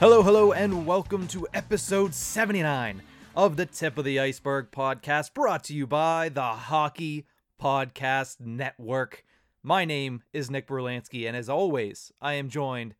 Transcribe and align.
Hello, 0.00 0.22
hello, 0.22 0.52
and 0.52 0.86
welcome 0.86 1.28
to 1.28 1.46
episode 1.52 2.14
79 2.14 3.02
of 3.36 3.58
the 3.58 3.66
Tip 3.66 3.98
of 3.98 4.06
the 4.06 4.18
Iceberg 4.18 4.70
podcast 4.70 5.34
brought 5.34 5.62
to 5.64 5.74
you 5.74 5.86
by 5.86 6.30
the 6.30 6.40
Hockey 6.40 7.26
Podcast 7.60 8.40
Network. 8.40 9.26
My 9.62 9.84
name 9.84 10.22
is 10.32 10.50
Nick 10.50 10.66
Berlansky, 10.66 11.28
and 11.28 11.36
as 11.36 11.50
always, 11.50 12.12
I 12.18 12.32
am 12.32 12.48
joined 12.48 12.94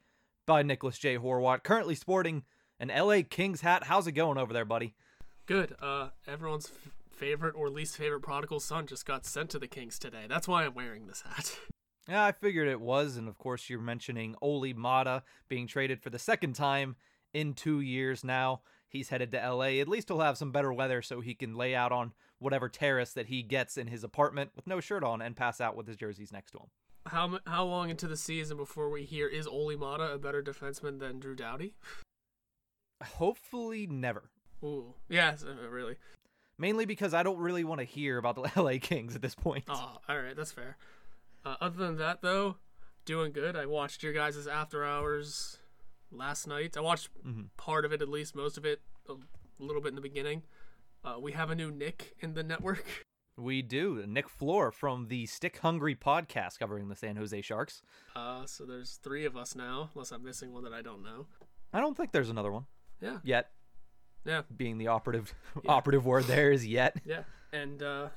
by 0.45 0.62
Nicholas 0.62 0.98
J. 0.98 1.16
Horwat, 1.16 1.62
currently 1.62 1.95
sporting 1.95 2.42
an 2.78 2.88
LA 2.88 3.23
Kings 3.26 3.62
hat. 3.62 3.84
How's 3.84 4.06
it 4.06 4.12
going 4.12 4.37
over 4.37 4.52
there, 4.52 4.66
buddy? 4.66 4.95
Good. 5.46 5.74
Uh, 5.80 6.10
everyone's 6.28 6.66
f- 6.66 6.92
favorite 7.10 7.54
or 7.56 7.70
least 7.70 7.96
favorite 7.96 8.20
prodigal 8.20 8.60
son 8.60 8.87
just 8.87 9.06
got 9.06 9.24
sent 9.24 9.48
to 9.51 9.59
the 9.59 9.66
Kings 9.66 9.98
today. 9.98 10.26
That's 10.28 10.46
why 10.46 10.66
I'm 10.66 10.74
wearing 10.74 11.06
this 11.06 11.23
hat. 11.23 11.56
Yeah, 12.09 12.24
I 12.24 12.32
figured 12.32 12.68
it 12.68 12.80
was, 12.80 13.16
and 13.16 13.28
of 13.28 13.38
course, 13.38 13.68
you're 13.68 13.80
mentioning 13.80 14.34
Olli 14.40 14.74
Maatta 14.74 15.22
being 15.48 15.66
traded 15.66 16.02
for 16.02 16.10
the 16.10 16.18
second 16.18 16.54
time 16.54 16.96
in 17.32 17.54
two 17.54 17.80
years 17.80 18.24
now. 18.24 18.62
He's 18.88 19.10
headed 19.10 19.30
to 19.32 19.38
LA. 19.38 19.79
At 19.80 19.88
least 19.88 20.09
he'll 20.09 20.21
have 20.21 20.37
some 20.37 20.51
better 20.51 20.73
weather 20.73 21.01
so 21.02 21.21
he 21.21 21.34
can 21.34 21.54
lay 21.54 21.74
out 21.74 21.93
on 21.93 22.12
whatever 22.40 22.68
terrace 22.68 23.12
that 23.12 23.26
he 23.26 23.43
gets 23.43 23.76
in 23.76 23.87
his 23.87 24.02
apartment 24.02 24.51
with 24.56 24.66
no 24.66 24.80
shirt 24.80 25.04
on 25.04 25.23
and 25.23 25.37
pass 25.37 25.60
out 25.60 25.76
with 25.76 25.87
his 25.87 25.96
jerseys 25.96 26.32
next 26.32 26.51
to 26.52 26.59
him. 26.59 26.66
How 27.06 27.38
how 27.46 27.65
long 27.65 27.88
into 27.88 28.09
the 28.09 28.16
season 28.16 28.56
before 28.56 28.90
we 28.90 29.04
hear 29.04 29.28
is 29.28 29.46
Olli 29.46 29.76
Maatta 29.76 30.12
a 30.12 30.18
better 30.18 30.43
defenseman 30.43 30.98
than 30.98 31.21
Drew 31.21 31.34
Doughty? 31.34 31.74
Hopefully, 33.02 33.87
never. 33.87 34.30
Ooh, 34.62 34.95
yes, 35.09 35.45
uh, 35.45 35.68
really. 35.68 35.96
Mainly 36.59 36.84
because 36.84 37.15
I 37.15 37.23
don't 37.23 37.38
really 37.38 37.65
want 37.65 37.80
to 37.80 37.87
hear 37.87 38.18
about 38.18 38.34
the 38.34 38.51
LA 38.60 38.74
Kings 38.80 39.15
at 39.15 39.23
this 39.23 39.34
point. 39.34 39.65
Oh, 39.68 39.98
all 40.09 40.18
right, 40.18 40.37
that's 40.37 40.52
fair. 40.52 40.76
Uh, 41.45 41.57
other 41.60 41.77
than 41.79 41.96
that, 41.96 42.23
though, 42.23 42.57
doing 43.05 43.33
good. 43.33 43.57
I 43.57 43.66
watched 43.66 44.02
your 44.02 44.13
guys' 44.13 44.46
after 44.46 44.85
hours 44.85 45.59
last 46.10 46.46
night. 46.46 46.77
I 46.77 46.80
watched 46.80 47.09
Mhm. 47.24 47.49
part 47.57 47.85
of 47.85 47.93
it, 47.93 48.02
at 48.02 48.09
least 48.09 48.35
most 48.35 48.59
of 48.59 48.65
it, 48.65 48.83
a 49.09 49.15
little 49.59 49.80
bit 49.83 49.88
in 49.91 49.95
the 49.95 50.01
beginning. 50.01 50.43
Uh, 51.02 51.16
we 51.18 51.33
have 51.33 51.51
a 51.51 51.55
new 51.55 51.71
Nick 51.71 52.15
in 52.21 52.35
the 52.35 52.43
network. 52.43 52.85
We 53.37 53.63
do. 53.63 54.05
Nick 54.07 54.29
Floor 54.29 54.71
from 54.71 55.09
the 55.09 55.24
Stick 55.24 55.57
Hungry 55.59 55.95
podcast 55.95 56.59
covering 56.59 56.88
the 56.88 56.96
San 56.96 57.16
Jose 57.16 57.41
Sharks. 57.41 57.80
Uh, 58.15 58.45
so 58.45 58.66
there's 58.66 58.96
three 59.02 59.24
of 59.24 59.35
us 59.35 59.55
now, 59.55 59.88
unless 59.95 60.11
I'm 60.13 60.23
missing 60.23 60.52
one 60.52 60.63
that 60.65 60.74
I 60.74 60.83
don't 60.83 61.02
know. 61.02 61.27
I 61.73 61.80
don't 61.80 61.96
think 61.96 62.13
there's 62.13 62.29
another 62.29 62.52
one 62.52 62.66
Yeah, 63.01 63.21
yet. 63.23 63.52
yeah. 64.27 64.43
Being 64.55 64.77
the 64.77 64.88
operative 64.88 65.33
Yeah. 65.65 65.72
operative 65.72 66.05
word 66.05 66.25
there 66.25 66.53
is 66.53 66.66
yet. 66.66 67.00
Yeah, 67.06 67.22
and 67.50 67.83
uh, 67.83 68.11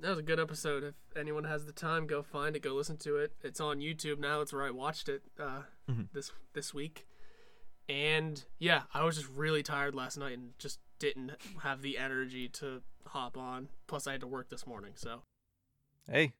that 0.00 0.10
was 0.10 0.18
a 0.18 0.22
good 0.22 0.40
episode. 0.40 0.82
If 0.84 0.94
anyone 1.16 1.44
has 1.44 1.66
the 1.66 1.72
time, 1.72 2.06
go 2.06 2.22
find 2.22 2.56
it, 2.56 2.60
go 2.62 2.74
listen 2.74 2.96
to 2.98 3.16
it. 3.16 3.32
It's 3.42 3.60
on 3.60 3.78
YouTube 3.80 4.18
now. 4.18 4.40
It's 4.40 4.52
where 4.52 4.62
I 4.64 4.70
watched 4.70 5.08
it 5.08 5.22
uh, 5.38 5.62
Mhm. 5.88 6.08
this 6.12 6.32
this 6.52 6.72
week. 6.74 7.06
And 7.88 8.44
yeah, 8.58 8.82
I 8.94 9.04
was 9.04 9.16
just 9.16 9.28
really 9.28 9.62
tired 9.62 9.94
last 9.94 10.16
night 10.16 10.38
and 10.38 10.52
just 10.58 10.78
didn't 10.98 11.32
have 11.62 11.82
the 11.82 11.98
energy 11.98 12.48
to 12.48 12.82
hop 13.06 13.36
on. 13.36 13.68
Plus, 13.86 14.06
I 14.06 14.12
had 14.12 14.20
to 14.20 14.26
work 14.26 14.48
this 14.48 14.66
morning, 14.66 14.92
so 14.94 15.22
Hey, 16.10 16.32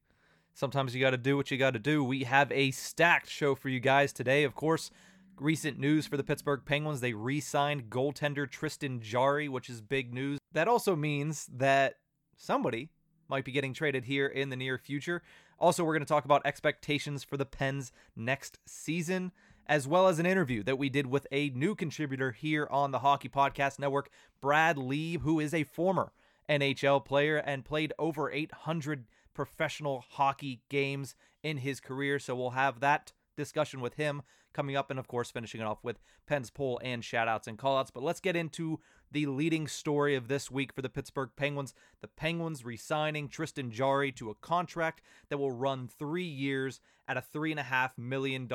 sometimes 0.55 0.95
you 0.95 1.01
got 1.01 1.11
to 1.11 1.17
do 1.17 1.37
what 1.37 1.51
you 1.51 1.59
got 1.59 1.73
to 1.75 1.79
do. 1.79 2.03
We 2.03 2.25
have 2.25 2.51
a 2.53 2.71
stacked 2.73 3.29
show 3.31 3.55
for 3.55 3.69
you 3.69 3.79
guys 3.81 4.13
today. 4.13 4.43
Of 4.45 4.55
course, 4.55 4.91
recent 5.37 5.79
news 5.79 6.07
for 6.07 6.17
the 6.17 6.25
Pittsburgh 6.25 6.63
Penguins. 6.65 7.01
They 7.01 7.13
re 7.15 7.41
signed 7.41 7.89
goaltender 7.91 8.49
Tristan 8.51 9.01
Jarry, 9.01 9.49
which 9.49 9.69
is 9.71 9.81
big 9.81 10.13
news. 10.13 10.39
That 10.53 10.67
also 10.69 10.97
means 10.97 11.47
that 11.53 11.97
somebody 12.37 12.91
might 13.31 13.45
be 13.45 13.53
getting 13.53 13.73
traded 13.73 14.05
here 14.05 14.27
in 14.27 14.51
the 14.51 14.57
near 14.57 14.77
future. 14.77 15.23
Also, 15.59 15.85
we're 15.85 15.95
going 15.95 16.05
to 16.05 16.07
talk 16.07 16.25
about 16.25 16.43
expectations 16.45 17.25
for 17.25 17.37
the 17.37 17.47
Pens 17.47 17.93
next 18.17 18.59
season, 18.67 19.33
as 19.67 19.87
well 19.87 20.09
as 20.09 20.19
an 20.19 20.27
interview 20.27 20.63
that 20.65 20.79
we 20.79 20.89
did 20.89 21.07
with 21.07 21.27
a 21.31 21.51
new 21.51 21.75
contributor 21.75 22.33
here 22.33 22.67
on 22.71 22.91
the 22.91 22.99
Hockey 22.99 23.29
Podcast 23.29 23.79
Network, 23.79 24.11
Brad 24.41 24.77
Leeb, 24.77 25.23
who 25.23 25.39
is 25.41 25.55
a 25.55 25.65
former 25.65 26.13
NHL 26.49 27.05
player 27.05 27.37
and 27.37 27.65
played 27.65 27.93
over 27.99 28.31
800 28.31 29.07
professional 29.33 30.05
hockey 30.11 30.61
games 30.69 31.15
in 31.43 31.59
his 31.59 31.81
career. 31.81 32.19
So 32.19 32.35
we'll 32.35 32.51
have 32.51 32.81
that 32.81 33.13
discussion 33.37 33.81
with 33.81 33.95
him 33.95 34.23
coming 34.53 34.77
up, 34.77 34.91
and 34.91 34.99
of 34.99 35.09
course, 35.09 35.31
finishing 35.31 35.61
it 35.61 35.65
off 35.65 35.85
with 35.85 36.01
Pens 36.27 36.51
poll 36.51 36.81
and 36.83 37.03
shoutouts 37.03 37.47
and 37.47 37.59
callouts. 37.59 37.91
But 37.93 38.03
let's 38.03 38.21
get 38.21 38.37
into 38.37 38.81
the 39.13 39.27
leading 39.27 39.67
story 39.67 40.15
of 40.15 40.29
this 40.29 40.51
week 40.51 40.73
for 40.73 40.83
the 40.83 40.89
Pittsburgh 40.89 41.31
Penguins. 41.37 41.75
The 42.01 42.09
Penguins 42.09 42.65
re 42.65 42.77
signing 42.77 43.29
Tristan 43.29 43.71
Jarry 43.71 44.13
to 44.13 44.31
a 44.31 44.35
contract 44.35 45.03
that 45.29 45.39
will 45.39 45.53
run 45.53 45.89
three 45.89 46.25
years 46.25 46.81
at 47.09 47.17
a 47.17 47.25
$3.5 47.35 47.91
million 47.99 48.49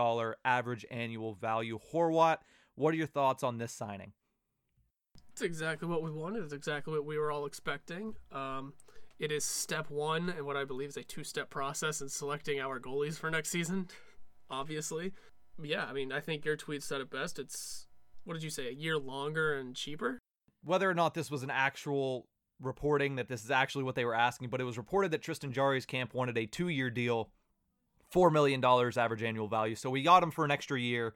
average 0.45 0.85
annual 0.89 1.33
value. 1.33 1.79
Horwat, 1.91 2.37
what 2.75 2.93
are 2.93 2.97
your 2.97 3.07
thoughts 3.07 3.43
on 3.43 3.57
this 3.57 3.73
signing? 3.73 4.13
it's 5.35 5.41
exactly 5.41 5.85
what 5.85 6.01
we 6.01 6.09
wanted. 6.09 6.45
It's 6.45 6.53
exactly 6.53 6.93
what 6.93 7.03
we 7.03 7.17
were 7.17 7.29
all 7.29 7.45
expecting. 7.45 8.15
Um, 8.31 8.71
it 9.19 9.33
is 9.33 9.43
step 9.43 9.89
one 9.89 10.29
in 10.29 10.45
what 10.45 10.55
I 10.55 10.63
believe 10.63 10.87
is 10.87 10.95
a 10.95 11.03
two-step 11.03 11.49
process 11.49 11.99
in 11.99 12.07
selecting 12.07 12.61
our 12.61 12.79
goalies 12.79 13.17
for 13.17 13.29
next 13.29 13.49
season. 13.49 13.89
Obviously, 14.49 15.11
yeah. 15.61 15.87
I 15.89 15.91
mean, 15.91 16.13
I 16.13 16.21
think 16.21 16.45
your 16.45 16.55
tweet 16.55 16.83
said 16.83 17.01
it 17.01 17.09
best. 17.09 17.37
It's 17.37 17.87
what 18.23 18.35
did 18.35 18.43
you 18.43 18.49
say? 18.49 18.69
A 18.69 18.71
year 18.71 18.97
longer 18.97 19.53
and 19.53 19.75
cheaper. 19.75 20.19
Whether 20.65 20.89
or 20.89 20.93
not 20.93 21.13
this 21.13 21.31
was 21.31 21.43
an 21.43 21.51
actual 21.51 22.27
reporting 22.59 23.15
that 23.15 23.27
this 23.27 23.43
is 23.43 23.51
actually 23.51 23.83
what 23.83 23.95
they 23.95 24.05
were 24.05 24.15
asking, 24.15 24.49
but 24.49 24.61
it 24.61 24.65
was 24.65 24.77
reported 24.77 25.11
that 25.11 25.21
Tristan 25.21 25.51
Jarry's 25.51 25.85
camp 25.85 26.13
wanted 26.13 26.37
a 26.37 26.45
two 26.45 26.69
year 26.69 26.89
deal, 26.89 27.29
$4 28.13 28.31
million 28.31 28.63
average 28.63 29.23
annual 29.23 29.47
value. 29.47 29.75
So 29.75 29.89
we 29.89 30.01
got 30.01 30.23
him 30.23 30.31
for 30.31 30.45
an 30.45 30.51
extra 30.51 30.79
year, 30.79 31.13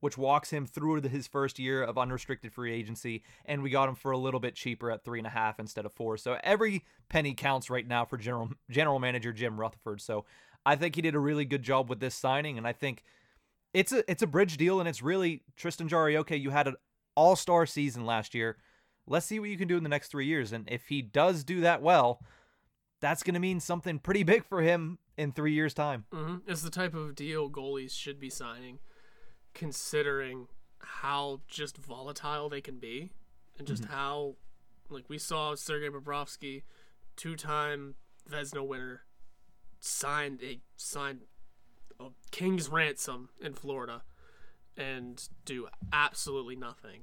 which 0.00 0.18
walks 0.18 0.50
him 0.50 0.66
through 0.66 1.02
his 1.02 1.26
first 1.26 1.58
year 1.58 1.82
of 1.82 1.96
unrestricted 1.98 2.52
free 2.52 2.72
agency. 2.72 3.22
And 3.44 3.62
we 3.62 3.70
got 3.70 3.88
him 3.88 3.94
for 3.94 4.12
a 4.12 4.18
little 4.18 4.40
bit 4.40 4.54
cheaper 4.54 4.90
at 4.90 5.04
three 5.04 5.18
and 5.18 5.26
a 5.26 5.30
half 5.30 5.58
instead 5.58 5.86
of 5.86 5.92
four. 5.92 6.16
So 6.16 6.38
every 6.42 6.84
penny 7.08 7.34
counts 7.34 7.70
right 7.70 7.86
now 7.86 8.04
for 8.04 8.16
general 8.16 8.50
general 8.70 8.98
manager 8.98 9.32
Jim 9.32 9.58
Rutherford. 9.58 10.00
So 10.00 10.24
I 10.64 10.76
think 10.76 10.94
he 10.94 11.02
did 11.02 11.14
a 11.14 11.20
really 11.20 11.44
good 11.44 11.62
job 11.62 11.88
with 11.88 12.00
this 12.00 12.14
signing. 12.14 12.58
And 12.58 12.66
I 12.66 12.72
think 12.72 13.02
it's 13.72 13.92
a 13.92 14.08
it's 14.10 14.22
a 14.22 14.26
bridge 14.26 14.56
deal 14.56 14.80
and 14.80 14.88
it's 14.88 15.02
really 15.02 15.42
Tristan 15.56 15.88
Jarry, 15.88 16.16
okay, 16.18 16.36
you 16.36 16.50
had 16.50 16.68
an 16.68 16.76
all 17.14 17.36
star 17.36 17.66
season 17.66 18.04
last 18.04 18.34
year 18.34 18.56
let's 19.06 19.26
see 19.26 19.40
what 19.40 19.48
you 19.48 19.56
can 19.58 19.68
do 19.68 19.76
in 19.76 19.82
the 19.82 19.88
next 19.88 20.08
three 20.08 20.26
years. 20.26 20.52
And 20.52 20.68
if 20.70 20.88
he 20.88 21.02
does 21.02 21.44
do 21.44 21.60
that 21.62 21.82
well, 21.82 22.20
that's 23.00 23.22
going 23.22 23.34
to 23.34 23.40
mean 23.40 23.60
something 23.60 23.98
pretty 23.98 24.22
big 24.22 24.44
for 24.44 24.62
him 24.62 24.98
in 25.16 25.32
three 25.32 25.52
years' 25.52 25.74
time. 25.74 26.04
hmm 26.12 26.36
It's 26.46 26.62
the 26.62 26.70
type 26.70 26.94
of 26.94 27.14
deal 27.14 27.50
goalies 27.50 27.92
should 27.92 28.18
be 28.18 28.30
signing, 28.30 28.78
considering 29.54 30.46
how 30.78 31.40
just 31.48 31.76
volatile 31.76 32.48
they 32.48 32.60
can 32.60 32.78
be, 32.78 33.10
and 33.58 33.66
just 33.66 33.84
how, 33.86 34.36
like 34.88 35.04
we 35.08 35.18
saw 35.18 35.54
Sergei 35.54 35.88
Bobrovsky, 35.88 36.62
two-time 37.16 37.94
Vezina 38.30 38.66
winner, 38.66 39.02
signed 39.80 40.40
a 40.42 40.60
signed 40.76 41.22
a 42.00 42.06
king's 42.30 42.68
ransom 42.68 43.28
in 43.40 43.52
Florida, 43.52 44.02
and 44.76 45.28
do 45.44 45.68
absolutely 45.92 46.56
nothing. 46.56 47.02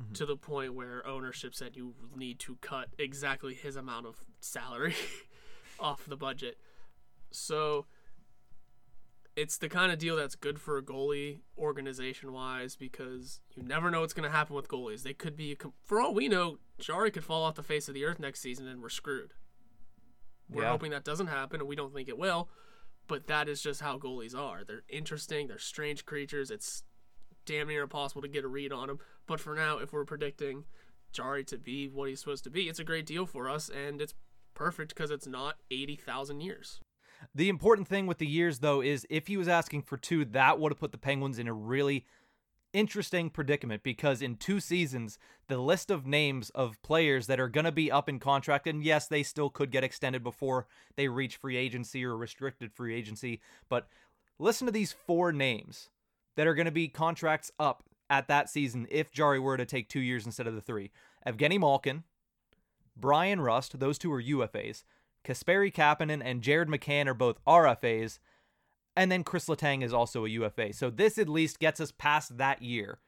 Mm-hmm. 0.00 0.12
To 0.14 0.26
the 0.26 0.36
point 0.36 0.74
where 0.74 1.06
ownership 1.06 1.54
said 1.54 1.76
you 1.76 1.94
need 2.16 2.38
to 2.40 2.56
cut 2.62 2.88
exactly 2.98 3.52
his 3.54 3.76
amount 3.76 4.06
of 4.06 4.16
salary 4.40 4.94
off 5.80 6.06
the 6.06 6.16
budget. 6.16 6.56
So 7.30 7.84
it's 9.36 9.58
the 9.58 9.68
kind 9.68 9.92
of 9.92 9.98
deal 9.98 10.16
that's 10.16 10.34
good 10.34 10.58
for 10.58 10.76
a 10.78 10.82
goalie 10.82 11.40
organization 11.58 12.32
wise 12.32 12.76
because 12.76 13.40
you 13.54 13.62
never 13.62 13.90
know 13.90 14.00
what's 14.00 14.12
going 14.12 14.28
to 14.28 14.34
happen 14.34 14.56
with 14.56 14.68
goalies. 14.68 15.02
They 15.02 15.12
could 15.14 15.36
be, 15.36 15.56
for 15.84 16.00
all 16.00 16.14
we 16.14 16.28
know, 16.28 16.58
Jarry 16.78 17.10
could 17.10 17.24
fall 17.24 17.44
off 17.44 17.54
the 17.54 17.62
face 17.62 17.86
of 17.88 17.94
the 17.94 18.04
earth 18.04 18.18
next 18.18 18.40
season 18.40 18.66
and 18.66 18.82
we're 18.82 18.88
screwed. 18.88 19.34
We're 20.48 20.62
Yeah. 20.64 20.70
hoping 20.70 20.90
that 20.90 21.04
doesn't 21.04 21.28
happen 21.28 21.60
and 21.60 21.68
we 21.68 21.76
don't 21.76 21.94
think 21.94 22.08
it 22.08 22.18
will, 22.18 22.48
but 23.06 23.26
that 23.28 23.48
is 23.48 23.62
just 23.62 23.80
how 23.82 23.98
goalies 23.98 24.34
are. 24.36 24.64
They're 24.64 24.82
interesting, 24.88 25.46
they're 25.46 25.58
strange 25.58 26.04
creatures. 26.06 26.50
It's 26.50 26.82
damn 27.50 27.68
near 27.68 27.82
impossible 27.82 28.22
to 28.22 28.28
get 28.28 28.44
a 28.44 28.48
read 28.48 28.72
on 28.72 28.88
him. 28.88 29.00
But 29.26 29.40
for 29.40 29.54
now, 29.54 29.78
if 29.78 29.92
we're 29.92 30.04
predicting 30.04 30.64
Jarry 31.12 31.42
to 31.44 31.58
be 31.58 31.88
what 31.88 32.08
he's 32.08 32.20
supposed 32.20 32.44
to 32.44 32.50
be, 32.50 32.68
it's 32.68 32.78
a 32.78 32.84
great 32.84 33.06
deal 33.06 33.26
for 33.26 33.48
us 33.48 33.68
and 33.68 34.00
it's 34.00 34.14
perfect 34.54 34.94
because 34.94 35.10
it's 35.10 35.26
not 35.26 35.56
80,000 35.70 36.40
years. 36.40 36.80
The 37.34 37.48
important 37.48 37.88
thing 37.88 38.06
with 38.06 38.18
the 38.18 38.26
years, 38.26 38.60
though, 38.60 38.80
is 38.80 39.06
if 39.10 39.26
he 39.26 39.36
was 39.36 39.48
asking 39.48 39.82
for 39.82 39.96
two, 39.96 40.24
that 40.26 40.58
would 40.58 40.72
have 40.72 40.78
put 40.78 40.92
the 40.92 40.98
Penguins 40.98 41.38
in 41.38 41.48
a 41.48 41.52
really 41.52 42.06
interesting 42.72 43.30
predicament 43.30 43.82
because 43.82 44.22
in 44.22 44.36
two 44.36 44.60
seasons, 44.60 45.18
the 45.48 45.58
list 45.58 45.90
of 45.90 46.06
names 46.06 46.50
of 46.50 46.80
players 46.82 47.26
that 47.26 47.40
are 47.40 47.48
going 47.48 47.64
to 47.64 47.72
be 47.72 47.90
up 47.90 48.08
in 48.08 48.20
contract, 48.20 48.68
and 48.68 48.84
yes, 48.84 49.08
they 49.08 49.24
still 49.24 49.50
could 49.50 49.72
get 49.72 49.84
extended 49.84 50.22
before 50.22 50.66
they 50.96 51.08
reach 51.08 51.36
free 51.36 51.56
agency 51.56 52.04
or 52.04 52.16
restricted 52.16 52.72
free 52.72 52.94
agency, 52.94 53.40
but 53.68 53.88
listen 54.38 54.66
to 54.66 54.72
these 54.72 54.92
four 54.92 55.32
names 55.32 55.90
that 56.40 56.46
are 56.46 56.54
going 56.54 56.64
to 56.64 56.72
be 56.72 56.88
contracts 56.88 57.52
up 57.60 57.84
at 58.08 58.26
that 58.28 58.48
season 58.48 58.86
if 58.90 59.12
Jarry 59.12 59.38
were 59.38 59.58
to 59.58 59.66
take 59.66 59.90
two 59.90 60.00
years 60.00 60.24
instead 60.24 60.46
of 60.46 60.54
the 60.54 60.62
three. 60.62 60.90
Evgeny 61.28 61.60
Malkin, 61.60 62.04
Bryan 62.96 63.42
Rust, 63.42 63.78
those 63.78 63.98
two 63.98 64.10
are 64.10 64.22
UFAs. 64.22 64.84
Kasperi 65.22 65.70
Kapanen 65.70 66.22
and 66.24 66.40
Jared 66.40 66.68
McCann 66.68 67.08
are 67.08 67.14
both 67.14 67.44
RFAs. 67.44 68.20
And 68.96 69.12
then 69.12 69.22
Chris 69.22 69.48
Letang 69.48 69.84
is 69.84 69.92
also 69.92 70.24
a 70.24 70.30
UFA. 70.30 70.72
So 70.72 70.88
this 70.88 71.18
at 71.18 71.28
least 71.28 71.58
gets 71.58 71.78
us 71.78 71.92
past 71.92 72.38
that 72.38 72.62
year 72.62 73.00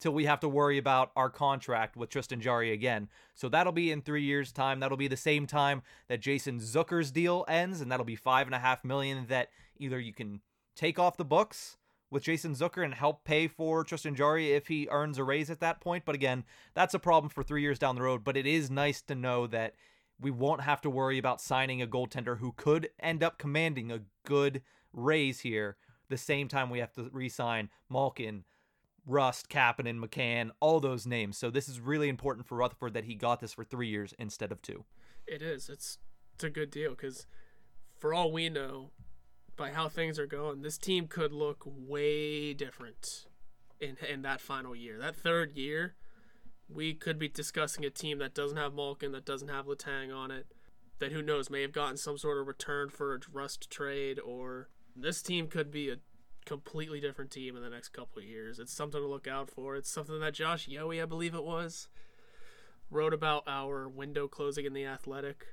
till 0.00 0.12
we 0.12 0.24
have 0.24 0.40
to 0.40 0.48
worry 0.48 0.78
about 0.78 1.10
our 1.14 1.28
contract 1.28 1.98
with 1.98 2.08
Tristan 2.08 2.40
Jarry 2.40 2.72
again. 2.72 3.10
So 3.34 3.50
that'll 3.50 3.74
be 3.74 3.90
in 3.90 4.00
three 4.00 4.24
years' 4.24 4.52
time. 4.52 4.80
That'll 4.80 4.96
be 4.96 5.06
the 5.06 5.18
same 5.18 5.46
time 5.46 5.82
that 6.08 6.22
Jason 6.22 6.60
Zucker's 6.60 7.10
deal 7.10 7.44
ends, 7.46 7.82
and 7.82 7.92
that'll 7.92 8.06
be 8.06 8.16
five 8.16 8.46
and 8.46 8.54
a 8.54 8.58
half 8.58 8.86
million 8.86 9.26
that 9.28 9.50
either 9.76 10.00
you 10.00 10.14
can 10.14 10.40
take 10.74 10.98
off 10.98 11.18
the 11.18 11.26
books 11.26 11.76
with 12.10 12.24
Jason 12.24 12.54
Zucker 12.54 12.84
and 12.84 12.94
help 12.94 13.24
pay 13.24 13.46
for 13.46 13.84
Tristan 13.84 14.14
Jarry 14.14 14.52
if 14.52 14.66
he 14.66 14.88
earns 14.90 15.18
a 15.18 15.24
raise 15.24 15.50
at 15.50 15.60
that 15.60 15.80
point. 15.80 16.04
But 16.04 16.14
again, 16.14 16.44
that's 16.74 16.94
a 16.94 16.98
problem 16.98 17.30
for 17.30 17.42
three 17.42 17.62
years 17.62 17.78
down 17.78 17.94
the 17.94 18.02
road. 18.02 18.24
But 18.24 18.36
it 18.36 18.46
is 18.46 18.70
nice 18.70 19.00
to 19.02 19.14
know 19.14 19.46
that 19.48 19.74
we 20.20 20.30
won't 20.30 20.62
have 20.62 20.80
to 20.82 20.90
worry 20.90 21.18
about 21.18 21.40
signing 21.40 21.80
a 21.80 21.86
goaltender 21.86 22.38
who 22.38 22.52
could 22.52 22.90
end 22.98 23.22
up 23.22 23.38
commanding 23.38 23.90
a 23.90 24.02
good 24.24 24.62
raise 24.92 25.40
here. 25.40 25.76
The 26.08 26.18
same 26.18 26.48
time 26.48 26.70
we 26.70 26.80
have 26.80 26.92
to 26.94 27.08
re-sign 27.12 27.70
Malkin, 27.88 28.44
Rust, 29.06 29.48
Kapanen, 29.48 30.04
McCann, 30.04 30.50
all 30.60 30.80
those 30.80 31.06
names. 31.06 31.38
So 31.38 31.50
this 31.50 31.68
is 31.68 31.80
really 31.80 32.08
important 32.08 32.46
for 32.46 32.56
Rutherford 32.56 32.94
that 32.94 33.04
he 33.04 33.14
got 33.14 33.40
this 33.40 33.54
for 33.54 33.64
three 33.64 33.88
years 33.88 34.12
instead 34.18 34.52
of 34.52 34.60
two. 34.60 34.84
It 35.26 35.42
is. 35.42 35.68
It's 35.68 35.98
it's 36.34 36.44
a 36.44 36.50
good 36.50 36.70
deal 36.70 36.90
because 36.90 37.26
for 37.96 38.14
all 38.14 38.32
we 38.32 38.48
know, 38.48 38.90
by 39.60 39.70
how 39.70 39.90
things 39.90 40.18
are 40.18 40.26
going, 40.26 40.62
this 40.62 40.78
team 40.78 41.06
could 41.06 41.34
look 41.34 41.64
way 41.66 42.54
different 42.54 43.26
in 43.78 43.98
in 44.08 44.22
that 44.22 44.40
final 44.40 44.74
year. 44.74 44.98
That 44.98 45.14
third 45.14 45.54
year, 45.54 45.96
we 46.66 46.94
could 46.94 47.18
be 47.18 47.28
discussing 47.28 47.84
a 47.84 47.90
team 47.90 48.18
that 48.20 48.34
doesn't 48.34 48.56
have 48.56 48.72
Malkin, 48.72 49.12
that 49.12 49.26
doesn't 49.26 49.48
have 49.48 49.66
Letang 49.66 50.16
on 50.16 50.30
it, 50.30 50.46
that 50.98 51.12
who 51.12 51.20
knows 51.20 51.50
may 51.50 51.60
have 51.60 51.72
gotten 51.72 51.98
some 51.98 52.16
sort 52.16 52.38
of 52.38 52.46
return 52.46 52.88
for 52.88 53.14
a 53.14 53.18
Rust 53.30 53.70
trade, 53.70 54.18
or 54.18 54.70
this 54.96 55.20
team 55.20 55.46
could 55.46 55.70
be 55.70 55.90
a 55.90 55.98
completely 56.46 56.98
different 56.98 57.30
team 57.30 57.54
in 57.54 57.62
the 57.62 57.68
next 57.68 57.90
couple 57.90 58.22
of 58.22 58.24
years. 58.24 58.58
It's 58.58 58.72
something 58.72 59.02
to 59.02 59.06
look 59.06 59.28
out 59.28 59.50
for. 59.50 59.76
It's 59.76 59.90
something 59.90 60.20
that 60.20 60.32
Josh 60.32 60.70
Yohe, 60.70 61.02
I 61.02 61.04
believe 61.04 61.34
it 61.34 61.44
was, 61.44 61.88
wrote 62.90 63.12
about 63.12 63.44
our 63.46 63.86
window 63.90 64.26
closing 64.26 64.64
in 64.64 64.72
the 64.72 64.86
Athletic, 64.86 65.48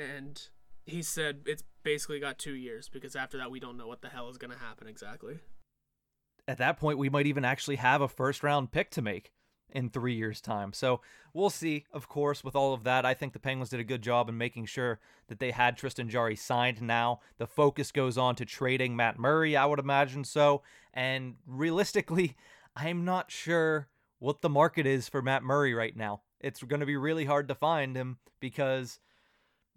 and 0.00 0.48
he 0.84 1.00
said 1.00 1.42
it's 1.46 1.62
basically 1.84 2.18
got 2.18 2.38
two 2.38 2.54
years 2.54 2.88
because 2.88 3.14
after 3.14 3.38
that 3.38 3.50
we 3.50 3.60
don't 3.60 3.76
know 3.76 3.86
what 3.86 4.02
the 4.02 4.08
hell 4.08 4.28
is 4.28 4.38
going 4.38 4.50
to 4.50 4.58
happen 4.58 4.88
exactly. 4.88 5.38
At 6.48 6.58
that 6.58 6.78
point, 6.78 6.98
we 6.98 7.08
might 7.08 7.26
even 7.26 7.44
actually 7.44 7.76
have 7.76 8.02
a 8.02 8.08
first 8.08 8.42
round 8.42 8.72
pick 8.72 8.90
to 8.92 9.02
make 9.02 9.32
in 9.70 9.88
three 9.88 10.14
years' 10.14 10.40
time. 10.40 10.72
So 10.72 11.00
we'll 11.32 11.50
see, 11.50 11.84
of 11.92 12.08
course, 12.08 12.44
with 12.44 12.54
all 12.54 12.74
of 12.74 12.84
that. 12.84 13.04
I 13.04 13.14
think 13.14 13.32
the 13.32 13.38
Penguins 13.38 13.70
did 13.70 13.80
a 13.80 13.84
good 13.84 14.02
job 14.02 14.28
in 14.28 14.38
making 14.38 14.66
sure 14.66 15.00
that 15.28 15.40
they 15.40 15.50
had 15.50 15.76
Tristan 15.76 16.08
Jarry 16.08 16.36
signed 16.36 16.80
now. 16.80 17.20
The 17.38 17.46
focus 17.46 17.90
goes 17.90 18.16
on 18.16 18.36
to 18.36 18.44
trading 18.44 18.94
Matt 18.94 19.18
Murray, 19.18 19.56
I 19.56 19.66
would 19.66 19.78
imagine 19.78 20.24
so. 20.24 20.62
And 20.92 21.36
realistically, 21.46 22.36
I'm 22.76 23.04
not 23.04 23.30
sure 23.30 23.88
what 24.18 24.40
the 24.40 24.48
market 24.48 24.86
is 24.86 25.08
for 25.08 25.22
Matt 25.22 25.42
Murray 25.42 25.74
right 25.74 25.96
now. 25.96 26.22
It's 26.40 26.62
going 26.62 26.80
to 26.80 26.86
be 26.86 26.96
really 26.96 27.24
hard 27.24 27.48
to 27.48 27.54
find 27.54 27.96
him 27.96 28.18
because 28.40 28.98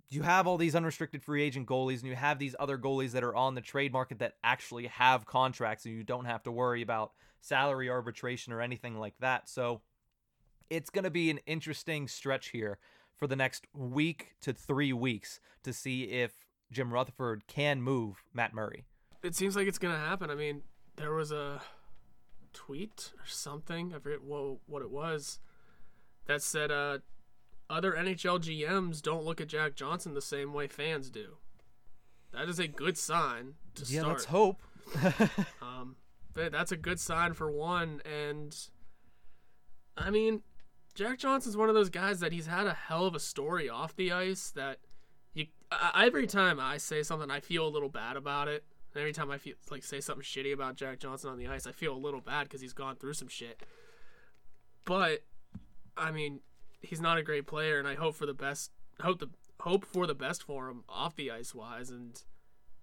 you 0.10 0.22
have 0.22 0.48
all 0.48 0.58
these 0.58 0.76
unrestricted 0.76 1.22
free 1.22 1.44
agent 1.44 1.68
goalies 1.68 2.00
and 2.00 2.10
you 2.10 2.16
have 2.16 2.40
these 2.40 2.56
other 2.60 2.78
goalies 2.78 3.12
that 3.12 3.24
are 3.24 3.36
on 3.36 3.56
the 3.56 3.62
trade 3.62 3.92
market 3.92 4.20
that 4.20 4.36
actually 4.44 4.88
have 4.88 5.26
contracts 5.26 5.86
and 5.86 5.94
you 5.94 6.04
don't 6.04 6.26
have 6.26 6.44
to 6.44 6.52
worry 6.52 6.82
about 6.82 7.12
salary 7.42 7.90
arbitration 7.90 8.54
or 8.54 8.62
anything 8.62 8.98
like 8.98 9.16
that. 9.20 9.50
So 9.50 9.82
it's 10.70 10.90
going 10.90 11.04
to 11.04 11.12
be 11.12 11.30
an 11.30 11.40
interesting 11.46 12.08
stretch 12.08 12.50
here 12.50 12.78
for 13.18 13.28
the 13.28 13.36
next 13.36 13.68
week 13.74 14.36
to 14.42 14.54
3 14.54 14.94
weeks 14.94 15.40
to 15.64 15.74
see 15.74 16.04
if 16.04 16.46
Jim 16.72 16.94
Rutherford 16.94 17.48
can 17.48 17.82
move 17.82 18.24
Matt 18.34 18.54
Murray. 18.54 18.86
It 19.24 19.36
seems 19.36 19.56
like 19.56 19.68
it's 19.68 19.80
going 19.80 19.94
to 19.94 20.00
happen. 20.00 20.30
I 20.30 20.36
mean, 20.36 20.62
there 20.96 21.14
was 21.14 21.32
a 21.32 21.62
tweet 22.54 23.12
or 23.20 23.26
something, 23.26 23.94
I 23.94 24.00
forget 24.00 24.24
what, 24.24 24.58
what 24.68 24.82
it 24.82 24.92
was, 24.92 25.40
that 26.28 26.42
said 26.42 26.72
uh 26.72 27.00
other 27.70 27.94
NHL 27.94 28.40
GMs 28.40 29.02
don't 29.02 29.26
look 29.26 29.42
at 29.42 29.48
Jack 29.48 29.76
Johnson 29.76 30.14
the 30.14 30.22
same 30.22 30.54
way 30.54 30.68
fans 30.68 31.10
do. 31.10 31.38
That 32.32 32.50
is 32.50 32.60
a 32.60 32.68
good 32.68 32.98
sign 32.98 33.56
to 33.76 33.84
yeah, 33.86 34.02
start. 34.02 34.14
let's 34.14 34.26
hope. 34.26 34.62
um, 35.62 35.96
but 36.34 36.52
that's 36.52 36.72
a 36.72 36.78
good 36.78 37.00
sign 37.00 37.34
for 37.34 37.52
one. 37.52 38.02
And 38.06 38.56
I 39.98 40.10
mean, 40.10 40.42
Jack 40.94 41.20
Johnson's 41.20 41.58
one 41.58 41.70
of 41.70 41.76
those 41.76 41.90
guys 41.90 42.20
that 42.20 42.32
he's 42.32 42.48
had 42.48 42.68
a 42.68 42.74
hell 42.74 43.06
of 43.06 43.16
a 43.16 43.20
story 43.20 43.70
off 43.70 43.96
the 43.96 44.12
ice. 44.12 44.52
That 44.52 44.80
you 45.34 45.48
I, 45.72 46.06
every 46.06 46.28
time 46.28 46.60
I 46.60 46.78
say 46.78 47.04
something, 47.04 47.32
I 47.32 47.40
feel 47.40 47.68
a 47.68 47.70
little 47.70 47.90
bad 47.90 48.18
about 48.18 48.48
it. 48.48 48.64
And 48.94 49.02
every 49.02 49.14
time 49.14 49.32
I 49.32 49.38
feel 49.38 49.56
like 49.70 49.84
say 49.84 50.00
something 50.00 50.24
shitty 50.24 50.54
about 50.54 50.76
Jack 50.76 51.00
Johnson 51.00 51.30
on 51.30 51.38
the 51.38 51.48
ice, 51.48 51.68
I 51.68 51.72
feel 51.72 51.94
a 51.94 51.98
little 51.98 52.22
bad 52.22 52.44
because 52.44 52.62
he's 52.62 52.74
gone 52.74 52.96
through 52.96 53.14
some 53.14 53.28
shit. 53.28 53.62
But 54.86 55.24
I 55.98 56.12
mean, 56.12 56.42
he's 56.82 57.02
not 57.02 57.18
a 57.18 57.24
great 57.24 57.48
player, 57.48 57.80
and 57.80 57.88
I 57.88 57.96
hope 57.96 58.16
for 58.16 58.26
the 58.26 58.34
best. 58.34 58.72
Hope 59.02 59.20
the 59.20 59.30
hope 59.62 59.86
for 59.86 60.08
the 60.08 60.16
best 60.16 60.44
for 60.44 60.70
him 60.70 60.84
off 60.88 61.16
the 61.16 61.32
ice 61.32 61.54
wise, 61.54 61.90
and 61.90 62.22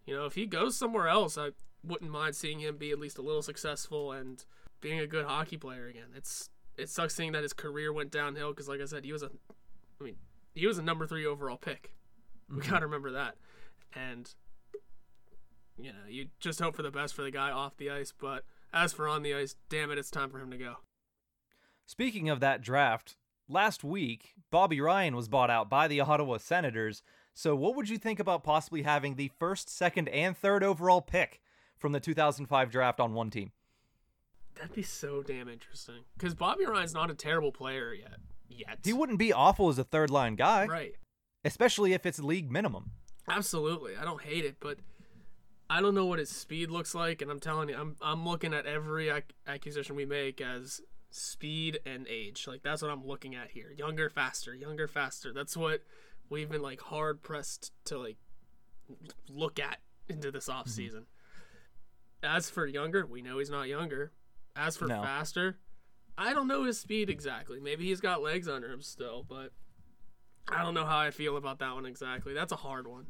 you 0.07 0.15
know 0.15 0.27
if 0.27 0.35
he 0.35 0.47
goes 0.47 0.77
somewhere 0.77 1.09
else, 1.09 1.37
I 1.39 1.51
wouldn't 1.83 2.11
mind 2.11 2.35
seeing 2.35 2.61
him 2.61 2.77
be 2.77 2.91
at 2.91 2.99
least 2.99 3.19
a 3.19 3.23
little 3.23 3.43
successful 3.43 4.13
and 4.13 4.45
being 4.81 4.99
a 4.99 5.07
good 5.07 5.27
hockey 5.27 5.57
player 5.57 5.87
again. 5.87 6.09
It's 6.15 6.51
it 6.77 6.89
sucks 6.89 7.15
seeing 7.15 7.33
that 7.33 7.43
his 7.43 7.53
career 7.53 7.93
went 7.93 8.11
downhill 8.11 8.51
because, 8.51 8.69
like 8.69 8.81
I 8.81 8.87
said, 8.87 9.05
he 9.05 9.13
was 9.13 9.23
a, 9.23 9.31
I 10.01 10.05
mean, 10.05 10.17
he 10.55 10.67
was 10.67 10.79
a 10.79 10.83
number 10.83 11.07
three 11.07 11.27
overall 11.27 11.57
pick. 11.57 11.95
We 12.51 12.61
mm-hmm. 12.61 12.71
gotta 12.71 12.87
remember 12.87 13.13
that, 13.13 13.37
and 13.95 14.33
you 15.79 15.93
know 15.93 16.07
you 16.09 16.27
just 16.41 16.61
hope 16.61 16.77
for 16.77 16.83
the 16.83 16.91
best 16.91 17.15
for 17.15 17.23
the 17.23 17.31
guy 17.31 17.51
off 17.51 17.77
the 17.77 17.91
ice, 17.91 18.13
but 18.17 18.45
as 18.73 18.93
for 18.93 19.09
on 19.09 19.23
the 19.23 19.35
ice, 19.35 19.57
damn 19.69 19.91
it, 19.91 19.99
it's 19.99 20.11
time 20.11 20.31
for 20.31 20.39
him 20.39 20.51
to 20.51 20.59
go. 20.59 20.77
Speaking 21.87 22.29
of 22.29 22.41
that 22.41 22.61
draft, 22.61 23.17
last 23.49 23.85
week, 23.85 24.35
Bobby 24.51 24.81
Ryan 24.81 25.17
was 25.17 25.29
bought 25.29 25.51
out 25.51 25.69
by 25.69 25.89
the 25.89 26.01
Ottawa 26.01 26.39
Senators. 26.39 27.03
So, 27.33 27.57
what 27.57 27.75
would 27.77 27.89
you 27.89 27.99
think 27.99 28.21
about 28.21 28.45
possibly 28.45 28.83
having 28.83 29.17
the 29.17 29.31
first, 29.39 29.69
second, 29.69 30.09
and 30.09 30.37
third 30.37 30.63
overall 30.63 31.01
pick 31.01 31.41
from 31.79 31.93
the 31.93 32.01
2005 32.01 32.71
draft 32.71 33.01
on 33.01 33.15
one 33.15 33.31
team? 33.31 33.53
That'd 34.55 34.75
be 34.75 34.83
so 34.83 35.23
damn 35.23 35.49
interesting. 35.49 36.05
Because 36.17 36.35
Bobby 36.35 36.65
Ryan's 36.65 36.95
not 36.95 37.11
a 37.11 37.15
terrible 37.15 37.51
player 37.51 37.93
yet. 37.93 38.19
Yet. 38.49 38.79
He 38.85 38.93
wouldn't 38.93 39.19
be 39.19 39.33
awful 39.33 39.69
as 39.69 39.79
a 39.79 39.85
third 39.85 40.11
line 40.11 40.37
guy. 40.37 40.67
Right. 40.67 40.95
Especially 41.45 41.93
if 41.93 42.07
it's 42.07 42.21
league 42.21 42.51
minimum. 42.51 42.93
Absolutely. 43.29 43.97
I 43.97 44.05
don't 44.05 44.23
hate 44.23 44.45
it, 44.45 44.57
but 44.61 44.79
I 45.69 45.81
don't 45.81 45.95
know 45.95 46.07
what 46.07 46.21
his 46.21 46.31
speed 46.31 46.71
looks 46.71 46.95
like. 46.95 47.21
And 47.21 47.31
I'm 47.31 47.41
telling 47.41 47.69
you, 47.69 47.77
I'm, 47.77 47.97
I'm 48.01 48.25
looking 48.25 48.55
at 48.55 48.65
every 48.67 49.09
ac- 49.09 49.25
acquisition 49.47 49.97
we 49.97 50.05
make 50.05 50.41
as 50.41 50.81
speed 51.15 51.79
and 51.87 52.07
age. 52.09 52.47
Like 52.49 52.63
that's 52.63 52.83
what 52.83 52.91
I'm 52.91 53.07
looking 53.07 53.35
at 53.35 53.51
here. 53.51 53.73
Younger, 53.77 54.11
faster, 54.11 54.55
younger, 54.55 54.89
faster. 54.89 55.33
That's 55.33 55.57
what 55.57 55.83
we've 56.29 56.51
been 56.51 56.63
like 56.63 56.81
hard 56.81 57.23
pressed 57.23 57.73
to 57.87 57.99
like 57.99 58.17
look 59.29 59.61
at 59.61 59.79
into 60.09 60.31
this 60.31 60.49
off 60.49 60.67
mm-hmm. 60.67 60.71
season. 60.71 61.01
Mm-hmm. 62.23 62.37
As 62.37 62.51
for 62.51 62.67
younger, 62.67 63.07
we 63.07 63.23
know 63.23 63.39
he's 63.39 63.51
not 63.51 63.69
younger. 63.69 64.13
As 64.57 64.77
for 64.77 64.87
no. 64.87 65.03
faster, 65.03 65.59
I 66.19 66.33
don't 66.33 66.49
know 66.49 66.65
his 66.65 66.79
speed 66.79 67.11
exactly. 67.11 67.61
Maybe 67.61 67.85
he's 67.85 68.01
got 68.01 68.23
legs 68.23 68.49
under 68.49 68.71
him 68.71 68.83
still, 68.83 69.25
but 69.29 69.53
I 70.49 70.63
don't 70.63 70.75
know 70.75 70.85
how 70.85 70.99
I 70.99 71.11
feel 71.11 71.37
about 71.37 71.59
that 71.61 71.75
one 71.75 71.87
exactly. 71.87 72.35
That's 72.35 72.53
a 72.53 72.57
hard 72.57 72.87
one 72.87 73.07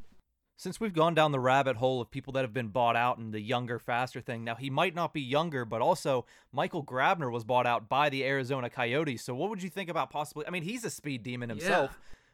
since 0.57 0.79
we've 0.79 0.93
gone 0.93 1.13
down 1.13 1.31
the 1.31 1.39
rabbit 1.39 1.77
hole 1.77 2.01
of 2.01 2.09
people 2.09 2.33
that 2.33 2.43
have 2.43 2.53
been 2.53 2.69
bought 2.69 2.95
out 2.95 3.17
and 3.17 3.33
the 3.33 3.41
younger, 3.41 3.77
faster 3.77 4.21
thing, 4.21 4.43
now 4.43 4.55
he 4.55 4.69
might 4.69 4.95
not 4.95 5.13
be 5.13 5.21
younger, 5.21 5.65
but 5.65 5.81
also 5.81 6.25
Michael 6.51 6.83
Grabner 6.83 7.31
was 7.31 7.43
bought 7.43 7.67
out 7.67 7.89
by 7.89 8.09
the 8.09 8.23
Arizona 8.23 8.69
Coyotes. 8.69 9.21
So 9.23 9.35
what 9.35 9.49
would 9.49 9.61
you 9.61 9.69
think 9.69 9.89
about 9.89 10.09
possibly? 10.09 10.47
I 10.47 10.51
mean, 10.51 10.63
he's 10.63 10.85
a 10.85 10.89
speed 10.89 11.23
demon 11.23 11.49
himself, 11.49 11.91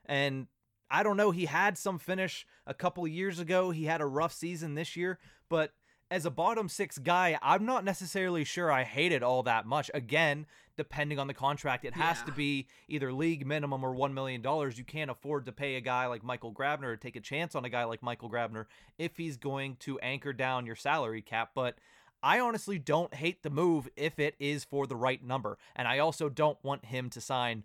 yeah. 0.08 0.16
and 0.16 0.48
I 0.90 1.04
don't 1.04 1.18
know. 1.18 1.32
He 1.32 1.46
had 1.46 1.78
some 1.78 1.98
finish 1.98 2.46
a 2.68 2.74
couple 2.74 3.08
years 3.08 3.40
ago. 3.40 3.72
He 3.72 3.86
had 3.86 4.02
a 4.02 4.06
rough 4.06 4.34
season 4.34 4.76
this 4.76 4.96
year, 4.96 5.18
but 5.50 5.74
as 6.12 6.26
a 6.26 6.30
bottom 6.30 6.68
six 6.70 6.98
guy, 7.00 7.40
I'm 7.42 7.66
not 7.66 7.84
necessarily 7.86 8.44
sure 8.44 8.72
I 8.72 8.84
hate 8.84 9.12
it 9.12 9.24
all 9.24 9.42
that 9.44 9.66
much. 9.66 9.90
Again, 9.94 10.46
depending 10.78 11.18
on 11.18 11.28
the 11.28 11.34
contract, 11.34 11.86
it 11.86 11.94
has 11.96 12.20
Yeah. 12.20 12.26
to 12.26 12.32
be 12.34 12.68
either 12.88 13.12
league 13.14 13.46
minimum 13.48 13.84
or 13.84 13.96
$1 13.96 14.14
million. 14.14 14.44
You 14.44 14.84
can't 14.84 15.10
afford 15.10 15.46
to 15.46 15.52
pay 15.52 15.76
a 15.76 15.82
guy 15.82 16.06
like 16.08 16.24
Michael 16.24 16.54
Grabner 16.54 16.84
or 16.84 16.98
take 16.98 17.16
a 17.16 17.22
chance 17.22 17.56
on 17.56 17.66
a 17.66 17.70
guy 17.70 17.86
like 17.86 18.04
Michael 18.04 18.30
Grabner 18.30 18.66
if 19.00 19.18
he's 19.18 19.38
going 19.38 19.78
to 19.78 19.98
anchor 20.00 20.34
down 20.34 20.66
your 20.66 20.76
salary 20.76 21.22
cap. 21.22 21.52
But 21.56 21.78
I 22.22 22.40
honestly 22.40 22.78
don't 22.78 23.14
hate 23.14 23.42
the 23.42 23.50
move 23.50 23.88
if 23.96 24.20
it 24.20 24.36
is 24.40 24.64
for 24.66 24.86
the 24.86 24.96
right 24.96 25.24
number. 25.24 25.58
And 25.76 25.88
I 25.88 26.00
also 26.00 26.30
don't 26.30 26.62
want 26.64 26.86
him 26.86 27.10
to 27.12 27.22
sign 27.22 27.64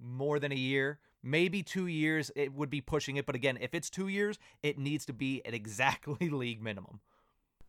more 0.00 0.38
than 0.38 0.50
a 0.50 0.56
year. 0.56 0.98
Maybe 1.22 1.62
two 1.62 1.86
years, 1.86 2.32
it 2.34 2.52
would 2.52 2.70
be 2.70 2.80
pushing 2.80 3.16
it. 3.16 3.26
But 3.26 3.34
again, 3.36 3.58
if 3.60 3.74
it's 3.74 3.90
two 3.90 4.08
years, 4.08 4.38
it 4.62 4.78
needs 4.78 5.04
to 5.06 5.12
be 5.12 5.44
at 5.46 5.54
exactly 5.54 6.28
league 6.30 6.60
minimum. 6.62 7.00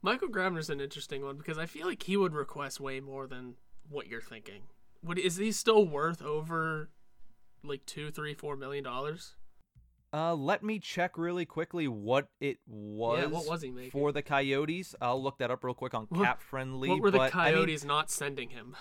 Michael 0.03 0.27
Grabner's 0.27 0.69
an 0.69 0.81
interesting 0.81 1.23
one 1.23 1.37
because 1.37 1.57
I 1.57 1.65
feel 1.65 1.87
like 1.87 2.03
he 2.03 2.17
would 2.17 2.33
request 2.35 2.79
way 2.81 2.99
more 2.99 3.25
than 3.25 3.55
what 3.89 4.05
you're 4.07 4.21
thinking. 4.21 4.63
Would 5.03 5.17
is 5.17 5.37
he 5.37 5.51
still 5.53 5.85
worth 5.87 6.21
over 6.21 6.89
like 7.63 7.85
two, 7.85 8.11
three, 8.11 8.33
four 8.33 8.55
million 8.57 8.83
dollars? 8.83 9.35
Uh, 10.13 10.35
let 10.35 10.61
me 10.61 10.77
check 10.77 11.17
really 11.17 11.45
quickly 11.45 11.87
what 11.87 12.27
it 12.39 12.57
was. 12.67 13.19
Yeah, 13.21 13.25
what 13.27 13.47
was 13.47 13.61
he 13.63 13.71
making? 13.71 13.91
for 13.91 14.11
the 14.11 14.21
Coyotes? 14.21 14.93
I'll 15.01 15.21
look 15.23 15.39
that 15.39 15.49
up 15.49 15.63
real 15.63 15.73
quick 15.73 15.95
on 15.95 16.05
What- 16.09 16.23
Cap 16.23 16.41
Friendly. 16.41 16.89
what 16.89 16.99
were 16.99 17.09
the 17.09 17.17
but, 17.17 17.33
I 17.35 17.45
mean, 17.45 17.53
Coyotes 17.55 17.83
not 17.83 18.11
sending 18.11 18.49
him? 18.49 18.75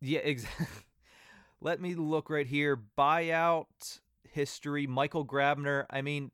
yeah, 0.00 0.18
exactly. 0.20 0.66
let 1.60 1.80
me 1.80 1.94
look 1.94 2.28
right 2.30 2.46
here. 2.46 2.76
Buyout 2.96 4.00
history. 4.24 4.86
Michael 4.88 5.24
Grabner. 5.24 5.84
I 5.90 6.02
mean, 6.02 6.32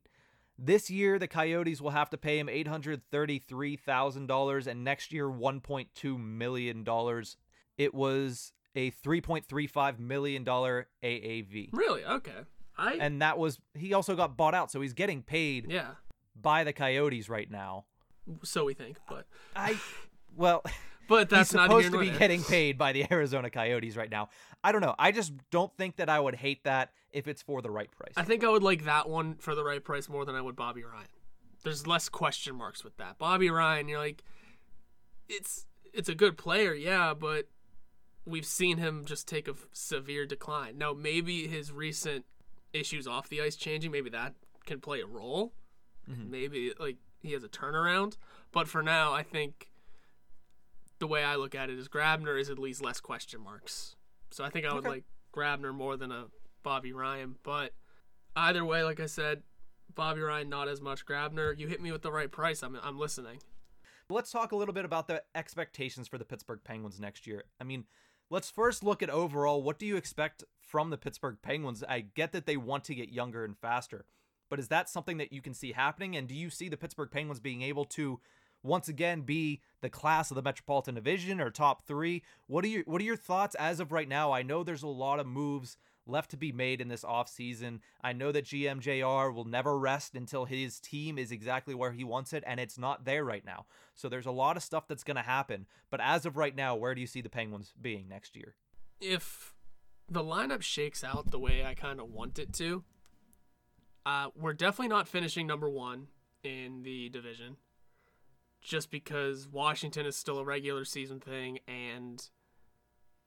this 0.57 0.89
year 0.89 1.19
the 1.19 1.27
Coyotes 1.27 1.81
will 1.81 1.91
have 1.91 2.09
to 2.11 2.17
pay 2.17 2.39
him 2.39 2.49
eight 2.49 2.67
hundred 2.67 3.01
thirty-three 3.11 3.75
thousand 3.77 4.27
dollars, 4.27 4.67
and 4.67 4.83
next 4.83 5.11
year 5.11 5.29
one 5.29 5.59
point 5.61 5.89
two 5.95 6.17
million 6.17 6.83
dollars. 6.83 7.37
It 7.77 7.93
was 7.93 8.53
a 8.75 8.89
three 8.89 9.21
point 9.21 9.45
three 9.45 9.67
five 9.67 9.99
million 9.99 10.43
dollar 10.43 10.87
AAV. 11.03 11.69
Really? 11.73 12.05
Okay. 12.05 12.45
I 12.77 12.93
and 12.93 13.21
that 13.21 13.37
was 13.37 13.59
he 13.73 13.93
also 13.93 14.15
got 14.15 14.35
bought 14.35 14.53
out 14.53 14.71
so 14.71 14.81
he's 14.81 14.93
getting 14.93 15.21
paid 15.21 15.71
yeah. 15.71 15.91
by 16.39 16.63
the 16.63 16.73
coyotes 16.73 17.29
right 17.29 17.49
now 17.49 17.85
So 18.43 18.65
we 18.65 18.73
think, 18.73 18.97
but 19.09 19.27
i 19.55 19.77
well 20.35 20.63
but 21.07 21.29
that's 21.29 21.51
he's 21.51 21.61
supposed 21.61 21.91
to 21.91 21.99
be 21.99 22.09
getting 22.09 22.43
paid 22.43 22.77
by 22.77 22.91
the 22.91 23.05
arizona 23.11 23.49
coyotes 23.49 23.95
right 23.95 24.09
now 24.09 24.29
i 24.63 24.71
don't 24.71 24.81
know 24.81 24.95
i 24.99 25.11
just 25.11 25.33
don't 25.51 25.71
think 25.77 25.97
that 25.97 26.09
i 26.09 26.19
would 26.19 26.35
hate 26.35 26.63
that 26.63 26.91
if 27.15 27.27
it's 27.27 27.41
for 27.41 27.61
the 27.61 27.71
right 27.71 27.89
price 27.91 28.13
I 28.17 28.23
think 28.23 28.43
I 28.43 28.49
would 28.49 28.61
like 28.63 28.83
that 28.85 29.07
one 29.09 29.35
for 29.35 29.55
the 29.55 29.63
right 29.63 29.83
price 29.83 30.09
more 30.09 30.25
than 30.25 30.35
I 30.35 30.41
would 30.41 30.55
Bobby 30.55 30.83
Ryan. 30.83 31.07
There's 31.63 31.87
less 31.87 32.09
question 32.09 32.55
marks 32.55 32.83
with 32.83 32.97
that. 32.97 33.17
Bobby 33.17 33.49
Ryan, 33.49 33.87
you're 33.87 33.97
like, 33.99 34.23
it's 35.27 35.65
it's 35.93 36.09
a 36.09 36.15
good 36.15 36.37
player, 36.37 36.73
yeah, 36.73 37.13
but 37.13 37.47
we've 38.25 38.45
seen 38.45 38.77
him 38.77 39.05
just 39.05 39.27
take 39.27 39.47
a 39.47 39.51
f- 39.51 39.67
severe 39.71 40.25
decline. 40.25 40.77
Now 40.77 40.93
maybe 40.93 41.47
his 41.47 41.71
recent 41.71 42.25
issues 42.73 43.07
off 43.07 43.29
the 43.29 43.41
ice 43.41 43.55
changing, 43.55 43.91
maybe 43.91 44.09
that 44.09 44.33
can 44.65 44.81
play 44.81 44.99
a 45.01 45.05
role. 45.07 45.53
Mhm. 46.09 46.29
Maybe 46.29 46.73
like 46.79 46.97
he 47.21 47.31
has 47.31 47.43
a 47.43 47.49
turnaround, 47.49 48.17
but 48.51 48.67
for 48.67 48.83
now, 48.83 49.13
I 49.13 49.23
think 49.23 49.69
the 50.99 51.07
way 51.07 51.23
I 51.23 51.35
look 51.35 51.55
at 51.55 51.69
it 51.69 51.77
is 51.79 51.87
Grabner 51.87 52.39
is 52.39 52.49
at 52.49 52.59
least 52.59 52.81
less 52.81 52.99
question 52.99 53.41
marks. 53.41 53.95
So 54.31 54.43
I 54.43 54.49
think 54.49 54.65
I 54.65 54.73
would 54.73 54.79
Okay. 54.85 54.89
like 54.89 55.03
Grabner 55.33 55.73
more 55.73 55.97
than 55.97 56.11
a 56.11 56.27
Bobby 56.65 56.91
Ryan, 56.91 57.35
but 57.43 57.73
either 58.35 58.65
way, 58.65 58.83
like 58.83 58.99
I 58.99 59.05
said, 59.05 59.43
Bobby 59.93 60.19
Ryan 60.21 60.49
not 60.49 60.67
as 60.67 60.81
much. 60.81 61.05
Grabner, 61.05 61.57
you 61.57 61.67
hit 61.67 61.79
me 61.79 61.91
with 61.91 62.01
the 62.01 62.11
right 62.11 62.31
price. 62.31 62.63
I'm 62.63 62.75
I'm 62.83 62.97
listening. 62.99 63.37
let's 64.09 64.31
talk 64.31 64.51
a 64.51 64.55
little 64.55 64.73
bit 64.73 64.83
about 64.83 65.07
the 65.07 65.21
expectations 65.35 66.07
for 66.07 66.17
the 66.17 66.25
pittsburgh 66.25 66.59
penguins 66.63 66.99
next 66.99 67.25
year 67.25 67.43
i 67.61 67.63
mean 67.63 67.85
let's 68.29 68.49
first 68.51 68.83
look 68.83 69.01
at 69.01 69.09
overall 69.09 69.61
what 69.63 69.79
do 69.79 69.85
you 69.85 69.95
expect 69.95 70.43
from 70.59 70.89
the 70.89 70.97
pittsburgh 70.97 71.37
penguins 71.41 71.83
i 71.89 72.01
get 72.01 72.31
that 72.31 72.45
they 72.45 72.57
want 72.57 72.83
to 72.83 72.93
get 72.95 73.09
younger 73.09 73.43
and 73.45 73.57
faster 73.57 74.05
but 74.49 74.59
is 74.59 74.67
that 74.67 74.89
something 74.89 75.17
that 75.17 75.33
you 75.33 75.41
can 75.41 75.53
see 75.55 75.71
happening 75.71 76.15
and 76.15 76.27
do 76.27 76.35
you 76.35 76.49
see 76.51 76.69
the 76.69 76.77
pittsburgh 76.77 77.09
penguins 77.09 77.39
being 77.39 77.61
able 77.63 77.85
to 77.85 78.19
once 78.61 78.87
again 78.87 79.21
be 79.21 79.59
the 79.81 79.89
class 79.89 80.29
of 80.29 80.35
the 80.35 80.41
metropolitan 80.43 80.93
division 80.95 81.41
or 81.41 81.49
top 81.49 81.85
three 81.87 82.21
what 82.47 82.63
are 82.63 82.67
your 82.67 82.83
what 82.85 83.01
are 83.01 83.05
your 83.05 83.17
thoughts 83.17 83.55
as 83.55 83.79
of 83.79 83.91
right 83.91 84.09
now 84.09 84.31
i 84.31 84.43
know 84.43 84.63
there's 84.63 84.83
a 84.83 84.87
lot 84.87 85.19
of 85.19 85.25
moves 85.25 85.77
left 86.07 86.31
to 86.31 86.37
be 86.37 86.51
made 86.51 86.81
in 86.81 86.87
this 86.87 87.03
offseason. 87.03 87.79
I 88.01 88.13
know 88.13 88.31
that 88.31 88.45
GMJR 88.45 89.33
will 89.33 89.45
never 89.45 89.77
rest 89.77 90.15
until 90.15 90.45
his 90.45 90.79
team 90.79 91.17
is 91.17 91.31
exactly 91.31 91.75
where 91.75 91.91
he 91.91 92.03
wants 92.03 92.33
it, 92.33 92.43
and 92.45 92.59
it's 92.59 92.77
not 92.77 93.05
there 93.05 93.23
right 93.23 93.45
now. 93.45 93.65
So 93.93 94.09
there's 94.09 94.25
a 94.25 94.31
lot 94.31 94.57
of 94.57 94.63
stuff 94.63 94.87
that's 94.87 95.03
going 95.03 95.15
to 95.15 95.23
happen. 95.23 95.65
But 95.89 96.01
as 96.01 96.25
of 96.25 96.37
right 96.37 96.55
now, 96.55 96.75
where 96.75 96.95
do 96.95 97.01
you 97.01 97.07
see 97.07 97.21
the 97.21 97.29
Penguins 97.29 97.73
being 97.79 98.07
next 98.07 98.35
year? 98.35 98.55
If 98.99 99.53
the 100.09 100.23
lineup 100.23 100.61
shakes 100.61 101.03
out 101.03 101.31
the 101.31 101.39
way 101.39 101.65
I 101.65 101.73
kind 101.73 101.99
of 101.99 102.09
want 102.09 102.39
it 102.39 102.53
to, 102.53 102.83
uh, 104.05 104.29
we're 104.35 104.53
definitely 104.53 104.89
not 104.89 105.07
finishing 105.07 105.47
number 105.47 105.69
one 105.69 106.07
in 106.43 106.83
the 106.83 107.09
division. 107.09 107.57
Just 108.61 108.89
because 108.89 109.47
Washington 109.47 110.05
is 110.05 110.15
still 110.15 110.39
a 110.39 110.43
regular 110.43 110.85
season 110.85 111.19
thing, 111.19 111.59
and 111.67 112.27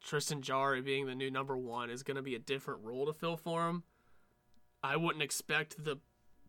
Tristan 0.02 0.42
Jarry 0.42 0.80
being 0.80 1.06
the 1.06 1.14
new 1.14 1.30
number 1.30 1.56
one 1.56 1.90
is 1.90 2.02
going 2.02 2.16
to 2.16 2.22
be 2.22 2.34
a 2.34 2.40
different 2.40 2.82
role 2.82 3.06
to 3.06 3.12
fill 3.12 3.36
for 3.36 3.68
him. 3.68 3.82
I 4.82 4.96
wouldn't 4.96 5.22
expect 5.22 5.84
the 5.84 5.98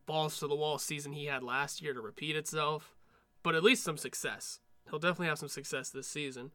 balls 0.06 0.40
to 0.40 0.48
the 0.48 0.56
wall 0.56 0.78
season 0.78 1.14
he 1.14 1.26
had 1.26 1.44
last 1.44 1.82
year 1.82 1.94
to 1.94 2.02
repeat 2.02 2.36
itself, 2.36 2.96
but 3.44 3.56
at 3.56 3.64
least 3.64 3.84
some 3.84 3.98
success. 3.98 4.60
He'll 4.90 5.00
definitely 5.00 5.28
have 5.28 5.40
some 5.40 5.50
success 5.50 5.90
this 5.90 6.08
season. 6.08 6.52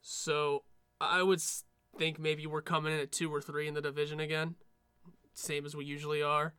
So 0.00 0.64
I 1.00 1.22
would 1.22 1.40
think 1.96 2.18
maybe 2.18 2.46
we're 2.46 2.62
coming 2.62 2.92
in 2.92 3.00
at 3.00 3.12
two 3.12 3.32
or 3.32 3.40
three 3.40 3.68
in 3.68 3.74
the 3.74 3.80
division 3.80 4.20
again, 4.20 4.56
same 5.34 5.66
as 5.66 5.76
we 5.76 5.84
usually 5.84 6.22
are, 6.22 6.54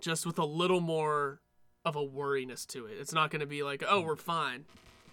just 0.00 0.26
with 0.26 0.38
a 0.38 0.44
little 0.44 0.80
more 0.80 1.40
of 1.84 1.96
a 1.96 2.02
worriness 2.02 2.66
to 2.66 2.86
it. 2.86 2.96
It's 3.00 3.12
not 3.12 3.30
going 3.30 3.40
to 3.40 3.46
be 3.46 3.62
like, 3.62 3.82
oh, 3.88 4.00
we're 4.00 4.16
fine. 4.16 4.64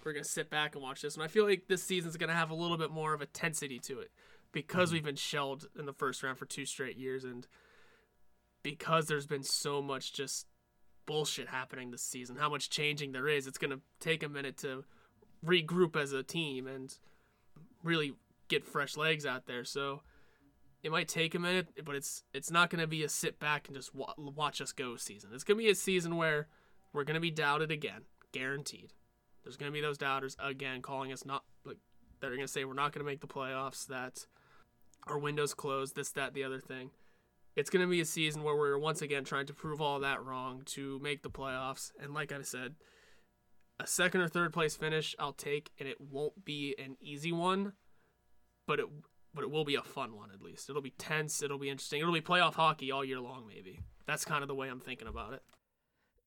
We're 0.08 0.14
to 0.24 0.24
sit 0.24 0.48
back 0.48 0.74
and 0.74 0.82
watch 0.82 1.02
this. 1.02 1.16
And 1.16 1.22
I 1.22 1.28
feel 1.28 1.44
like 1.44 1.68
this 1.68 1.82
season's 1.82 2.16
going 2.16 2.30
to 2.30 2.34
have 2.34 2.48
a 2.48 2.54
little 2.54 2.78
bit 2.78 2.90
more 2.90 3.12
of 3.12 3.20
a 3.20 3.26
tensity 3.26 3.78
to 3.82 4.00
it 4.00 4.10
because 4.52 4.88
mm-hmm. 4.88 4.94
we've 4.94 5.04
been 5.04 5.16
shelled 5.16 5.68
in 5.78 5.84
the 5.84 5.92
first 5.92 6.22
round 6.22 6.38
for 6.38 6.46
two 6.46 6.64
straight 6.64 6.96
years 6.96 7.24
and 7.24 7.46
because 8.62 9.06
there's 9.06 9.26
been 9.26 9.42
so 9.42 9.82
much 9.82 10.14
just 10.14 10.46
bullshit 11.04 11.48
happening 11.48 11.90
this 11.90 12.00
season, 12.00 12.36
how 12.36 12.48
much 12.48 12.70
changing 12.70 13.12
there 13.12 13.28
is, 13.28 13.46
it's 13.46 13.58
going 13.58 13.70
to 13.70 13.80
take 14.00 14.22
a 14.22 14.30
minute 14.30 14.56
to 14.58 14.82
regroup 15.44 15.94
as 15.94 16.12
a 16.12 16.22
team 16.22 16.66
and 16.66 16.96
really 17.84 18.14
get 18.48 18.64
fresh 18.64 18.96
legs 18.96 19.26
out 19.26 19.44
there. 19.44 19.64
So 19.64 20.00
it 20.82 20.90
might 20.90 21.08
take 21.08 21.34
a 21.34 21.38
minute, 21.38 21.68
but 21.84 21.94
it's 21.94 22.22
it's 22.32 22.50
not 22.50 22.70
going 22.70 22.80
to 22.80 22.86
be 22.86 23.04
a 23.04 23.10
sit 23.10 23.38
back 23.38 23.68
and 23.68 23.76
just 23.76 23.94
wa- 23.94 24.14
watch 24.16 24.62
us 24.62 24.72
go 24.72 24.96
season. 24.96 25.30
It's 25.34 25.44
going 25.44 25.58
to 25.58 25.64
be 25.64 25.70
a 25.70 25.74
season 25.74 26.16
where 26.16 26.48
we're 26.94 27.04
going 27.04 27.14
to 27.14 27.20
be 27.20 27.30
doubted 27.30 27.70
again, 27.70 28.02
guaranteed. 28.32 28.94
There's 29.48 29.56
going 29.56 29.72
to 29.72 29.74
be 29.74 29.80
those 29.80 29.96
doubters 29.96 30.36
again 30.38 30.82
calling 30.82 31.10
us 31.10 31.24
not 31.24 31.42
like 31.64 31.78
they're 32.20 32.28
going 32.28 32.42
to 32.42 32.46
say 32.46 32.66
we're 32.66 32.74
not 32.74 32.92
going 32.92 33.02
to 33.02 33.10
make 33.10 33.22
the 33.22 33.26
playoffs, 33.26 33.86
that 33.86 34.26
our 35.06 35.18
window's 35.18 35.54
closed, 35.54 35.96
this, 35.96 36.10
that, 36.10 36.34
the 36.34 36.44
other 36.44 36.60
thing. 36.60 36.90
It's 37.56 37.70
going 37.70 37.80
to 37.80 37.90
be 37.90 38.02
a 38.02 38.04
season 38.04 38.42
where 38.42 38.54
we're 38.54 38.76
once 38.78 39.00
again 39.00 39.24
trying 39.24 39.46
to 39.46 39.54
prove 39.54 39.80
all 39.80 40.00
that 40.00 40.22
wrong 40.22 40.64
to 40.66 40.98
make 41.02 41.22
the 41.22 41.30
playoffs. 41.30 41.92
And 41.98 42.12
like 42.12 42.30
I 42.30 42.42
said, 42.42 42.74
a 43.80 43.86
second 43.86 44.20
or 44.20 44.28
third 44.28 44.52
place 44.52 44.76
finish 44.76 45.16
I'll 45.18 45.32
take, 45.32 45.70
and 45.80 45.88
it 45.88 45.98
won't 45.98 46.44
be 46.44 46.74
an 46.78 46.98
easy 47.00 47.32
one, 47.32 47.72
but 48.66 48.80
it 48.80 48.86
but 49.32 49.44
it 49.44 49.50
will 49.50 49.64
be 49.64 49.76
a 49.76 49.82
fun 49.82 50.14
one 50.14 50.28
at 50.30 50.42
least. 50.42 50.68
It'll 50.68 50.82
be 50.82 50.90
tense. 50.90 51.42
It'll 51.42 51.58
be 51.58 51.70
interesting. 51.70 52.02
It'll 52.02 52.12
be 52.12 52.20
playoff 52.20 52.54
hockey 52.54 52.92
all 52.92 53.02
year 53.02 53.20
long. 53.20 53.46
Maybe 53.48 53.80
that's 54.06 54.26
kind 54.26 54.42
of 54.42 54.48
the 54.48 54.54
way 54.54 54.68
I'm 54.68 54.80
thinking 54.80 55.08
about 55.08 55.32
it. 55.32 55.42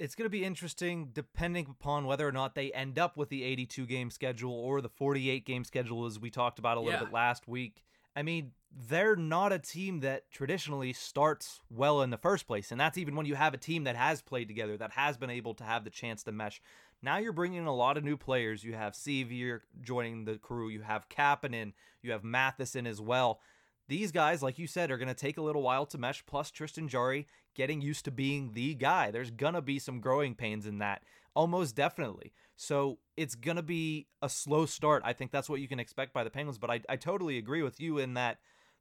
It's 0.02 0.16
going 0.16 0.26
to 0.26 0.30
be 0.32 0.44
interesting 0.44 1.12
depending 1.14 1.68
upon 1.70 2.06
whether 2.06 2.28
or 2.28 2.32
not 2.32 2.56
they 2.56 2.72
end 2.72 2.98
up 2.98 3.18
with 3.18 3.30
the 3.30 3.44
82 3.44 3.86
game 3.86 4.10
schedule 4.10 4.52
or 4.52 4.82
the 4.82 4.90
48 4.90 5.46
game 5.46 5.64
schedule, 5.64 6.08
as 6.08 6.18
we 6.20 6.32
talked 6.32 6.58
about 6.58 6.78
a 6.78 6.80
little 6.80 7.00
Yeah. 7.00 7.06
bit 7.06 7.14
last 7.14 7.48
week. 7.48 7.84
I 8.16 8.24
mean, 8.24 8.54
they're 8.72 9.16
not 9.16 9.54
a 9.54 9.60
team 9.60 10.00
that 10.00 10.32
traditionally 10.32 10.92
starts 10.92 11.60
well 11.70 12.02
in 12.02 12.10
the 12.10 12.18
first 12.18 12.48
place. 12.48 12.72
And 12.72 12.82
that's 12.82 12.98
even 12.98 13.16
when 13.16 13.28
you 13.28 13.36
have 13.36 13.54
a 13.54 13.58
team 13.58 13.84
that 13.84 13.96
has 13.96 14.24
played 14.24 14.48
together, 14.48 14.76
that 14.78 14.94
has 14.94 15.18
been 15.18 15.30
able 15.30 15.54
to 15.54 15.64
have 15.64 15.84
the 15.84 15.92
chance 15.92 16.24
to 16.24 16.32
mesh. 16.32 16.62
Now 17.04 17.18
you're 17.18 17.32
bringing 17.32 17.60
in 17.60 17.68
a 17.68 17.76
lot 17.76 17.96
of 17.96 18.04
new 18.04 18.18
players. 18.18 18.64
You 18.64 18.74
have 18.74 18.96
Sevier 18.96 19.62
joining 19.82 20.26
the 20.26 20.38
crew, 20.38 20.68
you 20.70 20.82
have 20.82 21.10
Kapanen, 21.10 21.74
you 22.02 22.12
have 22.12 22.24
Matheson 22.24 22.88
as 22.88 23.00
well. 23.00 23.40
These 23.88 24.12
guys, 24.12 24.42
like 24.42 24.58
you 24.58 24.68
said, 24.68 24.90
are 24.90 24.98
going 24.98 25.08
to 25.08 25.14
take 25.14 25.38
a 25.38 25.42
little 25.42 25.62
while 25.62 25.86
to 25.88 25.98
mesh, 25.98 26.26
plus 26.26 26.50
Tristan 26.50 26.88
Jarry 26.88 27.28
getting 27.56 27.82
used 27.82 28.06
to 28.06 28.12
being 28.12 28.52
the 28.54 28.74
guy. 28.74 29.12
There's 29.12 29.32
going 29.32 29.54
to 29.54 29.62
be 29.62 29.80
some 29.80 30.00
growing 30.00 30.36
pains 30.36 30.66
in 30.66 30.78
that, 30.80 31.04
almost 31.36 31.76
definitely. 31.76 32.32
So 32.56 33.00
it's 33.18 33.36
going 33.36 33.58
to 33.58 33.64
be 33.64 34.08
a 34.22 34.30
slow 34.30 34.66
start. 34.66 35.02
I 35.06 35.14
think 35.14 35.32
that's 35.32 35.50
what 35.50 35.60
you 35.60 35.68
can 35.68 35.80
expect 35.80 36.14
by 36.14 36.24
the 36.24 36.30
Penguins, 36.30 36.58
but 36.58 36.70
I, 36.70 36.82
I 36.88 36.96
totally 36.96 37.38
agree 37.38 37.64
with 37.64 37.82
you 37.82 37.98
in 37.98 38.14
that 38.14 38.38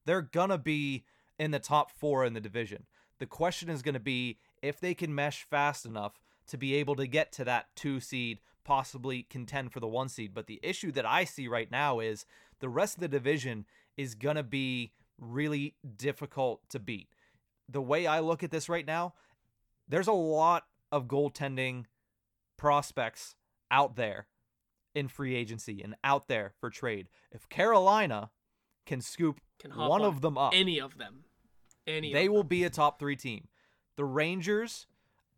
they're 0.06 0.22
going 0.22 0.50
to 0.50 0.58
be 0.58 1.04
in 1.38 1.50
the 1.50 1.58
top 1.58 1.90
four 1.90 2.24
in 2.24 2.34
the 2.34 2.40
division. 2.40 2.84
The 3.18 3.26
question 3.26 3.68
is 3.68 3.82
going 3.82 3.94
to 3.94 4.00
be 4.00 4.38
if 4.62 4.80
they 4.80 4.94
can 4.94 5.14
mesh 5.14 5.44
fast 5.44 5.86
enough 5.86 6.20
to 6.48 6.56
be 6.56 6.74
able 6.74 6.96
to 6.96 7.06
get 7.06 7.32
to 7.32 7.44
that 7.44 7.68
two 7.74 8.00
seed, 8.00 8.40
possibly 8.64 9.22
contend 9.22 9.72
for 9.72 9.80
the 9.80 9.88
one 9.88 10.08
seed. 10.08 10.34
But 10.34 10.46
the 10.46 10.60
issue 10.62 10.92
that 10.92 11.06
I 11.06 11.24
see 11.24 11.48
right 11.48 11.70
now 11.70 12.00
is 12.00 12.26
the 12.60 12.68
rest 12.68 12.96
of 12.96 13.00
the 13.00 13.08
division 13.08 13.66
is 13.96 14.14
going 14.14 14.36
to 14.36 14.42
be 14.42 14.92
really 15.18 15.74
difficult 15.96 16.60
to 16.70 16.78
beat. 16.78 17.08
The 17.68 17.82
way 17.82 18.06
I 18.06 18.20
look 18.20 18.42
at 18.42 18.50
this 18.50 18.68
right 18.68 18.86
now, 18.86 19.14
there's 19.88 20.08
a 20.08 20.12
lot 20.12 20.64
of 20.90 21.06
goaltending 21.06 21.84
prospects 22.56 23.36
out 23.70 23.96
there 23.96 24.26
in 24.94 25.08
free 25.08 25.34
agency 25.34 25.80
and 25.82 25.94
out 26.02 26.28
there 26.28 26.52
for 26.60 26.70
trade. 26.70 27.08
If 27.30 27.48
Carolina 27.48 28.30
can 28.86 29.00
scoop 29.00 29.40
Can 29.60 29.70
one 29.76 30.02
on 30.02 30.08
of 30.08 30.20
them 30.20 30.36
up, 30.36 30.52
Any 30.54 30.80
of 30.80 30.98
them. 30.98 31.24
Any 31.86 32.12
they 32.12 32.28
will 32.28 32.38
them. 32.38 32.48
be 32.48 32.64
a 32.64 32.70
top 32.70 32.98
three 32.98 33.16
team. 33.16 33.48
The 33.96 34.04
Rangers, 34.04 34.86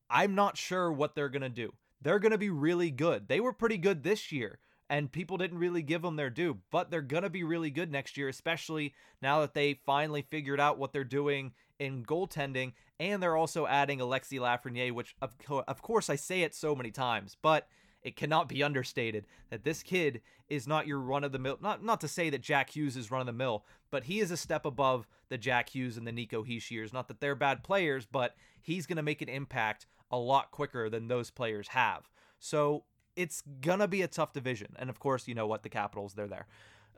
I'm 0.08 0.34
not 0.34 0.56
sure 0.56 0.90
what 0.90 1.14
they're 1.14 1.28
going 1.28 1.42
to 1.42 1.48
do. 1.48 1.72
They're 2.00 2.18
going 2.18 2.32
to 2.32 2.38
be 2.38 2.50
really 2.50 2.90
good. 2.90 3.28
They 3.28 3.40
were 3.40 3.52
pretty 3.52 3.78
good 3.78 4.02
this 4.02 4.32
year, 4.32 4.58
and 4.90 5.10
people 5.10 5.36
didn't 5.36 5.58
really 5.58 5.82
give 5.82 6.02
them 6.02 6.16
their 6.16 6.30
due, 6.30 6.58
but 6.70 6.90
they're 6.90 7.02
going 7.02 7.22
to 7.22 7.30
be 7.30 7.44
really 7.44 7.70
good 7.70 7.90
next 7.90 8.16
year, 8.16 8.28
especially 8.28 8.94
now 9.20 9.40
that 9.40 9.54
they 9.54 9.80
finally 9.86 10.22
figured 10.22 10.60
out 10.60 10.78
what 10.78 10.92
they're 10.92 11.04
doing 11.04 11.52
in 11.78 12.04
goaltending, 12.04 12.72
and 13.00 13.22
they're 13.22 13.36
also 13.36 13.66
adding 13.66 13.98
Alexi 13.98 14.38
Lafreniere, 14.38 14.92
which, 14.92 15.14
of, 15.22 15.36
co- 15.38 15.64
of 15.66 15.82
course, 15.82 16.10
I 16.10 16.16
say 16.16 16.42
it 16.42 16.54
so 16.54 16.74
many 16.74 16.90
times, 16.90 17.36
but 17.42 17.66
it 18.02 18.16
cannot 18.16 18.48
be 18.48 18.62
understated 18.62 19.26
that 19.50 19.64
this 19.64 19.82
kid 19.82 20.20
is 20.48 20.66
not 20.66 20.86
your 20.86 21.00
run 21.00 21.24
of 21.24 21.32
the 21.32 21.38
mill. 21.38 21.58
Not 21.60 21.84
not 21.84 22.00
to 22.00 22.08
say 22.08 22.30
that 22.30 22.42
Jack 22.42 22.70
Hughes 22.70 22.96
is 22.96 23.10
run 23.10 23.20
of 23.20 23.26
the 23.26 23.32
mill, 23.32 23.64
but 23.90 24.04
he 24.04 24.20
is 24.20 24.30
a 24.30 24.36
step 24.36 24.66
above 24.66 25.06
the 25.28 25.38
Jack 25.38 25.70
Hughes 25.70 25.96
and 25.96 26.06
the 26.06 26.12
Nico 26.12 26.44
Hischiers. 26.44 26.92
Not 26.92 27.08
that 27.08 27.20
they're 27.20 27.34
bad 27.34 27.62
players, 27.62 28.06
but 28.06 28.34
he's 28.60 28.86
going 28.86 28.96
to 28.96 29.02
make 29.02 29.22
an 29.22 29.28
impact 29.28 29.86
a 30.10 30.18
lot 30.18 30.50
quicker 30.50 30.90
than 30.90 31.08
those 31.08 31.30
players 31.30 31.68
have. 31.68 32.10
So 32.38 32.84
it's 33.16 33.42
gonna 33.60 33.88
be 33.88 34.02
a 34.02 34.08
tough 34.08 34.32
division, 34.32 34.74
and 34.78 34.90
of 34.90 34.98
course, 34.98 35.28
you 35.28 35.34
know 35.34 35.46
what 35.46 35.62
the 35.62 35.68
Capitals 35.68 36.14
they're 36.14 36.28
there. 36.28 36.46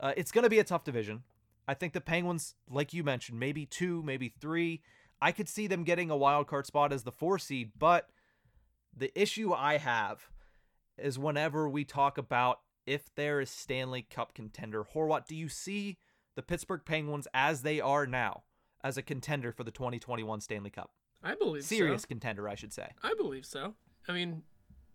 Uh, 0.01 0.13
it's 0.17 0.33
gonna 0.33 0.49
be 0.49 0.59
a 0.59 0.65
tough 0.65 0.85
division. 0.85 1.23
I 1.67 1.75
think 1.75 1.93
the 1.93 2.01
Penguins, 2.01 2.55
like 2.71 2.93
you 2.93 3.03
mentioned, 3.03 3.41
maybe 3.41 3.67
two, 3.67 4.03
maybe 4.03 4.29
three. 4.29 4.83
I 5.21 5.33
could 5.33 5.49
see 5.49 5.67
them 5.67 5.85
getting 5.85 6.11
a 6.11 6.17
wild 6.17 6.47
card 6.47 6.67
spot 6.67 6.93
as 6.93 7.05
the 7.05 7.13
four 7.13 7.39
seed, 7.39 7.73
but 7.79 8.11
the 8.97 9.19
issue 9.21 9.53
I 9.53 9.79
have 9.79 10.29
is 10.99 11.19
whenever 11.19 11.69
we 11.69 11.85
talk 11.85 12.19
about 12.19 12.61
if 12.87 13.15
there 13.15 13.41
is 13.41 13.51
Stanley 13.51 14.03
Cup 14.03 14.35
contender, 14.35 14.85
Horwat, 14.85 15.27
do 15.27 15.35
you 15.35 15.49
see 15.49 15.97
the 16.37 16.43
Pittsburgh 16.43 16.83
Penguins 16.85 17.27
as 17.33 17.63
they 17.63 17.81
are 17.81 18.07
now 18.07 18.43
as 18.83 18.97
a 18.99 19.03
contender 19.03 19.53
for 19.53 19.65
the 19.65 19.71
2021 19.71 20.41
Stanley 20.41 20.71
Cup? 20.71 20.91
I 21.23 21.35
believe 21.35 21.65
Serious 21.65 22.03
so. 22.03 22.09
contender, 22.09 22.49
I 22.49 22.55
should 22.55 22.73
say. 22.73 22.91
I 23.03 23.15
believe 23.15 23.47
so. 23.47 23.75
I 24.07 24.13
mean, 24.13 24.43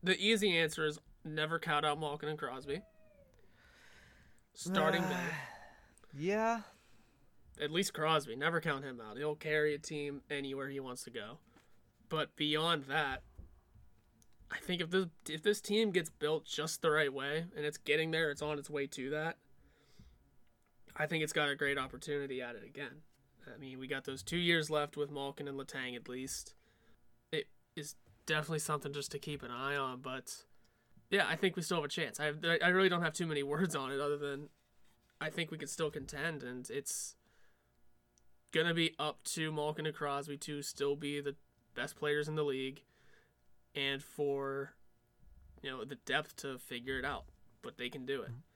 the 0.03 0.19
easy 0.19 0.57
answer 0.57 0.85
is 0.85 0.99
never 1.23 1.59
count 1.59 1.85
out 1.85 1.99
Malkin 1.99 2.29
and 2.29 2.37
Crosby. 2.37 2.81
Starting 4.53 5.03
uh, 5.03 5.09
there. 5.09 5.37
Yeah. 6.17 6.61
At 7.61 7.71
least 7.71 7.93
Crosby. 7.93 8.35
Never 8.35 8.61
count 8.61 8.83
him 8.83 9.01
out. 9.01 9.17
He'll 9.17 9.35
carry 9.35 9.73
a 9.73 9.77
team 9.77 10.21
anywhere 10.29 10.69
he 10.69 10.79
wants 10.79 11.03
to 11.03 11.11
go. 11.11 11.39
But 12.07 12.35
beyond 12.35 12.85
that, 12.85 13.21
I 14.51 14.57
think 14.57 14.81
if 14.81 14.89
this 14.89 15.05
if 15.27 15.43
this 15.43 15.61
team 15.61 15.91
gets 15.91 16.09
built 16.09 16.45
just 16.45 16.81
the 16.81 16.89
right 16.89 17.13
way 17.13 17.45
and 17.55 17.65
it's 17.65 17.77
getting 17.77 18.11
there, 18.11 18.31
it's 18.31 18.41
on 18.41 18.57
its 18.57 18.69
way 18.69 18.87
to 18.87 19.09
that. 19.11 19.37
I 20.95 21.05
think 21.05 21.23
it's 21.23 21.33
got 21.33 21.49
a 21.49 21.55
great 21.55 21.77
opportunity 21.77 22.41
at 22.41 22.55
it 22.55 22.63
again. 22.63 23.03
I 23.47 23.57
mean, 23.57 23.79
we 23.79 23.87
got 23.87 24.05
those 24.05 24.23
two 24.23 24.37
years 24.37 24.69
left 24.69 24.97
with 24.97 25.11
Malkin 25.11 25.47
and 25.47 25.57
Letang 25.57 25.95
at 25.95 26.09
least. 26.09 26.55
It 27.31 27.47
is 27.75 27.95
definitely 28.29 28.59
something 28.59 28.93
just 28.93 29.11
to 29.11 29.19
keep 29.19 29.41
an 29.41 29.49
eye 29.49 29.75
on, 29.75 30.01
but 30.01 30.43
yeah, 31.09 31.25
I 31.27 31.35
think 31.35 31.55
we 31.55 31.63
still 31.63 31.77
have 31.77 31.85
a 31.85 31.89
chance. 31.89 32.19
I 32.19 32.31
I 32.63 32.67
really 32.69 32.87
don't 32.87 33.01
have 33.01 33.13
too 33.13 33.25
many 33.25 33.43
words 33.53 33.75
on 33.75 33.91
it 33.91 33.99
other 33.99 34.17
than 34.17 34.49
I 35.19 35.29
think 35.29 35.49
we 35.51 35.57
could 35.57 35.69
still 35.69 35.89
contend, 35.89 36.43
and 36.43 36.69
it's 36.69 37.15
gonna 38.51 38.75
be 38.75 38.93
up 38.99 39.23
to 39.23 39.51
Malkin 39.51 39.87
and 39.87 39.95
Crosby 39.95 40.37
to 40.37 40.61
still 40.61 40.95
be 40.95 41.19
the 41.19 41.35
best 41.75 41.95
players 41.95 42.27
in 42.27 42.35
the 42.35 42.43
league, 42.43 42.83
and 43.73 44.03
for 44.03 44.73
you 45.63 45.71
know 45.71 45.83
the 45.83 45.95
depth 45.95 46.35
to 46.37 46.59
figure 46.59 46.99
it 46.99 47.05
out. 47.05 47.25
But 47.63 47.77
they 47.77 47.89
can 47.89 48.05
do 48.05 48.21
it. 48.21 48.29
Mm-hmm. 48.29 48.48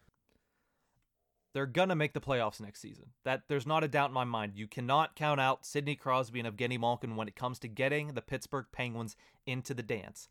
They're 1.53 1.65
gonna 1.67 1.95
make 1.95 2.13
the 2.13 2.21
playoffs 2.21 2.59
next 2.59 2.81
season. 2.81 3.11
That 3.25 3.43
there's 3.47 3.67
not 3.67 3.83
a 3.83 3.87
doubt 3.87 4.09
in 4.09 4.13
my 4.13 4.23
mind. 4.23 4.53
You 4.55 4.67
cannot 4.67 5.15
count 5.15 5.39
out 5.39 5.65
Sidney 5.65 5.95
Crosby 5.95 6.39
and 6.39 6.47
Evgeny 6.57 6.79
Malkin 6.79 7.15
when 7.15 7.27
it 7.27 7.35
comes 7.35 7.59
to 7.59 7.67
getting 7.67 8.09
the 8.09 8.21
Pittsburgh 8.23 8.65
Penguins 8.71 9.15
into 9.45 9.73
the 9.73 9.83
dance. 9.83 10.27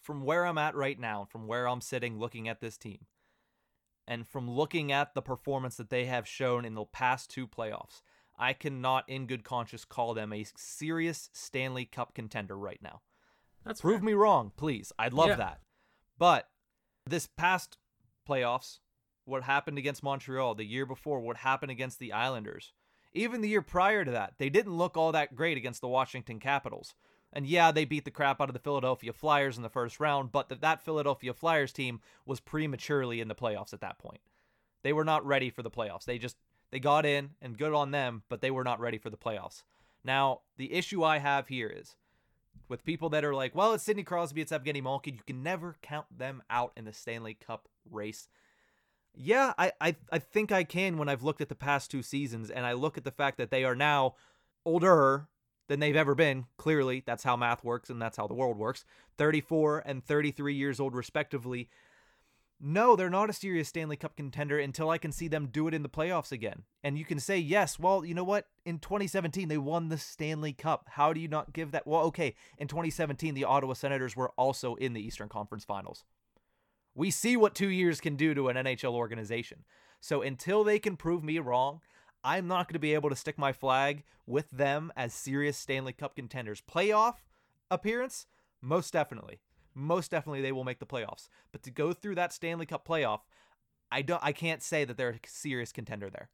From 0.00 0.22
where 0.24 0.46
I'm 0.46 0.58
at 0.58 0.74
right 0.74 0.98
now, 0.98 1.24
from 1.24 1.46
where 1.46 1.68
I'm 1.68 1.80
sitting 1.80 2.18
looking 2.18 2.48
at 2.48 2.60
this 2.60 2.76
team, 2.78 3.06
and 4.06 4.26
from 4.26 4.50
looking 4.50 4.92
at 4.92 5.14
the 5.14 5.22
performance 5.22 5.76
that 5.76 5.90
they 5.90 6.06
have 6.06 6.26
shown 6.28 6.64
in 6.64 6.74
the 6.74 6.84
past 6.84 7.30
two 7.30 7.46
playoffs, 7.46 8.00
I 8.38 8.52
cannot 8.52 9.08
in 9.08 9.26
good 9.26 9.44
conscience 9.44 9.84
call 9.84 10.12
them 10.14 10.32
a 10.32 10.44
serious 10.56 11.30
Stanley 11.32 11.84
Cup 11.84 12.14
contender 12.14 12.56
right 12.56 12.80
now. 12.82 13.00
That's 13.64 13.80
Prove 13.80 14.00
fair. 14.00 14.04
me 14.06 14.12
wrong, 14.14 14.52
please. 14.56 14.92
I'd 14.98 15.14
love 15.14 15.28
Yeah. 15.28 15.36
that. 15.36 15.60
But 16.18 16.50
this 17.06 17.26
past 17.26 17.78
playoffs, 18.28 18.80
what 19.24 19.42
happened 19.42 19.78
against 19.78 20.02
Montreal, 20.02 20.54
the 20.54 20.64
year 20.64 20.86
before, 20.86 21.20
what 21.20 21.38
happened 21.38 21.70
against 21.70 21.98
the 21.98 22.12
Islanders, 22.12 22.72
even 23.12 23.40
the 23.40 23.48
year 23.48 23.62
prior 23.62 24.04
to 24.04 24.10
that, 24.10 24.34
they 24.38 24.48
didn't 24.48 24.76
look 24.76 24.96
all 24.96 25.12
that 25.12 25.34
great 25.34 25.56
against 25.56 25.80
the 25.80 25.88
Washington 25.88 26.40
Capitals. 26.40 26.94
And 27.32 27.46
yeah, 27.46 27.72
they 27.72 27.84
beat 27.84 28.04
the 28.04 28.10
crap 28.10 28.40
out 28.40 28.48
of 28.48 28.52
the 28.52 28.60
Philadelphia 28.60 29.12
Flyers 29.12 29.56
in 29.56 29.62
the 29.62 29.68
first 29.68 29.98
round, 29.98 30.30
but 30.30 30.48
th- 30.48 30.60
that 30.60 30.84
Philadelphia 30.84 31.34
Flyers 31.34 31.72
team 31.72 32.00
was 32.24 32.40
prematurely 32.40 33.20
in 33.20 33.28
the 33.28 33.34
playoffs 33.34 33.72
at 33.72 33.80
that 33.80 33.98
point. 33.98 34.20
They 34.82 34.92
were 34.92 35.04
not 35.04 35.26
ready 35.26 35.50
for 35.50 35.62
the 35.62 35.70
playoffs. 35.70 36.04
They 36.04 36.18
just 36.18 36.36
they 36.70 36.78
got 36.78 37.06
in 37.06 37.30
and 37.40 37.58
good 37.58 37.72
on 37.72 37.90
them, 37.90 38.22
but 38.28 38.40
they 38.40 38.50
were 38.50 38.64
not 38.64 38.80
ready 38.80 38.98
for 38.98 39.10
the 39.10 39.16
playoffs. 39.16 39.62
Now, 40.04 40.40
the 40.56 40.72
issue 40.72 41.02
I 41.02 41.18
have 41.18 41.48
here 41.48 41.68
is 41.68 41.96
with 42.68 42.84
people 42.84 43.08
that 43.10 43.24
are 43.24 43.34
like, 43.34 43.54
well, 43.54 43.72
it's 43.72 43.84
Sidney 43.84 44.02
Crosby, 44.02 44.40
it's 44.40 44.52
Evgeny 44.52 44.82
Malkin, 44.82 45.14
you 45.14 45.22
can 45.26 45.42
never 45.42 45.76
count 45.82 46.06
them 46.16 46.42
out 46.50 46.72
in 46.76 46.84
the 46.84 46.92
Stanley 46.92 47.34
Cup 47.34 47.68
race. 47.90 48.28
Yeah, 49.16 49.54
I, 49.56 49.72
I 49.80 49.96
I 50.10 50.18
think 50.18 50.50
I 50.50 50.64
can 50.64 50.98
when 50.98 51.08
I've 51.08 51.22
looked 51.22 51.40
at 51.40 51.48
the 51.48 51.54
past 51.54 51.90
two 51.90 52.02
seasons 52.02 52.50
and 52.50 52.66
I 52.66 52.72
look 52.72 52.98
at 52.98 53.04
the 53.04 53.12
fact 53.12 53.38
that 53.38 53.50
they 53.50 53.64
are 53.64 53.76
now 53.76 54.14
older 54.64 55.28
than 55.68 55.80
they've 55.80 55.96
ever 55.96 56.14
been. 56.14 56.46
Clearly, 56.56 57.02
that's 57.06 57.24
how 57.24 57.36
math 57.36 57.64
works 57.64 57.90
and 57.90 58.00
that's 58.00 58.16
how 58.16 58.26
the 58.26 58.34
world 58.34 58.58
works. 58.58 58.84
34 59.16 59.82
and 59.86 60.04
33 60.04 60.54
years 60.54 60.80
old, 60.80 60.94
respectively. 60.94 61.68
No, 62.60 62.96
they're 62.96 63.10
not 63.10 63.30
a 63.30 63.34
serious 63.34 63.68
Stanley 63.68 63.96
Cup 63.96 64.16
contender 64.16 64.58
until 64.58 64.88
I 64.88 64.98
can 64.98 65.12
see 65.12 65.28
them 65.28 65.48
do 65.48 65.68
it 65.68 65.74
in 65.74 65.82
the 65.82 65.88
playoffs 65.88 66.32
again. 66.32 66.62
And 66.82 66.96
you 66.96 67.04
can 67.04 67.18
say, 67.18 67.36
yes, 67.36 67.78
well, 67.78 68.04
you 68.04 68.14
know 68.14 68.24
what? 68.24 68.46
In 68.64 68.78
2017, 68.78 69.48
they 69.48 69.58
won 69.58 69.88
the 69.88 69.98
Stanley 69.98 70.52
Cup. 70.52 70.86
How 70.92 71.12
do 71.12 71.20
you 71.20 71.28
not 71.28 71.52
give 71.52 71.72
that? 71.72 71.86
Well, 71.86 72.02
okay, 72.04 72.34
in 72.56 72.68
2017, 72.68 73.34
the 73.34 73.44
Ottawa 73.44 73.74
Senators 73.74 74.16
were 74.16 74.30
also 74.38 74.76
in 74.76 74.92
the 74.92 75.04
Eastern 75.04 75.28
Conference 75.28 75.64
Finals. 75.64 76.04
We 76.94 77.10
see 77.10 77.36
what 77.36 77.54
two 77.54 77.68
years 77.70 78.00
can 78.00 78.16
do 78.16 78.34
to 78.34 78.48
an 78.48 78.56
NHL 78.56 78.92
organization. 78.92 79.64
So 80.00 80.22
until 80.22 80.62
they 80.64 80.78
can 80.78 80.96
prove 80.96 81.24
me 81.24 81.38
wrong, 81.38 81.80
I'm 82.22 82.46
not 82.46 82.68
going 82.68 82.74
to 82.74 82.78
be 82.78 82.94
able 82.94 83.10
to 83.10 83.16
stick 83.16 83.36
my 83.38 83.52
flag 83.52 84.04
with 84.26 84.50
them 84.50 84.92
as 84.96 85.12
serious 85.12 85.56
Stanley 85.58 85.92
Cup 85.92 86.14
contenders. 86.16 86.62
Playoff 86.62 87.16
appearance? 87.70 88.26
Most 88.62 88.92
definitely. 88.92 89.40
Most 89.74 90.10
definitely 90.10 90.40
they 90.40 90.52
will 90.52 90.64
make 90.64 90.78
the 90.78 90.86
playoffs. 90.86 91.28
But 91.52 91.62
to 91.64 91.70
go 91.70 91.92
through 91.92 92.14
that 92.14 92.32
Stanley 92.32 92.66
Cup 92.66 92.86
playoff, 92.86 93.20
I 93.90 94.02
don't 94.02 94.22
I 94.22 94.32
can't 94.32 94.62
say 94.62 94.84
that 94.84 94.96
they're 94.96 95.10
a 95.10 95.28
serious 95.28 95.72
contender 95.72 96.08
there. 96.10 96.28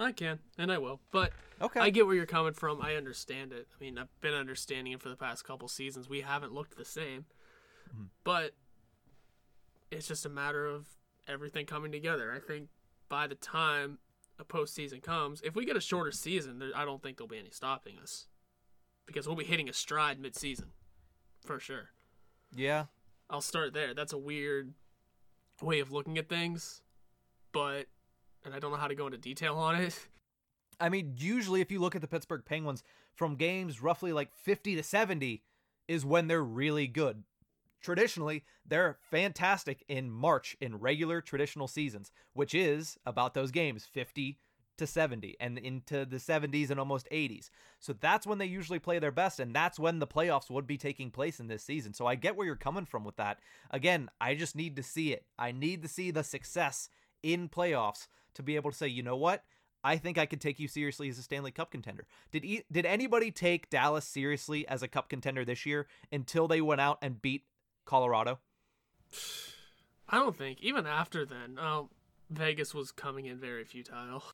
I 0.00 0.12
can, 0.12 0.38
and 0.56 0.70
I 0.72 0.78
will. 0.78 1.00
But 1.10 1.32
Okay. 1.60 1.80
I 1.80 1.90
get 1.90 2.06
where 2.06 2.14
you're 2.14 2.24
coming 2.26 2.52
from. 2.52 2.80
I 2.80 2.94
understand 2.94 3.52
it. 3.52 3.66
I 3.78 3.84
mean, 3.84 3.98
I've 3.98 4.08
been 4.20 4.32
understanding 4.34 4.92
it 4.92 5.02
for 5.02 5.08
the 5.08 5.16
past 5.16 5.44
couple 5.44 5.66
seasons. 5.68 6.08
We 6.08 6.20
haven't 6.20 6.52
looked 6.54 6.76
the 6.76 6.84
same, 6.84 7.26
Mm-hmm. 7.92 8.04
but 8.22 8.52
it's 9.90 10.08
just 10.08 10.26
a 10.26 10.28
matter 10.28 10.66
of 10.66 10.86
everything 11.26 11.66
coming 11.66 11.92
together. 11.92 12.32
I 12.32 12.38
think 12.40 12.68
by 13.08 13.26
the 13.26 13.34
time 13.34 13.98
a 14.38 14.44
postseason 14.44 15.02
comes, 15.02 15.40
if 15.42 15.54
we 15.54 15.64
get 15.64 15.76
a 15.76 15.80
shorter 15.80 16.12
season, 16.12 16.58
there, 16.58 16.70
I 16.74 16.84
don't 16.84 17.02
think 17.02 17.16
there'll 17.16 17.28
be 17.28 17.38
any 17.38 17.50
stopping 17.50 17.98
us 18.02 18.26
because 19.06 19.26
we'll 19.26 19.36
be 19.36 19.44
hitting 19.44 19.68
a 19.68 19.72
stride 19.72 20.20
mid-season 20.20 20.68
for 21.44 21.58
sure. 21.58 21.90
yeah. 22.54 22.84
I'll 23.30 23.42
start 23.42 23.74
there. 23.74 23.92
That's 23.92 24.14
a 24.14 24.18
weird 24.18 24.72
way 25.60 25.80
of 25.80 25.92
looking 25.92 26.16
at 26.16 26.30
things, 26.30 26.80
but 27.52 27.86
and 28.42 28.54
I 28.54 28.58
don't 28.58 28.70
know 28.70 28.78
how 28.78 28.88
to 28.88 28.94
go 28.94 29.04
into 29.04 29.18
detail 29.18 29.56
on 29.56 29.74
it. 29.76 30.08
I 30.80 30.88
mean, 30.88 31.14
usually 31.18 31.60
if 31.60 31.70
you 31.70 31.78
look 31.78 31.94
at 31.94 32.00
the 32.00 32.08
Pittsburgh 32.08 32.44
Penguins 32.46 32.82
from 33.14 33.34
games 33.34 33.82
roughly 33.82 34.12
like 34.12 34.32
50 34.32 34.76
to 34.76 34.82
70 34.82 35.42
is 35.88 36.06
when 36.06 36.28
they're 36.28 36.42
really 36.42 36.86
good. 36.86 37.24
Traditionally, 37.80 38.44
they're 38.66 38.98
fantastic 39.10 39.84
in 39.88 40.10
March 40.10 40.56
in 40.60 40.78
regular 40.78 41.20
traditional 41.20 41.68
seasons, 41.68 42.10
which 42.32 42.54
is 42.54 42.98
about 43.06 43.34
those 43.34 43.50
games 43.50 43.84
50 43.84 44.38
to 44.78 44.86
70 44.86 45.36
and 45.40 45.58
into 45.58 46.04
the 46.04 46.16
70s 46.16 46.70
and 46.70 46.80
almost 46.80 47.08
80s. 47.10 47.50
So 47.80 47.92
that's 47.92 48.26
when 48.26 48.38
they 48.38 48.46
usually 48.46 48.78
play 48.78 48.98
their 48.98 49.12
best 49.12 49.40
and 49.40 49.54
that's 49.54 49.78
when 49.78 49.98
the 49.98 50.06
playoffs 50.06 50.50
would 50.50 50.66
be 50.66 50.78
taking 50.78 51.10
place 51.10 51.40
in 51.40 51.48
this 51.48 51.62
season. 51.62 51.92
So 51.92 52.06
I 52.06 52.14
get 52.14 52.36
where 52.36 52.46
you're 52.46 52.56
coming 52.56 52.86
from 52.86 53.04
with 53.04 53.16
that. 53.16 53.40
Again, 53.70 54.08
I 54.20 54.34
just 54.34 54.56
need 54.56 54.76
to 54.76 54.82
see 54.82 55.12
it. 55.12 55.24
I 55.38 55.52
need 55.52 55.82
to 55.82 55.88
see 55.88 56.10
the 56.10 56.24
success 56.24 56.88
in 57.22 57.48
playoffs 57.48 58.06
to 58.34 58.42
be 58.42 58.56
able 58.56 58.70
to 58.70 58.76
say, 58.76 58.88
"You 58.88 59.02
know 59.02 59.16
what? 59.16 59.44
I 59.84 59.96
think 59.96 60.18
I 60.18 60.26
could 60.26 60.40
take 60.40 60.58
you 60.58 60.68
seriously 60.68 61.08
as 61.08 61.18
a 61.18 61.22
Stanley 61.22 61.50
Cup 61.50 61.70
contender." 61.70 62.06
Did 62.30 62.44
e- 62.44 62.64
did 62.70 62.86
anybody 62.86 63.32
take 63.32 63.70
Dallas 63.70 64.06
seriously 64.06 64.66
as 64.68 64.82
a 64.82 64.88
cup 64.88 65.08
contender 65.08 65.44
this 65.44 65.66
year 65.66 65.88
until 66.12 66.46
they 66.46 66.60
went 66.60 66.80
out 66.80 66.98
and 67.02 67.20
beat 67.20 67.44
Colorado? 67.88 68.38
I 70.08 70.18
don't 70.18 70.36
think 70.36 70.60
even 70.60 70.86
after 70.86 71.24
then, 71.24 71.58
um, 71.58 71.88
Vegas 72.30 72.74
was 72.74 72.92
coming 72.92 73.26
in 73.26 73.38
very 73.38 73.64
futile. 73.64 74.22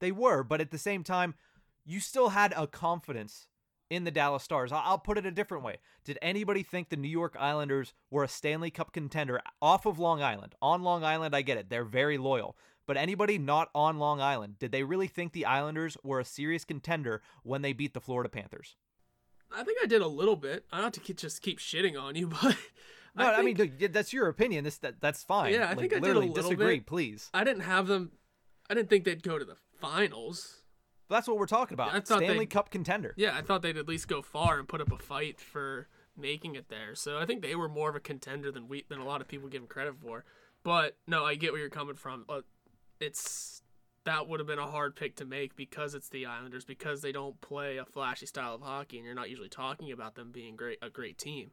They 0.00 0.12
were, 0.12 0.44
but 0.44 0.60
at 0.60 0.70
the 0.70 0.78
same 0.78 1.02
time, 1.02 1.34
you 1.84 1.98
still 1.98 2.28
had 2.28 2.54
a 2.56 2.68
confidence 2.68 3.48
in 3.90 4.04
the 4.04 4.12
Dallas 4.12 4.44
Stars. 4.44 4.70
I'll 4.70 4.96
put 4.96 5.18
it 5.18 5.26
a 5.26 5.32
different 5.32 5.64
way. 5.64 5.78
Did 6.04 6.20
anybody 6.22 6.62
think 6.62 6.88
the 6.88 6.96
New 6.96 7.08
York 7.08 7.36
Islanders 7.36 7.94
were 8.08 8.22
a 8.22 8.28
Stanley 8.28 8.70
Cup 8.70 8.92
contender 8.92 9.40
off 9.60 9.86
of 9.86 9.98
Long 9.98 10.22
Island? 10.22 10.54
On 10.62 10.84
Long 10.84 11.02
Island, 11.02 11.34
I 11.34 11.42
get 11.42 11.58
it. 11.58 11.68
They're 11.68 11.82
very 11.82 12.16
loyal. 12.16 12.56
But 12.86 12.96
anybody 12.96 13.38
not 13.38 13.70
on 13.74 13.98
Long 13.98 14.20
Island, 14.20 14.60
did 14.60 14.70
they 14.70 14.84
really 14.84 15.08
think 15.08 15.32
the 15.32 15.46
Islanders 15.46 15.96
were 16.04 16.20
a 16.20 16.24
serious 16.24 16.64
contender 16.64 17.20
when 17.42 17.62
they 17.62 17.72
beat 17.72 17.92
the 17.92 18.00
Florida 18.00 18.28
Panthers? 18.28 18.76
I 19.56 19.62
think 19.64 19.78
I 19.82 19.86
did 19.86 20.02
a 20.02 20.06
little 20.06 20.36
bit. 20.36 20.64
I 20.72 20.76
don't 20.76 20.84
have 20.84 20.92
to 20.94 21.00
keep, 21.00 21.16
just 21.18 21.42
keep 21.42 21.58
shitting 21.58 22.00
on 22.00 22.14
you, 22.14 22.26
but 22.42 22.56
No, 23.16 23.24
I, 23.32 23.42
mean, 23.42 23.56
think 23.56 23.80
look, 23.80 23.92
that's 23.92 24.12
your 24.12 24.28
opinion. 24.28 24.64
This 24.64 24.78
that, 24.78 25.00
that's 25.00 25.22
fine. 25.24 25.52
Yeah, 25.54 25.64
I 25.64 25.68
Like, 25.70 25.78
think 25.78 25.92
I 25.92 25.96
did 25.96 26.02
a 26.04 26.06
literally 26.06 26.28
little 26.28 26.42
disagree, 26.50 26.78
bit. 26.78 26.86
please. 26.86 27.30
I 27.34 27.44
didn't 27.44 27.62
have 27.62 27.86
them. 27.86 28.12
I 28.70 28.74
didn't 28.74 28.90
think 28.90 29.04
they'd 29.04 29.22
go 29.22 29.38
to 29.38 29.44
the 29.44 29.56
finals. 29.80 30.62
But 31.08 31.16
that's 31.16 31.28
what 31.28 31.38
we're 31.38 31.46
talking 31.46 31.74
about. 31.74 31.88
I 31.94 32.00
thought 32.00 32.18
Stanley 32.18 32.44
Cup 32.46 32.70
contender. 32.70 33.14
Yeah, 33.16 33.34
I 33.36 33.40
thought 33.40 33.62
they'd 33.62 33.78
at 33.78 33.88
least 33.88 34.08
go 34.08 34.20
far 34.20 34.58
and 34.58 34.68
put 34.68 34.82
up 34.82 34.92
a 34.92 34.98
fight 34.98 35.40
for 35.40 35.88
making 36.18 36.54
it 36.54 36.68
there. 36.68 36.94
So 36.94 37.18
I 37.18 37.24
think 37.24 37.40
they 37.40 37.54
were 37.54 37.68
more 37.68 37.88
of 37.88 37.96
a 37.96 38.00
contender 38.00 38.52
than 38.52 38.68
we 38.68 38.84
than 38.90 38.98
a 38.98 39.04
lot 39.06 39.22
of 39.22 39.28
people 39.28 39.48
give 39.48 39.62
them 39.62 39.68
credit 39.68 39.94
for. 40.02 40.24
But 40.62 40.96
no, 41.06 41.24
I 41.24 41.34
get 41.36 41.52
where 41.52 41.60
you're 41.62 41.70
coming 41.70 41.94
from. 41.94 42.26
Uh, 42.28 42.42
It's 43.00 43.62
that 44.08 44.26
would 44.26 44.40
have 44.40 44.46
been 44.46 44.58
a 44.58 44.66
hard 44.66 44.96
pick 44.96 45.16
to 45.16 45.26
make 45.26 45.54
because 45.54 45.94
it's 45.94 46.08
the 46.08 46.24
Islanders 46.24 46.64
because 46.64 47.02
they 47.02 47.12
don't 47.12 47.38
play 47.42 47.76
a 47.76 47.84
flashy 47.84 48.24
style 48.24 48.54
of 48.54 48.62
hockey 48.62 48.96
and 48.96 49.04
you're 49.04 49.14
not 49.14 49.28
usually 49.28 49.50
talking 49.50 49.92
about 49.92 50.14
them 50.14 50.32
being 50.32 50.56
great 50.56 50.78
a 50.80 50.88
great 50.88 51.18
team. 51.18 51.50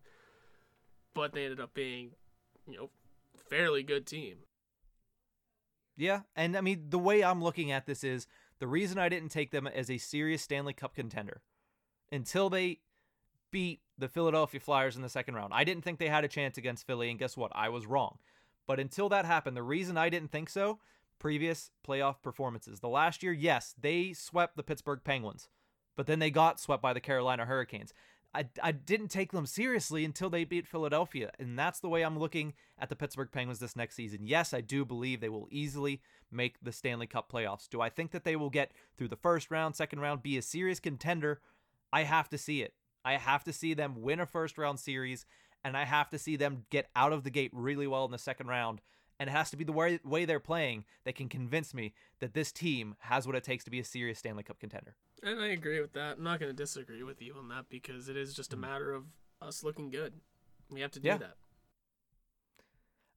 But 1.14 1.34
they 1.34 1.44
ended 1.44 1.60
up 1.60 1.74
being, 1.74 2.12
you 2.66 2.78
know, 2.78 2.90
fairly 3.50 3.84
good 3.84 4.08
team. 4.08 4.38
Yeah, 5.98 6.22
and 6.34 6.56
I 6.56 6.62
mean 6.62 6.86
the 6.88 6.98
way 6.98 7.26
I'm 7.26 7.44
looking 7.44 7.72
at 7.72 7.88
this 7.88 8.06
is 8.06 8.26
the 8.60 8.68
reason 8.68 8.98
I 8.98 9.10
didn't 9.10 9.30
take 9.30 9.52
them 9.52 9.68
as 9.68 9.92
a 9.92 9.98
serious 9.98 10.42
Stanley 10.42 10.74
Cup 10.74 10.96
contender 10.96 11.42
until 12.10 12.50
they 12.50 12.80
beat 13.52 13.82
the 13.98 14.08
Philadelphia 14.08 14.62
Flyers 14.62 14.96
in 14.96 15.02
the 15.02 15.10
second 15.10 15.36
round. 15.36 15.54
I 15.54 15.66
didn't 15.66 15.84
think 15.84 16.00
they 16.00 16.08
had 16.08 16.24
a 16.24 16.30
chance 16.30 16.58
against 16.58 16.88
Philly, 16.88 17.10
and 17.10 17.20
guess 17.20 17.36
what? 17.36 17.52
I 17.54 17.68
was 17.68 17.86
wrong. 17.86 18.18
But 18.66 18.80
until 18.80 19.10
that 19.10 19.26
happened, 19.26 19.58
the 19.58 19.64
reason 19.64 19.98
I 19.98 20.10
didn't 20.10 20.32
think 20.32 20.50
so, 20.50 20.80
previous 21.20 21.72
playoff 21.88 22.22
performances. 22.22 22.80
The 22.80 22.90
last 22.90 23.24
year, 23.24 23.34
yes, 23.34 23.74
they 23.80 24.14
swept 24.14 24.56
the 24.56 24.64
Pittsburgh 24.64 25.02
Penguins, 25.04 25.50
but 25.96 26.08
then 26.08 26.20
they 26.20 26.32
got 26.32 26.60
swept 26.60 26.82
by 26.82 26.94
the 26.94 27.00
Carolina 27.00 27.46
Hurricanes. 27.46 27.94
I, 28.34 28.50
I 28.62 28.74
didn't 28.74 29.08
take 29.08 29.32
them 29.32 29.46
seriously 29.46 30.04
until 30.04 30.30
they 30.30 30.44
beat 30.44 30.68
Philadelphia, 30.68 31.32
and 31.40 31.58
that's 31.58 31.80
the 31.80 31.88
way 31.88 32.02
I'm 32.02 32.20
looking 32.20 32.54
at 32.78 32.90
the 32.90 32.96
Pittsburgh 32.96 33.32
Penguins 33.32 33.60
this 33.60 33.78
next 33.78 33.96
season. 33.96 34.28
Yes, 34.28 34.54
I 34.54 34.60
do 34.60 34.84
believe 34.84 35.22
they 35.22 35.30
will 35.30 35.48
easily 35.50 36.02
make 36.30 36.58
the 36.62 36.74
Stanley 36.74 37.08
Cup 37.08 37.32
playoffs. 37.32 37.70
Do 37.70 37.80
I 37.80 37.88
think 37.88 38.12
that 38.12 38.26
they 38.26 38.36
will 38.36 38.50
get 38.50 38.74
through 38.98 39.08
the 39.08 39.16
first 39.16 39.52
round, 39.52 39.76
second 39.76 40.00
round, 40.00 40.22
be 40.22 40.38
a 40.38 40.42
serious 40.42 40.82
contender? 40.82 41.40
I 41.94 42.04
have 42.04 42.28
to 42.30 42.38
see 42.38 42.62
it. 42.62 42.74
I 43.06 43.14
have 43.14 43.46
to 43.46 43.54
see 43.54 43.74
them 43.74 44.02
win 44.02 44.20
a 44.20 44.26
first 44.26 44.58
round 44.58 44.82
series, 44.82 45.26
and 45.64 45.78
I 45.78 45.86
have 45.86 46.10
to 46.10 46.20
see 46.20 46.36
them 46.36 46.66
get 46.70 46.90
out 46.94 47.14
of 47.14 47.24
the 47.24 47.30
gate 47.30 47.52
really 47.54 47.88
well 47.88 48.04
in 48.04 48.12
the 48.12 48.18
second 48.18 48.48
round. 48.48 48.82
And 49.20 49.30
it 49.30 49.34
has 49.34 49.50
to 49.52 49.58
be 49.58 49.64
the 49.64 49.72
way, 49.72 50.00
way 50.04 50.26
they're 50.26 50.40
playing 50.40 50.84
that 51.06 51.16
can 51.16 51.30
convince 51.30 51.74
me 51.74 51.94
that 52.20 52.34
this 52.34 52.52
team 52.52 52.96
has 53.00 53.26
what 53.26 53.36
it 53.36 53.44
takes 53.44 53.64
to 53.64 53.72
be 53.72 53.80
a 53.80 53.84
serious 53.84 54.20
Stanley 54.20 54.44
Cup 54.44 54.60
contender. 54.60 54.96
And 55.24 55.40
I 55.40 55.48
agree 55.48 55.80
with 55.80 55.94
that. 55.94 56.18
I'm 56.18 56.24
not 56.24 56.40
going 56.40 56.52
to 56.52 56.56
disagree 56.56 57.04
with 57.04 57.22
you 57.22 57.36
on 57.38 57.48
that 57.50 57.70
because 57.70 58.10
it 58.10 58.18
is 58.18 58.34
just 58.34 58.54
a 58.54 58.58
mm. 58.58 58.62
matter 58.62 58.94
of 58.94 59.06
us 59.42 59.64
looking 59.64 59.90
good. 59.90 60.14
We 60.70 60.82
have 60.82 60.92
to 60.92 61.00
do 61.00 61.08
Yeah. 61.08 61.18
that. 61.18 61.38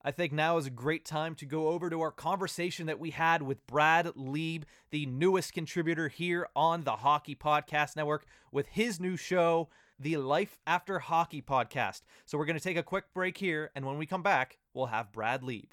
I 0.05 0.13
think 0.13 0.33
now 0.33 0.57
is 0.57 0.67
a 0.67 0.71
great 0.71 1.05
time 1.05 1.35
to 1.35 1.45
go 1.45 1.69
over 1.69 1.91
to 1.91 2.01
our 2.01 2.13
conversation 2.13 2.87
that 2.87 3.01
we 3.01 3.11
had 3.11 3.43
with 3.43 3.67
Brad 3.67 4.07
Leeb, 4.07 4.63
the 4.91 5.07
newest 5.07 5.53
contributor 5.53 6.07
here 6.07 6.47
on 6.55 6.85
the 6.85 6.97
Hockey 6.97 7.35
Podcast 7.35 7.97
Network, 7.97 8.25
with 8.53 8.69
his 8.69 9.01
new 9.01 9.17
show, 9.17 9.69
the 9.99 10.17
Life 10.17 10.57
After 10.67 11.01
Hockey 11.01 11.43
Podcast. 11.43 12.03
So 12.27 12.39
we're 12.39 12.45
going 12.45 12.57
to 12.57 12.63
take 12.63 12.77
a 12.77 12.83
quick 12.85 13.13
break 13.13 13.39
here, 13.39 13.73
and 13.75 13.85
when 13.85 13.99
we 13.99 14.07
come 14.07 14.23
back, 14.23 14.59
we'll 14.73 14.87
have 14.87 15.13
Brad 15.13 15.43
Leeb. 15.43 15.73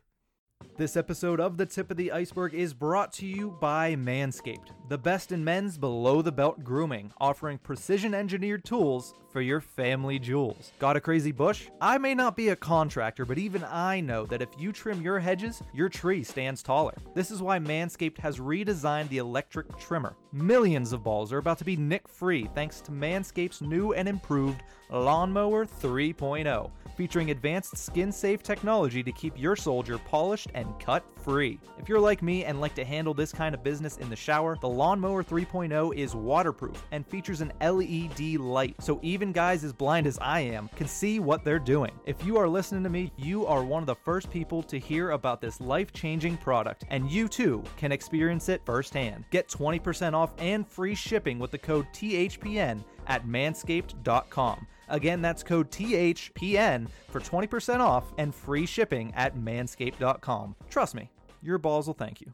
This 0.78 0.98
episode 0.98 1.40
of 1.40 1.56
The 1.56 1.66
Tip 1.66 1.90
of 1.90 1.96
the 1.96 2.12
Iceberg 2.12 2.54
is 2.54 2.74
brought 2.74 3.14
to 3.14 3.26
you 3.26 3.58
by 3.62 3.96
Manscaped, 3.96 4.72
the 4.90 4.98
best 4.98 5.32
in 5.32 5.42
men's 5.42 5.78
below 5.78 6.22
the 6.22 6.34
belt 6.34 6.66
grooming, 6.66 7.14
offering 7.18 7.58
precision 7.58 8.14
engineered 8.14 8.66
tools 8.66 9.14
for 9.36 9.42
your 9.42 9.60
family 9.60 10.18
jewels. 10.18 10.72
Got 10.80 10.96
a 10.96 11.02
crazy 11.02 11.34
bush? 11.34 11.68
I 11.82 11.98
may 11.98 12.16
not 12.16 12.38
be 12.38 12.48
a 12.48 12.56
contractor, 12.56 13.26
but 13.26 13.38
even 13.38 13.66
I 13.66 14.00
know 14.00 14.26
that 14.28 14.42
if 14.42 14.48
you 14.58 14.72
trim 14.72 15.02
your 15.02 15.20
hedges, 15.20 15.62
your 15.74 15.90
tree 15.90 16.24
stands 16.24 16.64
taller. 16.64 16.94
This 17.14 17.32
is 17.32 17.42
why 17.42 17.60
Manscaped 17.60 18.18
has 18.20 18.38
redesigned 18.38 19.10
the 19.10 19.18
electric 19.18 19.78
trimmer. 19.78 20.16
Millions 20.32 20.94
of 20.94 21.04
balls 21.04 21.34
are 21.34 21.38
about 21.40 21.58
to 21.58 21.66
be 21.66 21.76
nick 21.76 22.08
free 22.08 22.50
thanks 22.56 22.80
to 22.80 22.92
Manscaped's 22.92 23.62
new 23.62 23.92
and 23.92 24.08
improved 24.08 24.64
Lawnmower 24.90 25.66
3.0 25.66 26.72
featuring 26.96 27.32
advanced 27.32 27.78
skin 27.78 28.12
safe 28.12 28.42
technology 28.42 29.04
to 29.04 29.12
keep 29.12 29.38
your 29.38 29.56
soldier 29.56 29.98
polished 29.98 30.50
and 30.54 30.68
cut 30.80 31.04
free. 31.24 31.60
If 31.78 31.90
you're 31.90 32.00
like 32.00 32.22
me 32.22 32.46
and 32.46 32.62
like 32.62 32.76
to 32.76 32.86
handle 32.86 33.14
this 33.14 33.32
kind 33.32 33.54
of 33.54 33.64
business 33.64 33.98
in 33.98 34.10
the 34.10 34.16
shower, 34.16 34.58
the 34.62 34.70
Lawnmower 34.70 35.24
3.0 35.24 35.96
is 35.96 36.16
waterproof 36.16 36.84
and 36.92 37.06
features 37.06 37.42
an 37.42 37.52
LED 37.62 38.40
light, 38.40 38.76
so 38.80 39.00
even 39.04 39.25
guys 39.32 39.64
as 39.64 39.74
blind 39.74 40.08
as 40.08 40.18
I 40.22 40.42
am 40.42 40.70
can 40.76 40.88
see 40.88 41.20
what 41.20 41.44
they're 41.44 41.60
doing. 41.60 41.92
If 42.06 42.24
you 42.26 42.38
are 42.38 42.48
listening 42.48 42.84
to 42.84 42.90
me, 42.90 43.12
you 43.18 43.46
are 43.46 43.64
one 43.64 43.84
of 43.84 43.88
the 43.88 43.96
first 43.96 44.30
people 44.30 44.64
to 44.64 44.80
hear 44.80 45.12
about 45.12 45.42
this 45.42 45.60
life 45.62 45.94
changing 45.94 46.38
product, 46.38 46.86
and 46.90 47.10
you 47.10 47.28
too 47.28 47.64
can 47.78 47.92
experience 47.92 48.50
it 48.50 48.62
firsthand. 48.66 49.26
Get 49.32 49.48
20% 49.48 50.14
off 50.14 50.32
and 50.38 50.68
free 50.68 50.96
shipping 50.96 51.40
with 51.40 51.52
the 51.52 51.58
code 51.58 51.88
THPN 51.94 52.84
at 53.08 53.26
manscaped.com. 53.26 54.68
Again, 54.90 55.22
that's 55.22 55.44
code 55.44 55.72
THPN 55.72 56.88
for 57.10 57.20
20% 57.20 57.80
off 57.80 58.06
and 58.18 58.34
free 58.34 58.66
shipping 58.66 59.14
at 59.16 59.36
manscaped.com. 59.36 60.56
Trust 60.70 60.96
me, 60.96 61.10
your 61.42 61.58
balls 61.58 61.88
will 61.88 61.94
thank 61.94 62.22
you. 62.22 62.34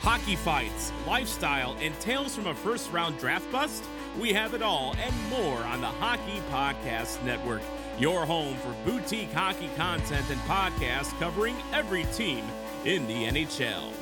Hockey 0.00 0.36
fights, 0.36 0.92
lifestyle, 1.06 1.76
and 1.80 1.98
tales 2.00 2.34
from 2.34 2.46
a 2.46 2.54
first 2.54 2.92
round 2.92 3.18
draft 3.18 3.50
bust? 3.50 3.84
We 4.18 4.32
have 4.32 4.54
it 4.54 4.62
all 4.62 4.94
and 4.98 5.28
more 5.28 5.58
on 5.58 5.82
the 5.82 5.88
Hockey 5.88 6.40
Podcast 6.50 7.22
Network, 7.22 7.60
your 7.98 8.24
home 8.24 8.56
for 8.56 8.74
boutique 8.90 9.30
hockey 9.30 9.68
content 9.76 10.24
and 10.30 10.40
podcasts 10.42 11.16
covering 11.18 11.54
every 11.70 12.04
team 12.14 12.42
in 12.86 13.06
the 13.06 13.26
NHL. 13.26 13.92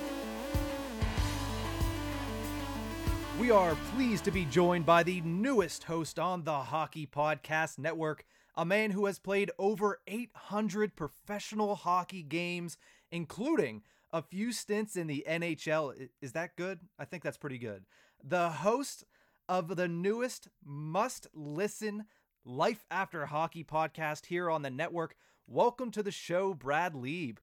We 3.40 3.50
are 3.50 3.77
pleased 3.96 4.22
to 4.27 4.31
be 4.31 4.44
joined 4.44 4.87
by 4.87 5.03
the 5.03 5.20
newest 5.22 5.83
host 5.83 6.20
on 6.20 6.44
the 6.44 6.61
Hockey 6.61 7.09
Podcast 7.09 7.81
Network, 7.81 8.24
a 8.55 8.64
man 8.64 8.92
who 8.92 9.07
has 9.07 9.18
played 9.18 9.50
over 9.59 9.98
800 10.07 10.94
professional 10.94 11.74
hockey 11.74 12.22
games, 12.22 12.79
including 13.11 13.83
a 14.12 14.22
few 14.22 14.53
stints 14.53 14.94
in 14.94 15.09
the 15.09 15.24
NHL. 15.29 16.09
Is 16.22 16.33
that 16.33 16.55
good? 16.55 16.79
I 17.00 17.05
think 17.05 17.24
that's 17.24 17.37
pretty 17.37 17.59
good. 17.59 17.85
The 18.22 18.48
host 18.50 19.05
of 19.48 19.76
the 19.76 19.88
newest 19.88 20.48
must 20.64 21.26
listen 21.35 22.07
Life 22.44 22.85
After 22.90 23.26
Hockey 23.26 23.64
podcast 23.64 24.26
here 24.26 24.50
on 24.50 24.62
the 24.62 24.70
network. 24.70 25.16
Welcome 25.46 25.90
to 25.92 26.02
the 26.02 26.11
show, 26.11 26.54
Brad 26.54 26.94
Leeb. 26.94 27.38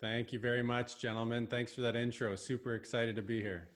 Thank 0.00 0.32
you 0.32 0.38
very 0.38 0.62
much, 0.62 0.98
gentlemen. 0.98 1.46
Thanks 1.46 1.72
for 1.74 1.82
that 1.82 1.96
intro. 1.96 2.34
Super 2.36 2.74
excited 2.74 3.16
to 3.16 3.22
be 3.22 3.40
here. 3.40 3.68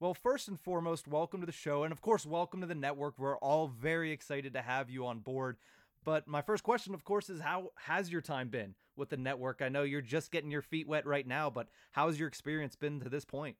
Well, 0.00 0.14
first 0.14 0.48
and 0.48 0.60
foremost, 0.60 1.08
welcome 1.08 1.40
to 1.40 1.46
the 1.46 1.52
show. 1.52 1.84
And 1.84 1.92
of 1.92 2.00
course, 2.00 2.26
welcome 2.26 2.60
to 2.60 2.66
the 2.66 2.74
network. 2.74 3.18
We're 3.18 3.38
all 3.38 3.68
very 3.68 4.12
excited 4.12 4.52
to 4.54 4.62
have 4.62 4.90
you 4.90 5.06
on 5.06 5.20
board. 5.20 5.56
But 6.04 6.28
my 6.28 6.42
first 6.42 6.62
question, 6.62 6.94
of 6.94 7.04
course, 7.04 7.30
is 7.30 7.40
how 7.40 7.70
has 7.76 8.10
your 8.12 8.20
time 8.20 8.48
been 8.48 8.74
with 8.96 9.08
the 9.08 9.16
network? 9.16 9.62
I 9.62 9.68
know 9.68 9.82
you're 9.82 10.00
just 10.00 10.30
getting 10.30 10.50
your 10.50 10.62
feet 10.62 10.86
wet 10.86 11.06
right 11.06 11.26
now, 11.26 11.50
but 11.50 11.68
how's 11.92 12.18
your 12.18 12.28
experience 12.28 12.76
been 12.76 13.00
to 13.00 13.08
this 13.08 13.24
point? 13.24 13.56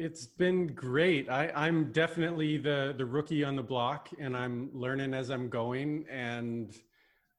It's 0.00 0.24
been 0.24 0.68
great. 0.68 1.28
I, 1.28 1.52
I'm 1.54 1.92
definitely 1.92 2.56
the 2.56 2.94
the 2.96 3.04
rookie 3.04 3.44
on 3.44 3.54
the 3.54 3.62
block, 3.62 4.08
and 4.18 4.34
I'm 4.34 4.70
learning 4.72 5.12
as 5.12 5.28
I'm 5.28 5.50
going. 5.50 6.06
And 6.10 6.74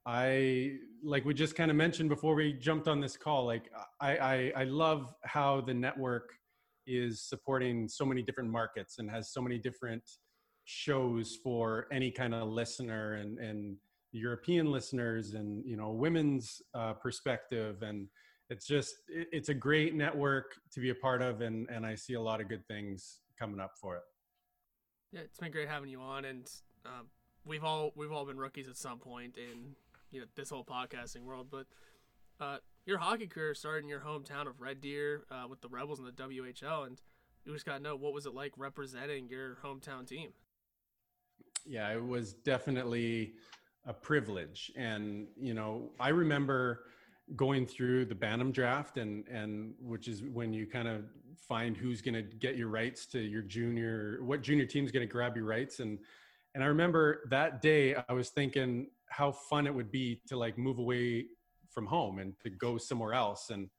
I 0.06 0.78
like 1.04 1.26
we 1.26 1.34
just 1.34 1.56
kind 1.56 1.72
of 1.72 1.78
mentioned 1.78 2.10
before 2.10 2.36
we 2.36 2.54
jumped 2.54 2.88
on 2.88 3.02
this 3.02 3.18
call. 3.18 3.48
Like 3.48 3.72
I 4.00 4.16
I, 4.16 4.54
I 4.58 4.64
love 4.66 5.12
how 5.24 5.62
the 5.62 5.74
network 5.74 6.34
is 6.86 7.24
supporting 7.24 7.90
so 7.90 8.06
many 8.06 8.22
different 8.22 8.52
markets 8.52 9.00
and 9.00 9.10
has 9.10 9.34
so 9.34 9.42
many 9.42 9.58
different 9.58 10.04
shows 10.66 11.40
for 11.44 11.88
any 11.92 12.12
kind 12.12 12.36
of 12.36 12.48
listener 12.48 13.16
and 13.16 13.40
and 13.40 13.76
European 14.12 14.72
listeners 14.72 15.34
and 15.34 15.66
you 15.66 15.78
know 15.78 15.90
women's 15.90 16.62
uh, 16.76 16.94
perspective 16.94 17.82
and 17.82 18.08
it's 18.52 18.68
just 18.68 18.96
it, 19.08 19.30
it's 19.32 19.50
a 19.50 19.54
great 19.54 19.96
network 19.96 20.56
to 20.74 20.82
be 20.82 20.90
a 20.90 20.96
part 20.96 21.22
of 21.22 21.42
and 21.42 21.68
and 21.70 21.86
I 21.86 21.96
see 21.96 22.14
a 22.14 22.22
lot 22.22 22.42
of 22.42 22.50
good 22.50 22.68
things 22.68 23.20
coming 23.40 23.60
up 23.60 23.72
for 23.80 23.96
it. 23.96 24.04
Yeah, 25.14 25.22
it's 25.22 25.40
been 25.40 25.52
great 25.52 25.68
having 25.68 25.90
you 25.90 26.02
on, 26.02 26.26
and 26.26 26.50
um, 26.86 27.08
we've 27.46 27.64
all 27.64 27.92
we've 27.96 28.12
all 28.12 28.26
been 28.26 28.38
rookies 28.38 28.68
at 28.68 28.78
some 28.78 29.00
point 29.00 29.38
in 29.38 29.76
you 30.12 30.20
know 30.20 30.28
this 30.36 30.50
whole 30.50 30.66
podcasting 30.66 31.24
world. 31.24 31.48
But 31.50 31.66
uh, 32.40 32.58
your 32.86 32.98
hockey 32.98 33.28
career 33.28 33.56
started 33.56 33.84
in 33.84 33.90
your 33.90 34.02
hometown 34.02 34.48
of 34.48 34.60
Red 34.60 34.82
Deer 34.82 35.24
uh, 35.32 35.46
with 35.50 35.62
the 35.62 35.70
Rebels 35.70 36.00
in 36.00 36.06
the 36.06 36.12
WHL, 36.12 36.88
and 36.88 37.02
you 37.46 37.54
just 37.54 37.66
got 37.66 37.78
to 37.78 37.84
know 37.84 37.96
what 37.96 38.14
was 38.14 38.26
it 38.26 38.34
like 38.34 38.52
representing 38.58 39.30
your 39.30 39.58
hometown 39.64 40.06
team. 40.06 40.32
Yeah, 41.66 41.90
it 41.94 42.04
was 42.04 42.34
definitely 42.34 43.34
a 43.86 43.94
privilege, 43.94 44.72
and 44.76 45.28
you 45.40 45.54
know 45.54 45.92
I 46.00 46.10
remember 46.10 46.82
going 47.36 47.66
through 47.66 48.06
the 48.06 48.16
Bantam 48.16 48.52
draft 48.52 48.98
and 48.98 49.28
and 49.28 49.74
which 49.82 50.08
is 50.08 50.24
when 50.24 50.54
you 50.54 50.66
kind 50.66 50.88
of 50.88 51.04
find 51.38 51.76
who's 51.76 52.02
going 52.02 52.14
to 52.14 52.22
get 52.22 52.58
your 52.58 52.68
rights 52.68 53.06
to 53.06 53.20
your 53.20 53.42
junior 53.42 54.20
what 54.24 54.42
junior 54.42 54.66
team's 54.66 54.92
going 54.92 55.08
to 55.08 55.12
grab 55.12 55.36
your 55.36 55.46
rights. 55.46 55.80
And 55.80 56.00
and 56.54 56.64
I 56.64 56.68
remember 56.68 57.22
that 57.30 57.62
day 57.62 57.96
I 58.08 58.14
was 58.14 58.30
thinking 58.30 58.88
how 59.10 59.32
fun 59.32 59.68
it 59.68 59.74
would 59.74 59.92
be 59.92 60.22
to 60.28 60.38
like 60.38 60.58
move 60.58 60.80
away 60.80 61.26
from 61.70 61.86
home 61.86 62.20
and 62.20 62.34
to 62.44 62.50
go 62.50 62.78
somewhere 62.78 63.14
else. 63.14 63.50
And 63.50 63.70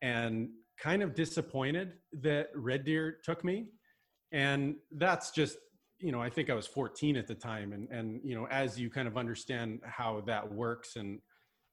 and 0.00 0.50
kind 0.78 1.02
of 1.02 1.14
disappointed 1.14 1.92
that 2.12 2.48
Red 2.54 2.84
Deer 2.84 3.18
took 3.22 3.44
me. 3.44 3.66
And 4.32 4.76
that's 4.92 5.30
just 5.30 5.58
you 5.98 6.12
know 6.12 6.20
I 6.20 6.30
think 6.30 6.50
I 6.50 6.54
was 6.54 6.66
14 6.66 7.16
at 7.16 7.26
the 7.26 7.34
time. 7.34 7.72
And 7.72 7.88
and 7.90 8.20
you 8.22 8.34
know 8.34 8.46
as 8.48 8.78
you 8.78 8.90
kind 8.90 9.08
of 9.08 9.16
understand 9.16 9.80
how 9.84 10.22
that 10.26 10.52
works 10.52 10.96
and 10.96 11.20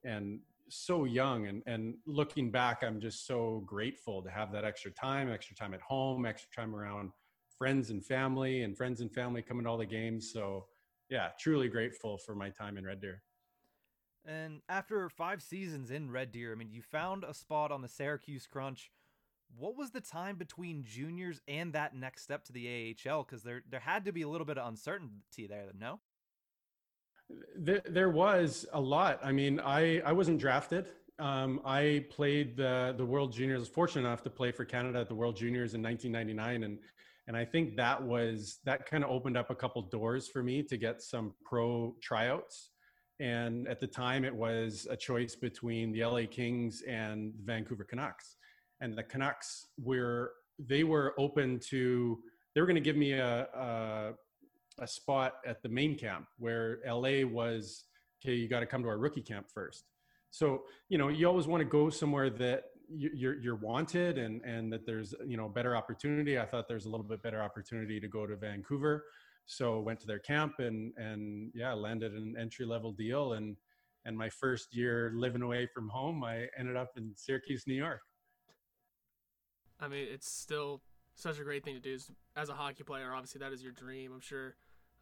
and 0.04 0.40
so 0.70 1.06
young 1.06 1.48
and 1.48 1.64
and 1.66 1.96
looking 2.06 2.52
back 2.52 2.84
i'm 2.84 3.00
just 3.00 3.26
so 3.26 3.64
grateful 3.66 4.22
to 4.22 4.30
have 4.30 4.52
that 4.52 4.64
extra 4.64 4.92
time 4.92 5.32
extra 5.32 5.56
time 5.56 5.74
at 5.74 5.82
home 5.82 6.26
extra 6.26 6.50
time 6.56 6.76
around 6.76 7.12
friends 7.60 7.90
and 7.90 8.04
family 8.04 8.64
and 8.64 8.76
friends 8.76 9.02
and 9.02 9.14
family 9.14 9.42
coming 9.42 9.66
to 9.66 9.70
all 9.70 9.78
the 9.78 9.86
games. 9.86 10.32
So 10.32 10.66
yeah 11.10 11.30
truly 11.40 11.68
grateful 11.68 12.18
for 12.18 12.34
my 12.34 12.50
time 12.50 12.78
in 12.78 12.86
red 12.86 13.02
deer. 13.02 13.22
And 14.26 14.62
after 14.70 15.10
five 15.10 15.44
seasons 15.44 15.92
in 15.92 16.10
red 16.10 16.32
deer 16.32 16.54
i 16.54 16.56
mean 16.56 16.72
you 16.72 16.82
found 16.82 17.24
a 17.24 17.34
spot 17.34 17.72
on 17.72 17.82
the 17.82 17.88
syracuse 17.88 18.48
crunch. 18.48 18.90
What 19.58 19.76
was 19.76 19.90
the 19.90 20.02
time 20.02 20.38
between 20.38 20.84
juniors 20.84 21.42
and 21.48 21.74
that 21.74 21.96
next 21.96 22.22
step 22.22 22.46
to 22.46 22.54
the 22.54 22.96
ahl 23.08 23.24
because 23.24 23.44
there 23.44 23.62
there 23.70 23.80
had 23.80 24.06
to 24.06 24.14
be 24.14 24.22
a 24.22 24.30
little 24.30 24.46
bit 24.46 24.58
of 24.58 24.68
uncertainty 24.68 25.48
there 25.48 25.66
no 25.78 26.00
there, 27.56 27.82
there 27.86 28.10
was 28.10 28.66
a 28.74 28.80
lot. 28.80 29.20
I 29.24 29.32
mean, 29.32 29.60
I, 29.60 30.00
I 30.00 30.12
wasn't 30.12 30.40
drafted. 30.40 30.88
Um, 31.20 31.62
I 31.66 32.06
played 32.10 32.56
the, 32.56 32.96
the 32.98 33.06
World 33.06 33.34
Juniors, 33.34 33.68
fortunate 33.68 34.08
enough 34.08 34.24
to 34.24 34.30
play 34.30 34.52
for 34.52 34.66
Canada 34.66 35.00
at 35.00 35.10
the 35.10 35.16
World 35.16 35.36
Juniors 35.36 35.74
in 35.74 35.84
1999. 35.84 36.64
And, 36.64 36.80
and 37.28 37.36
I 37.36 37.46
think 37.46 37.76
that 37.76 38.02
was, 38.02 38.60
that 38.66 38.86
kind 38.86 39.04
of 39.04 39.10
opened 39.10 39.38
up 39.38 39.50
a 39.50 39.56
couple 39.56 39.82
doors 39.82 40.28
for 40.28 40.42
me 40.42 40.64
to 40.64 40.78
get 40.78 41.02
some 41.02 41.34
pro 41.44 41.94
tryouts. 42.02 42.72
And 43.20 43.68
at 43.68 43.82
the 43.82 43.88
time, 43.88 44.24
it 44.24 44.34
was 44.34 44.88
a 44.90 44.96
choice 44.96 45.36
between 45.36 45.92
the 45.92 46.06
LA 46.06 46.22
Kings 46.30 46.84
and 46.88 47.34
the 47.38 47.44
Vancouver 47.44 47.84
Canucks. 47.84 48.38
And 48.80 48.98
the 48.98 49.04
Canucks 49.04 49.68
were, 49.78 50.32
they 50.58 50.86
were 50.86 51.14
open 51.18 51.60
to, 51.70 52.18
they 52.56 52.62
were 52.62 52.68
going 52.68 52.76
to 52.76 52.82
give 52.82 52.96
me 52.96 53.12
a, 53.12 53.42
a 53.54 54.14
a 54.82 54.88
spot 54.88 55.36
at 55.46 55.62
the 55.62 55.70
main 55.70 55.98
camp 55.98 56.28
where 56.38 56.80
LA 56.88 57.26
was, 57.26 57.86
okay, 58.22 58.36
you 58.36 58.48
got 58.48 58.62
to 58.62 58.66
come 58.66 58.84
to 58.84 58.90
our 58.90 58.98
rookie 58.98 59.22
camp 59.22 59.48
first. 59.54 59.86
So, 60.32 60.64
you 60.90 60.98
know, 60.98 61.08
you 61.08 61.28
always 61.28 61.48
want 61.48 61.62
to 61.62 61.66
go 61.66 61.90
somewhere 61.90 62.30
that 62.30 62.66
you're, 62.90 63.40
you're 63.40 63.56
wanted 63.56 64.18
and, 64.18 64.42
and 64.44 64.72
that 64.74 64.86
there's, 64.86 65.14
you 65.26 65.38
know, 65.38 65.48
better 65.48 65.76
opportunity. 65.76 66.40
I 66.40 66.46
thought 66.46 66.68
there's 66.68 66.86
a 66.86 66.90
little 66.90 67.06
bit 67.06 67.22
better 67.22 67.42
opportunity 67.42 68.00
to 68.00 68.08
go 68.08 68.26
to 68.26 68.36
Vancouver. 68.36 69.06
So 69.46 69.80
went 69.80 70.00
to 70.02 70.08
their 70.08 70.20
camp 70.20 70.56
and, 70.60 70.94
and 70.98 71.52
yeah, 71.56 71.74
landed 71.74 72.14
an 72.14 72.36
entry 72.40 72.66
level 72.66 72.92
deal. 72.92 73.34
And, 73.34 73.56
and 74.06 74.18
my 74.18 74.30
first 74.30 74.76
year 74.76 75.12
living 75.16 75.42
away 75.42 75.68
from 75.74 75.90
home, 75.90 76.24
I 76.24 76.48
ended 76.58 76.76
up 76.76 76.92
in 76.98 77.12
Syracuse, 77.16 77.66
New 77.66 77.74
York. 77.74 78.02
I 79.80 79.88
mean, 79.88 80.08
it's 80.12 80.30
still 80.30 80.82
such 81.16 81.40
a 81.40 81.44
great 81.44 81.64
thing 81.64 81.76
to 81.76 81.80
do 81.80 81.98
as 82.36 82.50
a 82.50 82.54
hockey 82.54 82.84
player. 82.84 83.14
Obviously, 83.14 83.40
that 83.40 83.52
is 83.52 83.64
your 83.64 83.72
dream. 83.72 84.12
I'm 84.14 84.22
sure 84.22 84.56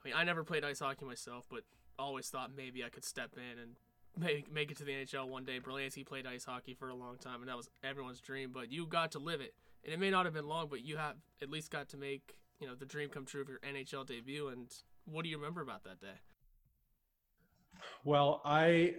mean, 0.08 0.16
I 0.18 0.24
never 0.24 0.44
played 0.44 0.64
ice 0.64 0.80
hockey 0.80 1.06
myself, 1.06 1.46
but 1.50 1.64
always 2.00 2.30
thought 2.30 2.52
maybe 2.56 2.84
I 2.84 2.90
could 2.90 3.04
step 3.04 3.32
in 3.36 3.60
and 3.60 3.76
make 4.18 4.52
make 4.52 4.72
it 4.72 4.78
to 4.78 4.84
the 4.84 4.94
NHL 4.94 5.28
one 5.28 5.44
day. 5.44 5.60
Berlansky 5.60 6.06
played 6.06 6.26
ice 6.26 6.46
hockey 6.46 6.74
for 6.74 6.90
a 6.90 6.96
long 6.96 7.18
time, 7.18 7.42
and 7.42 7.50
that 7.50 7.58
was 7.58 7.70
everyone's 7.84 8.22
dream. 8.22 8.52
But 8.54 8.72
you 8.72 8.86
got 8.88 9.12
to 9.12 9.20
live 9.20 9.42
it, 9.42 9.54
and 9.84 9.94
it 9.94 10.00
may 10.00 10.10
not 10.10 10.26
have 10.26 10.34
been 10.34 10.48
long, 10.48 10.68
but 10.70 10.84
you 10.84 10.98
have 10.98 11.16
at 11.42 11.50
least 11.50 11.72
got 11.72 11.90
to 11.90 11.98
make 11.98 12.38
you 12.60 12.68
know 12.68 12.76
the 12.76 12.86
dream 12.86 13.10
come 13.10 13.26
true 13.26 13.42
of 13.42 13.50
your 13.50 13.60
NHL 13.60 14.06
debut. 14.06 14.48
And 14.48 14.74
what 15.06 15.24
do 15.24 15.30
you 15.30 15.38
remember 15.38 15.62
about 15.62 15.84
that 15.84 16.00
day? 16.00 16.20
Well, 18.04 18.42
I, 18.44 18.96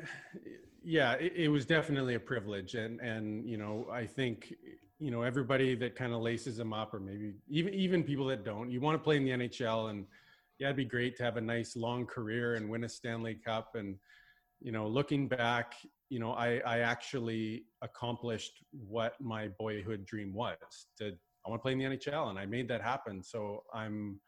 yeah, 0.85 1.15
it, 1.15 1.33
it 1.35 1.49
was 1.49 1.67
definitely 1.67 2.15
a 2.15 2.21
privilege, 2.21 2.75
and 2.75 3.01
and 3.01 3.49
you 3.49 3.57
know, 3.57 3.87
I 3.91 4.05
think 4.05 4.53
you 4.99 5.11
know 5.11 5.23
everybody 5.23 5.75
that 5.77 5.97
kind 5.97 6.13
of 6.13 6.21
laces 6.21 6.59
them 6.59 6.75
up, 6.75 6.93
or 6.93 7.01
maybe 7.01 7.33
even 7.49 7.73
even 7.73 8.05
people 8.05 8.27
that 8.27 8.45
don't, 8.45 8.71
you 8.71 8.81
want 8.81 8.95
to 8.95 9.03
play 9.03 9.17
in 9.17 9.25
the 9.25 9.31
NHL 9.31 9.91
and 9.91 10.07
yeah, 10.59 10.69
it'd 10.69 10.77
be 10.77 10.85
great 10.85 11.17
to 11.17 11.23
have 11.23 11.37
a 11.37 11.41
nice 11.41 11.77
long 11.77 12.05
career 12.05 12.55
and 12.55 12.69
win 12.69 12.85
a 12.85 12.89
Stanley 12.89 13.35
Cup. 13.35 13.75
And, 13.75 13.97
you 14.61 14.73
know, 14.73 14.89
looking 14.89 15.29
back, 15.29 15.75
you 16.09 16.19
know, 16.19 16.33
I, 16.33 16.61
I 16.67 16.81
actually 16.81 17.65
accomplished 17.83 18.65
what 18.73 19.15
my 19.21 19.49
boyhood 19.59 20.05
dream 20.05 20.35
was 20.35 20.57
to, 20.99 21.13
I 21.47 21.51
want 21.51 21.61
to 21.61 21.63
play 21.63 21.73
in 21.73 21.79
the 21.79 21.85
NHL 21.85 22.31
and 22.31 22.39
I 22.39 22.47
made 22.47 22.67
that 22.69 22.83
happen. 22.83 23.23
So 23.23 23.63
I'm, 23.73 24.21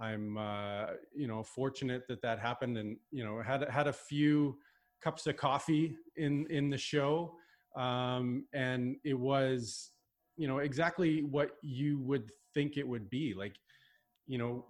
I'm, 0.00 0.36
uh, 0.36 0.86
you 1.14 1.28
know, 1.28 1.42
fortunate 1.44 2.02
that 2.08 2.22
that 2.22 2.40
happened 2.40 2.76
and, 2.76 2.96
you 3.12 3.24
know, 3.24 3.40
had, 3.40 3.68
had 3.70 3.86
a 3.86 3.92
few 3.92 4.58
cups 5.02 5.26
of 5.28 5.36
coffee 5.36 5.96
in, 6.16 6.46
in 6.50 6.70
the 6.70 6.78
show. 6.78 7.34
Um, 7.76 8.46
and 8.52 8.96
it 9.04 9.14
was, 9.14 9.92
you 10.36 10.48
know, 10.48 10.58
exactly 10.58 11.22
what 11.22 11.52
you 11.62 12.00
would 12.00 12.32
think 12.52 12.76
it 12.76 12.86
would 12.86 13.08
be 13.10 13.34
like, 13.34 13.54
you 14.26 14.38
know, 14.38 14.64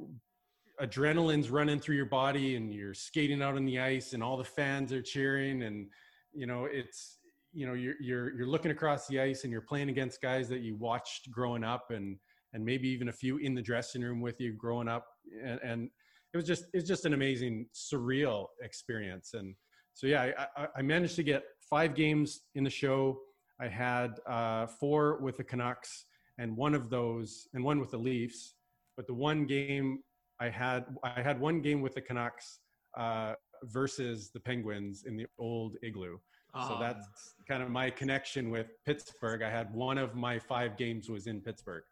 adrenaline's 0.80 1.50
running 1.50 1.80
through 1.80 1.96
your 1.96 2.06
body 2.06 2.56
and 2.56 2.72
you're 2.72 2.94
skating 2.94 3.42
out 3.42 3.56
on 3.56 3.64
the 3.64 3.78
ice 3.78 4.12
and 4.12 4.22
all 4.22 4.36
the 4.36 4.44
fans 4.44 4.92
are 4.92 5.02
cheering 5.02 5.62
and 5.62 5.88
you 6.32 6.46
know 6.46 6.66
it's 6.70 7.18
you 7.52 7.66
know 7.66 7.72
you're 7.72 7.94
you're 8.00 8.36
you're 8.36 8.46
looking 8.46 8.70
across 8.70 9.06
the 9.08 9.20
ice 9.20 9.44
and 9.44 9.52
you're 9.52 9.60
playing 9.60 9.88
against 9.88 10.20
guys 10.20 10.48
that 10.48 10.60
you 10.60 10.76
watched 10.76 11.30
growing 11.30 11.64
up 11.64 11.90
and 11.90 12.16
and 12.52 12.64
maybe 12.64 12.88
even 12.88 13.08
a 13.08 13.12
few 13.12 13.38
in 13.38 13.54
the 13.54 13.62
dressing 13.62 14.02
room 14.02 14.20
with 14.20 14.40
you 14.40 14.52
growing 14.52 14.88
up. 14.88 15.06
And, 15.44 15.60
and 15.62 15.90
it 16.32 16.36
was 16.36 16.46
just 16.46 16.64
it's 16.72 16.88
just 16.88 17.04
an 17.04 17.14
amazing 17.14 17.66
surreal 17.74 18.46
experience. 18.62 19.34
And 19.34 19.54
so 19.94 20.06
yeah 20.06 20.32
I, 20.56 20.68
I 20.76 20.82
managed 20.82 21.16
to 21.16 21.22
get 21.22 21.44
five 21.60 21.94
games 21.94 22.42
in 22.54 22.64
the 22.64 22.70
show. 22.70 23.18
I 23.60 23.68
had 23.68 24.20
uh, 24.26 24.66
four 24.66 25.18
with 25.20 25.36
the 25.36 25.44
canucks 25.44 26.04
and 26.38 26.56
one 26.56 26.74
of 26.74 26.90
those 26.90 27.48
and 27.54 27.64
one 27.64 27.80
with 27.80 27.90
the 27.90 27.98
leafs. 27.98 28.54
But 28.96 29.06
the 29.06 29.14
one 29.14 29.46
game 29.46 30.00
I 30.40 30.48
had 30.48 30.84
I 31.02 31.20
had 31.20 31.40
one 31.40 31.60
game 31.60 31.80
with 31.80 31.94
the 31.94 32.00
Canucks 32.00 32.60
uh, 32.96 33.34
versus 33.64 34.30
the 34.30 34.40
Penguins 34.40 35.04
in 35.04 35.16
the 35.16 35.26
old 35.38 35.76
igloo. 35.82 36.18
So 36.54 36.74
ah. 36.74 36.78
that's 36.80 37.34
kind 37.46 37.62
of 37.62 37.70
my 37.70 37.90
connection 37.90 38.50
with 38.50 38.68
Pittsburgh. 38.84 39.42
I 39.42 39.50
had 39.50 39.72
one 39.74 39.98
of 39.98 40.14
my 40.14 40.38
five 40.38 40.76
games 40.76 41.08
was 41.08 41.26
in 41.26 41.40
Pittsburgh. 41.40 41.84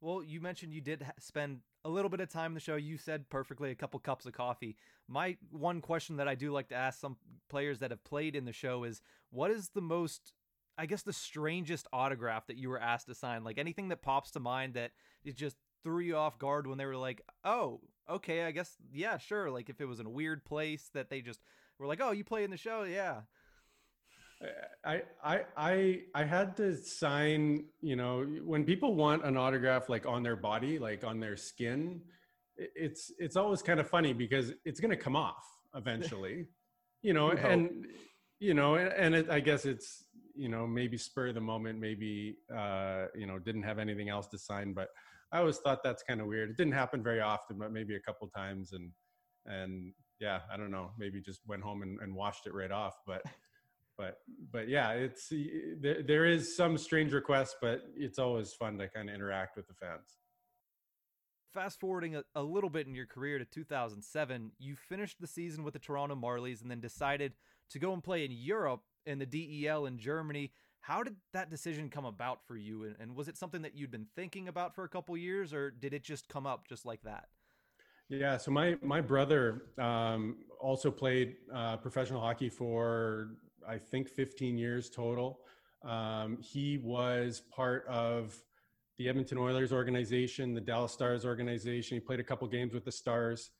Well, 0.00 0.22
you 0.22 0.40
mentioned 0.40 0.72
you 0.72 0.80
did 0.80 1.04
spend 1.18 1.60
a 1.84 1.88
little 1.88 2.10
bit 2.10 2.20
of 2.20 2.30
time 2.30 2.50
in 2.50 2.54
the 2.54 2.60
show. 2.60 2.76
You 2.76 2.98
said 2.98 3.28
perfectly 3.30 3.70
a 3.70 3.74
couple 3.74 3.98
cups 3.98 4.26
of 4.26 4.34
coffee. 4.34 4.76
My 5.08 5.36
one 5.50 5.80
question 5.80 6.16
that 6.18 6.28
I 6.28 6.34
do 6.34 6.52
like 6.52 6.68
to 6.68 6.74
ask 6.74 7.00
some 7.00 7.16
players 7.48 7.78
that 7.80 7.90
have 7.90 8.04
played 8.04 8.36
in 8.36 8.44
the 8.44 8.52
show 8.52 8.84
is 8.84 9.00
what 9.30 9.50
is 9.50 9.70
the 9.70 9.80
most 9.80 10.32
I 10.80 10.86
guess 10.86 11.02
the 11.02 11.12
strangest 11.12 11.88
autograph 11.92 12.46
that 12.46 12.56
you 12.56 12.68
were 12.68 12.80
asked 12.80 13.08
to 13.08 13.14
sign? 13.14 13.42
Like 13.42 13.58
anything 13.58 13.88
that 13.88 14.00
pops 14.00 14.30
to 14.32 14.40
mind 14.40 14.74
that 14.74 14.92
is 15.24 15.34
just 15.34 15.56
threw 15.82 16.00
you 16.00 16.16
off 16.16 16.38
guard 16.38 16.66
when 16.66 16.78
they 16.78 16.86
were 16.86 16.96
like, 16.96 17.22
"Oh, 17.44 17.80
okay, 18.08 18.44
I 18.44 18.50
guess 18.50 18.74
yeah, 18.92 19.18
sure." 19.18 19.50
Like 19.50 19.68
if 19.68 19.80
it 19.80 19.86
was 19.86 20.00
in 20.00 20.06
a 20.06 20.10
weird 20.10 20.44
place 20.44 20.90
that 20.94 21.10
they 21.10 21.20
just 21.20 21.40
were 21.78 21.86
like, 21.86 22.00
"Oh, 22.02 22.12
you 22.12 22.24
play 22.24 22.44
in 22.44 22.50
the 22.50 22.56
show, 22.56 22.84
yeah." 22.84 23.22
I 24.84 25.02
I 25.22 25.40
I 25.56 26.00
I 26.14 26.24
had 26.24 26.56
to 26.58 26.76
sign. 26.76 27.64
You 27.80 27.96
know, 27.96 28.24
when 28.44 28.64
people 28.64 28.94
want 28.94 29.24
an 29.24 29.36
autograph 29.36 29.88
like 29.88 30.06
on 30.06 30.22
their 30.22 30.36
body, 30.36 30.78
like 30.78 31.04
on 31.04 31.20
their 31.20 31.36
skin, 31.36 32.02
it's 32.56 33.12
it's 33.18 33.36
always 33.36 33.62
kind 33.62 33.80
of 33.80 33.88
funny 33.88 34.12
because 34.12 34.52
it's 34.64 34.80
going 34.80 34.90
to 34.90 34.96
come 34.96 35.16
off 35.16 35.44
eventually. 35.74 36.46
you 37.02 37.12
know, 37.12 37.30
and 37.30 37.86
you 38.38 38.54
know, 38.54 38.76
and 38.76 39.14
it, 39.14 39.30
I 39.30 39.40
guess 39.40 39.64
it's 39.64 40.04
you 40.38 40.48
know, 40.48 40.66
maybe 40.66 40.96
spur 40.96 41.32
the 41.32 41.40
moment, 41.40 41.80
maybe, 41.80 42.36
uh, 42.56 43.06
you 43.14 43.26
know, 43.26 43.40
didn't 43.40 43.64
have 43.64 43.80
anything 43.80 44.08
else 44.08 44.28
to 44.28 44.38
sign. 44.38 44.72
But 44.72 44.88
I 45.32 45.38
always 45.38 45.58
thought 45.58 45.82
that's 45.82 46.02
kind 46.02 46.20
of 46.20 46.26
weird. 46.26 46.50
It 46.50 46.56
didn't 46.56 46.72
happen 46.72 47.02
very 47.02 47.20
often, 47.20 47.58
but 47.58 47.72
maybe 47.72 47.96
a 47.96 48.00
couple 48.00 48.28
times. 48.28 48.72
And, 48.72 48.90
and 49.46 49.92
yeah, 50.20 50.40
I 50.52 50.56
don't 50.56 50.70
know, 50.70 50.90
maybe 50.98 51.20
just 51.20 51.40
went 51.46 51.62
home 51.62 51.82
and, 51.82 51.98
and 52.00 52.14
washed 52.14 52.46
it 52.46 52.54
right 52.54 52.70
off. 52.70 52.94
But, 53.06 53.22
but, 53.98 54.18
but 54.52 54.68
yeah, 54.68 54.92
it's, 54.92 55.28
there, 55.80 56.02
there 56.02 56.24
is 56.24 56.56
some 56.56 56.78
strange 56.78 57.12
requests, 57.12 57.56
but 57.60 57.82
it's 57.94 58.18
always 58.18 58.52
fun 58.54 58.78
to 58.78 58.88
kind 58.88 59.08
of 59.08 59.14
interact 59.14 59.56
with 59.56 59.66
the 59.66 59.74
fans. 59.74 60.18
Fast 61.52 61.80
forwarding 61.80 62.16
a, 62.16 62.24
a 62.34 62.42
little 62.42 62.70
bit 62.70 62.86
in 62.86 62.94
your 62.94 63.06
career 63.06 63.38
to 63.38 63.44
2007, 63.44 64.52
you 64.58 64.76
finished 64.76 65.20
the 65.20 65.26
season 65.26 65.64
with 65.64 65.72
the 65.72 65.80
Toronto 65.80 66.14
Marlies 66.14 66.62
and 66.62 66.70
then 66.70 66.80
decided 66.80 67.32
to 67.70 67.78
go 67.78 67.92
and 67.92 68.02
play 68.02 68.24
in 68.24 68.30
Europe 68.30 68.82
in 69.06 69.18
the 69.18 69.26
DEL 69.26 69.86
in 69.86 69.98
Germany. 69.98 70.52
How 70.80 71.02
did 71.02 71.16
that 71.32 71.50
decision 71.50 71.90
come 71.90 72.04
about 72.04 72.46
for 72.46 72.56
you? 72.56 72.84
And, 72.84 72.96
and 72.98 73.14
was 73.14 73.28
it 73.28 73.36
something 73.36 73.62
that 73.62 73.76
you'd 73.76 73.90
been 73.90 74.06
thinking 74.16 74.48
about 74.48 74.74
for 74.74 74.84
a 74.84 74.88
couple 74.88 75.16
years, 75.16 75.52
or 75.52 75.70
did 75.70 75.92
it 75.92 76.02
just 76.02 76.28
come 76.28 76.46
up 76.46 76.68
just 76.68 76.86
like 76.86 77.02
that? 77.02 77.26
Yeah, 78.08 78.38
so 78.38 78.50
my 78.50 78.76
my 78.82 79.02
brother 79.02 79.64
um, 79.76 80.38
also 80.60 80.90
played 80.90 81.36
uh, 81.54 81.76
professional 81.76 82.20
hockey 82.20 82.48
for 82.48 83.36
I 83.68 83.76
think 83.76 84.08
15 84.08 84.56
years 84.56 84.88
total. 84.88 85.40
Um, 85.84 86.38
he 86.40 86.78
was 86.78 87.42
part 87.54 87.86
of 87.86 88.34
the 88.96 89.08
Edmonton 89.08 89.38
Oilers 89.38 89.72
organization, 89.72 90.54
the 90.54 90.60
Dallas 90.60 90.92
Stars 90.92 91.24
organization. 91.26 91.96
He 91.96 92.00
played 92.00 92.18
a 92.18 92.24
couple 92.24 92.48
games 92.48 92.72
with 92.72 92.84
the 92.84 92.92
Stars, 92.92 93.50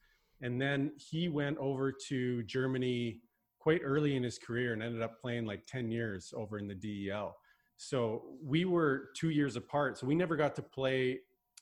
and 0.41 0.61
then 0.61 0.93
he 0.97 1.29
went 1.29 1.59
over 1.59 1.93
to 2.09 2.43
Germany 2.45 3.21
quite 3.59 3.81
early 3.85 4.17
in 4.17 4.23
his 4.23 4.39
career 4.39 4.73
and 4.73 4.83
ended 4.83 5.03
up 5.03 5.21
playing 5.21 5.47
like 5.47 5.67
10 5.67 5.91
years 5.91 6.33
over 6.37 6.59
in 6.59 6.69
the 6.69 6.75
DEL. 6.75 7.37
So 7.77 8.23
we 8.43 8.65
were 8.65 9.11
two 9.17 9.31
years 9.31 9.57
apart. 9.57 9.99
So 9.99 10.07
we 10.07 10.15
never 10.15 10.37
got 10.37 10.55
to 10.57 10.63
play 10.63 11.21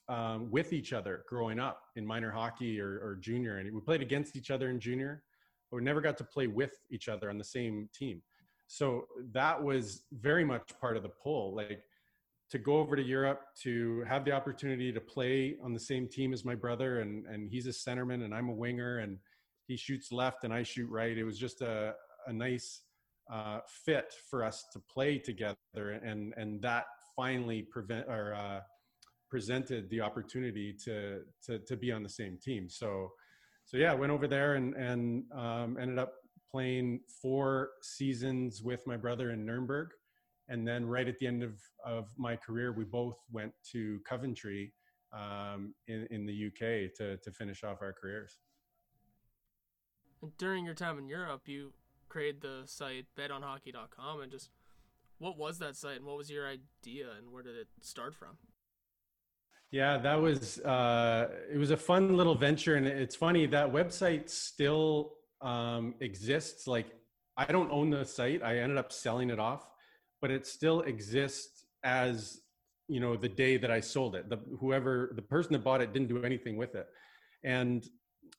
um, 0.09 0.49
with 0.49 0.73
each 0.73 0.93
other 0.93 1.23
growing 1.27 1.59
up 1.59 1.81
in 1.95 2.05
minor 2.05 2.31
hockey 2.31 2.79
or, 2.79 2.99
or 3.03 3.17
junior. 3.19 3.57
And 3.57 3.73
we 3.73 3.81
played 3.81 4.01
against 4.01 4.35
each 4.35 4.51
other 4.51 4.69
in 4.69 4.79
junior, 4.79 5.23
but 5.69 5.77
we 5.77 5.83
never 5.83 6.01
got 6.01 6.17
to 6.17 6.23
play 6.23 6.47
with 6.47 6.79
each 6.89 7.09
other 7.09 7.29
on 7.29 7.37
the 7.37 7.43
same 7.43 7.89
team. 7.93 8.21
So 8.67 9.05
that 9.31 9.61
was 9.61 10.03
very 10.11 10.43
much 10.43 10.71
part 10.79 10.97
of 10.97 11.03
the 11.03 11.09
pull. 11.09 11.55
Like 11.55 11.83
to 12.49 12.57
go 12.57 12.77
over 12.77 12.95
to 12.95 13.03
Europe 13.03 13.41
to 13.63 14.03
have 14.07 14.23
the 14.23 14.31
opportunity 14.31 14.91
to 14.91 15.01
play 15.01 15.55
on 15.63 15.73
the 15.73 15.79
same 15.79 16.07
team 16.07 16.33
as 16.33 16.45
my 16.45 16.55
brother, 16.55 17.01
and 17.01 17.25
and 17.25 17.49
he's 17.49 17.67
a 17.67 17.69
centerman 17.69 18.23
and 18.23 18.33
I'm 18.33 18.49
a 18.49 18.53
winger, 18.53 18.99
and 18.99 19.17
he 19.67 19.75
shoots 19.75 20.11
left 20.11 20.43
and 20.43 20.53
I 20.53 20.63
shoot 20.63 20.89
right. 20.89 21.17
It 21.17 21.23
was 21.23 21.37
just 21.37 21.61
a, 21.61 21.93
a 22.25 22.33
nice 22.33 22.81
uh, 23.31 23.59
fit 23.85 24.13
for 24.29 24.43
us 24.43 24.65
to 24.73 24.79
play 24.79 25.17
together, 25.17 25.99
and 26.03 26.33
and 26.37 26.61
that 26.61 26.85
finally 27.15 27.63
prevent 27.63 28.07
or 28.07 28.33
uh, 28.33 28.61
presented 29.29 29.89
the 29.89 30.01
opportunity 30.01 30.73
to, 30.85 31.21
to 31.45 31.59
to 31.59 31.75
be 31.75 31.91
on 31.91 32.03
the 32.03 32.09
same 32.09 32.37
team. 32.41 32.69
So 32.69 33.11
so 33.65 33.77
yeah, 33.77 33.93
went 33.93 34.11
over 34.11 34.27
there 34.27 34.55
and 34.55 34.73
and 34.75 35.23
um, 35.35 35.77
ended 35.79 35.99
up 35.99 36.13
playing 36.49 37.01
four 37.21 37.71
seasons 37.81 38.63
with 38.63 38.81
my 38.87 38.95
brother 38.95 39.31
in 39.31 39.45
Nuremberg, 39.45 39.89
and 40.47 40.65
then 40.65 40.85
right 40.85 41.07
at 41.07 41.17
the 41.19 41.27
end 41.27 41.43
of 41.43 41.59
of 41.85 42.07
my 42.17 42.37
career, 42.37 42.71
we 42.71 42.85
both 42.85 43.17
went 43.31 43.51
to 43.73 43.99
Coventry 44.07 44.73
um, 45.11 45.73
in 45.87 46.07
in 46.11 46.25
the 46.25 46.47
UK 46.47 46.93
to 46.95 47.17
to 47.17 47.31
finish 47.33 47.65
off 47.65 47.81
our 47.81 47.93
careers. 47.93 48.37
And 50.21 50.35
during 50.37 50.65
your 50.65 50.73
time 50.73 50.97
in 50.97 51.07
Europe, 51.07 51.43
you 51.45 51.73
created 52.09 52.41
the 52.41 52.63
site 52.65 53.05
betonhockey.com 53.17 54.21
and 54.21 54.31
just 54.31 54.49
what 55.19 55.37
was 55.37 55.59
that 55.59 55.75
site 55.75 55.97
and 55.97 56.05
what 56.05 56.17
was 56.17 56.29
your 56.29 56.47
idea 56.47 57.07
and 57.17 57.31
where 57.31 57.43
did 57.43 57.55
it 57.55 57.67
start 57.81 58.15
from? 58.15 58.37
Yeah, 59.71 59.97
that 59.97 60.21
was 60.21 60.59
uh, 60.59 61.27
it 61.51 61.57
was 61.57 61.71
a 61.71 61.77
fun 61.77 62.15
little 62.15 62.35
venture, 62.35 62.75
and 62.75 62.87
it's 62.87 63.15
funny 63.17 63.45
that 63.47 63.69
website 63.69 64.29
still 64.29 65.15
um, 65.41 65.93
exists. 65.99 66.67
Like 66.67 66.87
I 67.35 67.45
don't 67.45 67.69
own 67.69 67.89
the 67.89 68.05
site; 68.05 68.41
I 68.41 68.59
ended 68.59 68.77
up 68.77 68.93
selling 68.93 69.29
it 69.29 69.39
off, 69.39 69.67
but 70.21 70.31
it 70.31 70.47
still 70.47 70.81
exists 70.81 71.65
as 71.83 72.39
you 72.87 73.01
know 73.01 73.17
the 73.17 73.27
day 73.27 73.57
that 73.57 73.69
I 73.69 73.81
sold 73.81 74.15
it. 74.15 74.29
The 74.29 74.39
whoever 74.57 75.11
the 75.15 75.21
person 75.21 75.51
that 75.51 75.65
bought 75.65 75.81
it 75.81 75.91
didn't 75.91 76.07
do 76.07 76.23
anything 76.23 76.55
with 76.55 76.75
it, 76.75 76.87
and 77.43 77.85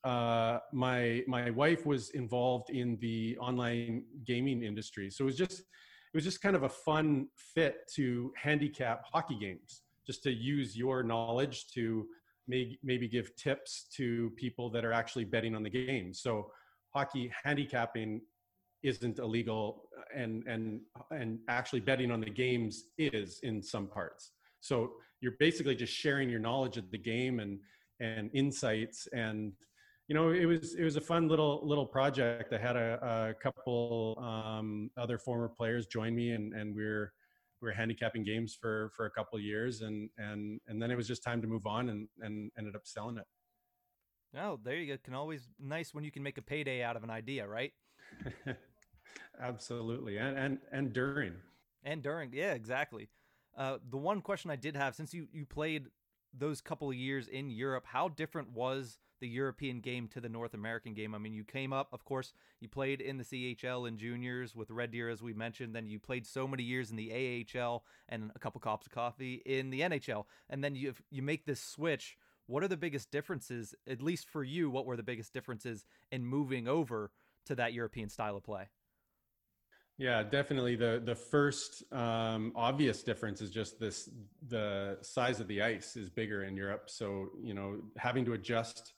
uh, 0.05 0.59
my 0.73 1.23
my 1.27 1.51
wife 1.51 1.85
was 1.87 2.11
involved 2.11 2.71
in 2.71 2.99
the 3.01 3.37
online 3.39 4.05
gaming 4.27 4.63
industry, 4.63 5.11
so 5.11 5.25
it 5.25 5.27
was 5.27 5.37
just 5.37 5.61
it 5.61 6.15
was 6.15 6.25
just 6.25 6.41
kind 6.41 6.57
of 6.57 6.63
a 6.63 6.69
fun 6.69 7.29
fit 7.37 7.79
to 7.95 8.33
handicap 8.37 9.05
hockey 9.11 9.37
games, 9.39 9.83
just 10.07 10.23
to 10.23 10.31
use 10.31 10.77
your 10.77 11.03
knowledge 11.03 11.69
to 11.75 12.07
maybe 12.47 12.79
maybe 12.83 13.09
give 13.09 13.35
tips 13.37 13.87
to 13.97 14.31
people 14.37 14.71
that 14.71 14.85
are 14.85 14.93
actually 14.93 15.25
betting 15.25 15.55
on 15.55 15.63
the 15.63 15.71
game. 15.71 16.15
So 16.15 16.51
hockey 16.95 17.31
handicapping 17.45 18.21
isn't 18.83 19.19
illegal 19.19 19.89
and 20.15 20.45
and 20.47 20.81
and 21.11 21.39
actually 21.49 21.81
betting 21.81 22.11
on 22.11 22.21
the 22.21 22.31
games 22.31 22.85
is 22.97 23.41
in 23.43 23.63
some 23.63 23.89
parts 23.89 24.33
so 24.61 24.93
you're 25.21 25.37
basically 25.39 25.75
just 25.75 25.93
sharing 25.93 26.31
your 26.31 26.39
knowledge 26.39 26.77
of 26.77 26.91
the 26.91 26.99
game 26.99 27.41
and 27.41 27.59
and 28.01 28.31
insights 28.35 29.09
and 29.13 29.53
you 30.09 30.15
know, 30.15 30.31
it 30.31 30.47
was 30.47 30.75
it 30.75 30.85
was 30.85 30.97
a 30.97 31.01
fun 31.01 31.29
little 31.29 31.61
little 31.63 31.87
project. 31.87 32.53
I 32.53 32.59
had 32.59 32.77
a, 32.77 33.35
a 33.37 33.43
couple 33.43 34.19
um, 34.21 34.91
other 34.97 35.19
former 35.19 35.49
players 35.49 35.87
join 35.87 36.15
me, 36.17 36.31
and 36.31 36.55
and 36.55 36.75
we 36.75 36.83
are 36.85 37.13
we 37.61 37.69
are 37.69 37.73
handicapping 37.73 38.25
games 38.25 38.57
for 38.59 38.91
for 38.97 39.05
a 39.05 39.11
couple 39.11 39.39
years, 39.39 39.83
and 39.83 40.09
and 40.17 40.61
and 40.67 40.81
then 40.81 40.91
it 40.91 40.97
was 40.97 41.07
just 41.07 41.23
time 41.23 41.43
to 41.43 41.47
move 41.47 41.67
on, 41.67 41.91
and 41.91 42.09
and 42.21 42.51
ended 42.59 42.75
up 42.75 42.87
selling 42.87 43.19
it. 43.19 43.27
Oh, 44.39 44.59
there 44.63 44.77
you 44.77 44.95
go. 44.95 44.99
Can 45.05 45.15
always 45.15 45.47
nice 45.61 45.93
when 45.93 46.05
you 46.05 46.11
can 46.11 46.23
make 46.23 46.39
a 46.39 46.43
payday 46.43 46.83
out 46.83 46.97
of 46.97 47.05
an 47.05 47.11
idea, 47.11 47.47
right? 47.47 47.73
Absolutely, 49.41 50.17
and 50.17 50.39
and 50.39 50.59
and 50.73 50.93
during 50.95 51.35
and 51.85 52.03
during, 52.03 52.33
yeah, 52.33 52.53
exactly. 52.53 53.09
Uh, 53.57 53.79
the 53.91 53.97
one 53.97 54.21
question 54.21 54.51
I 54.51 54.57
did 54.57 54.77
have, 54.77 54.95
since 54.95 55.13
you 55.13 55.27
you 55.33 55.45
played 55.45 55.87
those 56.37 56.61
couple 56.61 56.89
of 56.89 56.97
years 56.97 57.29
in 57.29 57.51
Europe, 57.51 57.85
how 57.87 58.09
different 58.09 58.53
was 58.53 58.99
the 59.21 59.29
European 59.29 59.81
game 59.81 60.09
to 60.09 60.21
the 60.21 60.29
North 60.29 60.55
American 60.55 60.95
game. 60.95 61.15
I 61.15 61.19
mean, 61.19 61.33
you 61.33 61.45
came 61.45 61.73
up, 61.73 61.89
of 61.93 62.05
course, 62.05 62.33
you 62.61 62.69
played 62.69 63.01
in 63.01 63.19
the 63.19 63.25
CHL 63.25 63.89
and 63.89 63.99
juniors 63.99 64.55
with 64.55 64.71
Red 64.71 64.93
Deer, 64.93 65.09
as 65.09 65.23
we 65.23 65.33
mentioned. 65.33 65.75
Then 65.75 65.89
you 65.89 65.99
played 65.99 66.27
so 66.27 66.47
many 66.47 66.63
years 66.63 66.91
in 66.91 66.97
the 66.97 67.45
AHL 67.57 67.85
and 68.09 68.31
a 68.35 68.39
couple 68.39 68.61
cups 68.61 68.87
of 68.87 68.93
coffee 68.93 69.43
in 69.45 69.71
the 69.71 69.81
NHL. 69.81 70.25
And 70.49 70.63
then 70.63 70.75
you 70.75 70.95
you 71.11 71.23
make 71.23 71.47
this 71.47 71.61
switch. 71.61 72.17
What 72.47 72.63
are 72.63 72.69
the 72.69 72.79
biggest 72.79 73.11
differences, 73.11 73.75
at 73.87 74.01
least 74.01 74.29
for 74.31 74.43
you? 74.43 74.71
What 74.71 74.87
were 74.87 74.97
the 74.97 75.03
biggest 75.03 75.35
differences 75.35 75.85
in 76.11 76.25
moving 76.25 76.67
over 76.67 77.11
to 77.45 77.55
that 77.57 77.75
European 77.75 78.09
style 78.09 78.37
of 78.37 78.45
play? 78.45 78.69
Yeah, 79.99 80.23
definitely. 80.23 80.77
The 80.77 81.03
the 81.05 81.15
first 81.17 81.83
um, 81.93 82.53
obvious 82.55 83.03
difference 83.03 83.41
is 83.41 83.51
just 83.51 83.81
this: 83.81 84.09
the 84.49 84.97
size 85.03 85.41
of 85.41 85.49
the 85.49 85.61
ice 85.61 85.97
is 85.97 86.09
bigger 86.09 86.45
in 86.45 86.57
Europe. 86.57 86.85
So 86.89 87.31
you 87.43 87.53
know, 87.53 87.81
having 87.97 88.25
to 88.27 88.35
adjust 88.35 88.95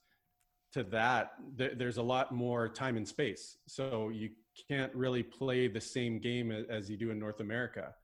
to 0.72 0.84
that, 0.84 1.32
th- 1.58 1.72
there's 1.78 1.96
a 1.96 2.02
lot 2.02 2.32
more 2.32 2.68
time 2.68 2.96
and 2.96 3.08
space. 3.08 3.56
So 3.66 4.10
you 4.10 4.30
can't 4.68 4.94
really 4.94 5.22
play 5.22 5.68
the 5.68 5.80
same 5.80 6.20
game 6.20 6.52
as 6.52 6.90
you 6.90 6.96
do 6.96 7.10
in 7.10 7.18
North 7.18 7.40
America. 7.40 7.94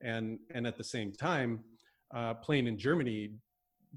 And, 0.00 0.38
and 0.54 0.66
at 0.66 0.76
the 0.76 0.84
same 0.84 1.12
time, 1.12 1.60
uh, 2.14 2.34
playing 2.34 2.66
in 2.66 2.78
Germany, 2.78 3.34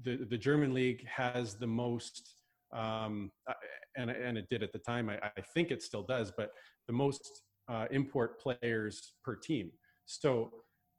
the, 0.02 0.18
the 0.30 0.38
German 0.38 0.74
league 0.74 1.06
has 1.06 1.56
the 1.56 1.66
most, 1.66 2.36
um, 2.72 3.32
uh, 3.48 3.54
and, 3.96 4.10
and 4.10 4.38
it 4.38 4.48
did 4.48 4.62
at 4.62 4.72
the 4.72 4.78
time, 4.80 5.08
I, 5.10 5.18
I 5.36 5.40
think 5.54 5.70
it 5.70 5.82
still 5.82 6.02
does, 6.02 6.32
but 6.36 6.50
the 6.86 6.92
most 6.92 7.42
uh, 7.68 7.86
import 7.90 8.40
players 8.40 9.12
per 9.24 9.36
team. 9.36 9.70
So 10.06 10.50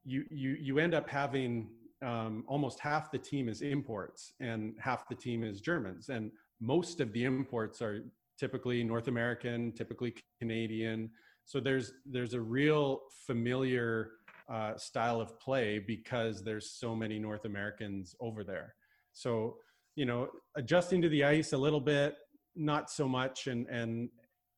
you, 0.04 0.24
you, 0.30 0.58
you 0.60 0.80
end 0.80 0.94
up 0.94 1.10
having 1.10 1.70
um, 2.06 2.44
almost 2.48 2.80
half 2.80 3.12
the 3.12 3.18
team 3.18 3.50
is 3.50 3.62
imports 3.62 4.34
and 4.40 4.76
half 4.80 5.08
the 5.08 5.16
team 5.16 5.44
is 5.44 5.62
Germans. 5.62 6.10
And 6.10 6.32
most 6.60 7.00
of 7.00 7.12
the 7.14 7.24
imports 7.24 7.82
are 7.82 8.02
typically 8.40 8.84
North 8.84 9.08
American, 9.08 9.72
typically 9.72 10.14
Canadian. 10.40 11.10
So 11.46 11.60
there's 11.60 11.94
there's 12.06 12.34
a 12.34 12.42
real 12.42 13.02
familiar 13.26 14.12
uh, 14.52 14.78
style 14.78 15.22
of 15.22 15.40
play 15.40 15.80
because 15.80 16.44
there's 16.44 16.72
so 16.72 16.96
many 16.96 17.20
North 17.20 17.46
Americans 17.46 18.16
over 18.20 18.44
there. 18.44 18.76
So 19.14 19.58
you 19.96 20.06
know, 20.06 20.28
adjusting 20.58 21.02
to 21.02 21.10
the 21.10 21.24
ice 21.24 21.54
a 21.54 21.58
little 21.58 21.80
bit, 21.80 22.16
not 22.56 22.90
so 22.90 23.08
much, 23.08 23.48
and 23.48 23.68
and 23.68 24.10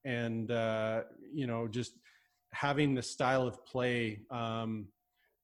and 0.08 0.52
uh, 0.52 1.02
you 1.34 1.48
know, 1.48 1.68
just 1.68 1.94
having 2.54 2.96
the 2.96 3.02
style 3.02 3.46
of 3.46 3.64
play. 3.66 4.22
Um, 4.32 4.88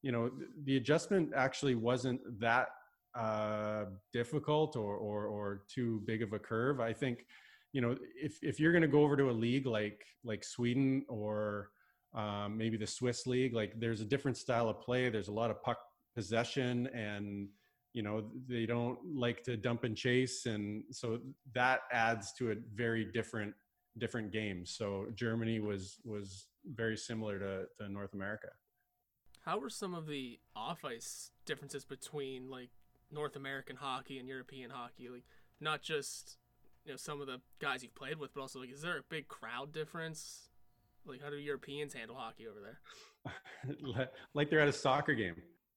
you 0.01 0.11
know, 0.11 0.31
the 0.65 0.77
adjustment 0.77 1.31
actually 1.35 1.75
wasn't 1.75 2.19
that 2.39 2.67
uh, 3.15 3.85
difficult 4.11 4.75
or, 4.75 4.95
or, 4.95 5.27
or 5.27 5.63
too 5.73 6.01
big 6.05 6.21
of 6.21 6.33
a 6.33 6.39
curve. 6.39 6.79
I 6.79 6.91
think, 6.91 7.25
you 7.71 7.81
know, 7.81 7.95
if, 8.21 8.37
if 8.41 8.59
you're 8.59 8.71
going 8.71 8.81
to 8.81 8.87
go 8.87 9.03
over 9.03 9.15
to 9.15 9.29
a 9.29 9.31
league 9.31 9.65
like, 9.65 10.03
like 10.25 10.43
Sweden 10.43 11.05
or 11.07 11.69
um, 12.13 12.57
maybe 12.57 12.77
the 12.77 12.87
Swiss 12.87 13.25
league. 13.25 13.53
Like 13.53 13.79
there's 13.79 14.01
a 14.01 14.05
different 14.05 14.37
style 14.37 14.69
of 14.69 14.79
play. 14.81 15.09
There's 15.09 15.29
a 15.29 15.33
lot 15.33 15.49
of 15.49 15.61
puck 15.63 15.79
possession 16.15 16.87
and 16.93 17.47
you 17.93 18.03
know 18.03 18.23
they 18.47 18.65
don't 18.65 18.99
like 19.15 19.43
to 19.43 19.57
dump 19.57 19.83
and 19.83 19.95
chase 19.95 20.45
and 20.45 20.83
so 20.91 21.19
that 21.53 21.81
adds 21.91 22.33
to 22.33 22.51
a 22.51 22.55
very 22.75 23.05
different 23.05 23.53
different 23.97 24.31
games. 24.31 24.71
So 24.71 25.07
germany 25.15 25.59
was 25.59 25.99
was 26.05 26.47
very 26.65 26.97
similar 26.97 27.39
to, 27.39 27.65
to 27.79 27.89
north 27.89 28.13
america. 28.13 28.49
How 29.45 29.59
were 29.59 29.69
some 29.69 29.93
of 29.93 30.07
the 30.07 30.39
off 30.55 30.85
ice 30.85 31.31
differences 31.45 31.85
between 31.85 32.49
like 32.49 32.69
north 33.11 33.35
american 33.35 33.75
hockey 33.75 34.19
and 34.19 34.27
european 34.27 34.69
hockey? 34.69 35.09
Like 35.09 35.25
not 35.59 35.81
just 35.81 36.37
you 36.85 36.91
know 36.91 36.97
some 36.97 37.21
of 37.21 37.27
the 37.27 37.39
guys 37.59 37.83
you've 37.83 37.95
played 37.95 38.19
with 38.19 38.33
but 38.33 38.41
also 38.41 38.59
like 38.59 38.71
is 38.71 38.81
there 38.81 38.97
a 38.97 39.03
big 39.09 39.27
crowd 39.27 39.71
difference? 39.71 40.49
Like 41.05 41.21
how 41.21 41.29
do 41.29 41.35
europeans 41.37 41.93
handle 41.93 42.15
hockey 42.15 42.47
over 42.47 42.59
there? 42.59 42.79
Like 44.33 44.49
they're 44.49 44.59
at 44.59 44.67
a 44.67 44.73
soccer 44.73 45.13
game. 45.13 45.35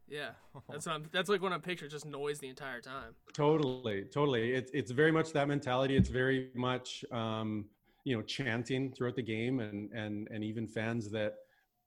Yeah, 0.08 0.30
that's 0.68 0.86
what 0.86 0.94
I'm, 0.94 1.04
that's 1.12 1.28
like 1.28 1.42
when 1.42 1.52
I'm 1.52 1.60
picturing 1.60 1.90
just 1.90 2.06
noise 2.06 2.38
the 2.38 2.48
entire 2.48 2.80
time. 2.80 3.14
Totally, 3.34 4.04
totally. 4.04 4.52
It's 4.52 4.70
it's 4.72 4.90
very 4.92 5.10
much 5.10 5.32
that 5.32 5.48
mentality. 5.48 5.96
It's 5.96 6.08
very 6.08 6.50
much 6.54 7.04
um, 7.10 7.66
you 8.06 8.16
know 8.16 8.22
chanting 8.22 8.92
throughout 8.92 9.16
the 9.16 9.22
game, 9.22 9.58
and 9.58 9.90
and 9.92 10.28
and 10.30 10.44
even 10.44 10.68
fans 10.68 11.10
that 11.10 11.34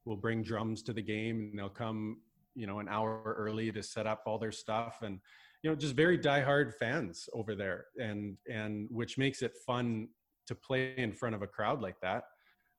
will 0.04 0.18
bring 0.18 0.44
drums 0.44 0.84
to 0.84 0.94
the 0.94 1.02
game, 1.02 1.50
and 1.50 1.58
they'll 1.58 1.70
come 1.70 2.18
you 2.56 2.68
know 2.68 2.80
an 2.80 2.90
hour 2.90 3.34
early 3.38 3.72
to 3.72 3.82
set 3.82 4.06
up 4.06 4.24
all 4.26 4.38
their 4.38 4.52
stuff, 4.52 5.00
and 5.02 5.20
you 5.64 5.70
know 5.70 5.76
just 5.76 5.96
very 5.96 6.20
diehard 6.20 6.74
fans 6.76 7.30
over 7.34 7.56
there, 7.56 7.86
and 7.98 8.36
and 8.52 8.90
which 8.92 9.18
makes 9.18 9.42
it 9.42 9.54
fun 9.66 10.10
to 10.46 10.56
play 10.56 10.94
in 10.98 11.14
front 11.14 11.36
of 11.36 11.42
a 11.42 11.48
crowd 11.48 11.82
like 11.82 12.00
that. 12.02 12.24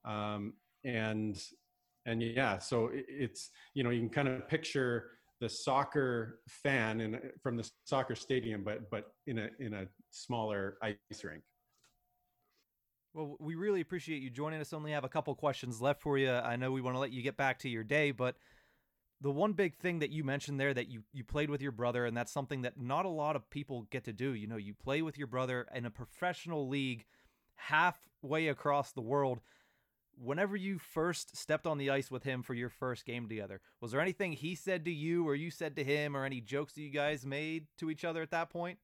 Um, 0.04 0.52
and 0.84 1.42
and 2.04 2.22
yeah, 2.22 2.58
so 2.58 2.90
it's 2.92 3.48
you 3.72 3.82
know 3.82 3.90
you 3.90 4.00
can 4.00 4.10
kind 4.10 4.28
of 4.28 4.46
picture 4.48 5.12
the 5.40 5.48
soccer 5.48 6.40
fan 6.46 7.00
in 7.00 7.18
from 7.42 7.56
the 7.56 7.70
soccer 7.86 8.14
stadium, 8.14 8.62
but 8.62 8.90
but 8.90 9.14
in 9.26 9.38
a 9.38 9.48
in 9.60 9.72
a 9.72 9.86
smaller 10.10 10.76
ice 10.82 11.24
rink. 11.24 11.42
Well, 13.12 13.36
we 13.40 13.54
really 13.54 13.80
appreciate 13.80 14.22
you 14.22 14.30
joining 14.30 14.60
us. 14.60 14.72
Only 14.72 14.92
have 14.92 15.04
a 15.04 15.08
couple 15.08 15.34
questions 15.34 15.80
left 15.80 16.00
for 16.00 16.16
you. 16.16 16.30
I 16.30 16.56
know 16.56 16.70
we 16.70 16.80
want 16.80 16.94
to 16.94 17.00
let 17.00 17.12
you 17.12 17.22
get 17.22 17.36
back 17.36 17.58
to 17.60 17.68
your 17.68 17.82
day, 17.82 18.12
but 18.12 18.36
the 19.20 19.30
one 19.30 19.52
big 19.52 19.76
thing 19.76 19.98
that 19.98 20.10
you 20.10 20.24
mentioned 20.24 20.60
there 20.60 20.72
that 20.72 20.88
you 20.88 21.02
you 21.12 21.24
played 21.24 21.50
with 21.50 21.60
your 21.60 21.72
brother, 21.72 22.06
and 22.06 22.16
that's 22.16 22.32
something 22.32 22.62
that 22.62 22.80
not 22.80 23.04
a 23.04 23.10
lot 23.10 23.36
of 23.36 23.50
people 23.50 23.86
get 23.90 24.04
to 24.04 24.12
do. 24.12 24.34
You 24.34 24.46
know, 24.46 24.56
you 24.56 24.74
play 24.74 25.02
with 25.02 25.18
your 25.18 25.26
brother 25.26 25.66
in 25.74 25.86
a 25.86 25.90
professional 25.90 26.68
league 26.68 27.04
halfway 27.56 28.48
across 28.48 28.92
the 28.92 29.02
world 29.02 29.40
whenever 30.20 30.56
you 30.56 30.78
first 30.78 31.36
stepped 31.36 31.66
on 31.66 31.78
the 31.78 31.90
ice 31.90 32.10
with 32.10 32.24
him 32.24 32.42
for 32.42 32.54
your 32.54 32.68
first 32.68 33.06
game 33.06 33.28
together, 33.28 33.60
was 33.80 33.92
there 33.92 34.00
anything 34.00 34.32
he 34.32 34.54
said 34.54 34.84
to 34.84 34.90
you 34.90 35.26
or 35.26 35.34
you 35.34 35.50
said 35.50 35.76
to 35.76 35.84
him 35.84 36.16
or 36.16 36.24
any 36.24 36.40
jokes 36.40 36.74
that 36.74 36.82
you 36.82 36.90
guys 36.90 37.24
made 37.24 37.66
to 37.78 37.90
each 37.90 38.04
other 38.04 38.22
at 38.22 38.30
that 38.30 38.50
point? 38.50 38.78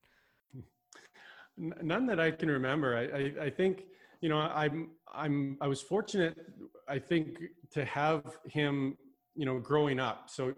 None 1.57 2.07
that 2.07 2.21
I 2.21 2.31
can 2.31 2.51
remember. 2.51 2.97
I, 2.97 3.43
I, 3.43 3.47
I 3.47 3.51
think, 3.51 3.85
you 4.21 4.29
know, 4.29 4.39
I'm, 4.39 4.91
I'm, 5.13 5.57
I 5.61 5.69
was 5.69 5.81
fortunate, 5.81 6.37
I 6.89 6.99
think, 6.99 7.39
to 7.73 7.85
have 7.85 8.39
him, 8.47 8.97
you 9.35 9.47
know, 9.47 9.59
growing 9.59 10.01
up. 10.01 10.29
So 10.29 10.55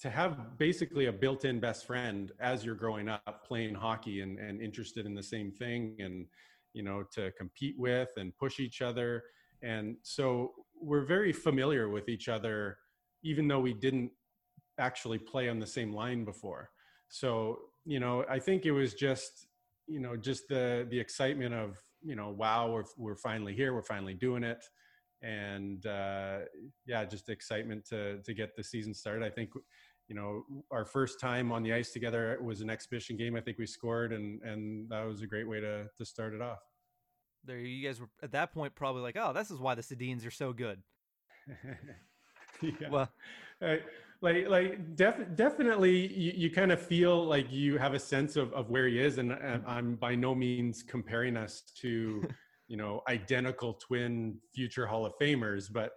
to 0.00 0.10
have 0.10 0.58
basically 0.58 1.06
a 1.06 1.12
built-in 1.12 1.60
best 1.60 1.86
friend 1.86 2.32
as 2.40 2.64
you're 2.64 2.74
growing 2.74 3.08
up 3.08 3.44
playing 3.46 3.74
hockey 3.74 4.20
and, 4.20 4.38
and 4.38 4.60
interested 4.60 5.06
in 5.06 5.14
the 5.14 5.22
same 5.22 5.50
thing 5.50 5.96
and, 5.98 6.26
you 6.72 6.82
know, 6.82 7.02
to 7.14 7.32
compete 7.32 7.74
with 7.78 8.10
and 8.16 8.36
push 8.36 8.60
each 8.60 8.82
other 8.82 9.22
and 9.62 9.96
so 10.02 10.52
we're 10.80 11.04
very 11.04 11.32
familiar 11.32 11.88
with 11.88 12.08
each 12.08 12.28
other 12.28 12.78
even 13.22 13.48
though 13.48 13.60
we 13.60 13.72
didn't 13.72 14.10
actually 14.78 15.18
play 15.18 15.48
on 15.48 15.58
the 15.58 15.66
same 15.66 15.92
line 15.92 16.24
before 16.24 16.70
so 17.08 17.58
you 17.84 17.98
know 17.98 18.24
i 18.30 18.38
think 18.38 18.64
it 18.64 18.72
was 18.72 18.94
just 18.94 19.48
you 19.86 20.00
know 20.00 20.16
just 20.16 20.46
the 20.48 20.86
the 20.90 20.98
excitement 20.98 21.54
of 21.54 21.82
you 22.02 22.14
know 22.14 22.30
wow 22.30 22.70
we're, 22.70 22.84
we're 22.96 23.16
finally 23.16 23.54
here 23.54 23.74
we're 23.74 23.82
finally 23.82 24.14
doing 24.14 24.42
it 24.42 24.64
and 25.22 25.86
uh, 25.86 26.38
yeah 26.86 27.04
just 27.04 27.28
excitement 27.28 27.84
to 27.84 28.20
to 28.22 28.34
get 28.34 28.54
the 28.56 28.62
season 28.62 28.94
started 28.94 29.24
i 29.24 29.30
think 29.30 29.50
you 30.08 30.14
know 30.14 30.42
our 30.70 30.84
first 30.84 31.20
time 31.20 31.52
on 31.52 31.62
the 31.62 31.72
ice 31.72 31.92
together 31.92 32.38
was 32.42 32.60
an 32.60 32.70
exhibition 32.70 33.16
game 33.16 33.36
i 33.36 33.40
think 33.40 33.58
we 33.58 33.66
scored 33.66 34.12
and 34.12 34.40
and 34.42 34.88
that 34.88 35.04
was 35.04 35.22
a 35.22 35.26
great 35.26 35.48
way 35.48 35.60
to 35.60 35.86
to 35.96 36.04
start 36.04 36.34
it 36.34 36.40
off 36.40 36.60
there 37.44 37.58
you 37.58 37.86
guys 37.86 38.00
were 38.00 38.08
at 38.22 38.32
that 38.32 38.52
point 38.52 38.74
probably 38.74 39.02
like, 39.02 39.16
oh, 39.18 39.32
this 39.32 39.50
is 39.50 39.58
why 39.58 39.74
the 39.74 39.82
Sedins 39.82 40.26
are 40.26 40.30
so 40.30 40.52
good. 40.52 40.82
yeah. 42.62 42.88
Well, 42.90 43.10
uh, 43.62 43.76
like 44.20 44.48
like 44.48 44.96
def- 44.96 45.34
definitely 45.36 46.12
you, 46.12 46.32
you 46.34 46.50
kind 46.50 46.72
of 46.72 46.80
feel 46.80 47.24
like 47.24 47.50
you 47.52 47.78
have 47.78 47.94
a 47.94 47.98
sense 47.98 48.36
of, 48.36 48.52
of 48.52 48.70
where 48.70 48.86
he 48.86 48.98
is 49.00 49.18
and, 49.18 49.32
and 49.32 49.62
i'm 49.66 49.94
by 49.94 50.14
no 50.14 50.34
means 50.34 50.82
comparing 50.82 51.36
us 51.36 51.62
to 51.76 52.22
you 52.68 52.76
know 52.76 53.02
identical 53.08 53.74
twin 53.74 54.38
future 54.54 54.86
hall 54.86 55.06
of 55.06 55.12
famers 55.20 55.72
but 55.72 55.92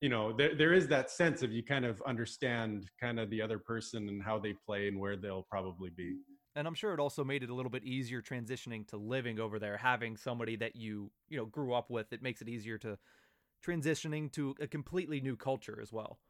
you 0.00 0.08
know 0.08 0.32
there, 0.32 0.54
there 0.54 0.72
is 0.72 0.86
that 0.88 1.10
sense 1.10 1.42
of 1.42 1.52
you 1.52 1.64
kind 1.64 1.84
of 1.84 2.00
understand 2.06 2.90
kind 3.00 3.18
of 3.18 3.28
the 3.30 3.42
other 3.42 3.58
person 3.58 4.08
and 4.08 4.22
how 4.22 4.38
they 4.38 4.52
play 4.52 4.88
and 4.88 4.98
where 4.98 5.16
they'll 5.16 5.46
probably 5.50 5.90
be 5.90 6.16
and 6.56 6.68
I'm 6.68 6.74
sure 6.74 6.94
it 6.94 7.00
also 7.00 7.24
made 7.24 7.42
it 7.42 7.50
a 7.50 7.54
little 7.54 7.70
bit 7.70 7.84
easier 7.84 8.22
transitioning 8.22 8.86
to 8.88 8.96
living 8.96 9.40
over 9.40 9.58
there, 9.58 9.76
having 9.76 10.16
somebody 10.16 10.54
that 10.56 10.76
you 10.76 11.10
you 11.28 11.36
know 11.36 11.46
grew 11.46 11.72
up 11.74 11.90
with. 11.90 12.12
It 12.12 12.22
makes 12.22 12.40
it 12.40 12.48
easier 12.48 12.78
to 12.78 12.96
transitioning 13.64 14.30
to 14.32 14.54
a 14.60 14.66
completely 14.66 15.20
new 15.20 15.36
culture 15.36 15.80
as 15.82 15.92
well. 15.92 16.20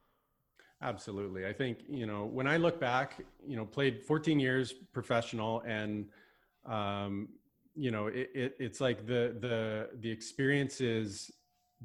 Absolutely, 0.85 1.47
I 1.47 1.53
think 1.55 1.79
you 1.89 2.05
know 2.05 2.27
when 2.27 2.47
I 2.47 2.59
look 2.59 2.79
back, 2.79 3.25
you 3.47 3.57
know, 3.57 3.65
played 3.65 4.03
14 4.03 4.39
years 4.39 4.75
professional, 4.93 5.63
and 5.67 6.07
um, 6.67 7.31
you 7.75 7.91
know, 7.91 8.09
it, 8.09 8.29
it, 8.35 8.57
it's 8.59 8.83
like 8.83 9.07
the 9.07 9.35
the 9.41 9.89
the 10.01 10.11
experiences 10.11 11.31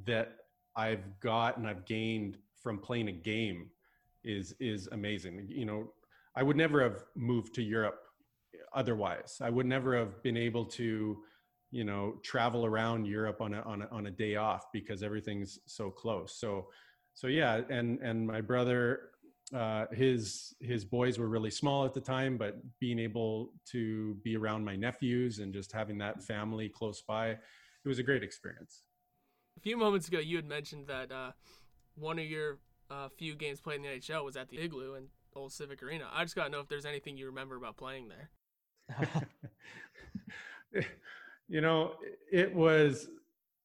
that 0.03 0.33
I've 0.75 1.17
got 1.21 1.55
and 1.57 1.65
I've 1.65 1.85
gained 1.85 2.39
from 2.61 2.77
playing 2.77 3.07
a 3.07 3.13
game 3.13 3.69
is 4.25 4.53
is 4.59 4.89
amazing. 4.91 5.45
You 5.47 5.65
know, 5.65 5.93
I 6.35 6.43
would 6.43 6.57
never 6.57 6.83
have 6.83 7.05
moved 7.15 7.55
to 7.55 7.63
Europe 7.63 8.01
otherwise. 8.73 9.37
I 9.41 9.49
would 9.49 9.65
never 9.65 9.97
have 9.97 10.21
been 10.23 10.35
able 10.35 10.65
to, 10.65 11.23
you 11.71 11.83
know, 11.85 12.15
travel 12.21 12.65
around 12.65 13.05
Europe 13.05 13.39
on 13.39 13.53
a, 13.53 13.61
on 13.61 13.81
a, 13.83 13.87
on 13.91 14.07
a 14.07 14.11
day 14.11 14.35
off 14.35 14.65
because 14.73 15.03
everything's 15.03 15.59
so 15.67 15.89
close. 15.89 16.33
So, 16.37 16.67
so 17.19 17.27
yeah. 17.27 17.59
And, 17.69 17.99
and 17.99 18.25
my 18.25 18.39
brother, 18.39 19.09
uh, 19.53 19.87
his, 19.91 20.55
his 20.61 20.85
boys 20.85 21.19
were 21.19 21.27
really 21.27 21.51
small 21.51 21.83
at 21.83 21.93
the 21.93 21.99
time, 21.99 22.37
but 22.37 22.61
being 22.79 22.97
able 22.97 23.51
to 23.71 24.13
be 24.23 24.37
around 24.37 24.63
my 24.63 24.77
nephews 24.77 25.39
and 25.39 25.53
just 25.53 25.73
having 25.73 25.97
that 25.97 26.23
family 26.23 26.69
close 26.69 27.01
by, 27.01 27.31
it 27.31 27.39
was 27.85 27.99
a 27.99 28.03
great 28.03 28.23
experience. 28.23 28.83
A 29.57 29.59
few 29.59 29.75
moments 29.75 30.07
ago, 30.07 30.19
you 30.19 30.37
had 30.37 30.45
mentioned 30.45 30.87
that 30.87 31.11
uh, 31.11 31.31
one 31.95 32.19
of 32.19 32.25
your 32.25 32.59
uh, 32.89 33.09
few 33.09 33.35
games 33.35 33.59
played 33.59 33.75
in 33.75 33.81
the 33.81 33.89
NHL 33.89 34.23
was 34.23 34.37
at 34.37 34.47
the 34.47 34.57
Igloo 34.57 34.93
and 34.93 35.07
Old 35.35 35.51
Civic 35.51 35.83
Arena. 35.83 36.05
I 36.13 36.23
just 36.23 36.37
got 36.37 36.45
to 36.45 36.49
know 36.49 36.61
if 36.61 36.69
there's 36.69 36.85
anything 36.85 37.17
you 37.17 37.25
remember 37.25 37.57
about 37.57 37.75
playing 37.75 38.07
there. 38.07 39.27
you 41.49 41.59
know, 41.59 41.95
it 42.31 42.55
was 42.55 43.09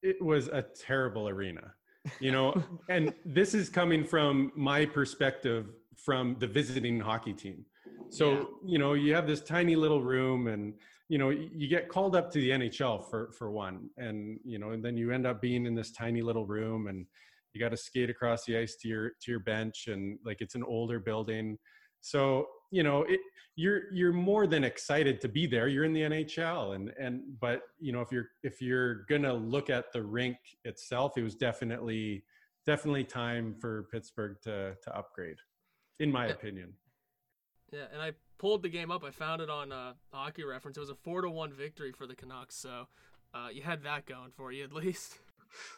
it 0.02 0.20
was 0.20 0.48
a 0.48 0.60
terrible 0.60 1.28
arena. 1.28 1.72
You 2.20 2.32
know, 2.32 2.62
and 2.88 3.14
this 3.24 3.54
is 3.54 3.68
coming 3.68 4.04
from 4.04 4.52
my 4.54 4.84
perspective 4.84 5.66
from 5.96 6.36
the 6.38 6.46
visiting 6.46 7.00
hockey 7.00 7.32
team. 7.32 7.64
So, 8.10 8.32
yeah. 8.32 8.44
you 8.64 8.78
know, 8.78 8.94
you 8.94 9.14
have 9.14 9.26
this 9.26 9.40
tiny 9.40 9.76
little 9.76 10.02
room 10.02 10.48
and 10.48 10.74
you 11.08 11.18
know, 11.18 11.30
you 11.30 11.68
get 11.68 11.88
called 11.88 12.16
up 12.16 12.30
to 12.32 12.38
the 12.38 12.50
NHL 12.50 13.08
for 13.10 13.30
for 13.32 13.50
one 13.50 13.90
and 13.98 14.38
you 14.44 14.58
know, 14.58 14.70
and 14.70 14.84
then 14.84 14.96
you 14.96 15.12
end 15.12 15.26
up 15.26 15.40
being 15.40 15.66
in 15.66 15.74
this 15.74 15.92
tiny 15.92 16.22
little 16.22 16.46
room 16.46 16.86
and 16.86 17.06
you 17.52 17.60
got 17.60 17.70
to 17.70 17.76
skate 17.76 18.10
across 18.10 18.44
the 18.44 18.56
ice 18.56 18.76
to 18.76 18.88
your 18.88 19.10
to 19.20 19.30
your 19.30 19.40
bench 19.40 19.88
and 19.88 20.18
like 20.24 20.40
it's 20.40 20.54
an 20.54 20.64
older 20.64 20.98
building. 20.98 21.58
So, 22.00 22.46
you 22.74 22.82
know 22.82 23.02
it, 23.04 23.20
you're 23.56 23.92
you're 23.92 24.12
more 24.12 24.46
than 24.48 24.64
excited 24.64 25.20
to 25.20 25.28
be 25.28 25.46
there. 25.46 25.68
You're 25.68 25.84
in 25.84 25.92
the 25.92 26.02
nhl 26.02 26.74
and 26.74 26.92
and 26.98 27.22
but 27.40 27.62
you 27.78 27.92
know 27.92 28.00
if 28.00 28.10
you're 28.10 28.26
if 28.42 28.60
you're 28.60 29.04
gonna 29.04 29.32
look 29.32 29.70
at 29.70 29.92
the 29.92 30.02
rink 30.02 30.36
itself 30.64 31.16
it 31.16 31.22
was 31.22 31.36
definitely 31.36 32.24
definitely 32.66 33.04
time 33.04 33.54
for 33.60 33.84
pittsburgh 33.92 34.36
to 34.42 34.74
to 34.82 34.96
upgrade 34.96 35.36
in 36.00 36.10
my 36.10 36.26
opinion. 36.26 36.72
Yeah 37.72 37.86
and 37.92 38.02
i 38.02 38.12
pulled 38.38 38.62
the 38.62 38.68
game 38.68 38.90
up. 38.90 39.04
I 39.04 39.10
found 39.10 39.40
it 39.40 39.48
on 39.48 39.70
uh, 39.70 39.92
hockey 40.12 40.42
reference. 40.42 40.76
It 40.76 40.80
was 40.80 40.90
a 40.90 40.96
four 40.96 41.22
to 41.22 41.30
one 41.30 41.52
victory 41.52 41.92
for 41.92 42.06
the 42.08 42.16
canucks 42.16 42.56
so 42.56 42.88
uh, 43.32 43.48
you 43.52 43.62
had 43.62 43.84
that 43.84 44.04
going 44.06 44.32
for 44.36 44.50
you 44.50 44.64
at 44.64 44.72
least. 44.72 45.18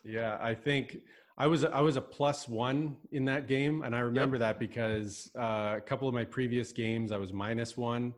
Yeah 0.04 0.38
i 0.40 0.54
think 0.54 0.98
I 1.38 1.46
was 1.46 1.64
I 1.64 1.80
was 1.80 1.96
a 1.96 2.00
plus 2.00 2.48
one 2.48 2.96
in 3.12 3.26
that 3.26 3.46
game, 3.46 3.82
and 3.82 3.94
I 3.94 4.00
remember 4.00 4.36
yep. 4.36 4.40
that 4.40 4.58
because 4.58 5.30
uh, 5.38 5.74
a 5.76 5.82
couple 5.84 6.08
of 6.08 6.14
my 6.14 6.24
previous 6.24 6.72
games 6.72 7.12
I 7.12 7.18
was 7.18 7.32
minus 7.32 7.76
one, 7.76 8.14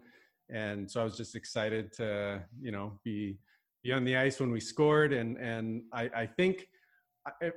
and 0.50 0.88
so 0.88 1.00
I 1.00 1.04
was 1.04 1.16
just 1.16 1.34
excited 1.34 1.92
to 1.94 2.42
you 2.60 2.70
know 2.70 2.92
be 3.04 3.38
be 3.82 3.92
on 3.92 4.04
the 4.04 4.16
ice 4.16 4.38
when 4.38 4.52
we 4.52 4.60
scored, 4.60 5.12
and 5.12 5.36
and 5.36 5.82
I, 5.92 6.10
I 6.14 6.26
think 6.26 6.68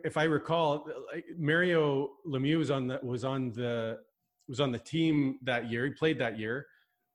if 0.04 0.18
I 0.18 0.24
recall, 0.24 0.88
Mario 1.38 2.10
Lemieux 2.28 2.58
was 2.58 2.72
on 2.72 2.88
the 2.88 3.00
was 3.04 3.24
on 3.24 3.52
the 3.52 4.00
was 4.48 4.60
on 4.60 4.72
the 4.72 4.80
team 4.80 5.38
that 5.44 5.70
year. 5.70 5.86
He 5.86 5.92
played 5.92 6.18
that 6.20 6.40
year, 6.40 6.66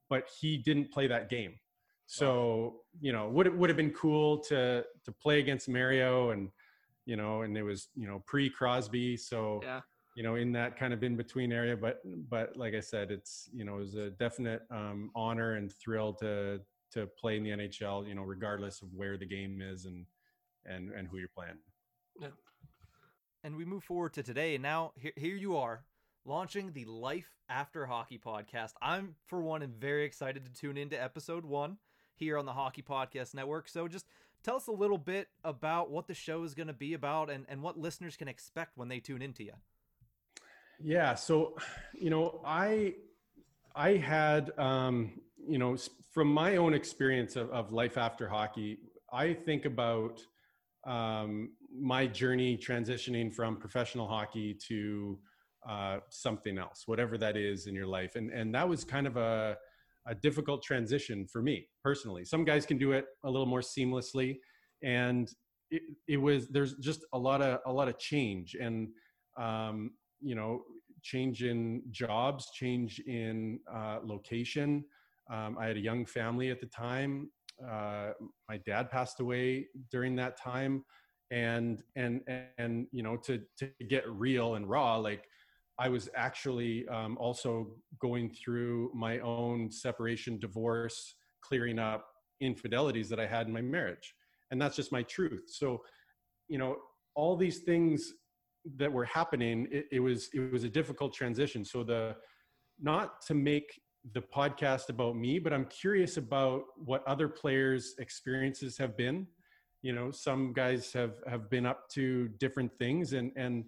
but 0.09 0.29
he 0.41 0.57
didn't 0.57 0.93
play 0.93 1.09
that 1.09 1.29
game. 1.29 1.55
So 2.07 2.83
you 3.01 3.13
know, 3.13 3.29
would 3.29 3.49
it 3.49 3.57
would 3.57 3.71
have 3.71 3.77
been 3.77 3.93
cool 3.93 4.39
to 4.45 4.85
to 5.05 5.13
play 5.13 5.41
against 5.41 5.69
Mario 5.69 6.31
and 6.31 6.51
you 7.07 7.17
know, 7.17 7.43
and 7.43 7.57
it 7.57 7.63
was 7.63 7.89
you 7.95 8.07
know 8.07 8.23
pre 8.27 8.51
Crosby, 8.51 9.17
so 9.17 9.61
Yeah. 9.63 9.81
you 10.17 10.23
know 10.23 10.35
in 10.35 10.53
that 10.53 10.77
kind 10.77 10.93
of 10.93 11.03
in 11.03 11.17
between 11.17 11.53
area. 11.53 11.77
But 11.77 12.01
but 12.29 12.57
like 12.57 12.75
I 12.75 12.81
said, 12.81 13.11
it's 13.11 13.49
you 13.55 13.65
know 13.65 13.77
it 13.77 13.81
was 13.81 13.95
a 13.95 14.11
definite 14.11 14.63
um, 14.71 15.11
honor 15.15 15.55
and 15.55 15.73
thrill 15.73 16.13
to 16.15 16.61
to 16.93 17.07
play 17.19 17.37
in 17.37 17.43
the 17.43 17.51
NHL. 17.51 18.07
You 18.07 18.15
know, 18.15 18.23
regardless 18.23 18.83
of 18.83 18.93
where 18.93 19.17
the 19.17 19.27
game 19.27 19.63
is 19.63 19.87
and 19.87 20.05
and 20.67 20.91
and 20.93 21.09
who 21.09 21.17
you're 21.19 21.29
playing. 21.29 21.59
Yeah. 22.21 22.29
And 23.45 23.57
we 23.57 23.65
move 23.65 23.85
forward 23.85 24.13
to 24.15 24.23
today, 24.23 24.55
and 24.57 24.63
now 24.63 24.93
here, 24.97 25.13
here 25.15 25.37
you 25.37 25.57
are, 25.57 25.85
launching 26.25 26.73
the 26.73 26.85
Life 26.87 27.31
After 27.49 27.87
Hockey 27.87 28.19
podcast. 28.19 28.73
I'm, 28.83 29.15
for 29.27 29.41
one, 29.41 29.63
am 29.63 29.75
very 29.79 30.05
excited 30.05 30.45
to 30.45 30.53
tune 30.53 30.77
into 30.77 31.01
episode 31.01 31.45
one 31.45 31.79
here 32.17 32.39
on 32.39 32.47
the 32.47 32.53
Hockey 32.53 32.83
Podcast 32.83 33.35
Network. 33.35 33.69
So 33.69 33.87
just 33.87 34.07
tell 34.47 34.57
us 34.57 34.69
a 34.69 34.73
little 34.73 34.97
bit 34.97 35.27
about 35.43 35.91
what 35.91 36.07
the 36.07 36.15
show 36.15 36.45
is 36.45 36.55
going 36.55 36.69
to 36.69 36.73
be 36.73 36.95
about 36.95 37.29
and, 37.29 37.45
and 37.49 37.61
what 37.61 37.77
listeners 37.77 38.17
can 38.17 38.29
expect 38.29 38.79
when 38.79 38.89
they 38.89 39.01
tune 39.01 39.21
into 39.21 39.43
you. 39.43 39.53
Yeah. 40.81 41.17
So, 41.17 41.57
you 41.93 42.11
know, 42.11 42.41
I 42.47 42.95
I 43.75 43.97
had 43.97 44.57
um, 44.57 45.21
you 45.49 45.59
know 45.59 45.77
from 46.15 46.29
my 46.29 46.57
own 46.57 46.75
experience 46.75 47.35
of, 47.35 47.51
of 47.51 47.73
life 47.73 47.99
after 47.99 48.29
hockey, 48.29 48.79
I 49.13 49.35
think 49.35 49.65
about 49.65 50.21
um, 50.87 51.51
my 51.77 52.07
journey 52.07 52.57
transitioning 52.57 53.35
from 53.35 53.57
professional 53.57 54.07
hockey 54.07 54.55
to 54.69 55.19
uh, 55.69 55.99
something 56.09 56.57
else, 56.57 56.85
whatever 56.87 57.19
that 57.19 57.37
is 57.37 57.67
in 57.67 57.75
your 57.75 57.87
life, 57.87 58.15
and 58.15 58.31
and 58.31 58.55
that 58.55 58.69
was 58.69 58.85
kind 58.85 59.09
of 59.09 59.17
a 59.17 59.57
a 60.07 60.15
difficult 60.15 60.63
transition 60.63 61.27
for 61.27 61.43
me 61.43 61.69
personally. 61.83 62.25
Some 62.25 62.45
guys 62.45 62.67
can 62.67 62.79
do 62.79 62.93
it 62.93 63.07
a 63.25 63.31
little 63.31 63.47
more 63.47 63.61
seamlessly, 63.61 64.39
and 64.83 65.29
it, 65.71 65.83
it 66.07 66.17
was 66.17 66.49
there's 66.49 66.75
just 66.77 67.05
a 67.13 67.19
lot 67.19 67.43
of 67.43 67.61
a 67.67 67.73
lot 67.73 67.89
of 67.89 67.99
change. 67.99 68.57
And 68.61 68.89
um, 69.39 69.91
you 70.21 70.35
know 70.35 70.63
change 71.03 71.45
in 71.45 71.83
jobs 71.91 72.51
change 72.53 73.01
in 73.07 73.61
uh, 73.73 73.99
location. 74.03 74.85
Um, 75.31 75.57
i 75.59 75.67
had 75.67 75.77
a 75.77 75.81
young 75.81 76.07
family 76.07 76.51
at 76.51 76.61
the 76.61 76.67
time. 76.67 77.31
Uh, 77.69 78.11
my 78.49 78.59
dad 78.59 78.91
passed 78.91 79.21
away 79.21 79.67
during 79.91 80.17
that 80.17 80.39
time. 80.41 80.85
And 81.33 81.83
and 81.97 82.21
and 82.59 82.87
you 82.93 83.03
know 83.03 83.17
to 83.27 83.43
to 83.59 83.69
get 83.89 84.09
real 84.09 84.55
and 84.55 84.71
raw 84.71 84.97
like 84.97 85.25
i 85.79 85.89
was 85.89 86.09
actually 86.15 86.87
um, 86.89 87.17
also 87.19 87.69
going 88.01 88.31
through 88.31 88.91
my 88.95 89.19
own 89.21 89.71
separation 89.71 90.39
divorce 90.39 91.17
clearing 91.43 91.79
up 91.79 92.07
infidelities 92.41 93.09
that 93.09 93.21
i 93.21 93.27
had 93.27 93.47
in 93.47 93.53
my 93.53 93.63
marriage. 93.63 94.15
And 94.51 94.61
that's 94.61 94.77
just 94.77 94.93
my 94.93 95.03
truth. 95.03 95.45
So 95.49 95.83
you 96.49 96.59
know 96.59 96.77
all 97.15 97.37
these 97.37 97.61
things 97.61 98.13
that 98.77 98.93
were 98.93 99.05
happening 99.05 99.67
it, 99.71 99.87
it 99.91 100.01
was 100.01 100.29
it 100.35 100.53
was 100.53 100.65
a 100.65 100.69
difficult 100.69 101.13
transition. 101.15 101.65
So 101.65 101.83
the 101.83 102.17
not 102.81 103.21
to 103.23 103.35
make 103.35 103.81
the 104.13 104.21
podcast 104.21 104.89
about 104.89 105.17
me 105.17 105.41
but 105.41 105.53
i'm 105.53 105.65
curious 105.65 106.17
about 106.17 106.63
what 106.77 107.03
other 107.09 107.29
players 107.29 107.95
experiences 107.99 108.79
have 108.79 108.97
been. 108.97 109.27
You 109.83 109.93
know 109.93 110.11
some 110.11 110.53
guys 110.53 110.93
have 110.93 111.15
have 111.29 111.51
been 111.51 111.67
up 111.67 111.89
to 111.91 112.29
different 112.39 112.71
things 112.79 113.13
and 113.13 113.33
and 113.37 113.65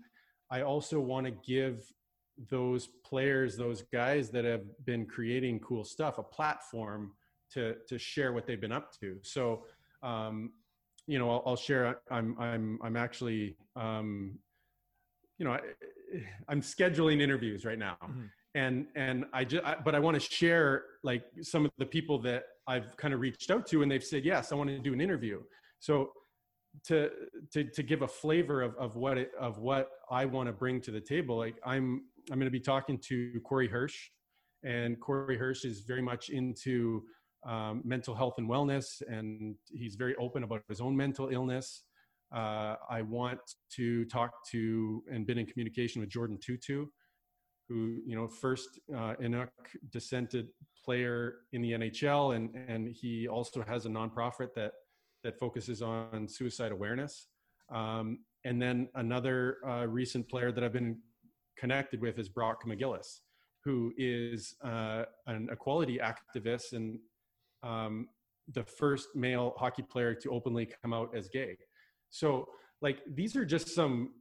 i 0.50 0.62
also 0.62 0.98
want 1.00 1.26
to 1.26 1.32
give 1.46 1.92
those 2.50 2.88
players 3.04 3.56
those 3.56 3.82
guys 3.92 4.30
that 4.30 4.44
have 4.44 4.62
been 4.84 5.04
creating 5.06 5.58
cool 5.60 5.84
stuff 5.84 6.18
a 6.18 6.22
platform 6.22 7.12
to 7.50 7.74
to 7.88 7.98
share 7.98 8.32
what 8.32 8.46
they've 8.46 8.60
been 8.60 8.72
up 8.72 8.92
to. 9.00 9.18
So 9.22 9.64
um 10.02 10.52
you 11.06 11.18
know 11.18 11.30
i'll, 11.30 11.42
I'll 11.46 11.56
share 11.56 12.00
i'm 12.10 12.36
i'm 12.38 12.78
i'm 12.82 12.96
actually 12.96 13.56
um 13.74 14.38
you 15.38 15.44
know 15.44 15.52
I, 15.52 15.60
i'm 16.48 16.60
scheduling 16.60 17.20
interviews 17.20 17.64
right 17.64 17.78
now. 17.78 17.96
Mhm. 18.04 18.30
and 18.54 18.86
and 18.94 19.24
i 19.32 19.44
just 19.44 19.64
I, 19.64 19.76
but 19.84 19.94
i 19.94 19.98
want 19.98 20.14
to 20.14 20.20
share 20.20 20.84
like 21.02 21.24
some 21.42 21.64
of 21.64 21.72
the 21.78 21.86
people 21.86 22.18
that 22.22 22.44
i've 22.66 22.96
kind 22.96 23.12
of 23.14 23.20
reached 23.20 23.50
out 23.50 23.66
to 23.68 23.82
and 23.82 23.90
they've 23.90 24.04
said 24.04 24.24
yes 24.24 24.52
i 24.52 24.54
want 24.54 24.70
to 24.70 24.78
do 24.78 24.92
an 24.92 25.00
interview. 25.00 25.42
So 25.80 26.12
to 26.84 27.10
to 27.52 27.64
to 27.64 27.82
give 27.82 28.02
a 28.02 28.08
flavor 28.08 28.62
of 28.62 28.74
of 28.76 28.96
what 28.96 29.18
it 29.18 29.30
of 29.38 29.58
what 29.58 29.90
i 30.10 30.24
want 30.24 30.46
to 30.46 30.52
bring 30.52 30.80
to 30.80 30.90
the 30.90 31.00
table 31.00 31.36
like 31.36 31.56
i'm 31.64 32.02
i'm 32.30 32.38
going 32.38 32.46
to 32.46 32.50
be 32.50 32.60
talking 32.60 32.98
to 32.98 33.40
corey 33.44 33.68
hirsch 33.68 34.10
and 34.64 35.00
corey 35.00 35.36
hirsch 35.36 35.64
is 35.64 35.80
very 35.80 36.02
much 36.02 36.28
into 36.28 37.02
um, 37.46 37.82
mental 37.84 38.14
health 38.14 38.34
and 38.38 38.48
wellness 38.48 39.02
and 39.08 39.54
he's 39.70 39.94
very 39.94 40.14
open 40.16 40.42
about 40.42 40.62
his 40.68 40.80
own 40.80 40.96
mental 40.96 41.28
illness. 41.28 41.84
Uh, 42.34 42.74
I 42.90 43.02
want 43.02 43.40
to 43.76 44.04
talk 44.06 44.32
to 44.50 45.02
and 45.10 45.26
been 45.26 45.38
in 45.38 45.46
communication 45.46 46.00
with 46.00 46.10
Jordin 46.10 46.38
Tootoo, 46.38 46.86
who 47.68 48.00
you 48.06 48.16
know 48.16 48.28
first 48.28 48.80
uh, 48.94 49.14
Inuk 49.22 49.48
descended 49.90 50.48
player 50.84 51.36
in 51.52 51.62
the 51.62 51.72
NHL, 51.72 52.36
and 52.36 52.54
and 52.68 52.88
he 52.88 53.28
also 53.28 53.62
has 53.62 53.86
a 53.86 53.88
nonprofit 53.88 54.48
that 54.56 54.72
that 55.24 55.38
focuses 55.38 55.82
on 55.82 56.28
suicide 56.28 56.72
awareness. 56.72 57.28
Um, 57.70 58.20
and 58.44 58.60
then 58.60 58.88
another 58.94 59.58
uh, 59.66 59.86
recent 59.86 60.28
player 60.28 60.52
that 60.52 60.62
I've 60.62 60.72
been 60.72 60.98
connected 61.58 62.00
with 62.00 62.18
is 62.18 62.28
Brock 62.28 62.64
McGillis, 62.66 63.20
who 63.64 63.92
is 63.98 64.54
uh, 64.64 65.04
an 65.26 65.48
equality 65.50 65.98
activist 65.98 66.72
and 66.72 66.98
um, 67.62 68.08
the 68.54 68.64
first 68.64 69.08
male 69.14 69.54
hockey 69.58 69.82
player 69.82 70.14
to 70.14 70.30
openly 70.30 70.70
come 70.82 70.92
out 70.92 71.14
as 71.14 71.28
gay. 71.28 71.56
So 72.10 72.48
like 72.80 73.00
these 73.06 73.36
are 73.36 73.44
just 73.44 73.74
some 73.74 74.12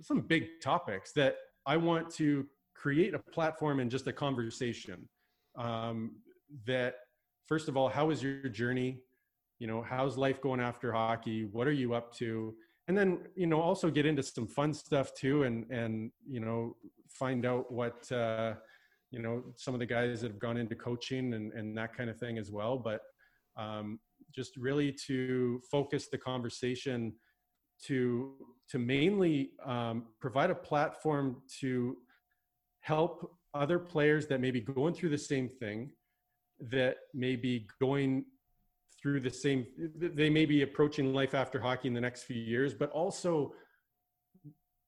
some 0.00 0.22
big 0.22 0.44
topics 0.62 1.12
that 1.12 1.36
I 1.66 1.76
want 1.76 2.10
to 2.14 2.46
create 2.74 3.12
a 3.14 3.18
platform 3.18 3.80
and 3.80 3.90
just 3.90 4.06
a 4.06 4.12
conversation 4.12 5.06
um, 5.56 6.16
that 6.66 6.94
first 7.46 7.68
of 7.68 7.76
all, 7.76 7.88
how 7.88 8.10
is 8.10 8.22
your 8.22 8.48
journey? 8.48 8.98
You 9.60 9.66
know, 9.66 9.82
how's 9.82 10.16
life 10.16 10.40
going 10.40 10.58
after 10.58 10.92
hockey? 10.92 11.44
What 11.44 11.68
are 11.68 11.72
you 11.72 11.94
up 11.94 12.12
to? 12.16 12.54
And 12.88 12.98
then 12.98 13.28
you 13.36 13.46
know 13.46 13.60
also 13.60 13.90
get 13.90 14.06
into 14.06 14.22
some 14.22 14.48
fun 14.48 14.72
stuff 14.74 15.14
too, 15.14 15.44
and 15.44 15.70
and 15.70 16.10
you 16.26 16.40
know 16.40 16.76
find 17.08 17.46
out 17.46 17.70
what 17.70 18.10
uh, 18.10 18.54
you 19.12 19.20
know 19.20 19.44
some 19.56 19.74
of 19.74 19.80
the 19.80 19.86
guys 19.86 20.22
that 20.22 20.32
have 20.32 20.40
gone 20.40 20.56
into 20.56 20.74
coaching 20.74 21.34
and 21.34 21.52
and 21.52 21.76
that 21.76 21.94
kind 21.96 22.10
of 22.10 22.18
thing 22.18 22.38
as 22.38 22.50
well. 22.50 22.78
But 22.78 23.02
um, 23.56 24.00
just 24.34 24.56
really 24.56 24.92
to 25.06 25.60
focus 25.70 26.08
the 26.10 26.18
conversation 26.18 27.12
to 27.84 28.34
to 28.70 28.78
mainly 28.78 29.50
um, 29.64 30.06
provide 30.20 30.50
a 30.50 30.54
platform 30.54 31.42
to 31.60 31.96
help 32.80 33.30
other 33.52 33.78
players 33.78 34.26
that 34.28 34.40
may 34.40 34.50
be 34.50 34.60
going 34.60 34.94
through 34.94 35.10
the 35.10 35.18
same 35.18 35.48
thing 35.48 35.90
that 36.70 36.96
may 37.14 37.36
be 37.36 37.66
going 37.80 38.24
through 39.02 39.20
the 39.20 39.30
same 39.30 39.66
they 39.96 40.30
may 40.30 40.44
be 40.44 40.62
approaching 40.62 41.14
life 41.14 41.34
after 41.34 41.60
hockey 41.60 41.88
in 41.88 41.94
the 41.94 42.00
next 42.00 42.24
few 42.24 42.36
years 42.36 42.74
but 42.74 42.90
also 42.90 43.52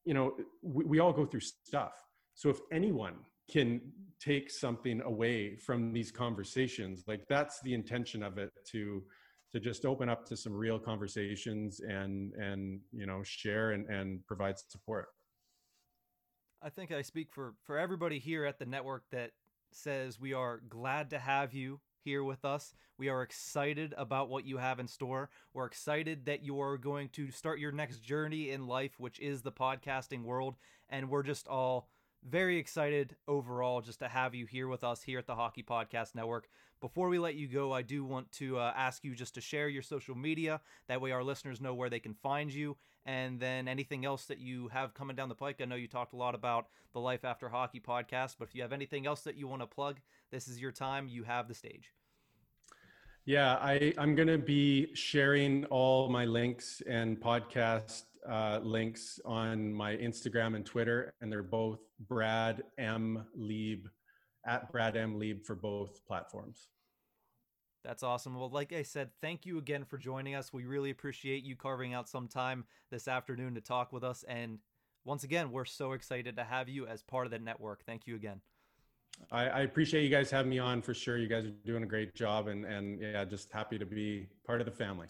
you 0.05 0.15
know 0.15 0.35
we, 0.63 0.85
we 0.85 0.99
all 0.99 1.13
go 1.13 1.25
through 1.25 1.41
stuff. 1.41 1.93
So 2.35 2.49
if 2.49 2.59
anyone 2.73 3.15
can 3.51 3.81
take 4.21 4.51
something 4.51 5.03
away 5.03 5.57
from 5.57 5.93
these 5.93 6.11
conversations 6.11 7.05
like 7.07 7.27
that's 7.29 7.61
the 7.63 7.75
intention 7.75 8.23
of 8.23 8.39
it 8.39 8.51
to 8.71 9.03
to 9.51 9.61
just 9.61 9.85
open 9.85 10.09
up 10.09 10.25
to 10.27 10.37
some 10.37 10.53
real 10.53 10.79
conversations 10.79 11.81
and 11.81 12.33
and 12.35 12.81
you 12.93 13.07
know 13.07 13.23
share 13.23 13.73
and 13.73 13.87
and 13.89 14.27
provide 14.27 14.59
support. 14.59 15.09
I 16.63 16.71
think 16.71 16.93
I 16.93 17.03
speak 17.03 17.29
for 17.33 17.55
for 17.65 17.79
everybody 17.79 18.19
here 18.19 18.45
at 18.45 18.59
the 18.59 18.67
network 18.67 19.05
that 19.11 19.33
says 19.73 20.21
we 20.21 20.33
are 20.33 20.61
glad 20.69 21.11
to 21.11 21.19
have 21.19 21.55
you 21.55 21.81
here 22.05 22.25
with 22.25 22.45
us. 22.45 22.75
We 22.99 23.09
are 23.09 23.23
excited 23.23 23.95
about 23.97 24.29
what 24.29 24.45
you 24.45 24.59
have 24.59 24.79
in 24.79 24.89
store. 24.89 25.31
We're 25.55 25.67
excited 25.67 26.27
that 26.27 26.43
you 26.43 26.61
are 26.61 26.77
going 26.77 27.09
to 27.11 27.31
start 27.31 27.59
your 27.59 27.73
next 27.73 28.03
journey 28.03 28.51
in 28.51 28.67
life, 28.67 28.93
which 28.99 29.21
is 29.21 29.43
the 29.43 29.53
podcasting 29.53 30.25
world, 30.25 30.57
and 30.89 31.09
we're 31.09 31.23
just 31.23 31.49
all 31.49 31.89
very 32.29 32.59
excited 32.59 33.17
overall 33.27 33.81
just 33.81 33.99
to 33.99 34.09
have 34.09 34.35
you 34.35 34.47
here 34.47 34.69
with 34.69 34.85
us 34.85 35.03
here 35.03 35.19
at 35.19 35.27
the 35.27 35.35
Hockey 35.35 35.63
Podcast 35.63 36.15
Network. 36.15 36.49
Before 36.81 37.09
we 37.09 37.19
let 37.19 37.35
you 37.35 37.49
go, 37.49 37.73
I 37.73 37.83
do 37.83 38.05
want 38.05 38.31
to 38.33 38.59
uh, 38.59 38.73
ask 38.77 39.05
you 39.05 39.15
just 39.15 39.35
to 39.35 39.41
share 39.41 39.69
your 39.69 39.83
social 39.83 40.17
media. 40.17 40.61
That 40.89 41.01
way, 41.01 41.13
our 41.13 41.23
listeners 41.23 41.61
know 41.61 41.75
where 41.75 41.91
they 41.91 42.01
can 42.01 42.15
find 42.15 42.53
you. 42.53 42.77
And 43.05 43.41
then 43.41 43.67
anything 43.67 44.05
else 44.05 44.27
that 44.27 44.39
you 44.39 44.69
have 44.69 44.95
coming 44.95 45.17
down 45.17 45.29
the 45.29 45.35
pike. 45.35 45.61
I 45.61 45.65
know 45.65 45.75
you 45.75 45.89
talked 45.89 46.13
a 46.13 46.17
lot 46.17 46.35
about 46.35 46.67
the 46.93 47.01
Life 47.01 47.25
After 47.25 47.49
Hockey 47.49 47.81
podcast, 47.81 48.37
but 48.39 48.49
if 48.49 48.55
you 48.55 48.63
have 48.63 48.73
anything 48.73 49.07
else 49.07 49.23
that 49.23 49.37
you 49.37 49.49
want 49.49 49.63
to 49.63 49.67
plug, 49.67 49.99
this 50.31 50.47
is 50.47 50.61
your 50.61 50.73
time. 50.73 51.09
You 51.09 51.25
have 51.25 51.49
the 51.49 51.55
stage. 51.55 51.93
Yeah, 53.25 53.55
I, 53.55 53.93
I'm 53.99 54.15
going 54.17 54.29
to 54.29 54.39
be 54.39 54.95
sharing 54.95 55.65
all 55.67 56.09
my 56.09 56.25
links 56.25 56.83
and 56.89 57.21
podcast 57.21 58.03
uh, 58.29 58.61
links 58.63 59.21
on 59.25 59.73
my 59.73 59.97
Instagram 59.97 60.55
and 60.57 60.65
Twitter, 60.65 61.15
and 61.21 61.31
they're 61.31 61.43
both 61.43 61.81
Brad 62.09 62.63
M 62.79 63.25
Leeb 63.39 63.85
at 64.47 64.71
Brad 64.73 64.97
M 64.97 65.19
Leeb 65.19 65.45
for 65.45 65.55
both 65.55 66.05
platforms. 66.07 66.69
That's 67.85 68.03
awesome. 68.03 68.39
Well, 68.39 68.51
like 68.51 68.73
I 68.73 68.83
said, 68.83 69.11
thank 69.21 69.45
you 69.45 69.59
again 69.59 69.85
for 69.85 69.99
joining 69.99 70.37
us. 70.37 70.53
We 70.53 70.67
really 70.67 70.91
appreciate 70.91 71.43
you 71.43 71.57
carving 71.57 71.95
out 71.95 72.09
some 72.09 72.29
time 72.29 72.65
this 72.91 73.09
afternoon 73.09 73.55
to 73.57 73.61
talk 73.61 73.93
with 73.93 74.05
us. 74.05 74.25
And 74.29 74.59
once 75.05 75.25
again, 75.25 75.51
we're 75.51 75.65
so 75.65 75.93
excited 75.93 76.37
to 76.37 76.45
have 76.45 76.69
you 76.69 76.87
as 76.87 77.03
part 77.03 77.27
of 77.27 77.33
the 77.33 77.41
network. 77.41 77.85
Thank 77.85 78.07
you 78.07 78.15
again. 78.15 78.41
I, 79.31 79.49
I, 79.49 79.61
appreciate 79.61 80.05
you 80.05 80.09
guys 80.09 80.31
having 80.31 80.51
me 80.51 80.59
on 80.59 80.81
for 80.81 80.95
sure. 80.95 81.19
You 81.19 81.29
guys 81.29 81.45
are 81.45 81.51
doing 81.67 81.83
a 81.83 81.87
great 81.87 82.15
job, 82.15 82.49
and 82.49 82.65
and 82.65 83.01
yeah, 83.01 83.25
just 83.25 83.53
happy 83.53 83.79
to 83.79 83.85
be 83.85 84.27
part 84.47 84.61
of 84.61 84.65
the 84.65 84.73
family. 84.73 85.07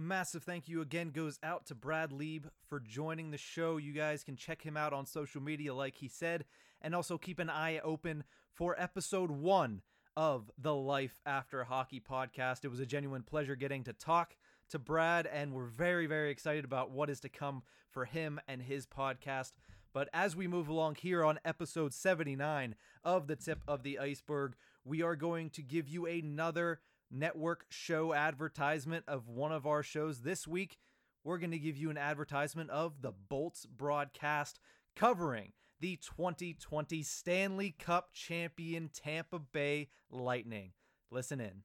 A 0.00 0.02
massive 0.02 0.44
thank 0.44 0.66
you 0.66 0.80
again 0.80 1.10
goes 1.10 1.38
out 1.42 1.66
to 1.66 1.74
Brad 1.74 2.10
Leeb 2.10 2.44
for 2.66 2.80
joining 2.80 3.30
the 3.30 3.36
show. 3.36 3.76
You 3.76 3.92
guys 3.92 4.24
can 4.24 4.34
check 4.34 4.62
him 4.62 4.74
out 4.74 4.94
on 4.94 5.04
social 5.04 5.42
media, 5.42 5.74
like 5.74 5.98
he 5.98 6.08
said, 6.08 6.46
and 6.80 6.94
also 6.94 7.18
keep 7.18 7.38
an 7.38 7.50
eye 7.50 7.80
open 7.84 8.24
for 8.50 8.74
episode 8.80 9.30
one 9.30 9.82
of 10.16 10.50
the 10.56 10.74
Life 10.74 11.20
After 11.26 11.64
Hockey 11.64 12.00
podcast. 12.00 12.64
It 12.64 12.70
was 12.70 12.80
a 12.80 12.86
genuine 12.86 13.22
pleasure 13.22 13.56
getting 13.56 13.84
to 13.84 13.92
talk 13.92 14.36
to 14.70 14.78
Brad, 14.78 15.26
and 15.26 15.52
we're 15.52 15.66
very, 15.66 16.06
very 16.06 16.30
excited 16.30 16.64
about 16.64 16.90
what 16.90 17.10
is 17.10 17.20
to 17.20 17.28
come 17.28 17.62
for 17.90 18.06
him 18.06 18.40
and 18.48 18.62
his 18.62 18.86
podcast. 18.86 19.52
But 19.92 20.08
as 20.14 20.34
we 20.34 20.46
move 20.46 20.68
along 20.68 20.94
here 20.94 21.22
on 21.22 21.40
episode 21.44 21.92
79 21.92 22.74
of 23.04 23.26
The 23.26 23.36
Tip 23.36 23.58
of 23.68 23.82
the 23.82 23.98
Iceberg, 23.98 24.54
we 24.82 25.02
are 25.02 25.14
going 25.16 25.50
to 25.50 25.62
give 25.62 25.88
you 25.88 26.06
another 26.06 26.80
network 27.10 27.66
show 27.68 28.14
advertisement 28.14 29.04
of 29.08 29.28
one 29.28 29.52
of 29.52 29.66
our 29.66 29.82
shows. 29.82 30.20
This 30.20 30.46
week, 30.46 30.78
we're 31.24 31.38
going 31.38 31.50
to 31.50 31.58
give 31.58 31.76
you 31.76 31.90
an 31.90 31.98
advertisement 31.98 32.70
of 32.70 33.02
the 33.02 33.12
Bolts 33.12 33.66
broadcast 33.66 34.58
covering 34.96 35.52
the 35.80 35.96
2020 35.96 37.02
Stanley 37.02 37.74
Cup 37.78 38.12
champion 38.12 38.90
Tampa 38.92 39.38
Bay 39.38 39.88
Lightning. 40.10 40.72
Listen 41.10 41.40
in. 41.40 41.62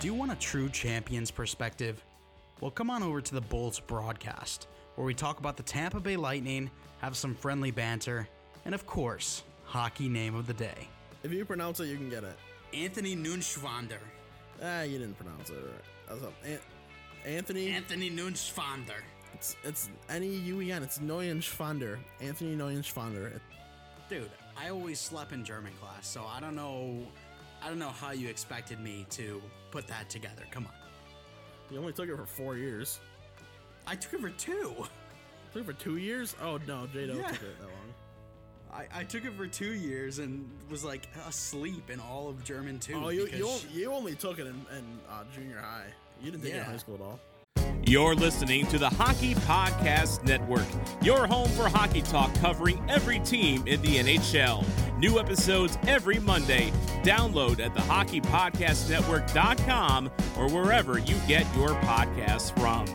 Do 0.00 0.08
you 0.08 0.14
want 0.14 0.32
a 0.32 0.36
true 0.36 0.68
champion's 0.68 1.30
perspective? 1.30 2.04
Well, 2.60 2.70
come 2.70 2.90
on 2.90 3.02
over 3.02 3.20
to 3.20 3.34
the 3.34 3.40
Bolts 3.40 3.78
broadcast, 3.78 4.66
where 4.94 5.04
we 5.06 5.14
talk 5.14 5.38
about 5.38 5.56
the 5.56 5.62
Tampa 5.62 6.00
Bay 6.00 6.16
Lightning, 6.16 6.70
have 6.98 7.16
some 7.16 7.34
friendly 7.34 7.70
banter, 7.70 8.28
and 8.64 8.74
of 8.74 8.86
course, 8.86 9.44
hockey 9.64 10.08
name 10.08 10.34
of 10.34 10.46
the 10.46 10.54
day. 10.54 10.88
If 11.22 11.32
you 11.32 11.44
pronounce 11.44 11.80
it, 11.80 11.86
you 11.86 11.96
can 11.96 12.08
get 12.10 12.24
it. 12.24 12.36
Anthony 12.74 13.14
Nunschwander. 13.14 13.98
Ah, 14.62 14.82
you 14.82 14.98
didn't 14.98 15.16
pronounce 15.18 15.50
it 15.50 15.54
right. 15.54 15.84
That's 16.08 16.22
An- 16.44 16.58
Anthony. 17.24 17.70
Anthony 17.70 18.10
Nunschwander. 18.10 19.00
It's 19.34 19.56
it's 19.64 19.88
N 20.08 20.22
E 20.22 20.34
U 20.36 20.60
E 20.60 20.72
N. 20.72 20.82
It's 20.82 20.98
Neuenschwander. 20.98 21.98
Anthony 22.20 22.54
Neuenschwander. 22.56 23.40
Dude, 24.08 24.30
I 24.56 24.68
always 24.68 25.00
slept 25.00 25.32
in 25.32 25.44
German 25.44 25.72
class, 25.80 26.06
so 26.06 26.24
I 26.24 26.40
don't 26.40 26.54
know. 26.54 26.98
I 27.62 27.68
don't 27.68 27.78
know 27.78 27.88
how 27.90 28.10
you 28.10 28.28
expected 28.28 28.80
me 28.80 29.06
to 29.10 29.40
put 29.70 29.86
that 29.88 30.10
together. 30.10 30.42
Come 30.50 30.66
on. 30.66 30.72
You 31.70 31.78
only 31.78 31.92
took 31.92 32.08
it 32.08 32.16
for 32.16 32.26
four 32.26 32.56
years. 32.56 33.00
I 33.86 33.94
took 33.96 34.14
it 34.14 34.20
for 34.20 34.30
two. 34.30 34.74
Took 35.52 35.62
it 35.62 35.66
for 35.66 35.72
two 35.72 35.96
years? 35.96 36.34
Oh 36.42 36.58
no, 36.66 36.86
Jado 36.94 37.16
yeah. 37.16 37.28
took 37.28 37.42
it 37.42 37.58
that 37.60 37.66
long. 37.66 37.94
I, 38.72 39.00
I 39.00 39.04
took 39.04 39.24
it 39.24 39.32
for 39.34 39.46
two 39.46 39.74
years 39.74 40.18
and 40.18 40.48
was 40.70 40.84
like 40.84 41.06
asleep 41.28 41.90
in 41.90 42.00
all 42.00 42.28
of 42.28 42.42
German 42.44 42.78
too. 42.78 43.00
Oh, 43.04 43.10
you 43.10 43.26
you, 43.26 43.48
she, 43.48 43.68
you 43.80 43.92
only 43.92 44.14
took 44.14 44.38
it 44.38 44.46
in, 44.46 44.54
in 44.76 44.84
uh, 45.10 45.24
junior 45.34 45.58
high. 45.58 45.86
You 46.22 46.30
didn't 46.30 46.44
take 46.44 46.54
yeah. 46.54 46.60
it 46.60 46.64
in 46.64 46.70
high 46.70 46.78
school 46.78 46.94
at 46.94 47.02
all. 47.02 47.20
You're 47.84 48.14
listening 48.14 48.66
to 48.68 48.78
the 48.78 48.88
Hockey 48.88 49.34
Podcast 49.34 50.24
Network, 50.24 50.64
your 51.02 51.26
home 51.26 51.50
for 51.50 51.68
hockey 51.68 52.00
talk 52.00 52.34
covering 52.36 52.82
every 52.88 53.18
team 53.20 53.62
in 53.66 53.82
the 53.82 53.96
NHL. 53.96 54.64
New 54.98 55.18
episodes 55.18 55.76
every 55.86 56.18
Monday. 56.20 56.72
Download 57.02 57.58
at 57.58 57.74
the 57.74 57.80
hockeypodcastnetwork.com 57.80 60.10
or 60.38 60.48
wherever 60.48 60.98
you 60.98 61.16
get 61.26 61.44
your 61.56 61.70
podcasts 61.80 62.56
from. 62.58 62.86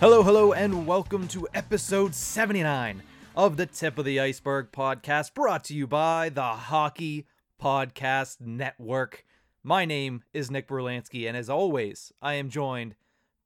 Hello, 0.00 0.22
hello, 0.22 0.52
and 0.52 0.86
welcome 0.86 1.26
to 1.28 1.48
episode 1.54 2.14
79 2.14 3.02
of 3.34 3.56
the 3.56 3.64
Tip 3.66 3.96
of 3.98 4.04
the 4.04 4.20
Iceberg 4.20 4.70
podcast, 4.70 5.32
brought 5.34 5.64
to 5.64 5.74
you 5.74 5.86
by 5.86 6.28
the 6.28 6.42
Hockey 6.42 7.26
Podcast 7.60 8.40
Network. 8.40 9.24
My 9.62 9.84
name 9.86 10.22
is 10.34 10.50
Nick 10.50 10.68
Berlansky, 10.68 11.26
and 11.26 11.36
as 11.36 11.48
always, 11.48 12.12
I 12.20 12.34
am 12.34 12.50
joined 12.50 12.94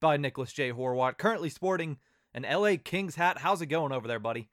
by 0.01 0.17
Nicholas 0.17 0.53
J. 0.53 0.73
Horwat, 0.73 1.19
currently 1.19 1.51
sporting 1.51 1.99
an 2.35 2.43
LA 2.43 2.75
Kings 2.83 3.15
hat. 3.15 3.39
How's 3.39 3.63
it 3.63 3.67
going 3.67 3.93
over 3.93 4.09
there, 4.09 4.19
buddy? 4.19 4.49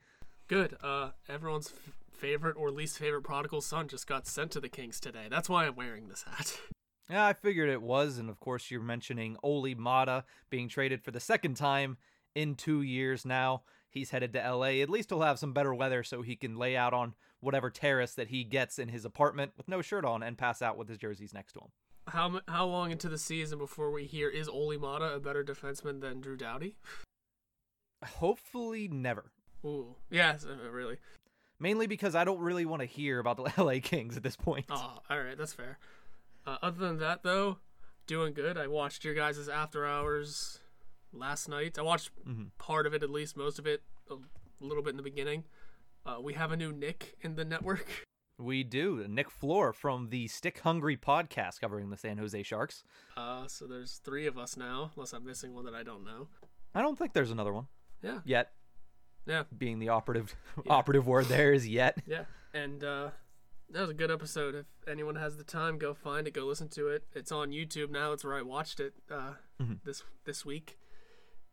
Good. 0.47 0.77
Uh, 0.83 1.11
everyone's 1.27 1.73
f- 1.75 1.93
favorite 2.11 2.55
or 2.57 2.69
least 2.69 2.99
favorite 2.99 3.23
prodigal 3.23 3.61
son 3.61 3.87
just 3.87 4.05
got 4.07 4.27
sent 4.27 4.51
to 4.51 4.59
the 4.59 4.69
Kings 4.69 4.99
today. 4.99 5.25
That's 5.29 5.49
why 5.49 5.65
I'm 5.65 5.75
wearing 5.75 6.07
this 6.09 6.23
hat. 6.23 6.59
Yeah, 7.09 7.25
I 7.25 7.33
figured 7.33 7.69
it 7.69 7.81
was, 7.81 8.17
and 8.17 8.29
of 8.29 8.39
course 8.39 8.69
you're 8.69 8.81
mentioning 8.81 9.37
Olli 9.41 9.75
Maatta 9.75 10.23
being 10.49 10.67
traded 10.67 11.01
for 11.01 11.11
the 11.11 11.19
second 11.19 11.55
time 11.55 11.97
in 12.35 12.55
two 12.55 12.81
years 12.81 13.25
now. 13.25 13.63
He's 13.89 14.09
headed 14.11 14.33
to 14.33 14.39
LA. 14.39 14.81
At 14.81 14.89
least 14.89 15.09
he'll 15.09 15.21
have 15.21 15.39
some 15.39 15.53
better 15.53 15.73
weather 15.73 16.03
so 16.03 16.21
he 16.21 16.35
can 16.35 16.57
lay 16.57 16.75
out 16.75 16.93
on 16.93 17.15
whatever 17.39 17.69
terrace 17.69 18.13
that 18.15 18.27
he 18.27 18.43
gets 18.43 18.77
in 18.77 18.89
his 18.89 19.05
apartment 19.05 19.53
with 19.57 19.67
no 19.67 19.81
shirt 19.81 20.05
on 20.05 20.21
and 20.21 20.37
pass 20.37 20.61
out 20.61 20.77
with 20.77 20.89
his 20.89 20.97
jerseys 20.97 21.33
next 21.33 21.53
to 21.53 21.59
him. 21.59 21.69
How 22.07 22.41
how 22.47 22.65
long 22.65 22.91
into 22.91 23.09
the 23.09 23.17
season 23.17 23.57
before 23.57 23.91
we 23.91 24.05
hear 24.05 24.29
is 24.29 24.47
Olli 24.47 24.77
Maatta 24.77 25.15
a 25.15 25.19
better 25.19 25.43
defenseman 25.43 25.99
than 25.99 26.21
Drew 26.21 26.37
Doughty? 26.37 26.75
Hopefully 28.05 28.87
never. 28.87 29.31
Ooh, 29.65 29.95
yes, 30.09 30.45
uh, 30.45 30.69
really. 30.69 30.97
Mainly 31.59 31.87
because 31.87 32.15
I 32.15 32.23
don't 32.23 32.39
really 32.39 32.65
want 32.65 32.81
to 32.81 32.85
hear 32.85 33.19
about 33.19 33.37
the 33.37 33.51
LA 33.63 33.79
Kings 33.81 34.15
at 34.15 34.23
this 34.23 34.35
point. 34.35 34.65
Oh, 34.69 34.99
all 35.09 35.21
right, 35.21 35.37
that's 35.37 35.53
fair. 35.53 35.79
Uh, 36.47 36.57
other 36.61 36.79
than 36.79 36.97
that, 36.99 37.23
though, 37.23 37.57
doing 38.07 38.33
good. 38.33 38.57
I 38.57 38.67
watched 38.67 39.03
your 39.03 39.13
guys' 39.13 39.49
After 39.49 39.85
Hours 39.85 40.59
last 41.11 41.49
night. 41.49 41.77
I 41.77 41.81
watched 41.81 42.09
mm-hmm. 42.25 42.45
part 42.57 42.87
of 42.87 42.93
it, 42.93 43.03
at 43.03 43.09
least 43.09 43.35
most 43.35 43.59
of 43.59 43.67
it, 43.67 43.83
a 44.09 44.15
little 44.61 44.81
bit 44.81 44.91
in 44.91 44.97
the 44.97 45.03
beginning. 45.03 45.43
Uh, 46.05 46.21
we 46.21 46.33
have 46.33 46.53
a 46.53 46.57
new 46.57 46.71
Nick 46.71 47.17
in 47.21 47.35
the 47.35 47.45
network. 47.45 47.87
We 48.39 48.63
do. 48.63 49.03
Nick 49.09 49.31
Floor 49.31 49.73
from 49.73 50.09
the 50.09 50.27
Stick 50.27 50.59
Hungry 50.59 50.95
podcast 50.95 51.59
covering 51.59 51.89
the 51.89 51.97
San 51.97 52.19
Jose 52.19 52.43
Sharks. 52.43 52.83
Uh, 53.17 53.47
so 53.47 53.65
there's 53.65 53.99
three 54.05 54.27
of 54.27 54.37
us 54.37 54.55
now, 54.55 54.91
unless 54.95 55.11
I'm 55.13 55.25
missing 55.25 55.55
one 55.55 55.65
that 55.65 55.73
I 55.73 55.81
don't 55.81 56.05
know. 56.05 56.27
I 56.75 56.83
don't 56.83 56.95
think 56.99 57.13
there's 57.13 57.31
another 57.31 57.51
one. 57.51 57.65
Yeah. 58.03 58.19
Yet. 58.25 58.51
Yeah. 59.25 59.45
Being 59.57 59.79
the 59.79 59.89
operative 59.89 60.35
yeah. 60.63 60.63
operative 60.71 61.07
word 61.07 61.25
there 61.25 61.51
is 61.51 61.67
yet. 61.67 61.97
Yeah. 62.05 62.25
And 62.53 62.83
uh, 62.83 63.09
that 63.71 63.81
was 63.81 63.89
a 63.89 63.93
good 63.93 64.11
episode. 64.11 64.55
If 64.55 64.65
anyone 64.87 65.15
has 65.15 65.37
the 65.37 65.43
time, 65.43 65.77
go 65.77 65.93
find 65.93 66.27
it, 66.27 66.33
go 66.33 66.45
listen 66.45 66.69
to 66.69 66.87
it. 66.87 67.03
It's 67.13 67.31
on 67.31 67.51
YouTube 67.51 67.89
now. 67.89 68.13
It's 68.13 68.23
where 68.23 68.35
I 68.35 68.41
watched 68.41 68.79
it 68.79 68.93
uh, 69.11 69.33
mm-hmm. 69.61 69.73
this 69.83 70.03
this 70.25 70.45
week. 70.45 70.77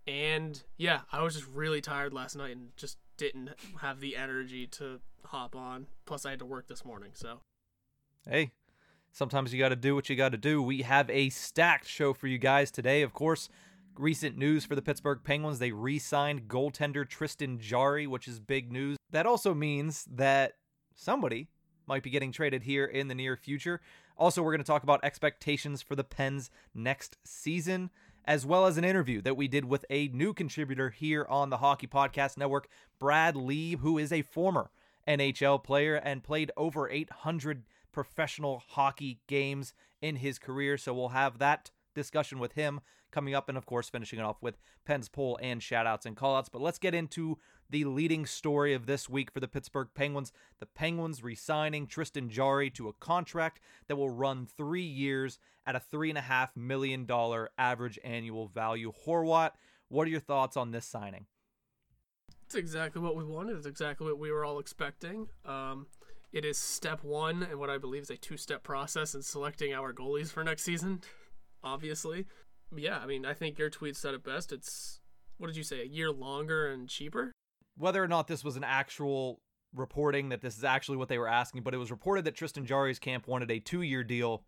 And 0.06 0.62
yeah, 0.76 1.00
I 1.12 1.22
was 1.22 1.34
just 1.34 1.48
really 1.48 1.80
tired 1.80 2.12
last 2.12 2.36
night 2.36 2.56
and 2.56 2.76
just 2.76 2.98
didn't 3.16 3.50
have 3.80 4.00
the 4.00 4.16
energy 4.16 4.66
to 4.66 5.00
hop 5.24 5.56
on. 5.56 5.86
Plus, 6.04 6.26
I 6.26 6.30
had 6.30 6.38
to 6.40 6.46
work 6.46 6.68
this 6.68 6.84
morning. 6.84 7.10
So, 7.14 7.40
hey, 8.28 8.52
sometimes 9.12 9.52
you 9.52 9.58
got 9.58 9.70
to 9.70 9.76
do 9.76 9.94
what 9.94 10.08
you 10.08 10.16
got 10.16 10.32
to 10.32 10.38
do. 10.38 10.62
We 10.62 10.82
have 10.82 11.08
a 11.10 11.30
stacked 11.30 11.88
show 11.88 12.12
for 12.12 12.26
you 12.26 12.38
guys 12.38 12.70
today. 12.70 13.02
Of 13.02 13.12
course, 13.14 13.48
recent 13.98 14.36
news 14.36 14.64
for 14.64 14.74
the 14.74 14.82
Pittsburgh 14.82 15.20
Penguins. 15.24 15.58
They 15.58 15.72
re 15.72 15.98
signed 15.98 16.48
goaltender 16.48 17.08
Tristan 17.08 17.58
Jarry, 17.58 18.06
which 18.06 18.28
is 18.28 18.38
big 18.38 18.70
news. 18.70 18.98
That 19.10 19.26
also 19.26 19.54
means 19.54 20.04
that 20.12 20.54
somebody 20.94 21.48
might 21.86 22.02
be 22.02 22.10
getting 22.10 22.32
traded 22.32 22.62
here 22.62 22.84
in 22.84 23.08
the 23.08 23.14
near 23.14 23.36
future. 23.36 23.80
Also, 24.16 24.42
we're 24.42 24.52
going 24.52 24.62
to 24.62 24.66
talk 24.66 24.82
about 24.82 25.04
expectations 25.04 25.82
for 25.82 25.96
the 25.96 26.04
Pens 26.04 26.50
next 26.74 27.16
season, 27.24 27.90
as 28.24 28.46
well 28.46 28.66
as 28.66 28.78
an 28.78 28.84
interview 28.84 29.20
that 29.22 29.36
we 29.36 29.48
did 29.48 29.64
with 29.64 29.84
a 29.90 30.08
new 30.08 30.32
contributor 30.32 30.90
here 30.90 31.26
on 31.28 31.50
the 31.50 31.58
Hockey 31.58 31.86
Podcast 31.86 32.36
Network, 32.36 32.68
Brad 32.98 33.34
Leeb, 33.34 33.80
who 33.80 33.98
is 33.98 34.12
a 34.12 34.22
former 34.22 34.70
NHL 35.06 35.62
player 35.62 35.96
and 35.96 36.22
played 36.22 36.50
over 36.56 36.88
800 36.88 37.64
professional 37.92 38.62
hockey 38.68 39.20
games 39.26 39.74
in 40.00 40.16
his 40.16 40.38
career. 40.38 40.76
So 40.78 40.94
we'll 40.94 41.08
have 41.08 41.38
that 41.38 41.70
discussion 41.94 42.38
with 42.38 42.52
him 42.52 42.80
coming 43.14 43.34
up, 43.34 43.48
and 43.48 43.56
of 43.56 43.64
course, 43.64 43.88
finishing 43.88 44.18
it 44.18 44.24
off 44.24 44.42
with 44.42 44.58
Pens 44.84 45.08
poll 45.08 45.38
and 45.40 45.60
shoutouts 45.60 46.04
and 46.04 46.16
callouts. 46.16 46.48
But 46.52 46.60
let's 46.60 46.78
get 46.78 46.94
into 46.94 47.38
the 47.70 47.84
leading 47.84 48.26
story 48.26 48.74
of 48.74 48.86
this 48.86 49.08
week 49.08 49.30
for 49.30 49.40
the 49.40 49.48
Pittsburgh 49.48 49.88
Penguins. 49.94 50.32
The 50.58 50.66
Penguins 50.66 51.22
re 51.22 51.34
signing 51.34 51.86
Tristan 51.86 52.28
Jarry 52.28 52.70
to 52.70 52.88
a 52.88 52.92
contract 52.94 53.60
that 53.88 53.96
will 53.96 54.10
run 54.10 54.46
three 54.46 54.82
years 54.82 55.38
at 55.66 55.76
a 55.76 55.80
$3.5 55.80 56.48
million 56.56 57.08
average 57.56 57.98
annual 58.04 58.48
value. 58.48 58.92
Horwat, 59.06 59.52
what 59.88 60.06
are 60.06 60.10
your 60.10 60.20
thoughts 60.20 60.56
on 60.56 60.72
this 60.72 60.84
signing? 60.84 61.26
It's 62.44 62.54
exactly 62.54 63.00
what 63.00 63.16
we 63.16 63.24
wanted. 63.24 63.56
It's 63.56 63.66
exactly 63.66 64.06
what 64.06 64.18
we 64.18 64.30
were 64.30 64.44
all 64.44 64.58
expecting. 64.58 65.28
Um, 65.44 65.86
it 66.32 66.44
is 66.44 66.58
step 66.58 67.02
one 67.02 67.42
and 67.44 67.58
what 67.58 67.70
I 67.70 67.78
believe 67.78 68.02
is 68.02 68.10
a 68.10 68.16
two 68.16 68.36
step 68.36 68.62
process 68.62 69.14
in 69.14 69.22
selecting 69.22 69.72
our 69.72 69.92
goalies 69.92 70.30
for 70.30 70.44
next 70.44 70.64
season, 70.64 71.00
obviously. 71.64 72.26
Yeah, 72.76 72.98
I 72.98 73.06
mean, 73.06 73.24
I 73.24 73.34
think 73.34 73.58
your 73.58 73.70
tweet 73.70 73.96
said 73.96 74.14
it 74.14 74.24
best. 74.24 74.52
It's, 74.52 75.00
what 75.38 75.48
did 75.48 75.56
you 75.56 75.62
say, 75.62 75.80
a 75.80 75.86
year 75.86 76.10
longer 76.10 76.70
and 76.70 76.88
cheaper? 76.88 77.32
Whether 77.76 78.02
or 78.02 78.08
not 78.08 78.28
this 78.28 78.44
was 78.44 78.56
an 78.56 78.64
actual 78.64 79.40
reporting 79.74 80.28
that 80.28 80.40
this 80.40 80.56
is 80.56 80.64
actually 80.64 80.96
what 80.96 81.08
they 81.08 81.18
were 81.18 81.28
asking, 81.28 81.62
but 81.62 81.74
it 81.74 81.78
was 81.78 81.90
reported 81.90 82.24
that 82.24 82.36
Tristan 82.36 82.64
Jarry's 82.64 82.98
camp 82.98 83.26
wanted 83.26 83.50
a 83.50 83.58
two 83.58 83.82
year 83.82 84.04
deal, 84.04 84.44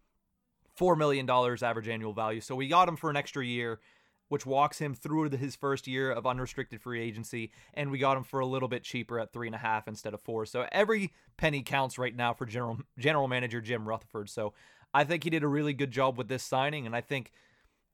$4 0.79 0.97
million 0.97 1.29
average 1.29 1.89
annual 1.89 2.13
value. 2.13 2.41
So 2.41 2.55
we 2.55 2.69
got 2.69 2.89
him 2.89 2.97
for 2.97 3.11
an 3.11 3.17
extra 3.17 3.45
year 3.45 3.81
which 4.29 4.47
walks 4.47 4.79
him 4.79 4.95
through 4.95 5.31
his 5.31 5.55
first 5.55 5.87
year 5.87 6.11
of 6.11 6.27
unrestricted 6.27 6.81
free 6.81 7.01
agency, 7.01 7.53
and 7.75 7.91
we 7.91 7.99
got 7.99 8.17
him 8.17 8.25
for 8.25 8.41
a 8.41 8.47
little 8.47 8.69
bit 8.69 8.83
cheaper 8.83 9.21
at 9.21 9.33
three 9.33 9.47
and 9.49 9.55
a 9.55 9.59
half 9.59 9.87
instead 9.87 10.15
of 10.15 10.21
four. 10.21 10.47
So 10.47 10.67
every 10.73 11.13
penny 11.37 11.63
counts 11.63 11.99
right 11.99 12.15
now 12.15 12.35
for 12.35 12.47
general 12.47 12.79
general 12.99 13.29
manager 13.29 13.61
Jim 13.61 13.87
Rutherford. 13.87 14.29
So 14.29 14.53
I 14.93 15.05
think 15.05 15.25
he 15.25 15.31
did 15.31 15.43
a 15.43 15.49
really 15.49 15.73
good 15.73 15.91
job 15.91 16.19
with 16.19 16.29
this 16.29 16.43
signing, 16.43 16.87
and 16.87 16.97
I 16.97 17.01
think 17.01 17.33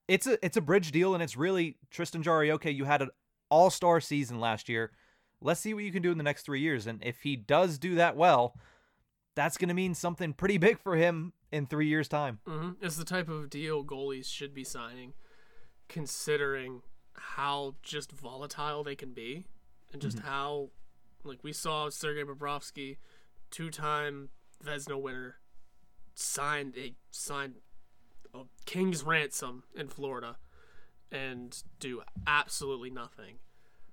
it's 0.09 0.27
a 0.27 0.45
it's 0.45 0.57
a 0.57 0.61
bridge 0.61 0.93
deal, 0.93 1.15
and 1.15 1.23
it's 1.23 1.37
really 1.37 1.77
Tristan 1.91 2.23
Jarry. 2.23 2.51
Okay, 2.53 2.71
you 2.71 2.85
had 2.85 3.03
an 3.03 3.11
all 3.51 3.71
star 3.71 4.01
season 4.01 4.41
last 4.41 4.69
year. 4.69 4.93
Let's 5.41 5.61
see 5.61 5.75
what 5.75 5.85
you 5.85 5.93
can 5.93 6.03
do 6.03 6.13
in 6.13 6.19
the 6.19 6.25
next 6.25 6.43
three 6.43 6.61
years, 6.61 6.87
and 6.87 7.03
if 7.03 7.23
he 7.23 7.37
does 7.37 7.79
do 7.79 7.97
that 7.97 8.17
well, 8.17 8.55
that's 9.35 9.57
going 9.57 9.69
to 9.69 9.75
mean 9.75 9.95
something 9.95 10.33
pretty 10.33 10.59
big 10.59 10.79
for 10.79 10.97
him 10.97 11.33
in 11.51 11.67
three 11.67 11.89
years' 11.89 12.09
time. 12.09 12.39
Mm-hmm. 12.47 12.85
It's 12.85 12.97
the 12.97 13.05
type 13.05 13.29
of 13.29 13.51
deal 13.51 13.85
goalies 13.85 14.27
should 14.27 14.55
be 14.55 14.65
signing 14.65 15.15
considering 15.89 16.83
how 17.15 17.75
just 17.83 18.13
volatile 18.13 18.83
they 18.83 18.97
can 18.97 19.13
be 19.13 19.45
and 19.93 20.01
just 20.01 20.17
mm-hmm. 20.17 20.29
how 20.29 20.71
like 21.25 21.45
we 21.45 21.53
saw 21.53 21.89
Sergei 21.89 22.25
Bobrovsky, 22.25 22.97
two-time 23.51 24.31
Vezina 24.65 25.01
winner, 25.01 25.37
signed 26.15 26.75
a 26.77 26.95
signed 27.11 27.57
a 28.35 28.45
king's 28.65 29.03
ransom 29.03 29.65
in 29.75 29.89
Florida 29.89 30.37
and 31.11 31.63
do 31.79 32.03
absolutely 32.27 32.91
nothing 32.91 33.37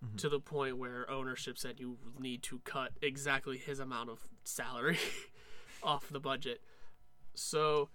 mm-hmm. 0.03 0.15
to 0.17 0.29
the 0.29 0.39
point 0.39 0.77
where 0.77 1.09
ownership 1.09 1.57
said 1.57 1.79
you 1.79 1.97
need 2.19 2.41
to 2.43 2.59
cut 2.59 2.91
exactly 3.01 3.57
his 3.57 3.79
amount 3.79 4.09
of 4.09 4.19
salary 4.43 4.97
off 5.83 6.07
the 6.09 6.19
budget. 6.19 6.61
So 7.35 7.89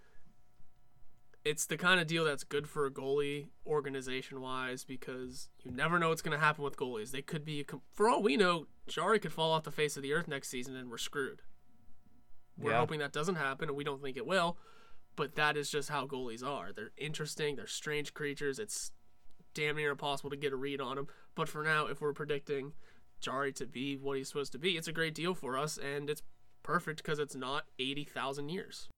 it's 1.45 1.66
the 1.66 1.76
kind 1.76 2.01
of 2.01 2.07
deal 2.07 2.24
that's 2.24 2.45
good 2.45 2.68
for 2.68 2.86
a 2.86 2.90
goalie 2.90 3.47
organization 3.66 4.40
wise 4.40 4.84
because 4.84 5.49
you 5.62 5.70
never 5.70 5.99
know 5.99 6.11
what's 6.11 6.22
going 6.22 6.38
to 6.38 6.45
happen 6.45 6.64
with 6.64 6.76
goalies. 6.76 7.11
They 7.11 7.22
could 7.22 7.45
be, 7.45 7.66
for 7.92 8.09
all 8.09 8.22
we 8.22 8.36
know, 8.36 8.66
Jarry 8.86 9.18
could 9.18 9.32
fall 9.32 9.53
off 9.53 9.64
the 9.64 9.70
face 9.70 9.97
of 9.97 10.03
the 10.03 10.12
earth 10.12 10.28
next 10.28 10.49
season 10.49 10.76
and 10.76 10.90
we're 10.90 10.99
screwed. 10.99 11.42
We're 12.59 12.70
yeah. 12.70 12.78
hoping 12.78 13.01
that 13.01 13.12
doesn't 13.12 13.34
happen, 13.34 13.68
and 13.68 13.76
we 13.76 13.82
don't 13.82 14.01
think 14.01 14.16
it 14.16 14.26
will. 14.26 14.57
But 15.17 15.37
that 15.37 15.57
is 15.57 15.71
just 15.71 15.89
how 15.89 16.07
goalies 16.07 16.45
are. 16.45 16.73
They're 16.73 16.91
interesting. 16.97 17.57
They're 17.57 17.67
strange 17.67 18.15
creatures. 18.15 18.59
It's 18.59 18.91
damn 19.55 19.77
near 19.77 19.93
impossible 19.93 20.31
to 20.31 20.37
get 20.37 20.53
a 20.53 20.57
read 20.57 20.81
on 20.81 20.97
them. 20.97 21.07
But 21.35 21.49
for 21.49 21.62
now, 21.62 21.87
if 21.87 22.01
we're 22.01 22.12
predicting 22.12 22.73
Jarry 23.21 23.53
to 23.53 23.67
be 23.67 23.97
what 23.97 24.17
he's 24.19 24.29
supposed 24.29 24.53
to 24.53 24.59
be, 24.59 24.77
it's 24.77 24.89
a 24.89 24.93
great 24.93 25.15
deal 25.15 25.35
for 25.35 25.57
us, 25.57 25.79
and 25.79 26.11
it's 26.11 26.23
perfect 26.62 27.03
because 27.03 27.19
it's 27.19 27.37
not 27.37 27.65
eighty 27.79 28.05
thousand 28.05 28.49
years. 28.49 28.89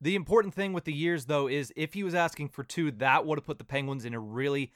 The 0.00 0.14
important 0.14 0.54
thing 0.54 0.72
with 0.72 0.84
the 0.84 0.92
years, 0.92 1.24
though, 1.24 1.48
is 1.48 1.72
if 1.74 1.94
he 1.94 2.04
was 2.04 2.14
asking 2.14 2.48
for 2.48 2.62
two, 2.62 2.90
that 2.92 3.26
would 3.26 3.38
have 3.38 3.46
put 3.46 3.58
the 3.58 3.64
Penguins 3.64 4.04
in 4.04 4.14
a 4.14 4.20
really 4.20 4.72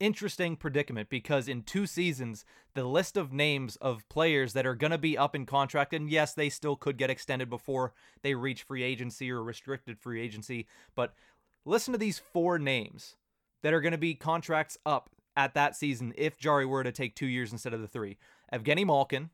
interesting 0.00 0.56
predicament 0.56 1.08
because 1.08 1.48
in 1.48 1.62
two 1.62 1.86
seasons, 1.86 2.44
the 2.74 2.84
list 2.84 3.16
of 3.16 3.32
names 3.32 3.76
of 3.76 4.08
players 4.08 4.52
that 4.52 4.66
are 4.66 4.74
going 4.74 4.90
to 4.90 4.98
be 4.98 5.16
up 5.16 5.34
in 5.34 5.46
contract, 5.46 5.92
and 5.92 6.10
yes, 6.10 6.34
they 6.34 6.48
still 6.48 6.76
could 6.76 6.96
get 6.96 7.10
extended 7.10 7.48
before 7.48 7.92
they 8.22 8.34
reach 8.34 8.62
free 8.62 8.82
agency 8.82 9.30
or 9.30 9.42
restricted 9.42 9.98
free 9.98 10.20
agency, 10.20 10.66
but 10.94 11.14
listen 11.64 11.92
to 11.92 11.98
these 11.98 12.18
four 12.18 12.58
names 12.58 13.16
that 13.62 13.72
are 13.72 13.80
going 13.80 13.92
to 13.92 13.98
be 13.98 14.14
contracts 14.14 14.76
up 14.84 15.10
at 15.36 15.54
that 15.54 15.76
season 15.76 16.12
if 16.16 16.38
Jarry 16.38 16.66
were 16.66 16.84
to 16.84 16.92
take 16.92 17.14
two 17.14 17.26
years 17.26 17.52
instead 17.52 17.72
of 17.72 17.80
the 17.80 17.88
three. 17.88 18.18
Evgeny 18.52 18.84
Malkin, 18.84 19.30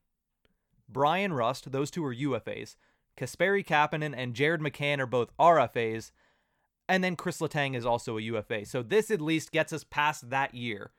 Bryan 0.88 1.32
Rust, 1.32 1.72
those 1.72 1.90
two 1.90 2.04
are 2.04 2.14
UFAs. 2.14 2.76
Kasperi 3.16 3.66
Kapanen 3.66 4.14
and 4.16 4.34
Jared 4.34 4.60
McCann 4.60 5.00
are 5.00 5.06
both 5.06 5.36
RFAs, 5.38 6.12
and 6.88 7.04
then 7.04 7.16
Chris 7.16 7.38
Letang 7.38 7.76
is 7.76 7.84
also 7.84 8.16
a 8.16 8.22
UFA. 8.22 8.64
So 8.64 8.82
this 8.82 9.10
at 9.10 9.20
least 9.20 9.52
gets 9.52 9.72
us 9.72 9.84
past 9.84 10.30
that 10.30 10.54
year 10.54 10.92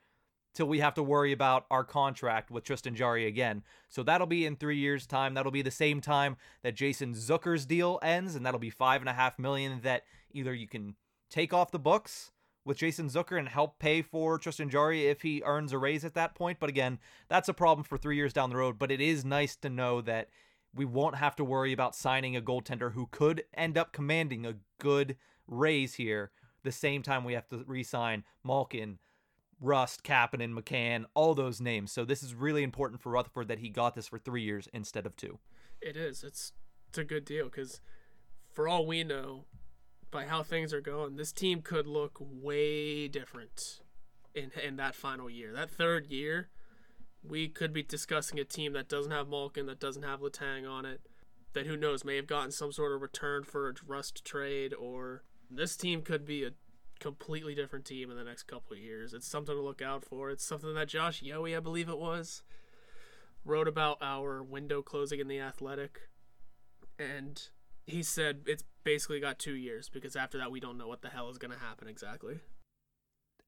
till 0.54 0.66
we 0.66 0.80
have 0.80 0.94
to 0.94 1.02
worry 1.02 1.32
about 1.32 1.66
our 1.70 1.84
contract 1.84 2.50
with 2.50 2.64
Tristan 2.64 2.94
Jarry 2.94 3.26
again. 3.26 3.62
So 3.88 4.02
that'll 4.02 4.26
be 4.26 4.46
in 4.46 4.56
three 4.56 4.78
years' 4.78 5.06
time. 5.06 5.34
That'll 5.34 5.52
be 5.52 5.62
the 5.62 5.70
same 5.70 6.00
time 6.00 6.36
that 6.62 6.74
Jason 6.74 7.14
Zucker's 7.14 7.66
deal 7.66 7.98
ends, 8.02 8.34
and 8.34 8.44
that'll 8.44 8.60
be 8.60 8.70
five 8.70 9.00
and 9.02 9.08
a 9.08 9.14
half 9.14 9.38
million 9.38 9.80
that 9.82 10.04
either 10.32 10.54
you 10.54 10.66
can 10.66 10.96
take 11.28 11.52
off 11.52 11.70
the 11.70 11.78
books 11.78 12.32
with 12.64 12.78
Jason 12.78 13.08
Zucker 13.08 13.38
and 13.38 13.48
help 13.48 13.78
pay 13.78 14.02
for 14.02 14.38
Tristan 14.38 14.68
Jarry 14.68 15.06
if 15.06 15.22
he 15.22 15.42
earns 15.44 15.72
a 15.72 15.78
raise 15.78 16.04
at 16.04 16.14
that 16.14 16.34
point. 16.34 16.58
But 16.60 16.68
again, 16.68 16.98
that's 17.28 17.48
a 17.48 17.54
problem 17.54 17.84
for 17.84 17.96
three 17.96 18.16
years 18.16 18.32
down 18.32 18.50
the 18.50 18.56
road. 18.56 18.78
But 18.78 18.90
it 18.90 19.00
is 19.00 19.24
nice 19.24 19.56
to 19.56 19.70
know 19.70 20.00
that 20.02 20.28
we 20.74 20.84
won't 20.84 21.16
have 21.16 21.36
to 21.36 21.44
worry 21.44 21.72
about 21.72 21.96
signing 21.96 22.36
a 22.36 22.40
goaltender 22.40 22.92
who 22.92 23.08
could 23.10 23.44
end 23.54 23.78
up 23.78 23.92
commanding 23.92 24.44
a 24.46 24.56
good 24.78 25.16
raise 25.50 25.94
here. 25.94 26.30
The 26.62 26.72
same 26.72 27.02
time 27.02 27.24
we 27.24 27.34
have 27.34 27.48
to 27.48 27.64
re-sign 27.66 28.24
Malkin, 28.44 28.98
Rust, 29.60 30.02
Kapanen, 30.02 30.58
McCann, 30.58 31.04
all 31.14 31.34
those 31.34 31.60
names. 31.60 31.92
So 31.92 32.04
this 32.04 32.22
is 32.22 32.34
really 32.34 32.62
important 32.62 33.02
for 33.02 33.10
Rutherford 33.10 33.48
that 33.48 33.58
he 33.58 33.68
got 33.68 33.94
this 33.94 34.08
for 34.08 34.18
three 34.18 34.42
years 34.42 34.68
instead 34.72 35.04
of 35.04 35.16
two. 35.16 35.38
It 35.82 35.96
is. 35.96 36.24
It's 36.24 36.52
it's 36.88 36.98
a 36.98 37.04
good 37.04 37.24
deal 37.24 37.44
because 37.44 37.80
for 38.50 38.66
all 38.66 38.84
we 38.84 39.04
know, 39.04 39.44
by 40.10 40.24
how 40.24 40.42
things 40.42 40.74
are 40.74 40.80
going, 40.80 41.16
this 41.16 41.32
team 41.32 41.62
could 41.62 41.86
look 41.86 42.18
way 42.20 43.06
different 43.08 43.80
in 44.34 44.50
in 44.62 44.76
that 44.76 44.94
final 44.94 45.30
year. 45.30 45.52
That 45.52 45.70
third 45.70 46.06
year, 46.06 46.48
we 47.22 47.48
could 47.48 47.72
be 47.72 47.82
discussing 47.82 48.38
a 48.38 48.44
team 48.44 48.72
that 48.72 48.88
doesn't 48.88 49.12
have 49.12 49.28
Malkin, 49.28 49.66
that 49.66 49.80
doesn't 49.80 50.02
have 50.02 50.20
Letang 50.20 50.68
on 50.68 50.84
it, 50.84 51.02
that 51.52 51.66
who 51.66 51.76
knows 51.76 52.04
may 52.04 52.16
have 52.16 52.26
gotten 52.26 52.50
some 52.50 52.72
sort 52.72 52.92
of 52.92 53.02
return 53.02 53.44
for 53.44 53.68
a 53.68 53.74
Rust 53.86 54.24
trade, 54.24 54.74
or 54.74 55.22
this 55.50 55.76
team 55.76 56.02
could 56.02 56.24
be 56.24 56.44
a 56.44 56.52
completely 57.00 57.54
different 57.54 57.84
team 57.84 58.10
in 58.10 58.16
the 58.16 58.24
next 58.24 58.44
couple 58.44 58.74
of 58.74 58.78
years. 58.78 59.12
It's 59.12 59.26
something 59.26 59.54
to 59.54 59.60
look 59.60 59.82
out 59.82 60.04
for. 60.04 60.30
It's 60.30 60.44
something 60.44 60.74
that 60.74 60.88
Josh 60.88 61.22
Yohe, 61.22 61.56
I 61.56 61.60
believe 61.60 61.88
it 61.88 61.98
was, 61.98 62.42
wrote 63.44 63.68
about 63.68 63.98
our 64.00 64.42
window 64.42 64.82
closing 64.82 65.18
in 65.18 65.28
the 65.28 65.40
Athletic, 65.40 66.08
and 66.98 67.42
he 67.86 68.02
said 68.02 68.42
it's 68.46 68.64
basically 68.84 69.20
got 69.20 69.38
two 69.38 69.54
years 69.54 69.88
because 69.88 70.14
after 70.14 70.38
that 70.38 70.50
we 70.50 70.60
don't 70.60 70.78
know 70.78 70.88
what 70.88 71.02
the 71.02 71.08
hell 71.08 71.28
is 71.30 71.38
going 71.38 71.50
to 71.50 71.58
happen 71.58 71.88
exactly. 71.88 72.40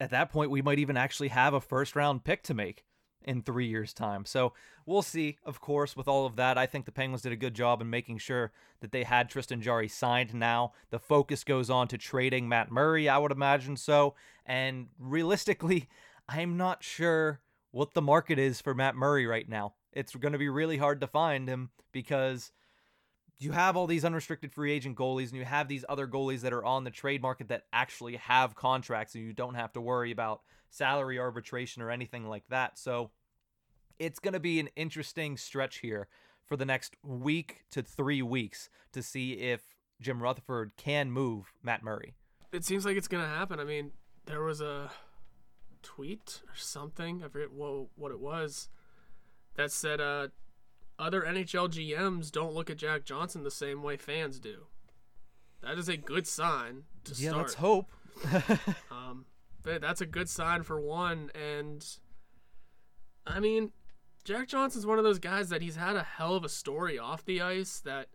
At 0.00 0.10
that 0.10 0.30
point, 0.30 0.50
we 0.50 0.62
might 0.62 0.80
even 0.80 0.96
actually 0.96 1.28
have 1.28 1.54
a 1.54 1.60
first 1.60 1.94
round 1.94 2.24
pick 2.24 2.42
to 2.44 2.54
make 2.54 2.84
in 3.24 3.42
three 3.42 3.66
years' 3.66 3.92
time. 3.92 4.24
So 4.24 4.52
we'll 4.86 5.02
see, 5.02 5.38
of 5.44 5.60
course, 5.60 5.96
with 5.96 6.08
all 6.08 6.26
of 6.26 6.36
that. 6.36 6.58
I 6.58 6.66
think 6.66 6.84
the 6.84 6.92
Penguins 6.92 7.22
did 7.22 7.32
a 7.32 7.36
good 7.36 7.54
job 7.54 7.80
in 7.80 7.90
making 7.90 8.18
sure 8.18 8.52
that 8.80 8.92
they 8.92 9.04
had 9.04 9.28
Tristan 9.28 9.60
Jarry 9.60 9.88
signed 9.88 10.34
now. 10.34 10.72
The 10.90 10.98
focus 10.98 11.44
goes 11.44 11.70
on 11.70 11.88
to 11.88 11.98
trading 11.98 12.48
Matt 12.48 12.70
Murray, 12.70 13.08
I 13.08 13.18
would 13.18 13.32
imagine 13.32 13.76
so. 13.76 14.14
And 14.46 14.88
realistically, 14.98 15.88
I'm 16.28 16.56
not 16.56 16.82
sure 16.82 17.40
what 17.70 17.94
the 17.94 18.02
market 18.02 18.38
is 18.38 18.60
for 18.60 18.74
Matt 18.74 18.94
Murray 18.94 19.26
right 19.26 19.48
now. 19.48 19.74
It's 19.92 20.14
going 20.14 20.32
to 20.32 20.38
be 20.38 20.48
really 20.48 20.78
hard 20.78 21.00
to 21.00 21.06
find 21.06 21.48
him 21.48 21.70
because 21.92 22.52
you 23.42 23.52
have 23.52 23.76
all 23.76 23.86
these 23.86 24.04
unrestricted 24.04 24.52
free 24.52 24.72
agent 24.72 24.96
goalies 24.96 25.28
and 25.28 25.36
you 25.36 25.44
have 25.44 25.68
these 25.68 25.84
other 25.88 26.06
goalies 26.06 26.40
that 26.40 26.52
are 26.52 26.64
on 26.64 26.84
the 26.84 26.90
trade 26.90 27.22
market 27.22 27.48
that 27.48 27.64
actually 27.72 28.16
have 28.16 28.54
contracts 28.54 29.14
and 29.14 29.24
you 29.24 29.32
don't 29.32 29.54
have 29.54 29.72
to 29.72 29.80
worry 29.80 30.10
about 30.10 30.42
salary 30.70 31.18
arbitration 31.18 31.82
or 31.82 31.90
anything 31.90 32.28
like 32.28 32.44
that. 32.48 32.78
So 32.78 33.10
it's 33.98 34.18
going 34.18 34.34
to 34.34 34.40
be 34.40 34.60
an 34.60 34.68
interesting 34.76 35.36
stretch 35.36 35.78
here 35.78 36.08
for 36.46 36.56
the 36.56 36.64
next 36.64 36.96
week 37.02 37.64
to 37.70 37.82
three 37.82 38.22
weeks 38.22 38.68
to 38.92 39.02
see 39.02 39.32
if 39.34 39.62
Jim 40.00 40.22
Rutherford 40.22 40.72
can 40.76 41.10
move 41.10 41.52
Matt 41.62 41.82
Murray. 41.82 42.14
It 42.52 42.64
seems 42.64 42.84
like 42.84 42.96
it's 42.96 43.08
going 43.08 43.22
to 43.22 43.28
happen. 43.28 43.60
I 43.60 43.64
mean, 43.64 43.92
there 44.26 44.42
was 44.42 44.60
a 44.60 44.90
tweet 45.82 46.40
or 46.46 46.56
something, 46.56 47.22
I 47.24 47.28
forget 47.28 47.52
what, 47.52 47.86
what 47.96 48.12
it 48.12 48.20
was, 48.20 48.68
that 49.56 49.70
said 49.70 50.00
uh, 50.00 50.28
other 51.02 51.22
NHL 51.22 51.68
GMs 51.68 52.30
don't 52.30 52.54
look 52.54 52.70
at 52.70 52.76
Jack 52.76 53.04
Johnson 53.04 53.42
the 53.42 53.50
same 53.50 53.82
way 53.82 53.96
fans 53.96 54.38
do. 54.38 54.66
That 55.62 55.78
is 55.78 55.88
a 55.88 55.96
good 55.96 56.26
sign 56.26 56.84
to 57.04 57.14
yeah, 57.14 57.30
start. 57.30 57.42
let's 57.42 57.54
hope. 57.54 57.90
um, 58.90 59.26
but 59.62 59.80
that's 59.80 60.00
a 60.00 60.06
good 60.06 60.28
sign 60.28 60.62
for 60.62 60.80
one. 60.80 61.30
And 61.34 61.84
I 63.26 63.40
mean, 63.40 63.72
Jack 64.24 64.48
Johnson's 64.48 64.86
one 64.86 64.98
of 64.98 65.04
those 65.04 65.18
guys 65.18 65.48
that 65.48 65.62
he's 65.62 65.76
had 65.76 65.96
a 65.96 66.02
hell 66.02 66.36
of 66.36 66.44
a 66.44 66.48
story 66.48 66.98
off 66.98 67.24
the 67.24 67.40
ice 67.40 67.80
that 67.80 68.08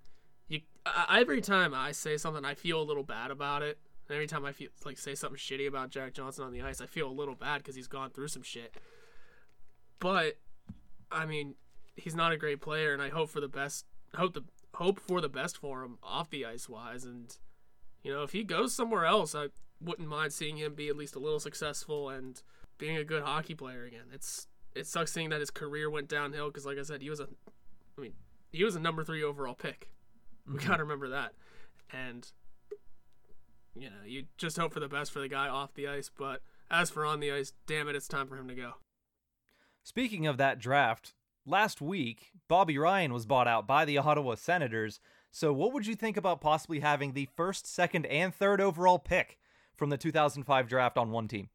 you 0.47 0.61
I, 0.85 1.19
every 1.19 1.41
time 1.41 1.73
I 1.73 1.91
say 1.91 2.17
something 2.17 2.45
I 2.45 2.53
feel 2.53 2.81
a 2.81 2.83
little 2.83 3.03
bad 3.03 3.31
about 3.31 3.63
it. 3.63 3.77
And 4.07 4.15
every 4.15 4.27
time 4.27 4.45
I 4.45 4.53
feel 4.53 4.69
like 4.85 4.97
say 4.97 5.15
something 5.15 5.37
shitty 5.37 5.67
about 5.67 5.89
Jack 5.89 6.13
Johnson 6.13 6.45
on 6.45 6.53
the 6.53 6.61
ice, 6.61 6.79
I 6.79 6.85
feel 6.85 7.09
a 7.09 7.11
little 7.11 7.35
bad 7.35 7.63
cuz 7.63 7.75
he's 7.75 7.87
gone 7.87 8.11
through 8.11 8.29
some 8.29 8.43
shit. 8.43 8.75
But 9.99 10.37
I 11.11 11.25
mean, 11.25 11.55
he's 11.97 12.15
not 12.15 12.31
a 12.31 12.37
great 12.37 12.61
player 12.61 12.93
and 12.93 13.01
I 13.01 13.09
hope 13.09 13.29
for 13.29 13.41
the 13.41 13.47
best 13.47 13.85
hope 14.15 14.33
the 14.33 14.43
hope 14.75 14.99
for 14.99 15.19
the 15.19 15.29
best 15.29 15.57
for 15.57 15.83
him 15.83 15.97
off 16.01 16.29
the 16.29 16.45
ice 16.45 16.69
wise 16.69 17.03
and 17.03 17.35
you 18.07 18.13
know, 18.13 18.23
if 18.23 18.31
he 18.31 18.43
goes 18.43 18.73
somewhere 18.73 19.05
else, 19.05 19.35
I 19.35 19.47
wouldn't 19.81 20.07
mind 20.07 20.31
seeing 20.31 20.55
him 20.55 20.75
be 20.75 20.87
at 20.87 20.95
least 20.95 21.15
a 21.15 21.19
little 21.19 21.41
successful 21.41 22.09
and 22.09 22.41
being 22.77 22.95
a 22.95 23.03
good 23.03 23.21
hockey 23.21 23.53
player 23.53 23.83
again. 23.83 24.05
It's 24.13 24.47
it 24.75 24.87
sucks 24.87 25.11
seeing 25.11 25.29
that 25.29 25.41
his 25.41 25.51
career 25.51 25.89
went 25.89 26.07
downhill 26.07 26.47
because, 26.47 26.65
like 26.65 26.77
I 26.77 26.83
said, 26.83 27.01
he 27.01 27.09
was 27.09 27.19
a, 27.19 27.27
I 27.97 28.01
mean, 28.01 28.13
he 28.51 28.63
was 28.63 28.77
a 28.77 28.79
number 28.79 29.03
three 29.03 29.23
overall 29.23 29.55
pick. 29.55 29.89
We 30.47 30.53
mm-hmm. 30.53 30.67
gotta 30.69 30.83
remember 30.83 31.09
that, 31.09 31.33
and 31.91 32.31
you 33.75 33.89
know, 33.89 34.05
you 34.05 34.27
just 34.37 34.57
hope 34.57 34.73
for 34.73 34.79
the 34.79 34.87
best 34.87 35.11
for 35.11 35.19
the 35.19 35.27
guy 35.27 35.49
off 35.49 35.73
the 35.73 35.89
ice. 35.89 36.09
But 36.15 36.41
as 36.71 36.89
for 36.89 37.05
on 37.05 37.19
the 37.19 37.33
ice, 37.33 37.51
damn 37.65 37.89
it, 37.89 37.95
it's 37.97 38.07
time 38.07 38.27
for 38.27 38.37
him 38.37 38.47
to 38.47 38.55
go. 38.55 38.75
Speaking 39.83 40.25
of 40.25 40.37
that 40.37 40.59
draft, 40.59 41.13
last 41.47 41.81
week 41.81 42.31
Bobby 42.47 42.77
Ryan 42.77 43.13
was 43.13 43.25
bought 43.25 43.47
out 43.47 43.67
by 43.67 43.85
the 43.85 43.97
Ottawa 43.97 44.35
Senators. 44.35 44.99
So, 45.31 45.51
what 45.53 45.73
would 45.73 45.85
you 45.85 45.95
think 45.95 46.17
about 46.17 46.41
possibly 46.41 46.79
having 46.79 47.13
the 47.13 47.27
first, 47.35 47.67
second, 47.67 48.05
and 48.07 48.33
third 48.33 48.61
overall 48.61 48.99
pick 48.99 49.37
from 49.75 49.89
the 49.89 49.97
2005 49.97 50.67
draft 50.67 50.97
on 50.97 51.11
one 51.11 51.27
team? 51.27 51.49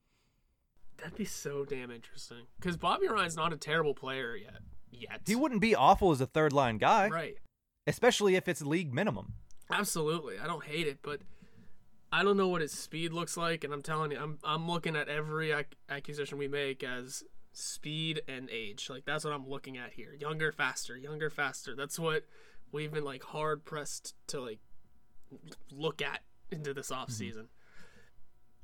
That'd 0.99 1.17
be 1.17 1.25
so 1.25 1.65
damn 1.65 1.91
interesting. 1.91 2.47
Because 2.61 2.77
Bobby 2.77 3.09
Ryan's 3.09 3.37
not 3.37 3.53
a 3.53 3.57
terrible 3.57 3.95
player 3.95 4.37
yet. 4.37 4.61
Yet. 4.91 5.23
He 5.27 5.35
wouldn't 5.35 5.61
be 5.61 5.75
awful 5.75 6.13
as 6.13 6.21
a 6.21 6.27
third 6.27 6.53
line 6.53 6.79
guy. 6.79 7.09
Right. 7.09 7.39
Especially 7.87 8.37
if 8.37 8.47
it's 8.47 8.63
league 8.63 8.95
minimum. 8.95 9.33
Absolutely. 9.71 10.39
I 10.39 10.47
don't 10.47 10.63
hate 10.65 10.87
it, 10.87 10.99
but 11.03 11.23
I 12.13 12.23
don't 12.23 12.37
know 12.37 12.49
what 12.49 12.61
his 12.61 12.73
speed 12.73 13.13
looks 13.13 13.37
like. 13.37 13.65
And 13.65 13.73
I'm 13.73 13.83
telling 13.83 14.13
you, 14.13 14.19
I'm, 14.19 14.39
I'm 14.45 14.71
looking 14.71 14.95
at 14.95 15.09
every 15.09 15.51
ac- 15.51 15.69
acquisition 15.89 16.39
we 16.39 16.47
make 16.47 16.85
as 16.85 17.25
speed 17.53 18.23
and 18.27 18.49
age. 18.51 18.89
Like, 18.91 19.05
that's 19.05 19.25
what 19.25 19.33
I'm 19.33 19.49
looking 19.49 19.79
at 19.79 19.93
here. 19.93 20.15
Younger, 20.19 20.53
faster, 20.53 20.97
younger, 20.97 21.31
faster. 21.31 21.75
That's 21.77 21.99
what 21.99 22.25
we've 22.71 22.93
been, 22.93 23.05
like, 23.05 23.23
hard 23.23 23.65
pressed 23.65 24.15
to, 24.29 24.41
like, 24.41 24.61
look 25.71 26.03
at 26.03 26.23
into 26.51 26.75
this 26.75 26.91
off 26.91 27.11
season. 27.11 27.45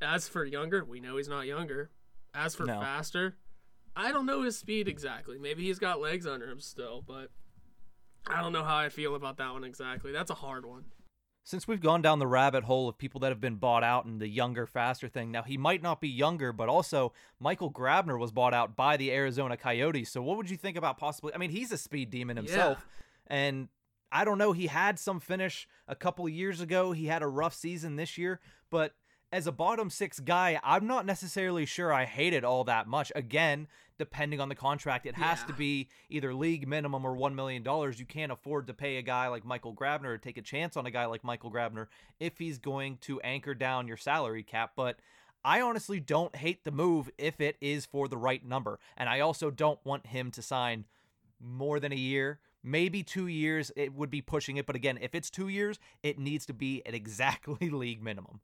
Mm-hmm. 0.00 0.14
As 0.14 0.28
for 0.28 0.44
younger, 0.44 0.84
we 0.84 1.00
know 1.00 1.16
he's 1.16 1.28
not 1.28 1.46
younger. 1.46 1.90
As 2.34 2.54
for 2.54 2.66
no. 2.66 2.80
faster, 2.80 3.36
I 3.96 4.12
don't 4.12 4.26
know 4.26 4.42
his 4.42 4.56
speed 4.56 4.86
exactly. 4.86 5.38
Maybe 5.38 5.64
he's 5.64 5.78
got 5.78 6.00
legs 6.00 6.26
under 6.26 6.46
him 6.46 6.60
still, 6.60 7.02
but 7.06 7.30
I 8.26 8.40
don't 8.42 8.52
know 8.52 8.62
how 8.62 8.76
I 8.76 8.90
feel 8.90 9.14
about 9.14 9.38
that 9.38 9.52
one 9.52 9.64
exactly. 9.64 10.12
That's 10.12 10.30
a 10.30 10.34
hard 10.34 10.66
one. 10.66 10.84
Since 11.48 11.66
we've 11.66 11.80
gone 11.80 12.02
down 12.02 12.18
the 12.18 12.26
rabbit 12.26 12.64
hole 12.64 12.90
of 12.90 12.98
people 12.98 13.20
that 13.20 13.30
have 13.30 13.40
been 13.40 13.54
bought 13.54 13.82
out 13.82 14.04
and 14.04 14.20
the 14.20 14.28
younger, 14.28 14.66
faster 14.66 15.08
thing, 15.08 15.30
now 15.30 15.42
he 15.42 15.56
might 15.56 15.82
not 15.82 15.98
be 15.98 16.06
younger, 16.10 16.52
but 16.52 16.68
also 16.68 17.14
Michael 17.40 17.72
Grabner 17.72 18.18
was 18.18 18.32
bought 18.32 18.52
out 18.52 18.76
by 18.76 18.98
the 18.98 19.10
Arizona 19.10 19.56
Coyotes. 19.56 20.10
So 20.10 20.20
what 20.20 20.36
would 20.36 20.50
you 20.50 20.58
think 20.58 20.76
about 20.76 20.98
possibly? 20.98 21.32
I 21.32 21.38
mean, 21.38 21.48
he's 21.48 21.72
a 21.72 21.78
speed 21.78 22.10
demon 22.10 22.36
himself, 22.36 22.86
yeah. 23.30 23.36
and 23.38 23.68
I 24.12 24.26
don't 24.26 24.36
know. 24.36 24.52
He 24.52 24.66
had 24.66 24.98
some 24.98 25.20
finish 25.20 25.66
a 25.86 25.94
couple 25.94 26.28
years 26.28 26.60
ago. 26.60 26.92
He 26.92 27.06
had 27.06 27.22
a 27.22 27.26
rough 27.26 27.54
season 27.54 27.96
this 27.96 28.18
year, 28.18 28.40
but 28.68 28.92
as 29.32 29.46
a 29.46 29.52
bottom 29.52 29.88
six 29.88 30.20
guy, 30.20 30.60
I'm 30.62 30.86
not 30.86 31.06
necessarily 31.06 31.64
sure 31.64 31.94
I 31.94 32.04
hate 32.04 32.34
it 32.34 32.44
all 32.44 32.64
that 32.64 32.86
much. 32.86 33.10
Again, 33.16 33.68
depending 33.98 34.40
on 34.40 34.48
the 34.48 34.54
contract, 34.54 35.06
it 35.06 35.14
has 35.14 35.40
yeah. 35.40 35.46
to 35.46 35.52
be 35.52 35.88
either 36.08 36.32
league 36.32 36.66
minimum 36.66 37.04
or 37.04 37.16
$1 37.16 37.34
million. 37.34 37.64
You 37.64 38.06
can't 38.06 38.32
afford 38.32 38.66
to 38.68 38.74
pay 38.74 38.96
a 38.96 39.02
guy 39.02 39.28
like 39.28 39.44
Michael 39.44 39.74
Grabner 39.74 40.06
or 40.06 40.18
take 40.18 40.38
a 40.38 40.42
chance 40.42 40.76
on 40.76 40.86
a 40.86 40.90
guy 40.90 41.06
like 41.06 41.24
Michael 41.24 41.50
Grabner 41.50 41.86
if 42.20 42.38
he's 42.38 42.58
going 42.58 42.98
to 43.02 43.20
anchor 43.20 43.54
down 43.54 43.88
your 43.88 43.96
salary 43.96 44.42
cap. 44.42 44.72
But 44.76 44.98
I 45.44 45.60
honestly 45.60 46.00
don't 46.00 46.34
hate 46.34 46.64
the 46.64 46.70
move 46.70 47.10
if 47.18 47.40
it 47.40 47.56
is 47.60 47.86
for 47.86 48.08
the 48.08 48.16
right 48.16 48.44
number. 48.44 48.78
And 48.96 49.08
I 49.08 49.20
also 49.20 49.50
don't 49.50 49.84
want 49.84 50.06
him 50.06 50.30
to 50.32 50.42
sign 50.42 50.84
more 51.40 51.80
than 51.80 51.92
a 51.92 51.96
year. 51.96 52.40
Maybe 52.62 53.02
two 53.02 53.28
years, 53.28 53.70
it 53.76 53.94
would 53.94 54.10
be 54.10 54.20
pushing 54.20 54.56
it. 54.56 54.66
But 54.66 54.76
again, 54.76 54.98
if 55.00 55.14
it's 55.14 55.30
two 55.30 55.48
years, 55.48 55.78
it 56.02 56.18
needs 56.18 56.44
to 56.46 56.52
be 56.52 56.82
at 56.86 56.94
exactly 56.94 57.70
league 57.70 58.02
minimum. 58.02 58.40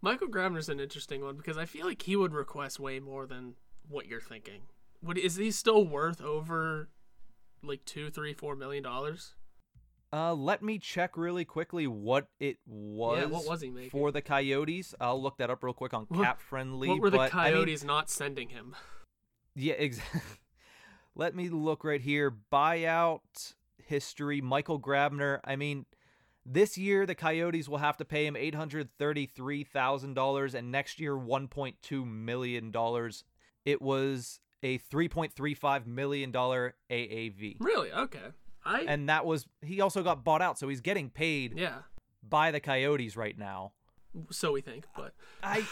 Michael 0.00 0.28
Grabner's 0.28 0.68
an 0.68 0.78
interesting 0.78 1.24
one 1.24 1.36
because 1.36 1.58
I 1.58 1.64
feel 1.64 1.86
like 1.86 2.02
he 2.02 2.14
would 2.14 2.32
request 2.32 2.78
way 2.78 3.00
more 3.00 3.26
than 3.26 3.54
what 3.88 4.06
you're 4.06 4.20
thinking. 4.20 4.60
Would 5.02 5.18
is 5.18 5.36
he 5.36 5.50
still 5.50 5.84
worth 5.84 6.20
over 6.20 6.88
like 7.62 7.84
two, 7.84 8.10
three, 8.10 8.32
four 8.32 8.56
million 8.56 8.82
dollars? 8.82 9.34
Uh, 10.10 10.32
let 10.32 10.62
me 10.62 10.78
check 10.78 11.18
really 11.18 11.44
quickly 11.44 11.86
what 11.86 12.28
it 12.40 12.56
was. 12.66 13.18
Yeah, 13.18 13.26
what 13.26 13.46
was 13.46 13.60
he 13.60 13.68
making 13.68 13.90
for 13.90 14.10
the 14.10 14.22
Coyotes? 14.22 14.94
I'll 15.00 15.20
look 15.20 15.36
that 15.36 15.50
up 15.50 15.62
real 15.62 15.74
quick 15.74 15.92
on 15.92 16.06
Cap 16.06 16.40
Friendly. 16.40 16.88
What 16.88 17.00
were 17.00 17.10
the 17.10 17.28
Coyotes 17.28 17.82
I 17.82 17.84
mean, 17.84 17.88
not 17.88 18.08
sending 18.08 18.48
him? 18.48 18.74
Yeah, 19.54 19.74
exactly. 19.74 20.22
let 21.14 21.34
me 21.34 21.50
look 21.50 21.84
right 21.84 22.00
here. 22.00 22.34
Buyout 22.50 23.52
history. 23.76 24.40
Michael 24.40 24.80
Grabner. 24.80 25.40
I 25.44 25.56
mean, 25.56 25.84
this 26.46 26.78
year, 26.78 27.04
the 27.04 27.14
Coyotes 27.14 27.68
will 27.68 27.76
have 27.78 27.98
to 27.98 28.06
pay 28.06 28.24
him 28.24 28.34
$833,000 28.34 30.54
and 30.54 30.72
next 30.72 31.00
year, 31.00 31.14
$1.2 31.14 32.06
million. 32.06 32.72
It 33.66 33.82
was 33.82 34.40
a 34.62 34.78
$3.35 34.78 35.86
million 35.86 36.32
AAV. 36.32 37.56
Really? 37.60 37.92
Okay. 37.92 38.18
I... 38.64 38.80
And 38.82 39.08
that 39.08 39.24
was, 39.24 39.46
he 39.62 39.80
also 39.80 40.02
got 40.02 40.24
bought 40.24 40.42
out, 40.42 40.58
so 40.58 40.68
he's 40.68 40.80
getting 40.80 41.10
paid 41.10 41.58
yeah. 41.58 41.78
by 42.28 42.50
the 42.50 42.60
Coyotes 42.60 43.16
right 43.16 43.38
now. 43.38 43.72
So 44.30 44.52
we 44.52 44.60
think, 44.60 44.86
but. 44.96 45.14
I, 45.42 45.64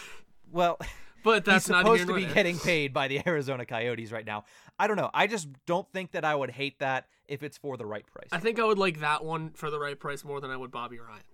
well. 0.50 0.78
But 1.24 1.44
that's 1.44 1.66
He's 1.66 1.76
supposed 1.76 2.06
to 2.06 2.14
be 2.14 2.24
getting 2.24 2.56
paid 2.56 2.92
by 2.92 3.08
the 3.08 3.20
Arizona 3.26 3.66
Coyotes 3.66 4.12
right 4.12 4.24
now. 4.24 4.44
I 4.78 4.86
don't 4.86 4.96
know. 4.96 5.10
I 5.12 5.26
just 5.26 5.48
don't 5.66 5.90
think 5.92 6.12
that 6.12 6.24
I 6.24 6.32
would 6.32 6.52
hate 6.52 6.78
that 6.78 7.08
if 7.26 7.42
it's 7.42 7.58
for 7.58 7.76
the 7.76 7.84
right 7.84 8.06
price. 8.06 8.28
I 8.30 8.38
think 8.38 8.60
I 8.60 8.64
would 8.64 8.78
like 8.78 9.00
that 9.00 9.24
one 9.24 9.50
for 9.50 9.68
the 9.68 9.80
right 9.80 9.98
price 9.98 10.24
more 10.24 10.40
than 10.40 10.52
I 10.52 10.56
would 10.56 10.70
Bobby 10.70 11.00
Ryan. 11.00 11.24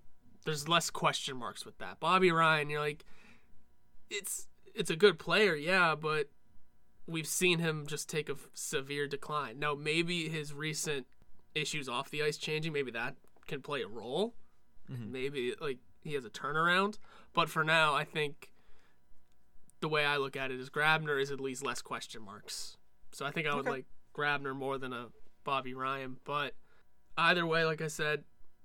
There's 0.46 0.66
less 0.66 0.88
question 0.88 1.36
marks 1.36 1.66
with 1.66 1.76
that. 1.76 2.00
Bobby 2.00 2.32
Ryan, 2.32 2.70
you're 2.70 2.80
like, 2.80 3.04
it's 4.08 4.48
it's 4.74 4.90
a 4.90 4.96
good 4.96 5.18
player, 5.18 5.54
yeah, 5.54 5.94
but 5.94 6.30
we've 7.06 7.26
seen 7.26 7.58
him 7.58 7.86
just 7.86 8.08
take 8.08 8.28
a 8.28 8.36
severe 8.54 9.06
decline. 9.06 9.58
Now 9.58 9.74
maybe 9.74 10.28
his 10.28 10.52
recent 10.52 11.06
issues 11.54 11.88
off 11.88 12.10
the 12.10 12.22
ice 12.22 12.36
changing, 12.36 12.72
maybe 12.72 12.90
that 12.92 13.16
can 13.46 13.60
play 13.60 13.82
a 13.82 13.88
role. 13.88 14.34
Mm-hmm. 14.90 15.12
Maybe 15.12 15.54
like 15.60 15.78
he 16.00 16.14
has 16.14 16.24
a 16.24 16.30
turnaround, 16.30 16.98
but 17.32 17.48
for 17.48 17.64
now, 17.64 17.94
I 17.94 18.04
think 18.04 18.50
the 19.80 19.88
way 19.88 20.04
I 20.04 20.16
look 20.16 20.36
at 20.36 20.50
it 20.50 20.60
is 20.60 20.70
Grabner 20.70 21.20
is 21.20 21.30
at 21.30 21.40
least 21.40 21.64
less 21.64 21.82
question 21.82 22.22
marks. 22.22 22.76
So 23.12 23.26
I 23.26 23.30
think 23.30 23.46
I 23.46 23.54
would 23.54 23.66
okay. 23.66 23.70
like 23.70 23.84
Grabner 24.14 24.54
more 24.54 24.78
than 24.78 24.92
a 24.92 25.08
Bobby 25.44 25.74
Ryan. 25.74 26.16
But 26.24 26.54
either 27.16 27.46
way, 27.46 27.64
like 27.64 27.82
I 27.82 27.88
said, 27.88 28.24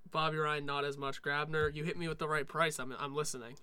Bobby 0.09 0.37
Ryan 0.37 0.65
not 0.65 0.85
as 0.85 0.97
much. 0.97 1.21
Grabner, 1.21 1.73
you 1.73 1.83
hit 1.83 1.97
me 1.97 2.07
with 2.07 2.19
the 2.19 2.27
right 2.27 2.47
price. 2.47 2.79
I'm 2.79 2.93
I'm 2.99 3.15
listening. 3.15 3.57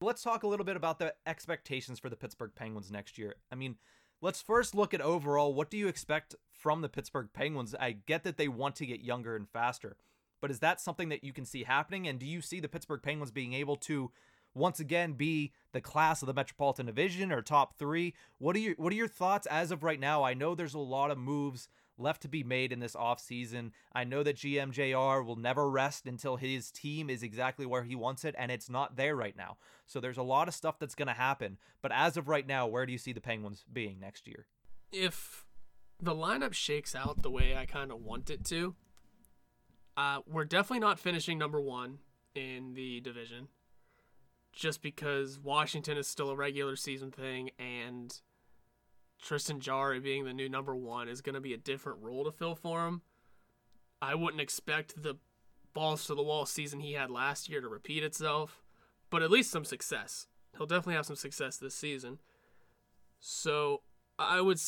Let's 0.00 0.22
talk 0.22 0.42
a 0.42 0.48
little 0.48 0.66
bit 0.66 0.76
about 0.76 0.98
the 0.98 1.14
expectations 1.26 1.98
for 1.98 2.08
the 2.08 2.16
Pittsburgh 2.16 2.50
Penguins 2.54 2.90
next 2.90 3.18
year. 3.18 3.36
I 3.52 3.54
mean, 3.54 3.76
let's 4.22 4.40
first 4.40 4.74
look 4.74 4.94
at 4.94 5.02
overall. 5.02 5.52
What 5.52 5.68
do 5.68 5.76
you 5.76 5.88
expect 5.88 6.34
from 6.50 6.80
the 6.80 6.88
Pittsburgh 6.88 7.28
Penguins? 7.34 7.74
I 7.78 7.92
get 8.06 8.22
that 8.22 8.38
they 8.38 8.48
want 8.48 8.76
to 8.76 8.86
get 8.86 9.00
younger 9.00 9.36
and 9.36 9.46
faster, 9.46 9.96
but 10.40 10.50
is 10.50 10.60
that 10.60 10.80
something 10.80 11.10
that 11.10 11.24
you 11.24 11.34
can 11.34 11.44
see 11.44 11.64
happening? 11.64 12.08
And 12.08 12.18
do 12.18 12.26
you 12.26 12.40
see 12.40 12.60
the 12.60 12.68
Pittsburgh 12.68 13.02
Penguins 13.02 13.32
being 13.32 13.52
able 13.52 13.76
to 13.78 14.10
once 14.54 14.80
again 14.80 15.14
be 15.14 15.52
the 15.72 15.80
class 15.80 16.22
of 16.22 16.26
the 16.26 16.34
Metropolitan 16.34 16.86
Division 16.86 17.32
or 17.32 17.42
top 17.42 17.78
three. 17.78 18.14
What 18.38 18.56
are 18.56 18.60
your 18.60 18.74
what 18.76 18.92
are 18.92 18.96
your 18.96 19.08
thoughts 19.08 19.46
as 19.46 19.70
of 19.70 19.82
right 19.82 20.00
now? 20.00 20.22
I 20.22 20.34
know 20.34 20.54
there's 20.54 20.74
a 20.74 20.78
lot 20.78 21.10
of 21.10 21.18
moves 21.18 21.68
left 22.02 22.22
to 22.22 22.28
be 22.28 22.42
made 22.42 22.72
in 22.72 22.80
this 22.80 22.94
offseason. 22.96 23.70
I 23.92 24.04
know 24.04 24.22
that 24.22 24.36
GMJR 24.36 25.24
will 25.24 25.36
never 25.36 25.68
rest 25.68 26.06
until 26.06 26.36
his 26.36 26.70
team 26.70 27.08
is 27.08 27.22
exactly 27.22 27.66
where 27.66 27.84
he 27.84 27.94
wants 27.94 28.24
it, 28.24 28.34
and 28.38 28.50
it's 28.50 28.68
not 28.68 28.96
there 28.96 29.16
right 29.16 29.36
now. 29.36 29.56
So 29.86 30.00
there's 30.00 30.18
a 30.18 30.22
lot 30.22 30.48
of 30.48 30.54
stuff 30.54 30.78
that's 30.78 30.94
going 30.94 31.08
to 31.08 31.14
happen. 31.14 31.58
But 31.80 31.92
as 31.92 32.16
of 32.16 32.28
right 32.28 32.46
now, 32.46 32.66
where 32.66 32.86
do 32.86 32.92
you 32.92 32.98
see 32.98 33.12
the 33.12 33.20
Penguins 33.20 33.64
being 33.72 34.00
next 34.00 34.26
year? 34.26 34.46
If 34.92 35.44
the 36.00 36.14
lineup 36.14 36.52
shakes 36.52 36.94
out 36.94 37.22
the 37.22 37.30
way 37.30 37.56
I 37.56 37.66
kind 37.66 37.90
of 37.90 38.02
want 38.02 38.28
it 38.28 38.44
to, 38.46 38.74
uh, 39.96 40.20
we're 40.26 40.44
definitely 40.44 40.80
not 40.80 40.98
finishing 40.98 41.38
number 41.38 41.60
one 41.60 41.98
in 42.34 42.74
the 42.74 43.00
division 43.00 43.48
just 44.52 44.82
because 44.82 45.38
Washington 45.38 45.96
is 45.96 46.06
still 46.06 46.30
a 46.30 46.36
regular 46.36 46.76
season 46.76 47.10
thing 47.10 47.50
and 47.58 48.20
Tristan 49.22 49.60
Jarry 49.60 50.00
being 50.00 50.24
the 50.24 50.32
new 50.32 50.48
number 50.48 50.74
one 50.74 51.08
is 51.08 51.22
going 51.22 51.34
to 51.34 51.40
be 51.40 51.54
a 51.54 51.58
different 51.58 52.02
role 52.02 52.24
to 52.24 52.32
fill 52.32 52.56
for 52.56 52.86
him. 52.86 53.02
I 54.02 54.16
wouldn't 54.16 54.42
expect 54.42 55.00
the 55.00 55.16
balls 55.72 56.06
to 56.06 56.14
the 56.14 56.22
wall 56.22 56.44
season 56.44 56.80
he 56.80 56.94
had 56.94 57.10
last 57.10 57.48
year 57.48 57.60
to 57.60 57.68
repeat 57.68 58.02
itself, 58.02 58.62
but 59.10 59.22
at 59.22 59.30
least 59.30 59.50
some 59.50 59.64
success. 59.64 60.26
he'll 60.56 60.66
definitely 60.66 60.94
have 60.94 61.06
some 61.06 61.16
success 61.16 61.56
this 61.56 61.74
season. 61.74 62.18
So 63.20 63.82
I 64.18 64.40
would 64.40 64.58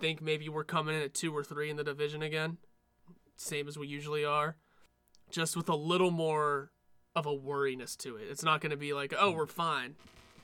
think 0.00 0.22
maybe 0.22 0.48
we're 0.48 0.64
coming 0.64 0.94
in 0.94 1.02
at 1.02 1.14
two 1.14 1.36
or 1.36 1.42
three 1.42 1.68
in 1.68 1.76
the 1.76 1.84
division 1.84 2.22
again, 2.22 2.58
same 3.36 3.66
as 3.66 3.76
we 3.76 3.88
usually 3.88 4.24
are, 4.24 4.56
just 5.30 5.56
with 5.56 5.68
a 5.68 5.74
little 5.74 6.12
more 6.12 6.70
of 7.16 7.26
a 7.26 7.34
worriness 7.34 7.96
to 7.96 8.16
it. 8.16 8.28
It's 8.30 8.44
not 8.44 8.60
going 8.60 8.70
to 8.70 8.76
be 8.76 8.92
like, 8.92 9.12
oh, 9.18 9.32
we're 9.32 9.46
fine. 9.46 9.96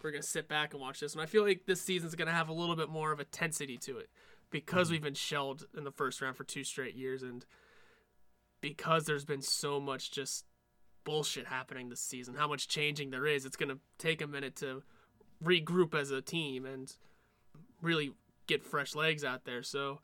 We're 0.03 0.11
going 0.11 0.23
to 0.23 0.29
sit 0.29 0.49
back 0.49 0.73
and 0.73 0.81
watch 0.81 1.01
this. 1.01 1.13
And 1.13 1.23
I 1.23 1.27
feel 1.27 1.45
like 1.45 1.67
this 1.67 1.81
season's 1.81 2.15
going 2.15 2.29
to 2.29 2.35
have 2.35 2.49
a 2.49 2.53
little 2.53 2.77
bit 2.77 2.89
more 2.89 3.13
of 3.13 3.21
a 3.21 3.25
tensity 3.25 3.79
to 3.83 3.99
it 3.99 4.09
because 4.51 4.87
mm-hmm. 4.87 4.95
we've 4.95 5.03
been 5.03 5.15
shelled 5.15 5.67
in 5.77 5.85
the 5.85 5.93
first 5.93 6.21
round 6.21 6.37
for 6.37 6.45
two 6.45 6.65
straight 6.65 6.95
years 6.95 7.23
and 7.23 7.45
because 8.61 9.05
there's 9.05 9.25
been 9.25 9.43
so 9.43 9.81
much 9.81 10.11
just 10.11 10.45
bullshit 11.05 11.47
happening 11.47 11.89
this 11.89 12.01
season, 12.01 12.35
how 12.35 12.49
much 12.49 12.69
changing 12.69 13.11
there 13.11 13.27
is, 13.27 13.45
it's 13.45 13.57
going 13.57 13.69
to 13.69 13.79
take 13.99 14.23
a 14.23 14.27
minute 14.27 14.57
to 14.57 14.83
regroup 15.45 15.95
as 15.95 16.11
a 16.11 16.23
team 16.23 16.65
and 16.65 16.97
really 17.83 18.13
get 18.47 18.63
fresh 18.63 18.95
legs 18.95 19.25
out 19.25 19.45
there. 19.45 19.63
So 19.63 20.01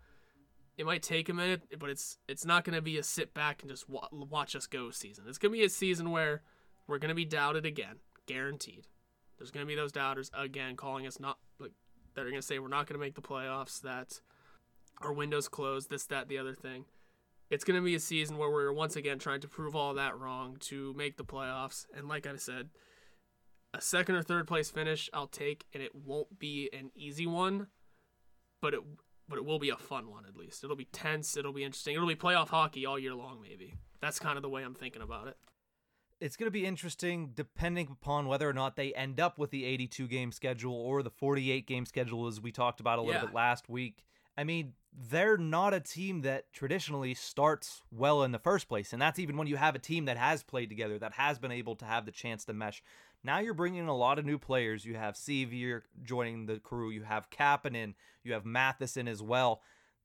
it 0.76 0.86
might 0.86 1.02
take 1.02 1.28
a 1.28 1.34
minute, 1.34 1.62
but 1.78 1.90
it's 1.90 2.18
it's 2.28 2.44
not 2.44 2.64
going 2.64 2.76
to 2.76 2.82
be 2.82 2.98
a 2.98 3.02
sit 3.02 3.34
back 3.34 3.62
and 3.62 3.70
just 3.70 3.88
wa- 3.88 4.08
watch 4.12 4.54
us 4.54 4.66
go 4.66 4.90
season. 4.90 5.24
It's 5.28 5.38
going 5.38 5.52
to 5.52 5.58
be 5.58 5.64
a 5.64 5.70
season 5.70 6.10
where 6.10 6.42
we're 6.86 6.98
going 6.98 7.10
to 7.10 7.14
be 7.14 7.24
doubted 7.24 7.64
again, 7.64 7.96
guaranteed. 8.26 8.86
There's 9.38 9.50
going 9.50 9.64
to 9.64 9.68
be 9.68 9.76
those 9.76 9.92
doubters 9.92 10.30
again 10.36 10.76
calling 10.76 11.06
us 11.06 11.20
not 11.20 11.38
like 11.58 11.72
that 12.14 12.22
are 12.22 12.30
going 12.30 12.40
to 12.40 12.46
say 12.46 12.58
we're 12.58 12.68
not 12.68 12.86
going 12.86 12.98
to 12.98 13.04
make 13.04 13.14
the 13.14 13.22
playoffs, 13.22 13.80
that 13.82 14.20
our 15.00 15.12
window's 15.12 15.48
closed, 15.48 15.90
this, 15.90 16.04
that, 16.06 16.28
the 16.28 16.38
other 16.38 16.54
thing. 16.54 16.84
It's 17.50 17.64
going 17.64 17.78
to 17.78 17.84
be 17.84 17.94
a 17.94 18.00
season 18.00 18.36
where 18.36 18.50
we're 18.50 18.72
once 18.72 18.96
again 18.96 19.18
trying 19.18 19.40
to 19.40 19.48
prove 19.48 19.76
all 19.76 19.94
that 19.94 20.18
wrong 20.18 20.56
to 20.60 20.92
make 20.94 21.16
the 21.16 21.24
playoffs. 21.24 21.86
And 21.96 22.08
like 22.08 22.26
I 22.26 22.36
said, 22.36 22.70
a 23.72 23.80
second 23.80 24.16
or 24.16 24.22
third 24.22 24.46
place 24.46 24.70
finish 24.70 25.08
I'll 25.12 25.28
take, 25.28 25.64
and 25.72 25.82
it 25.82 25.94
won't 25.94 26.38
be 26.38 26.68
an 26.72 26.90
easy 26.94 27.26
one, 27.26 27.68
but 28.60 28.74
it 28.74 28.80
but 29.28 29.36
it 29.36 29.44
will 29.44 29.58
be 29.58 29.68
a 29.68 29.76
fun 29.76 30.10
one 30.10 30.24
at 30.26 30.36
least. 30.36 30.64
It'll 30.64 30.74
be 30.74 30.86
tense. 30.86 31.36
It'll 31.36 31.52
be 31.52 31.62
interesting. 31.62 31.94
It'll 31.94 32.08
be 32.08 32.14
playoff 32.14 32.48
hockey 32.48 32.86
all 32.86 32.98
year 32.98 33.14
long. 33.14 33.40
Maybe 33.42 33.74
that's 34.00 34.18
kind 34.18 34.36
of 34.36 34.42
the 34.42 34.48
way 34.48 34.62
I'm 34.62 34.74
thinking 34.74 35.02
about 35.02 35.28
it. 35.28 35.36
It's 36.20 36.36
going 36.36 36.48
to 36.48 36.50
be 36.52 36.66
interesting 36.66 37.32
depending 37.34 37.88
upon 37.90 38.26
whether 38.26 38.48
or 38.48 38.52
not 38.52 38.76
they 38.76 38.92
end 38.94 39.20
up 39.20 39.38
with 39.38 39.50
the 39.50 39.64
82 39.64 40.08
game 40.08 40.32
schedule 40.32 40.74
or 40.74 41.02
the 41.02 41.10
48 41.10 41.66
game 41.66 41.86
schedule, 41.86 42.26
as 42.26 42.40
we 42.40 42.50
talked 42.50 42.80
about 42.80 42.98
a 42.98 43.02
little 43.02 43.20
Yeah. 43.20 43.26
bit 43.26 43.34
last 43.34 43.68
week. 43.68 44.04
I 44.36 44.44
mean, 44.44 44.74
they're 44.92 45.36
not 45.36 45.74
a 45.74 45.80
team 45.80 46.22
that 46.22 46.52
traditionally 46.52 47.14
starts 47.14 47.82
well 47.90 48.22
in 48.22 48.32
the 48.32 48.38
first 48.38 48.68
place. 48.68 48.92
And 48.92 49.00
that's 49.02 49.18
even 49.18 49.36
when 49.36 49.46
you 49.48 49.56
have 49.56 49.74
a 49.74 49.80
team 49.80 50.06
that 50.06 50.16
has 50.16 50.42
played 50.42 50.68
together, 50.68 50.98
that 50.98 51.12
has 51.14 51.38
been 51.38 51.52
able 51.52 51.76
to 51.76 51.84
have 51.84 52.04
the 52.06 52.12
chance 52.12 52.44
to 52.46 52.52
mesh. 52.52 52.82
Now 53.24 53.38
you're 53.40 53.54
bringing 53.54 53.80
in 53.82 53.88
a 53.88 53.96
lot 53.96 54.18
of 54.18 54.24
new 54.24 54.38
players. 54.38 54.84
You 54.84 54.94
have 54.94 55.14
Sceviour 55.14 55.82
joining 56.02 56.46
the 56.46 56.58
crew, 56.60 56.90
you 56.90 57.02
have 57.02 57.30
Kapanen, 57.30 57.94
you 58.22 58.32
have 58.32 58.44
Matheson 58.44 59.08
as 59.08 59.22
well. 59.22 59.60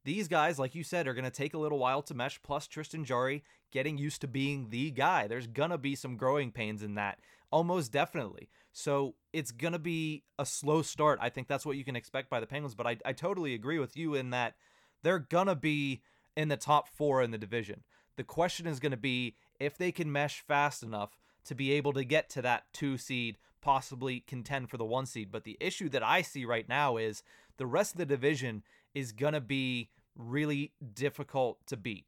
These 0.06 0.28
guys, 0.28 0.60
like 0.60 0.76
you 0.76 0.84
said, 0.84 1.08
are 1.08 1.14
going 1.14 1.24
to 1.24 1.32
take 1.32 1.54
a 1.54 1.60
little 1.60 1.80
while 1.80 2.01
to 2.04 2.14
mesh, 2.14 2.41
plus 2.43 2.68
Tristan 2.68 3.06
Jarry 3.06 3.43
getting 3.72 3.97
used 3.97 4.22
to 4.22 4.28
being 4.28 4.70
the 4.70 4.91
guy. 4.91 5.28
There's 5.28 5.47
going 5.47 5.70
to 5.70 5.78
be 5.78 5.95
some 5.95 6.18
growing 6.18 6.51
pains 6.51 6.84
in 6.84 6.95
that, 6.95 7.20
almost 7.51 7.91
definitely. 7.91 8.49
So 8.74 9.16
it's 9.32 9.51
going 9.51 9.74
to 9.74 9.80
be 9.80 10.24
a 10.38 10.45
slow 10.45 10.82
start. 10.82 11.20
I 11.22 11.30
think 11.30 11.47
that's 11.47 11.66
what 11.66 11.78
you 11.78 11.86
can 11.86 11.95
expect 11.95 12.30
by 12.30 12.39
the 12.39 12.47
Penguins, 12.47 12.76
but 12.76 12.88
I, 12.88 12.97
I 13.06 13.14
totally 13.14 13.54
agree 13.54 13.80
with 13.80 13.95
you 13.95 14.16
in 14.16 14.32
that 14.32 14.56
they're 15.04 15.20
going 15.20 15.47
to 15.47 15.56
be 15.56 16.01
in 16.36 16.49
the 16.49 16.58
top 16.58 16.89
four 16.89 17.22
in 17.22 17.32
the 17.32 17.38
division. 17.38 17.84
The 18.18 18.24
question 18.24 18.68
is 18.68 18.80
going 18.80 18.91
to 18.91 18.97
be 18.97 19.36
if 19.60 19.78
they 19.78 19.91
can 19.91 20.12
mesh 20.12 20.41
fast 20.41 20.84
enough 20.84 21.18
to 21.45 21.56
be 21.56 21.72
able 21.72 21.93
to 21.93 22.04
get 22.04 22.30
to 22.32 22.41
that 22.41 22.64
two 22.74 22.97
seed, 22.97 23.38
possibly 23.62 24.20
contend 24.20 24.70
for 24.70 24.78
the 24.78 24.86
one 24.86 25.06
seed. 25.06 25.32
But 25.32 25.43
the 25.43 25.58
issue 25.60 25.89
that 25.89 26.04
I 26.04 26.22
see 26.22 26.45
right 26.45 26.68
now 26.68 26.97
is 26.97 27.24
the 27.58 27.66
rest 27.66 27.93
of 27.93 27.97
the 27.99 28.06
division 28.06 28.64
is 28.94 29.12
going 29.12 29.34
to 29.34 29.41
be 29.41 29.89
really 30.16 30.72
difficult 30.94 31.58
to 31.68 31.78
beat. 31.78 32.06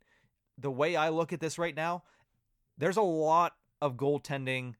The 0.57 0.71
way 0.71 0.95
I 0.95 1.09
look 1.09 1.33
at 1.33 1.39
this 1.39 1.57
right 1.57 1.75
now, 1.75 2.03
there's 2.77 2.97
a 2.97 3.01
lot 3.01 3.53
of 3.81 3.95
goaltending 3.95 4.75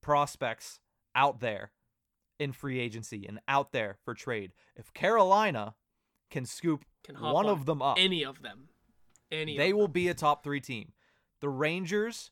prospects 0.00 0.80
out 1.14 1.40
there 1.40 1.72
in 2.38 2.52
free 2.52 2.78
agency 2.78 3.26
and 3.26 3.40
out 3.48 3.72
there 3.72 3.96
for 4.04 4.14
trade. 4.14 4.52
If 4.76 4.92
Carolina 4.92 5.74
can 6.30 6.46
scoop 6.46 6.84
Can 7.04 7.16
one 7.20 7.46
on 7.46 7.52
of 7.52 7.66
them 7.66 7.82
up, 7.82 7.96
Any 7.98 8.24
of 8.24 8.42
them, 8.42 8.68
any. 9.30 9.58
they 9.58 9.72
will 9.72 9.88
be 9.88 10.08
a 10.08 10.14
top 10.14 10.42
three 10.44 10.60
team. 10.60 10.92
The 11.40 11.48
Rangers, 11.48 12.30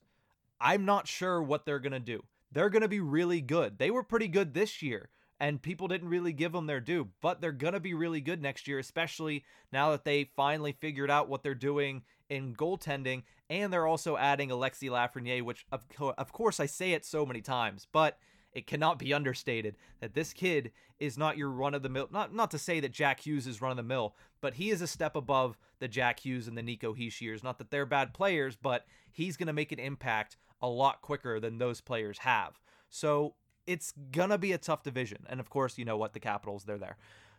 I'm 0.61 0.85
not 0.85 1.09
sure 1.09 1.43
what 1.43 1.65
they're 1.65 1.79
going 1.79 1.93
to 1.93 2.01
do. 2.01 2.25
They're 2.51 2.71
going 2.71 2.83
to 2.83 2.89
be 2.89 3.01
really 3.01 3.41
good. 3.41 3.79
They 3.79 3.91
were 3.91 4.03
pretty 4.03 4.29
good 4.29 4.55
this 4.55 4.83
year, 4.83 5.11
and 5.41 5.63
people 5.63 5.89
didn't 5.89 6.09
really 6.09 6.33
give 6.33 6.53
them 6.53 6.67
their 6.67 6.81
due, 6.81 7.09
but 7.21 7.41
they're 7.41 7.53
going 7.53 7.75
to 7.75 7.81
be 7.81 7.95
really 7.95 8.21
good 8.21 8.43
next 8.43 8.67
year, 8.67 8.79
especially 8.79 9.45
now 9.73 9.91
that 9.91 10.05
they 10.05 10.31
finally 10.37 10.73
figured 10.73 11.11
out 11.11 11.29
what 11.29 11.43
they're 11.43 11.55
doing 11.55 12.03
in 12.29 12.55
goaltending, 12.55 13.23
and 13.49 13.73
they're 13.73 13.87
also 13.87 14.17
adding 14.17 14.51
Alexi 14.51 14.91
Lafreniere, 14.91 15.43
which, 15.43 15.65
of, 15.73 15.89
co- 15.89 16.15
of 16.19 16.33
course, 16.33 16.61
I 16.61 16.67
say 16.67 16.93
it 16.93 17.05
so 17.05 17.25
many 17.25 17.41
times, 17.41 17.87
but 17.91 18.19
it 18.53 18.67
cannot 18.67 18.99
be 18.99 19.15
understated 19.15 19.77
that 20.01 20.15
this 20.15 20.33
kid 20.33 20.73
is 20.99 21.17
not 21.17 21.37
your 21.37 21.51
run 21.51 21.75
of 21.75 21.83
the 21.83 21.89
mill. 21.89 22.09
Not 22.11 22.35
not 22.35 22.51
to 22.51 22.59
say 22.59 22.81
that 22.81 22.93
Jack 22.93 23.21
Hughes 23.21 23.47
is 23.47 23.63
run 23.63 23.71
of 23.71 23.77
the 23.77 23.83
mill, 23.83 24.17
but 24.41 24.55
he 24.55 24.71
is 24.71 24.83
a 24.83 24.87
step 24.87 25.15
above 25.15 25.57
the 25.79 25.87
Jack 25.87 26.21
Hughes 26.21 26.49
and 26.49 26.59
the 26.59 26.63
Nico 26.63 26.93
Hischiers. 26.95 27.45
Not 27.45 27.59
that 27.59 27.71
they're 27.71 27.87
bad 27.87 28.13
players, 28.13 28.57
but 28.57 28.85
he's 29.13 29.37
going 29.37 29.47
to 29.47 29.53
make 29.53 29.71
an 29.71 29.79
impact 29.79 30.37
a 30.61 30.69
lot 30.69 31.03
quicker 31.03 31.39
than 31.39 31.59
those 31.59 31.81
players 31.81 32.19
have. 32.19 32.59
So 32.89 33.35
it's 33.69 33.93
gonna 34.11 34.39
be 34.39 34.53
a 34.53 34.59
tough 34.59 34.83
division, 34.83 35.27
and 35.29 35.39
of 35.39 35.51
course, 35.51 35.77
you 35.77 35.85
know 35.85 35.97
what 35.97 36.15
the 36.15 36.21
Capitals 36.21 36.65
they're 36.65 36.79
there. 36.79 36.97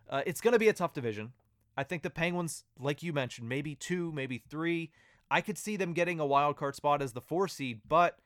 Uh, 0.10 0.22
it's 0.26 0.40
gonna 0.40 0.60
be 0.60 0.70
a 0.70 0.74
tough 0.74 0.94
division. 0.94 1.34
I 1.76 1.84
think 1.84 2.04
the 2.04 2.10
Penguins, 2.10 2.66
like 2.80 3.02
you 3.02 3.12
mentioned, 3.12 3.50
maybe 3.50 3.74
two, 3.74 4.12
maybe 4.12 4.38
three. 4.38 4.92
I 5.32 5.42
could 5.42 5.58
see 5.58 5.76
them 5.76 5.94
getting 5.94 6.20
a 6.20 6.26
wild 6.26 6.56
card 6.56 6.76
spot 6.76 7.02
as 7.02 7.14
the 7.14 7.22
four 7.22 7.48
seed, 7.48 7.82
but 7.88 8.20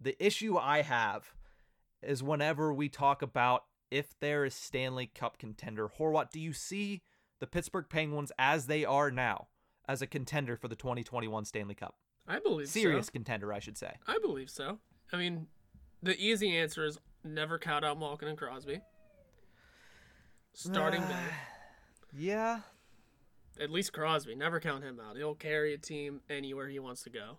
the 0.00 0.22
issue 0.24 0.56
I 0.56 0.82
have 0.82 1.32
is 2.02 2.22
whenever 2.22 2.72
we 2.72 2.88
talk 2.88 3.22
about 3.22 3.64
if 3.90 4.18
there 4.20 4.44
is 4.44 4.54
Stanley 4.54 5.06
Cup 5.06 5.38
contender. 5.38 5.88
Horwat, 5.98 6.30
do 6.30 6.40
you 6.40 6.52
see 6.52 7.02
the 7.40 7.46
Pittsburgh 7.46 7.86
Penguins 7.88 8.32
as 8.38 8.66
they 8.66 8.84
are 8.84 9.10
now 9.10 9.48
as 9.88 10.02
a 10.02 10.06
contender 10.06 10.56
for 10.56 10.68
the 10.68 10.76
2021 10.76 11.44
Stanley 11.44 11.74
Cup? 11.74 11.94
I 12.26 12.38
believe 12.38 12.68
so. 12.68 12.80
Serious 12.80 13.06
so. 13.06 13.12
contender, 13.12 13.52
I 13.52 13.60
should 13.60 13.78
say. 13.78 13.92
I 14.06 14.18
believe 14.18 14.50
so. 14.50 14.78
I 15.12 15.16
mean, 15.16 15.46
the 16.02 16.18
easy 16.18 16.56
answer 16.56 16.84
is 16.84 16.98
never 17.24 17.58
count 17.58 17.84
out 17.84 17.98
Malkin 17.98 18.28
and 18.28 18.38
Crosby. 18.38 18.80
Starting 20.52 21.00
there. 21.02 21.38
Yeah. 22.16 22.60
At 23.58 23.70
least 23.70 23.92
Crosby. 23.92 24.36
Never 24.36 24.60
count 24.60 24.84
him 24.84 25.00
out. 25.00 25.16
He'll 25.16 25.34
carry 25.34 25.74
a 25.74 25.78
team 25.78 26.20
anywhere 26.30 26.68
he 26.68 26.78
wants 26.78 27.02
to 27.02 27.10
go. 27.10 27.38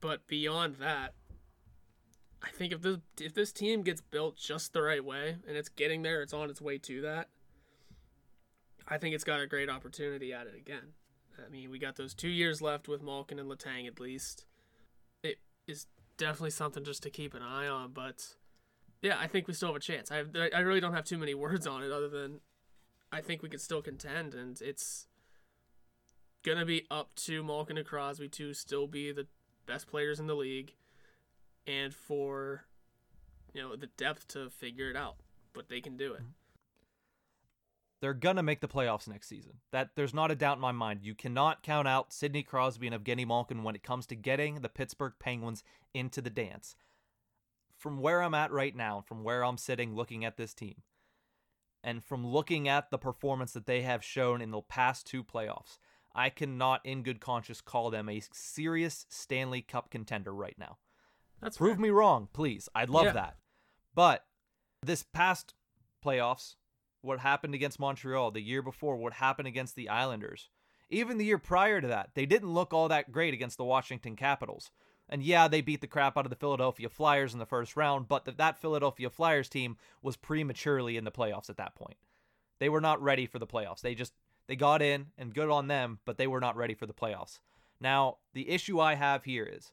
But 0.00 0.28
beyond 0.28 0.76
that, 0.76 1.14
I 2.40 2.50
think 2.50 2.72
if 2.72 2.82
this 2.82 2.98
if 3.20 3.34
this 3.34 3.52
team 3.52 3.82
gets 3.82 4.00
built 4.00 4.36
just 4.36 4.72
the 4.72 4.82
right 4.82 5.04
way 5.04 5.38
and 5.48 5.56
it's 5.56 5.68
getting 5.68 6.02
there, 6.02 6.22
it's 6.22 6.32
on 6.32 6.50
its 6.50 6.60
way 6.60 6.78
to 6.78 7.00
that. 7.00 7.28
I 8.86 8.98
think 8.98 9.16
it's 9.16 9.24
got 9.24 9.40
a 9.40 9.48
great 9.48 9.68
opportunity 9.68 10.32
at 10.32 10.46
it 10.46 10.54
again. 10.56 10.92
I 11.44 11.50
mean, 11.50 11.70
we 11.70 11.80
got 11.80 11.96
those 11.96 12.14
two 12.14 12.28
years 12.28 12.62
left 12.62 12.86
with 12.86 13.02
Malkin 13.02 13.40
and 13.40 13.50
Letang 13.50 13.88
at 13.88 13.98
least. 13.98 14.46
It 15.24 15.38
is 15.66 15.86
definitely 16.16 16.50
something 16.50 16.84
just 16.84 17.02
to 17.02 17.10
keep 17.10 17.34
an 17.34 17.42
eye 17.42 17.66
on, 17.66 17.92
but 17.92 18.36
yeah, 19.02 19.16
I 19.18 19.26
think 19.26 19.46
we 19.46 19.54
still 19.54 19.68
have 19.68 19.76
a 19.76 19.80
chance. 19.80 20.10
I 20.10 20.24
I 20.54 20.60
really 20.60 20.80
don't 20.80 20.94
have 20.94 21.04
too 21.04 21.18
many 21.18 21.34
words 21.34 21.66
on 21.66 21.82
it 21.82 21.92
other 21.92 22.08
than 22.08 22.40
I 23.12 23.20
think 23.20 23.42
we 23.42 23.48
can 23.48 23.58
still 23.58 23.82
contend, 23.82 24.34
and 24.34 24.60
it's 24.60 25.06
gonna 26.42 26.64
be 26.64 26.86
up 26.90 27.14
to 27.16 27.42
Malkin 27.42 27.76
and 27.76 27.86
Crosby 27.86 28.28
to 28.28 28.54
still 28.54 28.86
be 28.86 29.12
the 29.12 29.26
best 29.66 29.86
players 29.86 30.20
in 30.20 30.26
the 30.26 30.36
league, 30.36 30.74
and 31.66 31.94
for 31.94 32.64
you 33.52 33.62
know 33.62 33.76
the 33.76 33.88
depth 33.88 34.28
to 34.28 34.50
figure 34.50 34.90
it 34.90 34.96
out. 34.96 35.16
But 35.52 35.68
they 35.68 35.80
can 35.80 35.96
do 35.96 36.12
it. 36.12 36.20
Mm-hmm. 36.20 36.30
They're 38.00 38.14
gonna 38.14 38.42
make 38.42 38.60
the 38.60 38.68
playoffs 38.68 39.08
next 39.08 39.28
season. 39.28 39.54
That 39.72 39.90
there's 39.94 40.14
not 40.14 40.30
a 40.30 40.34
doubt 40.34 40.58
in 40.58 40.60
my 40.60 40.72
mind. 40.72 41.00
You 41.02 41.14
cannot 41.14 41.62
count 41.62 41.88
out 41.88 42.12
Sidney 42.12 42.42
Crosby 42.42 42.86
and 42.86 43.04
Evgeny 43.04 43.26
Malkin 43.26 43.62
when 43.62 43.74
it 43.74 43.82
comes 43.82 44.06
to 44.06 44.14
getting 44.14 44.56
the 44.56 44.68
Pittsburgh 44.68 45.14
Penguins 45.18 45.64
into 45.94 46.20
the 46.20 46.30
dance. 46.30 46.76
From 47.86 48.00
where 48.00 48.20
I'm 48.20 48.34
at 48.34 48.50
right 48.50 48.74
now, 48.74 49.04
from 49.06 49.22
where 49.22 49.44
I'm 49.44 49.56
sitting 49.56 49.94
looking 49.94 50.24
at 50.24 50.36
this 50.36 50.52
team, 50.54 50.82
and 51.84 52.02
from 52.02 52.26
looking 52.26 52.66
at 52.66 52.90
the 52.90 52.98
performance 52.98 53.52
that 53.52 53.66
they 53.66 53.82
have 53.82 54.02
shown 54.02 54.42
in 54.42 54.50
the 54.50 54.60
past 54.60 55.06
two 55.06 55.22
playoffs, 55.22 55.78
I 56.12 56.30
cannot 56.30 56.80
in 56.84 57.04
good 57.04 57.20
conscience 57.20 57.60
call 57.60 57.90
them 57.90 58.08
a 58.08 58.24
serious 58.32 59.06
Stanley 59.08 59.62
Cup 59.62 59.88
contender 59.88 60.34
right 60.34 60.56
now. 60.58 60.78
That's 61.40 61.58
Prove 61.58 61.76
fair. 61.76 61.82
me 61.84 61.90
wrong, 61.90 62.26
please. 62.32 62.68
I'd 62.74 62.90
love 62.90 63.04
Yeah. 63.04 63.12
that. 63.12 63.36
But 63.94 64.26
this 64.82 65.04
past 65.04 65.54
playoffs, 66.04 66.56
what 67.02 67.20
happened 67.20 67.54
against 67.54 67.78
Montreal, 67.78 68.32
the 68.32 68.40
year 68.40 68.62
before, 68.62 68.96
what 68.96 69.12
happened 69.12 69.46
against 69.46 69.76
the 69.76 69.88
Islanders, 69.88 70.50
even 70.90 71.18
the 71.18 71.24
year 71.24 71.38
prior 71.38 71.80
to 71.80 71.86
that, 71.86 72.10
they 72.14 72.26
didn't 72.26 72.52
look 72.52 72.74
all 72.74 72.88
that 72.88 73.12
great 73.12 73.32
against 73.32 73.58
the 73.58 73.64
Washington 73.64 74.16
Capitals. 74.16 74.72
And 75.08 75.22
yeah, 75.22 75.46
they 75.48 75.60
beat 75.60 75.80
the 75.80 75.86
crap 75.86 76.16
out 76.16 76.26
of 76.26 76.30
the 76.30 76.36
Philadelphia 76.36 76.88
Flyers 76.88 77.32
in 77.32 77.38
the 77.38 77.46
first 77.46 77.76
round, 77.76 78.08
but 78.08 78.24
th- 78.24 78.36
that 78.38 78.58
Philadelphia 78.58 79.08
Flyers 79.08 79.48
team 79.48 79.76
was 80.02 80.16
prematurely 80.16 80.96
in 80.96 81.04
the 81.04 81.12
playoffs 81.12 81.48
at 81.48 81.56
that 81.58 81.74
point. 81.74 81.96
They 82.58 82.68
were 82.68 82.80
not 82.80 83.02
ready 83.02 83.26
for 83.26 83.38
the 83.38 83.46
playoffs. 83.46 83.80
They 83.82 83.94
just 83.94 84.12
they 84.48 84.56
got 84.56 84.82
in 84.82 85.06
and 85.18 85.34
good 85.34 85.50
on 85.50 85.68
them, 85.68 86.00
but 86.04 86.18
they 86.18 86.26
were 86.26 86.40
not 86.40 86.56
ready 86.56 86.74
for 86.74 86.86
the 86.86 86.94
playoffs. 86.94 87.38
Now, 87.80 88.18
the 88.32 88.48
issue 88.48 88.80
I 88.80 88.94
have 88.94 89.24
here 89.24 89.44
is 89.44 89.72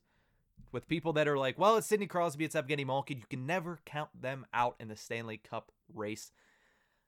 with 0.71 0.87
people 0.87 1.13
that 1.13 1.27
are 1.27 1.37
like, 1.37 1.57
well, 1.57 1.77
it's 1.77 1.87
Sidney 1.87 2.07
Crosby, 2.07 2.45
it's 2.45 2.55
Evgeny 2.55 2.85
Malkin, 2.85 3.17
you 3.17 3.25
can 3.29 3.45
never 3.45 3.79
count 3.85 4.09
them 4.19 4.45
out 4.53 4.75
in 4.79 4.87
the 4.87 4.95
Stanley 4.95 5.37
Cup 5.37 5.71
race. 5.93 6.31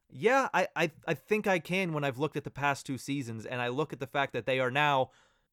Yeah, 0.09 0.49
I, 0.53 0.67
I 0.75 0.91
I 1.07 1.13
think 1.15 1.47
I 1.47 1.59
can 1.59 1.93
when 1.93 2.03
I've 2.03 2.19
looked 2.19 2.37
at 2.37 2.43
the 2.43 2.51
past 2.51 2.85
two 2.85 2.97
seasons 2.97 3.45
and 3.45 3.59
I 3.61 3.69
look 3.69 3.91
at 3.91 3.99
the 3.99 4.07
fact 4.07 4.33
that 4.33 4.45
they 4.45 4.59
are 4.59 4.71
now 4.71 5.09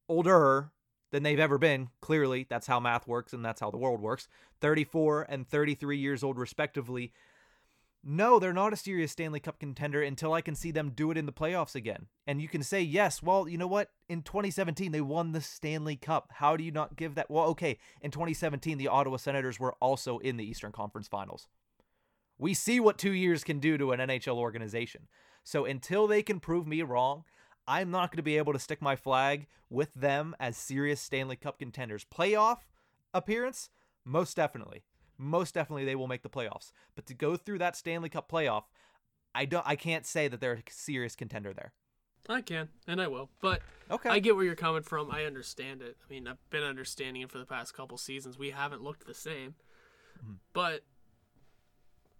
older 0.07 0.71
than 1.13 1.21
they've 1.21 1.39
ever 1.39 1.59
been. 1.59 1.89
Clearly, 2.01 2.47
that's 2.49 2.65
how 2.65 2.79
math 2.79 3.07
works 3.07 3.33
and 3.33 3.45
that's 3.45 3.61
how 3.61 3.69
the 3.69 3.77
world 3.77 4.01
works. 4.01 4.27
34 4.61 5.27
and 5.29 5.47
33 5.47 5.95
years 5.95 6.23
old, 6.23 6.39
respectively. 6.39 7.13
No, 8.03 8.39
they're 8.39 8.51
not 8.51 8.73
a 8.73 8.77
serious 8.77 9.11
Stanley 9.11 9.39
Cup 9.39 9.59
contender 9.59 10.01
until 10.01 10.33
I 10.33 10.41
can 10.41 10.55
see 10.55 10.71
them 10.71 10.89
do 10.89 11.11
it 11.11 11.17
in 11.17 11.27
the 11.27 11.31
playoffs 11.31 11.75
again. 11.75 12.07
And 12.25 12.41
you 12.41 12.49
can 12.49 12.63
say, 12.63 12.81
yes, 12.81 13.21
well, 13.21 13.47
you 13.47 13.59
know 13.59 13.67
what? 13.67 13.91
In 14.09 14.23
2017, 14.23 14.91
they 14.91 15.01
won 15.01 15.33
the 15.33 15.39
Stanley 15.39 15.95
Cup. 15.95 16.31
How 16.37 16.57
do 16.57 16.63
you 16.63 16.71
not 16.71 16.95
give 16.95 17.13
that? 17.13 17.29
Well, 17.29 17.45
okay, 17.49 17.77
in 18.01 18.09
2017, 18.09 18.79
the 18.79 18.87
Ottawa 18.87 19.17
Senators 19.17 19.59
were 19.59 19.75
also 19.79 20.17
in 20.17 20.37
the 20.37 20.43
Eastern 20.43 20.71
Conference 20.71 21.07
Finals. 21.07 21.47
We 22.39 22.55
see 22.55 22.79
what 22.79 22.97
two 22.97 23.13
years 23.13 23.43
can 23.43 23.59
do 23.59 23.77
to 23.77 23.91
an 23.91 23.99
NHL 23.99 24.37
organization. 24.37 25.07
So 25.43 25.63
until 25.65 26.07
they 26.07 26.23
can 26.23 26.39
prove 26.39 26.65
me 26.65 26.81
wrong, 26.81 27.23
I'm 27.67 27.91
not 27.91 28.11
going 28.11 28.17
to 28.17 28.23
be 28.23 28.37
able 28.37 28.53
to 28.53 28.59
stick 28.59 28.81
my 28.81 28.95
flag 28.95 29.47
with 29.69 29.93
them 29.93 30.35
as 30.39 30.57
serious 30.57 31.01
Stanley 31.01 31.35
Cup 31.35 31.59
contenders. 31.59 32.05
Playoff 32.05 32.59
appearance? 33.13 33.69
Most 34.05 34.35
definitely 34.35 34.83
most 35.17 35.53
definitely 35.53 35.85
they 35.85 35.95
will 35.95 36.07
make 36.07 36.23
the 36.23 36.29
playoffs. 36.29 36.71
But 36.95 37.05
to 37.07 37.13
go 37.13 37.35
through 37.35 37.59
that 37.59 37.75
Stanley 37.75 38.09
Cup 38.09 38.29
playoff, 38.29 38.63
I 39.33 39.45
don't 39.45 39.65
I 39.67 39.75
can't 39.75 40.05
say 40.05 40.27
that 40.27 40.41
they're 40.41 40.53
a 40.53 40.63
serious 40.69 41.15
contender 41.15 41.53
there. 41.53 41.73
I 42.29 42.41
can, 42.41 42.69
and 42.87 43.01
I 43.01 43.07
will. 43.07 43.29
But 43.41 43.61
okay. 43.91 44.09
I 44.09 44.19
get 44.19 44.35
where 44.35 44.45
you're 44.45 44.55
coming 44.55 44.83
from. 44.83 45.11
I 45.11 45.25
understand 45.25 45.81
it. 45.81 45.97
I 46.01 46.13
mean, 46.13 46.27
I've 46.27 46.37
been 46.49 46.63
understanding 46.63 47.21
it 47.21 47.29
for 47.29 47.37
the 47.37 47.45
past 47.45 47.73
couple 47.73 47.97
seasons. 47.97 48.37
We 48.37 48.51
haven't 48.51 48.81
looked 48.81 49.05
the 49.05 49.13
same. 49.13 49.55
Mm-hmm. 50.19 50.33
But 50.53 50.83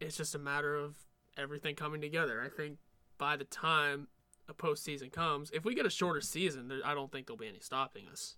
it's 0.01 0.17
just 0.17 0.35
a 0.35 0.39
matter 0.39 0.75
of 0.75 0.97
everything 1.37 1.75
coming 1.75 2.01
together. 2.01 2.41
I 2.41 2.49
think 2.49 2.79
by 3.17 3.37
the 3.37 3.45
time 3.45 4.07
a 4.47 4.53
postseason 4.53 5.11
comes, 5.11 5.51
if 5.51 5.65
we 5.65 5.73
get 5.73 5.85
a 5.85 5.89
shorter 5.89 6.21
season, 6.21 6.67
there, 6.67 6.79
I 6.85 6.93
don't 6.93 7.11
think 7.11 7.27
there'll 7.27 7.37
be 7.37 7.47
any 7.47 7.59
stopping 7.59 8.07
us. 8.11 8.35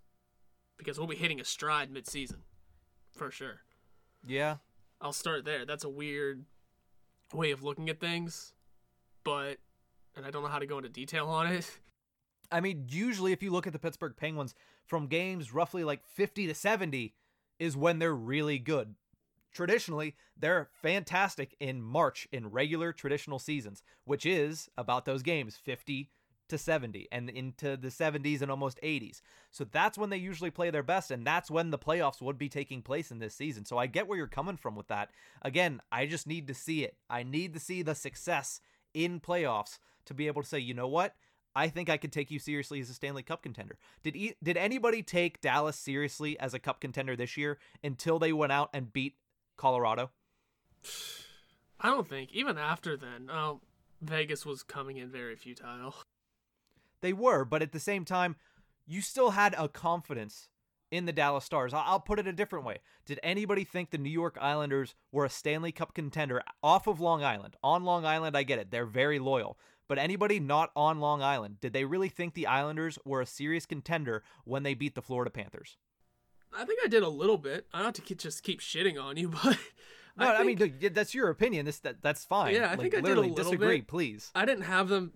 Because 0.78 0.98
we'll 0.98 1.08
be 1.08 1.16
hitting 1.16 1.40
a 1.40 1.46
stride 1.46 1.90
mid-season, 1.90 2.44
for 3.14 3.32
sure. 3.32 3.62
Yeah. 4.26 4.58
I'll 5.00 5.14
start 5.14 5.46
there. 5.46 5.66
That's 5.66 5.84
a 5.84 5.90
weird 5.90 6.44
way 7.34 7.52
of 7.52 7.64
looking 7.64 7.90
at 7.90 8.00
things, 8.00 8.54
but 9.24 9.58
and 10.16 10.26
I 10.26 10.32
don't 10.32 10.44
know 10.44 10.50
how 10.50 10.60
to 10.60 10.66
go 10.66 10.78
into 10.78 10.90
detail 10.90 11.28
on 11.28 11.48
it. 11.48 11.80
I 12.52 12.62
mean, 12.62 12.86
usually 12.90 13.32
if 13.32 13.42
you 13.42 13.52
look 13.52 13.68
at 13.68 13.74
the 13.74 13.80
Pittsburgh 13.80 14.16
Penguins 14.16 14.54
from 14.86 15.08
games 15.08 15.54
roughly 15.54 15.84
like 15.84 16.06
50 16.06 16.48
to 16.48 16.54
70 16.54 17.14
is 17.60 17.76
when 17.76 18.00
they're 18.00 18.14
really 18.14 18.60
good. 18.60 18.96
Traditionally, 19.56 20.18
they're 20.38 20.68
fantastic 20.74 21.56
in 21.62 21.82
March 21.82 22.28
in 22.34 22.52
regular 22.52 22.92
traditional 22.92 23.40
seasons, 23.40 23.84
which 24.04 24.26
is 24.26 24.70
about 24.78 25.06
those 25.06 25.24
games 25.24 25.56
50 25.56 26.12
to 26.50 26.58
70 26.58 27.08
and 27.10 27.30
into 27.30 27.78
the 27.78 27.88
70s 27.88 28.42
and 28.42 28.52
almost 28.52 28.80
80s. 28.84 29.22
So 29.52 29.64
that's 29.64 29.98
when 29.98 30.10
they 30.10 30.18
usually 30.18 30.52
play 30.52 30.72
their 30.72 30.84
best 30.84 31.10
and 31.10 31.26
that's 31.26 31.50
when 31.50 31.72
the 31.72 31.80
playoffs 31.80 32.22
would 32.22 32.38
be 32.38 32.50
taking 32.50 32.82
place 32.82 33.12
in 33.12 33.20
this 33.20 33.34
season. 33.34 33.64
So 33.64 33.78
I 33.78 33.88
get 33.88 34.10
where 34.10 34.18
you're 34.18 34.28
coming 34.28 34.58
from 34.58 34.76
with 34.76 34.90
that. 34.90 35.10
Again, 35.42 35.82
I 35.90 36.06
just 36.06 36.28
need 36.28 36.48
to 36.48 36.54
see 36.54 36.84
it. 36.84 36.98
I 37.10 37.24
need 37.24 37.54
to 37.54 37.60
see 37.60 37.82
the 37.82 37.96
success 37.96 38.60
in 38.94 39.22
playoffs 39.22 39.80
to 40.06 40.14
be 40.14 40.28
able 40.28 40.44
to 40.44 40.48
say, 40.48 40.60
"You 40.60 40.74
know 40.74 40.88
what? 40.88 41.16
I 41.56 41.70
think 41.70 41.90
I 41.90 41.98
could 41.98 42.12
take 42.12 42.30
you 42.30 42.40
seriously 42.40 42.82
as 42.82 42.90
a 42.90 42.94
Stanley 42.94 43.24
Cup 43.24 43.42
contender." 43.42 43.78
Did 44.04 44.36
did 44.44 44.58
anybody 44.58 45.02
take 45.02 45.42
Dallas 45.42 45.80
seriously 45.80 46.38
as 46.40 46.54
a 46.54 46.60
cup 46.60 46.82
contender 46.82 47.16
this 47.16 47.38
year 47.38 47.58
until 47.82 48.20
they 48.20 48.34
went 48.34 48.52
out 48.52 48.70
and 48.74 48.94
beat 48.94 49.16
Colorado? 49.58 50.12
I 51.80 51.90
don't 51.90 52.08
think 52.08 52.32
even 52.34 52.58
after 52.58 52.98
then. 52.98 53.30
Um, 53.30 53.62
Vegas 54.02 54.46
was 54.46 54.64
coming 54.64 54.98
in 54.98 55.10
very 55.10 55.36
futile. 55.36 55.96
They 57.02 57.14
were, 57.14 57.46
but 57.46 57.62
at 57.62 57.72
the 57.72 57.80
same 57.80 58.06
time, 58.06 58.36
you 58.86 59.02
still 59.02 59.32
had 59.32 59.56
a 59.58 59.68
confidence 59.68 60.50
in 60.92 61.06
the 61.06 61.14
Dallas 61.14 61.46
Stars. 61.46 61.74
I'll 61.74 62.00
put 62.00 62.20
it 62.20 62.28
a 62.28 62.34
different 62.34 62.66
way. 62.66 62.80
Did 63.06 63.20
anybody 63.24 63.64
think 63.64 63.90
the 63.90 63.98
New 63.98 64.10
York 64.10 64.38
Islanders 64.40 64.96
were 65.12 65.26
a 65.26 65.30
Stanley 65.30 65.72
Cup 65.72 65.94
contender 65.94 66.42
off 66.64 66.88
of 66.88 67.00
Long 67.00 67.24
Island? 67.24 67.56
On 67.64 67.84
Long 67.84 68.06
Island, 68.06 68.38
I 68.38 68.44
get 68.44 68.60
it. 68.60 68.72
They're 68.72 68.86
very 68.86 69.20
loyal. 69.20 69.58
But 69.88 70.00
anybody 70.00 70.40
not 70.40 70.72
on 70.76 71.00
Long 71.00 71.22
Island, 71.22 71.60
did 71.62 71.74
they 71.74 71.86
really 71.86 72.10
think 72.10 72.34
the 72.34 72.48
Islanders 72.48 72.98
were 73.06 73.22
a 73.22 73.26
serious 73.26 73.66
contender 73.66 74.24
when 74.44 74.64
they 74.64 74.74
beat 74.74 74.96
the 74.96 75.02
Florida 75.02 75.30
Panthers? 75.30 75.78
I 76.58 76.66
think 76.66 76.80
I 76.84 76.88
did 76.88 77.04
a 77.04 77.10
little 77.10 77.38
bit. 77.38 77.68
I 77.74 77.80
don't 77.80 77.98
have 77.98 78.06
to 78.06 78.16
just 78.16 78.44
keep 78.44 78.62
shitting 78.62 79.02
on 79.02 79.18
you, 79.18 79.30
but 79.44 79.58
no, 80.18 80.32
I, 80.32 80.44
think, 80.44 80.62
I 80.62 80.66
mean 80.66 80.94
that's 80.94 81.14
your 81.14 81.30
opinion. 81.30 81.66
This 81.66 81.80
that, 81.80 82.02
that's 82.02 82.24
fine. 82.26 82.54
Yeah, 82.56 82.68
I 82.68 82.70
like, 82.72 82.80
think 82.80 82.96
I 82.96 83.00
literally 83.00 83.30
did 83.30 83.34
a 83.34 83.36
little 83.36 83.52
disagree, 83.52 83.78
bit. 83.80 83.88
please. 83.88 84.32
I 84.34 84.46
didn't 84.46 84.64
have 84.64 84.90
them. 84.90 85.14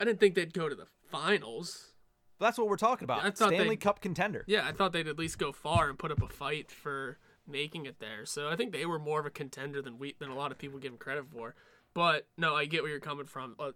I 0.00 0.04
didn't 0.04 0.20
think 0.20 0.34
they'd 0.34 0.52
go 0.52 0.68
to 0.68 0.74
the 0.74 0.86
finals. 1.10 1.92
That's 2.40 2.58
what 2.58 2.68
we're 2.68 2.76
talking 2.76 3.04
about. 3.04 3.24
I 3.24 3.30
thought 3.30 3.52
Stanley 3.54 3.76
Cup 3.76 4.00
contender. 4.00 4.44
Yeah, 4.46 4.66
I 4.66 4.72
thought 4.72 4.92
they'd 4.92 5.06
at 5.06 5.18
least 5.18 5.38
go 5.38 5.52
far 5.52 5.88
and 5.88 5.98
put 5.98 6.10
up 6.10 6.20
a 6.20 6.28
fight 6.28 6.70
for 6.70 7.18
making 7.46 7.86
it 7.86 8.00
there. 8.00 8.26
So 8.26 8.48
I 8.48 8.56
think 8.56 8.72
they 8.72 8.86
were 8.86 8.98
more 8.98 9.20
of 9.20 9.26
a 9.26 9.30
contender 9.30 9.80
than 9.80 9.98
we 9.98 10.14
than 10.18 10.30
a 10.30 10.34
lot 10.34 10.50
of 10.50 10.58
people 10.58 10.78
give 10.78 10.92
them 10.92 10.98
credit 10.98 11.26
for. 11.32 11.54
But 11.94 12.26
no, 12.36 12.54
I 12.54 12.64
get 12.64 12.82
where 12.82 12.90
you're 12.90 13.00
coming 13.00 13.26
from. 13.26 13.54
Uh, 13.58 13.72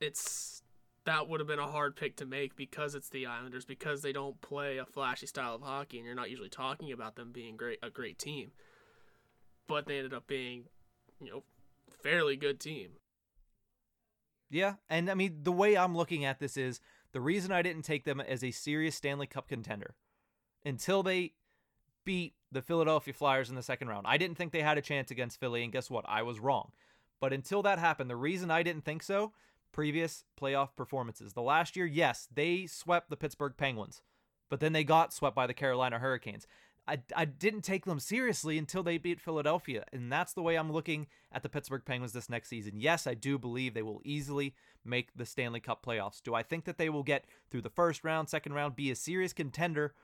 it's 0.00 0.62
that 1.04 1.28
would 1.28 1.40
have 1.40 1.46
been 1.46 1.58
a 1.58 1.66
hard 1.66 1.96
pick 1.96 2.16
to 2.16 2.26
make 2.26 2.56
because 2.56 2.94
it's 2.94 3.08
the 3.08 3.26
Islanders 3.26 3.64
because 3.64 4.02
they 4.02 4.12
don't 4.12 4.40
play 4.40 4.78
a 4.78 4.86
flashy 4.86 5.26
style 5.26 5.54
of 5.54 5.62
hockey 5.62 5.98
and 5.98 6.06
you're 6.06 6.14
not 6.14 6.30
usually 6.30 6.48
talking 6.48 6.92
about 6.92 7.16
them 7.16 7.30
being 7.32 7.56
great 7.56 7.78
a 7.82 7.90
great 7.90 8.18
team. 8.18 8.52
But 9.66 9.86
they 9.86 9.98
ended 9.98 10.14
up 10.14 10.26
being, 10.26 10.64
you 11.20 11.30
know, 11.30 11.42
fairly 12.02 12.36
good 12.36 12.60
team. 12.60 12.90
Yeah, 14.50 14.74
and 14.88 15.10
I 15.10 15.14
mean 15.14 15.40
the 15.42 15.52
way 15.52 15.76
I'm 15.76 15.96
looking 15.96 16.24
at 16.24 16.38
this 16.38 16.56
is 16.56 16.80
the 17.12 17.20
reason 17.20 17.52
I 17.52 17.62
didn't 17.62 17.82
take 17.82 18.04
them 18.04 18.20
as 18.20 18.42
a 18.42 18.50
serious 18.50 18.96
Stanley 18.96 19.26
Cup 19.26 19.48
contender 19.48 19.94
until 20.64 21.02
they 21.02 21.32
beat 22.04 22.34
the 22.52 22.62
Philadelphia 22.62 23.14
Flyers 23.14 23.50
in 23.50 23.56
the 23.56 23.62
second 23.62 23.88
round. 23.88 24.06
I 24.06 24.16
didn't 24.16 24.36
think 24.36 24.52
they 24.52 24.62
had 24.62 24.78
a 24.78 24.82
chance 24.82 25.10
against 25.10 25.40
Philly, 25.40 25.64
and 25.64 25.72
guess 25.72 25.90
what? 25.90 26.04
I 26.08 26.22
was 26.22 26.38
wrong. 26.38 26.72
But 27.20 27.32
until 27.32 27.62
that 27.62 27.78
happened, 27.78 28.10
the 28.10 28.16
reason 28.16 28.50
I 28.50 28.62
didn't 28.62 28.84
think 28.84 29.02
so, 29.02 29.32
previous 29.74 30.24
playoff 30.40 30.70
performances. 30.76 31.32
The 31.32 31.42
last 31.42 31.76
year, 31.76 31.84
yes, 31.84 32.28
they 32.32 32.66
swept 32.66 33.10
the 33.10 33.16
Pittsburgh 33.16 33.54
Penguins, 33.56 34.02
but 34.48 34.60
then 34.60 34.72
they 34.72 34.84
got 34.84 35.12
swept 35.12 35.34
by 35.34 35.46
the 35.46 35.52
Carolina 35.52 35.98
Hurricanes. 35.98 36.46
I, 36.86 37.00
I 37.16 37.24
didn't 37.24 37.62
take 37.62 37.84
them 37.84 37.98
seriously 37.98 38.56
until 38.56 38.82
they 38.82 38.98
beat 38.98 39.20
Philadelphia. 39.20 39.84
And 39.92 40.12
that's 40.12 40.32
the 40.34 40.42
way 40.42 40.56
I'm 40.56 40.70
looking 40.70 41.06
at 41.32 41.42
the 41.42 41.48
Pittsburgh 41.48 41.82
Penguins 41.84 42.12
this 42.12 42.30
next 42.30 42.48
season. 42.48 42.74
Yes, 42.76 43.06
I 43.06 43.14
do 43.14 43.38
believe 43.38 43.74
they 43.74 43.82
will 43.82 44.02
easily 44.04 44.54
make 44.84 45.08
the 45.16 45.26
Stanley 45.26 45.60
Cup 45.60 45.84
playoffs. 45.84 46.22
Do 46.22 46.34
I 46.34 46.42
think 46.42 46.66
that 46.66 46.78
they 46.78 46.90
will 46.90 47.02
get 47.02 47.24
through 47.50 47.62
the 47.62 47.70
first 47.70 48.04
round, 48.04 48.28
second 48.28 48.52
round, 48.52 48.76
be 48.76 48.90
a 48.90 48.94
serious 48.94 49.32
contender? 49.32 49.94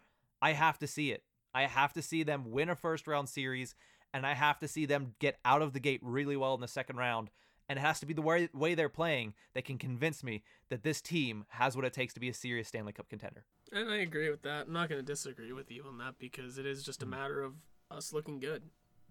I 0.42 0.52
have 0.52 0.78
to 0.78 0.86
see 0.86 1.12
it. 1.12 1.22
I 1.54 1.66
have 1.66 1.92
to 1.92 2.02
see 2.02 2.22
them 2.22 2.50
win 2.50 2.70
a 2.70 2.76
first 2.76 3.06
round 3.06 3.28
series, 3.28 3.74
and 4.14 4.26
I 4.26 4.34
have 4.34 4.58
to 4.60 4.68
see 4.68 4.86
them 4.86 5.14
get 5.18 5.38
out 5.44 5.62
of 5.62 5.74
the 5.74 5.80
gate 5.80 6.00
really 6.02 6.36
well 6.36 6.54
in 6.54 6.60
the 6.60 6.68
second 6.68 6.96
round. 6.96 7.30
And 7.70 7.78
it 7.78 7.82
has 7.82 8.00
to 8.00 8.06
be 8.06 8.14
the 8.14 8.20
way, 8.20 8.48
way 8.52 8.74
they're 8.74 8.88
playing 8.88 9.34
that 9.54 9.64
can 9.64 9.78
convince 9.78 10.24
me 10.24 10.42
that 10.70 10.82
this 10.82 11.00
team 11.00 11.44
has 11.50 11.76
what 11.76 11.84
it 11.84 11.92
takes 11.92 12.12
to 12.14 12.20
be 12.20 12.28
a 12.28 12.34
serious 12.34 12.66
Stanley 12.66 12.92
Cup 12.92 13.08
contender. 13.08 13.44
And 13.70 13.88
I 13.88 13.98
agree 13.98 14.28
with 14.28 14.42
that. 14.42 14.66
I'm 14.66 14.72
not 14.72 14.88
going 14.88 15.00
to 15.00 15.06
disagree 15.06 15.52
with 15.52 15.70
you 15.70 15.84
on 15.86 15.96
that 15.98 16.18
because 16.18 16.58
it 16.58 16.66
is 16.66 16.82
just 16.82 17.00
a 17.04 17.06
mm. 17.06 17.10
matter 17.10 17.40
of 17.40 17.54
us 17.88 18.12
looking 18.12 18.40
good. 18.40 18.64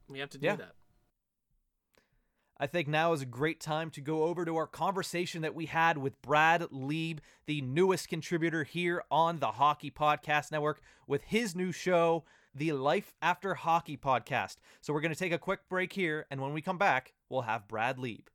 We 0.10 0.20
have 0.20 0.30
to 0.32 0.38
do 0.38 0.48
yeah. 0.48 0.56
that. 0.58 0.74
I 2.60 2.68
think 2.68 2.90
now 2.90 3.14
is 3.14 3.22
a 3.22 3.26
great 3.26 3.62
time 3.62 3.92
to 3.92 4.02
go 4.02 4.24
over 4.24 4.44
to 4.44 4.58
our 4.58 4.68
conversation 4.68 5.42
that 5.44 5.56
we 5.56 5.68
had 5.68 5.98
with 5.98 6.22
Brad 6.22 6.64
Leeb, 6.64 7.20
the 7.46 7.62
newest 7.62 8.10
contributor 8.10 8.66
here 8.66 9.02
on 9.10 9.40
the 9.40 9.52
Hockey 9.54 9.90
Podcast 9.90 10.52
Network, 10.52 10.82
with 11.08 11.24
his 11.24 11.56
new 11.56 11.72
show, 11.72 12.26
the 12.54 12.74
Life 12.74 13.14
After 13.22 13.54
Hockey 13.54 13.96
Podcast. 13.96 14.58
So 14.82 14.92
we're 14.92 15.00
going 15.00 15.14
to 15.14 15.18
take 15.18 15.32
a 15.32 15.38
quick 15.38 15.62
break 15.70 15.94
here, 15.94 16.26
and 16.30 16.42
when 16.42 16.52
we 16.52 16.62
come 16.62 16.78
back, 16.78 17.14
we'll 17.30 17.44
have 17.44 17.70
Brad 17.70 17.96
Leeb. 17.96 18.26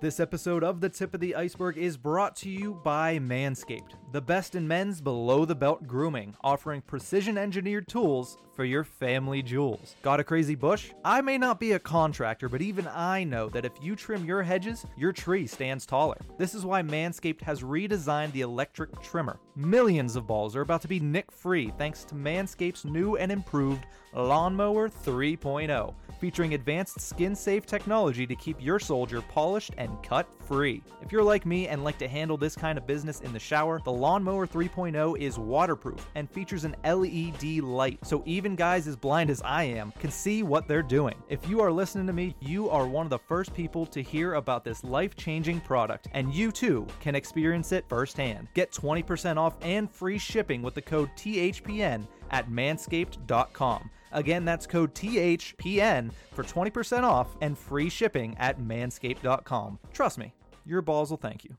This 0.00 0.20
episode 0.20 0.62
of 0.62 0.80
The 0.80 0.88
Tip 0.88 1.14
of 1.14 1.20
the 1.20 1.34
Iceberg 1.34 1.78
is 1.78 1.96
brought 1.96 2.36
to 2.36 2.50
you 2.50 2.74
by 2.84 3.18
Manscaped, 3.18 3.94
the 4.12 4.20
best 4.20 4.54
in 4.54 4.68
men's 4.68 5.00
below 5.00 5.44
the 5.44 5.54
belt 5.54 5.86
grooming, 5.86 6.36
offering 6.44 6.82
precision 6.82 7.38
engineered 7.38 7.88
tools 7.88 8.36
for 8.54 8.64
your 8.64 8.84
family 8.84 9.42
jewels. 9.42 9.96
Got 10.02 10.20
a 10.20 10.24
crazy 10.24 10.54
bush? 10.54 10.90
I 11.04 11.20
may 11.22 11.38
not 11.38 11.58
be 11.58 11.72
a 11.72 11.78
contractor, 11.78 12.48
but 12.48 12.60
even 12.60 12.86
I 12.88 13.24
know 13.24 13.48
that 13.48 13.64
if 13.64 13.72
you 13.80 13.96
trim 13.96 14.24
your 14.24 14.42
hedges, 14.42 14.84
your 14.96 15.12
tree 15.12 15.46
stands 15.46 15.86
taller. 15.86 16.18
This 16.38 16.54
is 16.54 16.66
why 16.66 16.82
Manscaped 16.82 17.40
has 17.40 17.62
redesigned 17.62 18.32
the 18.32 18.42
electric 18.42 19.00
trimmer. 19.00 19.40
Millions 19.56 20.16
of 20.16 20.26
balls 20.26 20.54
are 20.54 20.60
about 20.60 20.82
to 20.82 20.88
be 20.88 21.00
nick 21.00 21.32
free 21.32 21.72
thanks 21.78 22.04
to 22.04 22.14
Manscaped's 22.14 22.84
new 22.84 23.16
and 23.16 23.32
improved 23.32 23.86
Lawnmower 24.14 24.88
3.0, 24.88 25.94
featuring 26.14 26.54
advanced 26.54 27.00
skin 27.00 27.34
safe 27.34 27.66
technology 27.66 28.26
to 28.26 28.34
keep 28.34 28.62
your 28.62 28.78
soldier 28.78 29.20
polished 29.20 29.72
and 29.78 30.02
cut 30.02 30.28
free. 30.46 30.82
If 31.02 31.12
you're 31.12 31.22
like 31.22 31.46
me 31.46 31.68
and 31.68 31.84
like 31.84 31.98
to 31.98 32.08
handle 32.08 32.36
this 32.36 32.56
kind 32.56 32.78
of 32.78 32.86
business 32.86 33.20
in 33.20 33.32
the 33.32 33.38
shower, 33.38 33.80
the 33.84 33.92
Lawnmower 33.92 34.46
3.0 34.46 35.18
is 35.18 35.38
waterproof 35.38 36.08
and 36.14 36.30
features 36.30 36.64
an 36.64 36.76
LED 36.84 37.62
light, 37.62 37.98
so 38.04 38.22
even 38.26 38.56
guys 38.56 38.86
as 38.86 38.96
blind 38.96 39.30
as 39.30 39.42
I 39.42 39.64
am 39.64 39.92
can 39.98 40.10
see 40.10 40.42
what 40.42 40.68
they're 40.68 40.82
doing. 40.82 41.14
If 41.28 41.48
you 41.48 41.60
are 41.60 41.72
listening 41.72 42.06
to 42.06 42.12
me, 42.12 42.36
you 42.40 42.68
are 42.70 42.86
one 42.86 43.06
of 43.06 43.10
the 43.10 43.18
first 43.18 43.54
people 43.54 43.86
to 43.86 44.02
hear 44.02 44.34
about 44.34 44.64
this 44.64 44.84
life 44.84 45.16
changing 45.16 45.60
product, 45.60 46.08
and 46.12 46.34
you 46.34 46.52
too 46.52 46.86
can 47.00 47.14
experience 47.14 47.72
it 47.72 47.88
firsthand. 47.88 48.48
Get 48.54 48.72
20% 48.72 49.36
off 49.36 49.56
and 49.62 49.90
free 49.90 50.18
shipping 50.18 50.62
with 50.62 50.74
the 50.74 50.82
code 50.82 51.10
THPN 51.16 52.06
at 52.30 52.50
manscaped.com. 52.50 53.90
Again, 54.14 54.44
that's 54.44 54.66
code 54.66 54.94
THPN 54.94 56.10
for 56.32 56.44
20% 56.44 57.02
off 57.02 57.36
and 57.40 57.58
free 57.58 57.90
shipping 57.90 58.36
at 58.38 58.60
manscaped.com. 58.60 59.78
Trust 59.92 60.18
me, 60.18 60.32
your 60.64 60.80
balls 60.80 61.10
will 61.10 61.18
thank 61.18 61.44
you. 61.44 61.56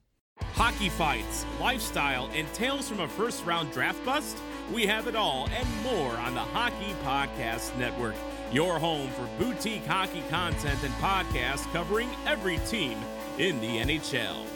Hockey 0.54 0.90
fights, 0.90 1.46
lifestyle, 1.60 2.30
and 2.34 2.52
tales 2.54 2.90
from 2.90 3.02
a 3.02 3.08
first 3.08 3.46
round 3.46 3.72
draft 3.72 4.04
bust? 4.06 4.38
We 4.74 4.86
have 4.86 5.08
it 5.08 5.16
all 5.16 5.48
and 5.50 5.84
more 5.84 6.18
on 6.18 6.34
the 6.34 6.40
Hockey 6.40 6.94
Podcast 7.04 7.78
Network, 7.78 8.16
your 8.52 8.80
home 8.80 9.10
for 9.12 9.28
boutique 9.38 9.86
hockey 9.86 10.24
content 10.30 10.80
and 10.84 10.94
podcasts 10.96 11.72
covering 11.72 12.10
every 12.26 12.58
team 12.60 12.98
in 13.38 13.60
the 13.60 13.80
NHL. 13.80 14.55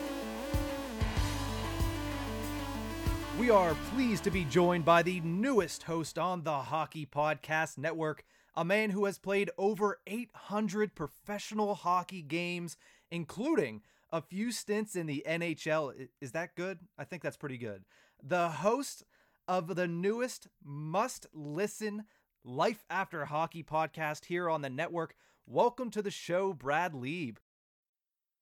We 3.40 3.50
are 3.50 3.74
pleased 3.94 4.26
to 4.26 4.32
be 4.32 4.44
joined 4.44 4.84
by 4.84 5.02
the 5.02 5.22
newest 5.22 5.84
host 5.84 6.20
on 6.20 6.44
the 6.44 6.58
Hockey 6.58 7.06
Podcast 7.06 7.78
Network, 7.78 8.26
a 8.54 8.66
man 8.66 8.90
who 8.90 9.06
has 9.06 9.18
played 9.18 9.50
over 9.58 10.02
800 10.06 10.94
professional 10.94 11.74
hockey 11.74 12.22
games, 12.22 12.76
including 13.10 13.82
a 14.12 14.22
few 14.22 14.52
stints 14.52 14.98
in 14.98 15.06
the 15.06 15.24
NHL. 15.26 16.10
Is 16.20 16.34
that 16.34 16.54
good? 16.56 16.80
I 16.98 17.06
think 17.06 17.24
that's 17.24 17.38
pretty 17.38 17.58
good. 17.58 17.86
The 18.22 18.50
host 18.50 19.06
of 19.48 19.74
the 19.74 19.88
newest 19.88 20.50
must 20.62 21.26
listen 21.34 22.04
Life 22.44 22.84
After 22.90 23.24
Hockey 23.24 23.64
podcast 23.64 24.26
here 24.26 24.50
on 24.50 24.64
the 24.64 24.70
network. 24.70 25.16
Welcome 25.48 25.92
to 25.92 26.02
the 26.02 26.12
show, 26.12 26.52
Brad 26.52 26.92
Leeb. 26.92 27.38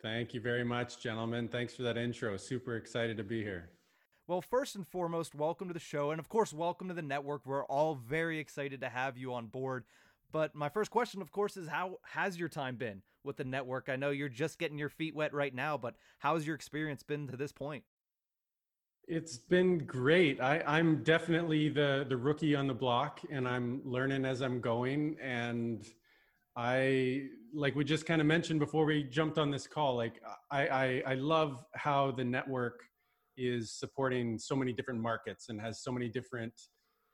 Thank 0.01 0.33
you 0.33 0.41
very 0.41 0.63
much, 0.63 0.99
gentlemen. 0.99 1.49
Thanks 1.49 1.75
for 1.75 1.83
that 1.83 1.97
intro. 1.97 2.35
Super 2.37 2.77
excited 2.77 3.17
to 3.17 3.23
be 3.23 3.43
here. 3.43 3.69
Well, 4.27 4.41
first 4.41 4.75
and 4.75 4.85
foremost, 4.85 5.35
welcome 5.35 5.69
to 5.69 5.73
the 5.73 5.79
show. 5.79 6.11
And 6.11 6.19
of 6.19 6.27
course, 6.27 6.51
welcome 6.51 6.89
to 6.89 6.93
the 6.93 7.01
network. 7.01 7.45
We're 7.45 7.63
all 7.63 7.95
very 7.95 8.39
excited 8.39 8.81
to 8.81 8.89
have 8.89 9.17
you 9.17 9.33
on 9.33 9.45
board. 9.45 9.85
But 10.33 10.53
my 10.53 10.67
first 10.67 10.91
question, 10.91 11.21
of 11.21 11.31
course, 11.31 11.55
is 11.55 11.69
how 11.69 11.99
has 12.03 12.37
your 12.37 12.49
time 12.49 12.75
been 12.75 13.03
with 13.23 13.37
the 13.37 13.45
network? 13.45 13.87
I 13.87 13.95
know 13.95 14.09
you're 14.09 14.27
just 14.27 14.59
getting 14.59 14.77
your 14.77 14.89
feet 14.89 15.15
wet 15.15 15.33
right 15.33 15.55
now, 15.55 15.77
but 15.77 15.95
how 16.19 16.33
has 16.33 16.45
your 16.45 16.57
experience 16.57 17.03
been 17.03 17.29
to 17.29 17.37
this 17.37 17.53
point? 17.53 17.85
It's 19.07 19.37
been 19.37 19.85
great. 19.85 20.41
I, 20.41 20.61
I'm 20.67 21.03
definitely 21.03 21.69
the 21.69 22.05
the 22.09 22.17
rookie 22.17 22.53
on 22.53 22.67
the 22.67 22.73
block, 22.73 23.21
and 23.31 23.47
I'm 23.47 23.81
learning 23.85 24.25
as 24.25 24.41
I'm 24.41 24.59
going. 24.59 25.15
And 25.21 25.87
I 26.57 27.27
like 27.53 27.77
we 27.77 27.85
just 27.85 28.05
kind 28.05 28.19
of 28.19 28.27
mentioned 28.27 28.59
before 28.59 28.83
we 28.83 29.03
jumped 29.03 29.37
on 29.37 29.51
this 29.51 29.67
call. 29.67 29.95
Like 29.95 30.21
I, 30.51 30.67
I 30.67 31.03
I 31.07 31.13
love 31.13 31.63
how 31.75 32.11
the 32.11 32.25
network 32.25 32.83
is 33.38 33.72
supporting 33.72 34.38
so 34.38 34.55
many 34.55 34.73
different 34.73 34.99
markets 34.99 35.49
and 35.49 35.59
has 35.61 35.81
so 35.81 35.91
many 35.91 36.09
different 36.09 36.53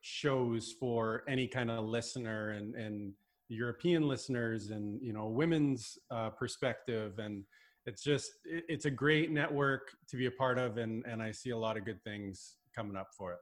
shows 0.02 0.74
for 0.80 1.24
any 1.28 1.48
kind 1.48 1.72
of 1.72 1.86
listener 1.86 2.52
and 2.52 2.76
and 2.76 3.14
European 3.50 4.08
listeners 4.08 4.72
and 4.72 5.02
you 5.02 5.14
know 5.14 5.28
women's 5.28 5.98
uh, 6.12 6.30
perspective 6.30 7.20
and 7.20 7.44
it's 7.86 8.04
just 8.04 8.32
it, 8.46 8.64
it's 8.68 8.86
a 8.86 8.92
great 8.92 9.32
network 9.32 9.96
to 10.10 10.18
be 10.18 10.26
a 10.26 10.32
part 10.32 10.58
of 10.58 10.78
and 10.78 11.06
and 11.06 11.22
I 11.22 11.32
see 11.32 11.52
a 11.52 11.58
lot 11.58 11.78
of 11.78 11.86
good 11.86 12.04
things 12.04 12.56
coming 12.76 12.96
up 12.96 13.10
for 13.18 13.34
it. 13.34 13.40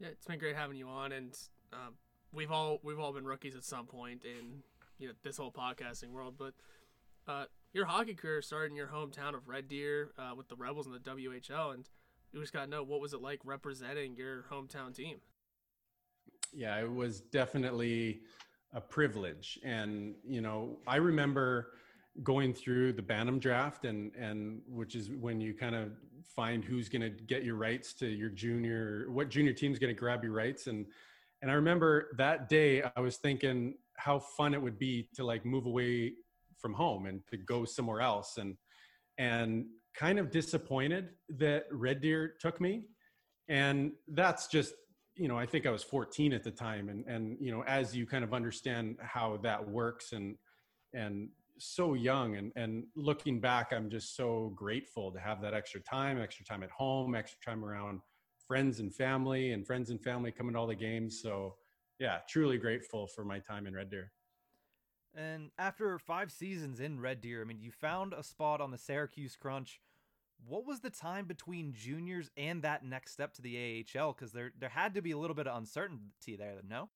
Yeah, 0.00 0.08
it's 0.08 0.26
been 0.26 0.38
great 0.38 0.56
having 0.56 0.76
you 0.76 0.88
on, 0.88 1.12
and 1.12 1.36
um, 1.72 1.94
we've 2.32 2.50
all 2.50 2.78
we've 2.82 2.98
all 2.98 3.12
been 3.12 3.24
rookies 3.24 3.54
at 3.54 3.64
some 3.64 3.86
point 3.86 4.24
in 4.24 4.62
you 4.98 5.08
know 5.08 5.14
this 5.22 5.36
whole 5.36 5.52
podcasting 5.52 6.10
world. 6.10 6.34
But 6.38 6.54
uh, 7.26 7.44
your 7.74 7.86
hockey 7.86 8.14
career 8.14 8.40
started 8.40 8.70
in 8.70 8.76
your 8.76 8.86
hometown 8.86 9.34
of 9.34 9.48
Red 9.48 9.68
Deer 9.68 10.12
uh, 10.16 10.34
with 10.34 10.48
the 10.48 10.54
Rebels 10.54 10.86
in 10.86 10.92
the 10.92 11.00
WHL, 11.00 11.74
and 11.74 11.88
you 12.32 12.40
just 12.40 12.52
got 12.52 12.64
to 12.64 12.70
know 12.70 12.84
what 12.84 13.00
was 13.00 13.12
it 13.12 13.20
like 13.20 13.40
representing 13.44 14.16
your 14.16 14.44
hometown 14.50 14.94
team. 14.94 15.18
Yeah, 16.52 16.78
it 16.78 16.90
was 16.90 17.20
definitely 17.20 18.20
a 18.72 18.80
privilege, 18.80 19.58
and 19.64 20.14
you 20.26 20.40
know 20.40 20.78
I 20.86 20.96
remember 20.96 21.72
going 22.22 22.54
through 22.54 22.92
the 22.92 23.02
Bantam 23.02 23.40
draft 23.40 23.84
and 23.84 24.14
and 24.14 24.60
which 24.68 24.94
is 24.94 25.10
when 25.10 25.40
you 25.40 25.52
kind 25.52 25.74
of 25.74 25.90
find 26.24 26.64
who's 26.64 26.88
going 26.88 27.02
to 27.02 27.10
get 27.10 27.44
your 27.44 27.56
rights 27.56 27.92
to 27.94 28.06
your 28.06 28.30
junior 28.30 29.06
what 29.10 29.28
junior 29.28 29.52
team's 29.52 29.80
going 29.80 29.92
to 29.92 29.98
grab 29.98 30.22
your 30.22 30.32
rights 30.32 30.68
and 30.68 30.86
and 31.42 31.50
I 31.50 31.54
remember 31.54 32.10
that 32.16 32.48
day 32.48 32.84
I 32.96 33.00
was 33.00 33.16
thinking 33.16 33.74
how 33.96 34.20
fun 34.20 34.54
it 34.54 34.62
would 34.62 34.78
be 34.78 35.08
to 35.16 35.24
like 35.24 35.44
move 35.44 35.66
away 35.66 36.12
from 36.64 36.72
home 36.72 37.04
and 37.04 37.20
to 37.28 37.36
go 37.36 37.66
somewhere 37.66 38.00
else. 38.00 38.38
And 38.38 38.56
and 39.18 39.66
kind 39.94 40.18
of 40.18 40.30
disappointed 40.30 41.10
that 41.28 41.66
Red 41.70 42.00
Deer 42.00 42.34
took 42.40 42.58
me. 42.60 42.86
And 43.48 43.92
that's 44.08 44.46
just 44.46 44.72
you 45.14 45.28
know 45.28 45.38
I 45.38 45.44
think 45.44 45.66
I 45.66 45.70
was 45.70 45.82
14 45.82 46.32
at 46.32 46.42
the 46.42 46.50
time. 46.50 46.88
And 46.88 47.04
and 47.06 47.36
you 47.38 47.52
know 47.52 47.62
as 47.64 47.94
you 47.94 48.06
kind 48.06 48.24
of 48.24 48.32
understand 48.32 48.96
how 49.02 49.38
that 49.42 49.68
works 49.68 50.12
and 50.12 50.36
and 50.94 51.28
so 51.58 51.92
young 51.94 52.36
and 52.36 52.50
and 52.56 52.82
looking 52.96 53.38
back 53.38 53.72
i'm 53.72 53.88
just 53.88 54.16
so 54.16 54.52
grateful 54.56 55.12
to 55.12 55.20
have 55.20 55.40
that 55.40 55.54
extra 55.54 55.80
time 55.82 56.20
extra 56.20 56.44
time 56.44 56.64
at 56.64 56.70
home 56.72 57.14
extra 57.14 57.38
time 57.44 57.64
around 57.64 58.00
friends 58.46 58.80
and 58.80 58.92
family 58.92 59.52
and 59.52 59.64
friends 59.64 59.90
and 59.90 60.02
family 60.02 60.32
coming 60.32 60.54
to 60.54 60.58
all 60.58 60.66
the 60.66 60.74
games. 60.74 61.20
So 61.22 61.54
yeah 61.98 62.18
truly 62.28 62.58
grateful 62.58 63.06
for 63.06 63.24
my 63.24 63.38
time 63.38 63.66
in 63.66 63.74
red 63.74 63.90
deer 63.90 64.10
and 65.16 65.50
after 65.58 65.98
five 65.98 66.30
seasons 66.30 66.80
in 66.80 67.00
red 67.00 67.20
deer 67.20 67.40
i 67.40 67.44
mean 67.44 67.60
you 67.60 67.70
found 67.70 68.12
a 68.12 68.22
spot 68.22 68.60
on 68.60 68.70
the 68.70 68.78
syracuse 68.78 69.36
crunch 69.36 69.80
what 70.46 70.66
was 70.66 70.80
the 70.80 70.90
time 70.90 71.24
between 71.24 71.72
juniors 71.72 72.30
and 72.36 72.62
that 72.62 72.84
next 72.84 73.12
step 73.12 73.32
to 73.32 73.42
the 73.42 73.84
ahl 73.96 74.12
because 74.12 74.32
there 74.32 74.52
there 74.58 74.68
had 74.68 74.94
to 74.94 75.02
be 75.02 75.12
a 75.12 75.18
little 75.18 75.36
bit 75.36 75.46
of 75.46 75.56
uncertainty 75.56 76.36
there 76.36 76.54
no 76.68 76.88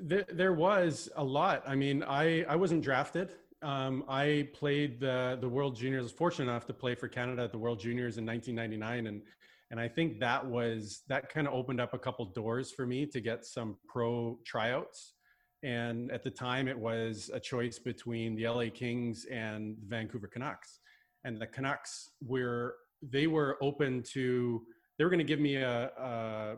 there, 0.00 0.24
there 0.32 0.52
was 0.52 1.08
a 1.16 1.24
lot. 1.24 1.62
I 1.66 1.74
mean, 1.74 2.02
I, 2.02 2.44
I 2.44 2.56
wasn't 2.56 2.82
drafted. 2.82 3.30
Um, 3.60 4.04
I 4.08 4.48
played 4.54 5.00
the 5.00 5.36
the 5.40 5.48
World 5.48 5.76
Juniors. 5.76 6.00
I 6.00 6.04
was 6.04 6.12
fortunate 6.12 6.50
enough 6.50 6.66
to 6.66 6.72
play 6.74 6.94
for 6.94 7.08
Canada 7.08 7.42
at 7.42 7.52
the 7.52 7.58
World 7.58 7.80
Juniors 7.80 8.16
in 8.18 8.24
1999, 8.24 9.06
and 9.06 9.22
and 9.70 9.80
I 9.80 9.88
think 9.88 10.20
that 10.20 10.46
was 10.46 11.02
that 11.08 11.28
kind 11.28 11.46
of 11.46 11.54
opened 11.54 11.80
up 11.80 11.92
a 11.92 11.98
couple 11.98 12.24
doors 12.26 12.70
for 12.70 12.86
me 12.86 13.04
to 13.06 13.20
get 13.20 13.44
some 13.44 13.76
pro 13.88 14.38
tryouts. 14.44 15.14
And 15.62 16.10
at 16.12 16.22
the 16.22 16.30
time, 16.30 16.68
it 16.68 16.78
was 16.78 17.30
a 17.34 17.40
choice 17.40 17.78
between 17.78 18.36
the 18.36 18.48
LA 18.48 18.66
Kings 18.72 19.26
and 19.30 19.76
the 19.80 19.86
Vancouver 19.86 20.28
Canucks. 20.28 20.80
And 21.24 21.40
the 21.40 21.46
Canucks 21.46 22.10
were 22.24 22.76
they 23.02 23.26
were 23.26 23.58
open 23.60 24.02
to 24.02 24.62
they 24.96 25.04
were 25.04 25.10
going 25.10 25.18
to 25.18 25.24
give 25.24 25.40
me 25.40 25.56
a, 25.56 25.90
a 25.98 26.56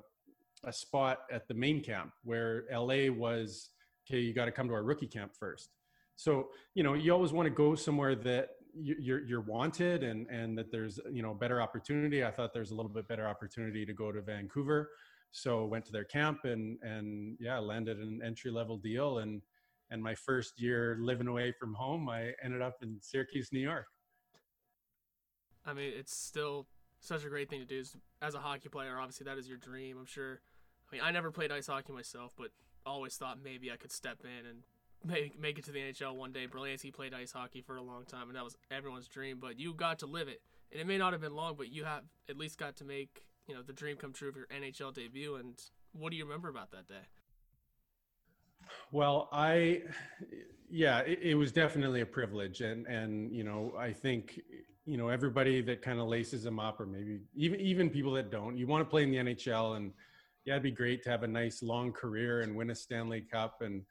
a 0.64 0.72
spot 0.72 1.20
at 1.30 1.48
the 1.48 1.54
main 1.54 1.82
camp 1.82 2.12
where 2.24 2.64
LA 2.72 3.10
was, 3.10 3.70
okay, 4.06 4.20
you 4.20 4.34
got 4.34 4.44
to 4.44 4.52
come 4.52 4.68
to 4.68 4.74
our 4.74 4.82
rookie 4.82 5.06
camp 5.06 5.32
first. 5.38 5.70
So, 6.16 6.48
you 6.74 6.82
know, 6.82 6.94
you 6.94 7.12
always 7.12 7.32
want 7.32 7.46
to 7.46 7.54
go 7.54 7.74
somewhere 7.74 8.14
that 8.14 8.50
you're, 8.74 9.24
you're 9.24 9.40
wanted 9.40 10.02
and, 10.02 10.26
and 10.28 10.56
that 10.58 10.70
there's, 10.70 11.00
you 11.10 11.22
know, 11.22 11.32
better 11.32 11.62
opportunity. 11.62 12.24
I 12.24 12.30
thought 12.30 12.52
there's 12.52 12.72
a 12.72 12.74
little 12.74 12.90
bit 12.90 13.08
better 13.08 13.26
opportunity 13.26 13.86
to 13.86 13.92
go 13.92 14.12
to 14.12 14.20
Vancouver. 14.20 14.90
So 15.32 15.64
went 15.64 15.84
to 15.86 15.92
their 15.92 16.04
camp 16.04 16.44
and, 16.44 16.78
and 16.82 17.36
yeah, 17.40 17.58
landed 17.58 17.98
an 17.98 18.20
entry 18.24 18.50
level 18.50 18.76
deal. 18.76 19.18
And, 19.18 19.42
and 19.90 20.02
my 20.02 20.14
first 20.14 20.60
year 20.60 20.98
living 21.00 21.28
away 21.28 21.52
from 21.58 21.74
home, 21.74 22.08
I 22.08 22.32
ended 22.42 22.62
up 22.62 22.76
in 22.82 22.98
Syracuse, 23.00 23.50
New 23.52 23.60
York. 23.60 23.86
I 25.64 25.72
mean, 25.72 25.92
it's 25.96 26.14
still 26.14 26.66
such 27.00 27.24
a 27.24 27.28
great 27.28 27.48
thing 27.48 27.60
to 27.60 27.66
do 27.66 27.82
as 28.22 28.34
a 28.34 28.38
hockey 28.38 28.68
player. 28.68 28.98
Obviously, 28.98 29.24
that 29.24 29.38
is 29.38 29.48
your 29.48 29.58
dream. 29.58 29.96
I'm 29.98 30.06
sure 30.06 30.40
I 30.90 30.96
mean, 30.96 31.02
I 31.04 31.10
never 31.10 31.30
played 31.30 31.52
ice 31.52 31.66
hockey 31.66 31.92
myself, 31.92 32.32
but 32.36 32.48
always 32.84 33.16
thought 33.16 33.38
maybe 33.42 33.70
I 33.70 33.76
could 33.76 33.92
step 33.92 34.18
in 34.24 34.46
and 34.46 34.62
make 35.04 35.38
make 35.38 35.58
it 35.58 35.64
to 35.66 35.72
the 35.72 35.78
NHL 35.78 36.16
one 36.16 36.32
day. 36.32 36.46
Berlansky 36.46 36.92
played 36.92 37.14
ice 37.14 37.32
hockey 37.32 37.60
for 37.60 37.76
a 37.76 37.82
long 37.82 38.04
time, 38.04 38.28
and 38.28 38.36
that 38.36 38.44
was 38.44 38.56
everyone's 38.70 39.08
dream. 39.08 39.38
But 39.40 39.58
you 39.58 39.74
got 39.74 40.00
to 40.00 40.06
live 40.06 40.28
it, 40.28 40.40
and 40.72 40.80
it 40.80 40.86
may 40.86 40.98
not 40.98 41.12
have 41.12 41.20
been 41.20 41.34
long, 41.34 41.54
but 41.56 41.70
you 41.70 41.84
have 41.84 42.02
at 42.28 42.36
least 42.36 42.58
got 42.58 42.76
to 42.76 42.84
make 42.84 43.22
you 43.50 43.56
know 43.56 43.62
the 43.62 43.72
dream 43.72 43.96
come 43.96 44.12
true 44.12 44.28
of 44.28 44.36
your 44.36 44.46
NHL 44.46 44.94
debut. 44.94 45.34
And 45.34 45.60
what 45.92 46.10
do 46.10 46.16
you 46.16 46.24
remember 46.24 46.48
about 46.48 46.70
that 46.70 46.86
day? 46.86 47.02
Well, 48.92 49.28
I, 49.32 49.82
yeah, 50.70 51.00
it, 51.00 51.18
it 51.20 51.34
was 51.34 51.50
definitely 51.50 52.00
a 52.02 52.06
privilege, 52.06 52.60
and 52.60 52.86
and 52.86 53.32
you 53.32 53.42
know, 53.42 53.74
I 53.76 53.92
think 53.92 54.40
you 54.86 54.96
know 54.96 55.08
everybody 55.08 55.60
that 55.62 55.82
kind 55.82 55.98
of 55.98 56.06
laces 56.06 56.44
them 56.44 56.60
up, 56.60 56.78
or 56.78 56.86
maybe 56.86 57.18
even 57.34 57.58
even 57.60 57.90
people 57.90 58.12
that 58.12 58.30
don't, 58.30 58.56
you 58.56 58.68
want 58.68 58.82
to 58.82 58.88
play 58.88 59.02
in 59.02 59.10
the 59.10 59.16
NHL, 59.16 59.76
and 59.76 59.92
yeah, 60.44 60.54
it'd 60.54 60.62
be 60.62 60.70
great 60.70 61.02
to 61.02 61.10
have 61.10 61.24
a 61.24 61.28
nice 61.28 61.60
long 61.60 61.92
career 61.92 62.42
and 62.42 62.54
win 62.54 62.70
a 62.70 62.74
Stanley 62.74 63.22
Cup, 63.22 63.62
and 63.62 63.82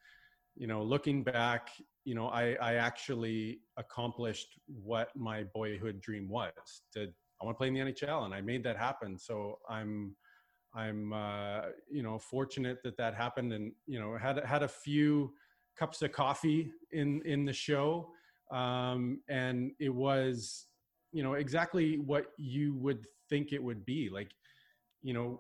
you 0.56 0.68
know, 0.68 0.82
looking 0.82 1.22
back, 1.22 1.72
you 2.06 2.16
know, 2.16 2.28
I 2.28 2.56
I 2.62 2.76
actually 2.76 3.60
accomplished 3.76 4.58
what 4.68 5.10
my 5.18 5.44
boyhood 5.54 6.00
dream 6.00 6.30
was 6.30 6.54
to 6.94 7.10
I 7.42 7.46
want 7.46 7.56
to 7.56 7.58
play 7.58 7.68
in 7.68 7.74
the 7.74 7.80
NHL, 7.80 8.26
and 8.26 8.34
I 8.34 8.42
made 8.42 8.64
that 8.64 8.78
happen. 8.78 9.18
So 9.18 9.60
I'm 9.70 10.16
I'm 10.74 11.14
uh, 11.14 11.62
you 11.92 12.04
know 12.04 12.20
fortunate 12.20 12.84
that 12.84 12.98
that 12.98 13.16
happened, 13.16 13.54
and 13.54 13.72
you 13.88 14.00
know 14.00 14.18
had 14.18 14.44
had 14.46 14.64
a 14.64 14.68
few 14.68 15.34
cups 15.78 16.02
of 16.02 16.12
coffee 16.12 16.72
in 16.92 17.22
in 17.26 17.46
the 17.46 17.54
show, 17.54 18.12
um, 18.52 19.22
and 19.30 19.72
it 19.80 19.94
was 19.94 20.68
you 21.12 21.24
know 21.24 21.34
exactly 21.34 21.98
what 21.98 22.28
you 22.38 22.76
would 22.76 23.06
think 23.30 23.54
it 23.54 23.62
would 23.62 23.86
be 23.86 24.10
like 24.10 24.32
you 25.02 25.14
know 25.14 25.40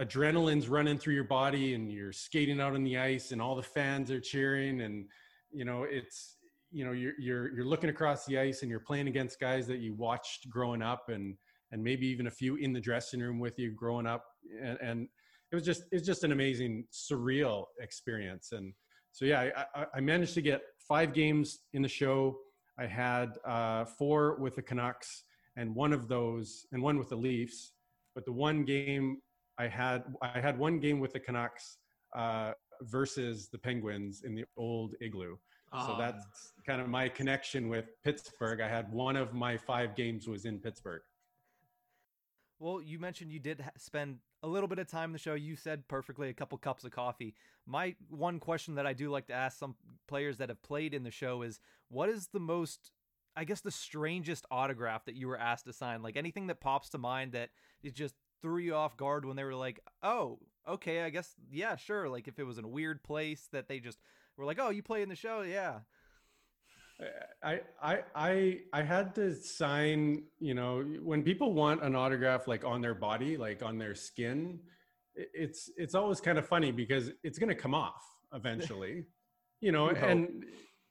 adrenaline's 0.00 0.68
running 0.68 0.96
through 0.98 1.14
your 1.14 1.24
body 1.24 1.74
and 1.74 1.92
you're 1.92 2.12
skating 2.12 2.60
out 2.60 2.74
on 2.74 2.82
the 2.82 2.96
ice 2.96 3.32
and 3.32 3.42
all 3.42 3.54
the 3.54 3.62
fans 3.62 4.10
are 4.10 4.20
cheering 4.20 4.80
and 4.80 5.06
you 5.52 5.64
know 5.64 5.82
it's 5.82 6.36
you 6.72 6.84
know 6.84 6.92
you're 6.92 7.12
you're 7.18 7.54
you're 7.54 7.64
looking 7.64 7.90
across 7.90 8.24
the 8.26 8.38
ice 8.38 8.62
and 8.62 8.70
you're 8.70 8.80
playing 8.80 9.08
against 9.08 9.38
guys 9.40 9.66
that 9.66 9.78
you 9.78 9.94
watched 9.94 10.48
growing 10.48 10.82
up 10.82 11.08
and 11.08 11.36
and 11.70 11.82
maybe 11.82 12.06
even 12.06 12.26
a 12.26 12.30
few 12.30 12.56
in 12.56 12.72
the 12.72 12.80
dressing 12.80 13.20
room 13.20 13.38
with 13.38 13.58
you 13.58 13.72
growing 13.72 14.06
up. 14.06 14.24
And, 14.62 14.78
and 14.82 15.08
it 15.50 15.54
was 15.54 15.64
just 15.64 15.84
it's 15.90 16.06
just 16.06 16.24
an 16.24 16.32
amazing 16.32 16.84
surreal 16.92 17.64
experience. 17.80 18.52
And 18.52 18.72
so 19.12 19.24
yeah 19.24 19.50
I, 19.74 19.86
I 19.94 20.00
managed 20.00 20.34
to 20.34 20.42
get 20.42 20.62
five 20.78 21.12
games 21.12 21.60
in 21.72 21.82
the 21.82 21.88
show. 21.88 22.36
I 22.78 22.86
had 22.86 23.32
uh, 23.46 23.84
four 23.84 24.36
with 24.40 24.56
the 24.56 24.62
canucks 24.62 25.24
and 25.56 25.74
one 25.74 25.92
of 25.92 26.08
those 26.08 26.66
and 26.72 26.82
one 26.82 26.98
with 26.98 27.10
the 27.10 27.16
leafs. 27.16 27.72
But 28.14 28.24
the 28.24 28.32
one 28.32 28.64
game 28.64 29.18
i 29.58 29.68
had 29.68 30.02
i 30.22 30.40
had 30.40 30.58
one 30.58 30.78
game 30.78 30.98
with 31.00 31.12
the 31.12 31.20
canucks 31.20 31.78
uh, 32.16 32.52
versus 32.82 33.48
the 33.52 33.58
penguins 33.58 34.22
in 34.24 34.34
the 34.34 34.44
old 34.56 34.94
igloo 35.00 35.36
so 35.72 35.78
ah. 35.78 35.96
that's 35.98 36.52
kind 36.66 36.80
of 36.80 36.88
my 36.88 37.08
connection 37.08 37.68
with 37.68 37.86
pittsburgh 38.04 38.60
i 38.60 38.68
had 38.68 38.92
one 38.92 39.16
of 39.16 39.32
my 39.32 39.56
five 39.56 39.96
games 39.96 40.28
was 40.28 40.44
in 40.44 40.58
pittsburgh 40.58 41.02
well, 42.62 42.80
you 42.80 43.00
mentioned 43.00 43.32
you 43.32 43.40
did 43.40 43.64
spend 43.76 44.18
a 44.44 44.46
little 44.46 44.68
bit 44.68 44.78
of 44.78 44.86
time 44.86 45.06
in 45.06 45.12
the 45.12 45.18
show. 45.18 45.34
You 45.34 45.56
said 45.56 45.88
perfectly 45.88 46.28
a 46.28 46.32
couple 46.32 46.56
cups 46.58 46.84
of 46.84 46.92
coffee. 46.92 47.34
My 47.66 47.96
one 48.08 48.38
question 48.38 48.76
that 48.76 48.86
I 48.86 48.92
do 48.92 49.10
like 49.10 49.26
to 49.26 49.32
ask 49.32 49.58
some 49.58 49.74
players 50.06 50.36
that 50.36 50.48
have 50.48 50.62
played 50.62 50.94
in 50.94 51.02
the 51.02 51.10
show 51.10 51.42
is 51.42 51.58
what 51.88 52.08
is 52.08 52.28
the 52.28 52.38
most 52.38 52.92
I 53.34 53.44
guess 53.44 53.62
the 53.62 53.72
strangest 53.72 54.46
autograph 54.50 55.06
that 55.06 55.16
you 55.16 55.26
were 55.26 55.38
asked 55.38 55.64
to 55.64 55.72
sign? 55.72 56.02
Like 56.02 56.16
anything 56.16 56.46
that 56.46 56.60
pops 56.60 56.90
to 56.90 56.98
mind 56.98 57.32
that 57.32 57.48
is 57.82 57.92
just 57.92 58.14
threw 58.42 58.58
you 58.58 58.76
off 58.76 58.96
guard 58.96 59.24
when 59.24 59.36
they 59.36 59.44
were 59.44 59.56
like, 59.56 59.80
"Oh, 60.02 60.38
okay, 60.68 61.02
I 61.02 61.10
guess 61.10 61.34
yeah, 61.50 61.74
sure." 61.74 62.08
Like 62.08 62.28
if 62.28 62.38
it 62.38 62.44
was 62.44 62.58
in 62.58 62.64
a 62.64 62.68
weird 62.68 63.02
place 63.02 63.48
that 63.50 63.66
they 63.66 63.80
just 63.80 63.98
were 64.36 64.44
like, 64.44 64.58
"Oh, 64.60 64.70
you 64.70 64.82
play 64.82 65.02
in 65.02 65.08
the 65.08 65.16
show?" 65.16 65.42
Yeah. 65.42 65.80
I, 67.42 67.60
I 67.82 67.98
I 68.14 68.58
I 68.72 68.82
had 68.82 69.14
to 69.16 69.34
sign, 69.34 70.24
you 70.38 70.54
know, 70.54 70.82
when 71.02 71.22
people 71.22 71.52
want 71.52 71.82
an 71.82 71.96
autograph 71.96 72.46
like 72.46 72.64
on 72.64 72.80
their 72.80 72.94
body, 72.94 73.36
like 73.36 73.62
on 73.62 73.78
their 73.78 73.94
skin, 73.94 74.60
it's 75.14 75.70
it's 75.76 75.94
always 75.94 76.20
kind 76.20 76.38
of 76.38 76.46
funny 76.46 76.70
because 76.70 77.10
it's 77.22 77.38
going 77.38 77.48
to 77.48 77.54
come 77.54 77.74
off 77.74 78.02
eventually. 78.32 79.04
you 79.60 79.72
know, 79.72 79.88
and 79.88 80.44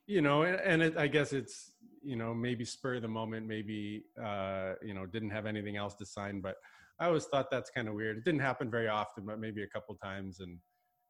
you 0.07 0.21
know, 0.21 0.43
and 0.43 0.81
it, 0.81 0.97
I 0.97 1.07
guess 1.07 1.33
it's, 1.33 1.71
you 2.03 2.15
know, 2.15 2.33
maybe 2.33 2.65
spur 2.65 2.95
of 2.95 3.01
the 3.01 3.07
moment, 3.07 3.47
maybe 3.47 4.03
uh, 4.21 4.73
you 4.81 4.93
know, 4.93 5.05
didn't 5.05 5.29
have 5.29 5.45
anything 5.45 5.77
else 5.77 5.95
to 5.95 6.05
sign, 6.05 6.41
but 6.41 6.55
I 6.99 7.05
always 7.05 7.25
thought 7.25 7.49
that's 7.49 7.69
kind 7.69 7.87
of 7.87 7.93
weird. 7.93 8.17
It 8.17 8.25
didn't 8.25 8.41
happen 8.41 8.69
very 8.69 8.87
often, 8.87 9.25
but 9.25 9.39
maybe 9.39 9.63
a 9.63 9.67
couple 9.67 9.95
times 9.95 10.39
and 10.39 10.57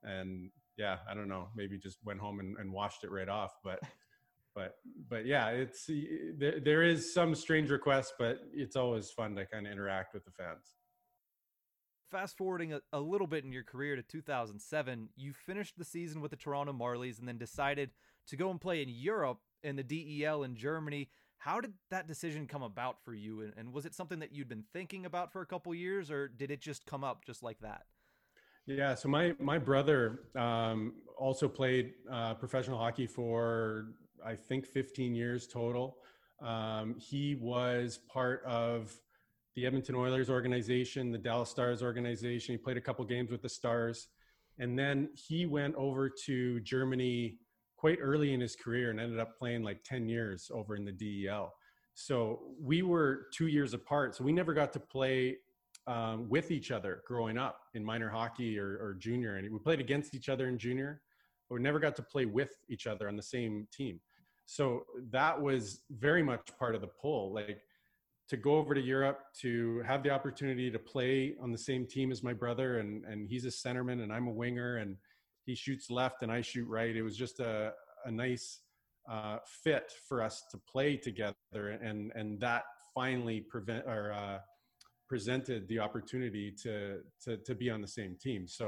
and 0.03 0.49
yeah, 0.81 0.97
I 1.07 1.13
don't 1.13 1.27
know, 1.27 1.49
maybe 1.55 1.77
just 1.77 1.99
went 2.03 2.19
home 2.19 2.39
and, 2.39 2.57
and 2.57 2.73
washed 2.73 3.03
it 3.03 3.11
right 3.11 3.29
off, 3.29 3.51
but 3.63 3.81
but 4.53 4.75
but 5.09 5.25
yeah 5.25 5.47
it's 5.47 5.89
there, 6.37 6.59
there 6.59 6.83
is 6.83 7.13
some 7.13 7.33
strange 7.35 7.69
requests 7.69 8.11
but 8.19 8.39
it's 8.53 8.75
always 8.75 9.09
fun 9.09 9.33
to 9.33 9.45
kind 9.45 9.65
of 9.65 9.71
interact 9.71 10.13
with 10.13 10.25
the 10.25 10.31
fans. 10.31 10.75
Fast 12.09 12.35
forwarding 12.37 12.73
a, 12.73 12.81
a, 12.91 12.99
little 12.99 13.27
bit 13.27 13.45
in 13.45 13.53
your 13.53 13.63
career 13.63 13.95
to 13.95 14.01
2007 14.01 15.09
you 15.15 15.31
finished 15.31 15.77
the 15.77 15.85
season 15.85 16.19
with 16.19 16.31
the 16.31 16.37
toronto 16.37 16.73
marlies 16.73 17.19
and 17.19 17.27
then 17.27 17.37
decided 17.37 17.91
to 18.27 18.35
go 18.35 18.49
and 18.49 18.59
play 18.59 18.81
in 18.81 18.89
europe 18.89 19.39
in 19.63 19.75
the 19.75 19.83
del 19.83 20.43
in 20.43 20.55
germany. 20.55 21.07
How 21.37 21.61
did 21.61 21.73
that 21.89 22.07
decision 22.07 22.45
come 22.45 22.61
about 22.61 22.97
for 23.05 23.13
you 23.13 23.41
and, 23.41 23.53
and 23.55 23.71
was 23.71 23.85
it 23.85 23.95
something 23.95 24.19
that 24.19 24.33
you'd 24.33 24.49
been 24.49 24.65
thinking 24.73 25.05
about 25.05 25.31
for 25.31 25.41
a 25.41 25.45
couple 25.45 25.73
years 25.73 26.11
or 26.11 26.27
did 26.27 26.51
it 26.51 26.59
just 26.59 26.85
come 26.85 27.05
up 27.05 27.23
just 27.25 27.41
like 27.41 27.59
that 27.61 27.83
yeah, 28.67 28.95
so 28.95 29.09
my 29.09 29.33
my 29.39 29.57
brother 29.57 30.21
um, 30.35 30.93
also 31.17 31.47
played 31.47 31.93
uh, 32.11 32.33
professional 32.35 32.77
hockey 32.77 33.07
for 33.07 33.87
I 34.25 34.35
think 34.35 34.65
15 34.65 35.15
years 35.15 35.47
total. 35.47 35.97
Um, 36.41 36.95
he 36.97 37.35
was 37.35 37.99
part 38.11 38.43
of 38.45 38.91
the 39.55 39.65
Edmonton 39.65 39.95
Oilers 39.95 40.29
organization, 40.29 41.11
the 41.11 41.17
Dallas 41.17 41.49
Stars 41.49 41.83
organization. 41.83 42.53
He 42.53 42.57
played 42.57 42.77
a 42.77 42.81
couple 42.81 43.03
games 43.05 43.31
with 43.31 43.41
the 43.41 43.49
Stars. 43.49 44.07
And 44.59 44.77
then 44.77 45.09
he 45.13 45.45
went 45.45 45.75
over 45.75 46.09
to 46.25 46.59
Germany 46.61 47.37
quite 47.77 47.97
early 48.01 48.33
in 48.33 48.39
his 48.39 48.55
career 48.55 48.91
and 48.91 48.99
ended 48.99 49.19
up 49.19 49.37
playing 49.37 49.63
like 49.63 49.83
10 49.83 50.07
years 50.07 50.51
over 50.53 50.75
in 50.75 50.85
the 50.85 50.91
DEL. 50.91 51.53
So 51.93 52.41
we 52.59 52.81
were 52.83 53.27
two 53.33 53.47
years 53.47 53.73
apart. 53.73 54.15
So 54.15 54.23
we 54.23 54.31
never 54.31 54.53
got 54.53 54.71
to 54.73 54.79
play 54.79 55.37
um, 55.87 56.29
with 56.29 56.51
each 56.51 56.71
other 56.71 57.01
growing 57.07 57.37
up 57.37 57.61
in 57.73 57.83
minor 57.83 58.09
hockey 58.09 58.57
or, 58.59 58.77
or 58.81 58.95
junior. 58.99 59.37
And 59.37 59.51
we 59.51 59.59
played 59.59 59.79
against 59.79 60.15
each 60.15 60.29
other 60.29 60.47
in 60.47 60.57
junior, 60.57 61.01
but 61.49 61.55
we 61.55 61.61
never 61.61 61.79
got 61.79 61.95
to 61.97 62.03
play 62.03 62.25
with 62.25 62.51
each 62.69 62.87
other 62.87 63.07
on 63.07 63.15
the 63.15 63.23
same 63.23 63.67
team 63.71 63.99
so 64.51 64.85
that 65.11 65.39
was 65.39 65.79
very 65.91 66.21
much 66.21 66.41
part 66.59 66.75
of 66.75 66.81
the 66.81 66.87
pull 66.87 67.33
like 67.33 67.61
to 68.27 68.35
go 68.35 68.55
over 68.55 68.73
to 68.73 68.81
europe 68.81 69.19
to 69.39 69.81
have 69.85 70.03
the 70.03 70.09
opportunity 70.09 70.69
to 70.69 70.77
play 70.77 71.35
on 71.41 71.53
the 71.53 71.57
same 71.57 71.85
team 71.85 72.11
as 72.11 72.21
my 72.21 72.33
brother 72.33 72.79
and 72.79 73.05
and 73.05 73.29
he's 73.29 73.45
a 73.45 73.47
centerman 73.47 74.03
and 74.03 74.11
i'm 74.11 74.27
a 74.27 74.31
winger 74.31 74.77
and 74.77 74.97
he 75.45 75.55
shoots 75.55 75.89
left 75.89 76.21
and 76.21 76.31
i 76.31 76.41
shoot 76.41 76.67
right 76.67 76.97
it 76.97 77.01
was 77.01 77.15
just 77.15 77.39
a, 77.39 77.71
a 78.05 78.11
nice 78.11 78.59
uh, 79.09 79.37
fit 79.63 79.93
for 80.07 80.21
us 80.21 80.43
to 80.51 80.57
play 80.57 80.97
together 80.97 81.79
and 81.81 82.11
and 82.15 82.39
that 82.39 82.63
finally 82.93 83.39
prevent 83.39 83.85
or 83.85 84.11
uh, 84.11 84.37
presented 85.11 85.67
the 85.67 85.79
opportunity 85.87 86.47
to, 86.63 86.99
to 87.23 87.37
to 87.47 87.53
be 87.53 87.69
on 87.69 87.81
the 87.81 87.87
same 87.99 88.13
team 88.25 88.47
so 88.47 88.67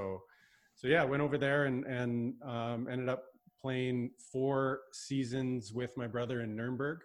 so 0.76 0.88
yeah 0.88 1.04
went 1.04 1.22
over 1.22 1.38
there 1.38 1.62
and 1.70 1.86
and 1.86 2.34
um, 2.56 2.88
ended 2.92 3.08
up 3.08 3.24
playing 3.64 4.12
four 4.32 4.82
seasons 4.92 5.72
with 5.72 5.96
my 5.96 6.06
brother 6.06 6.42
in 6.42 6.56
Nuremberg. 6.56 7.00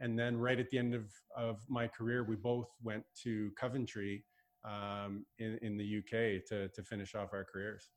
And 0.00 0.18
then 0.18 0.36
right 0.36 0.60
at 0.60 0.68
the 0.70 0.78
end 0.78 0.94
of, 0.94 1.06
of 1.34 1.60
my 1.68 1.88
career, 1.88 2.24
we 2.24 2.36
both 2.36 2.68
went 2.82 3.04
to 3.22 3.50
Coventry 3.58 4.24
um, 4.64 5.24
in, 5.38 5.58
in 5.62 5.78
the 5.78 5.98
UK 5.98 6.44
to, 6.48 6.68
to 6.68 6.82
finish 6.82 7.14
off 7.14 7.30
our 7.32 7.44
careers. 7.44 7.88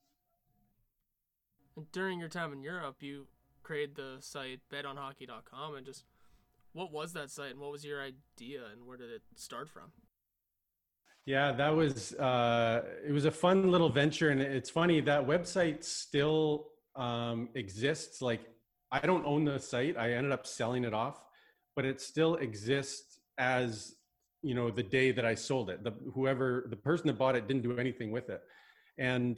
And 1.75 1.91
during 1.91 2.19
your 2.19 2.29
time 2.29 2.53
in 2.53 2.63
Europe, 2.63 2.97
you 3.01 3.27
created 3.61 3.95
the 3.97 4.17
site 4.21 4.61
betonhockey.com 4.71 5.75
and 5.75 5.85
just 5.85 6.05
what 6.71 6.91
was 6.93 7.11
that 7.13 7.29
site 7.29 7.51
and 7.51 7.59
what 7.59 7.71
was 7.71 7.83
your 7.83 8.01
idea 8.01 8.61
and 8.71 8.87
where 8.87 8.97
did 8.97 9.09
it 9.09 9.23
start 9.35 9.67
from? 9.69 9.91
Yeah, 11.27 11.51
that 11.51 11.75
was 11.75 12.13
uh, 12.13 12.83
it 13.05 13.11
was 13.11 13.25
a 13.25 13.31
fun 13.31 13.69
little 13.69 13.89
venture, 13.89 14.29
and 14.29 14.41
it's 14.41 14.69
funny 14.69 15.01
that 15.01 15.27
website 15.27 15.83
still 15.83 16.69
um, 16.95 17.49
exists. 17.53 18.21
Like 18.21 18.39
I 18.93 19.01
don't 19.01 19.25
own 19.25 19.43
the 19.43 19.59
site. 19.59 19.97
I 19.97 20.13
ended 20.13 20.31
up 20.31 20.47
selling 20.47 20.85
it 20.85 20.93
off, 20.93 21.21
but 21.75 21.83
it 21.83 21.99
still 21.99 22.35
exists 22.35 23.19
as 23.37 23.95
you 24.41 24.55
know 24.55 24.71
the 24.71 24.83
day 24.83 25.11
that 25.11 25.25
I 25.25 25.35
sold 25.35 25.69
it. 25.69 25.83
The 25.83 25.91
whoever 26.15 26.65
the 26.69 26.77
person 26.77 27.07
that 27.07 27.17
bought 27.17 27.35
it 27.35 27.45
didn't 27.45 27.63
do 27.63 27.77
anything 27.77 28.09
with 28.09 28.29
it, 28.29 28.39
and 28.97 29.37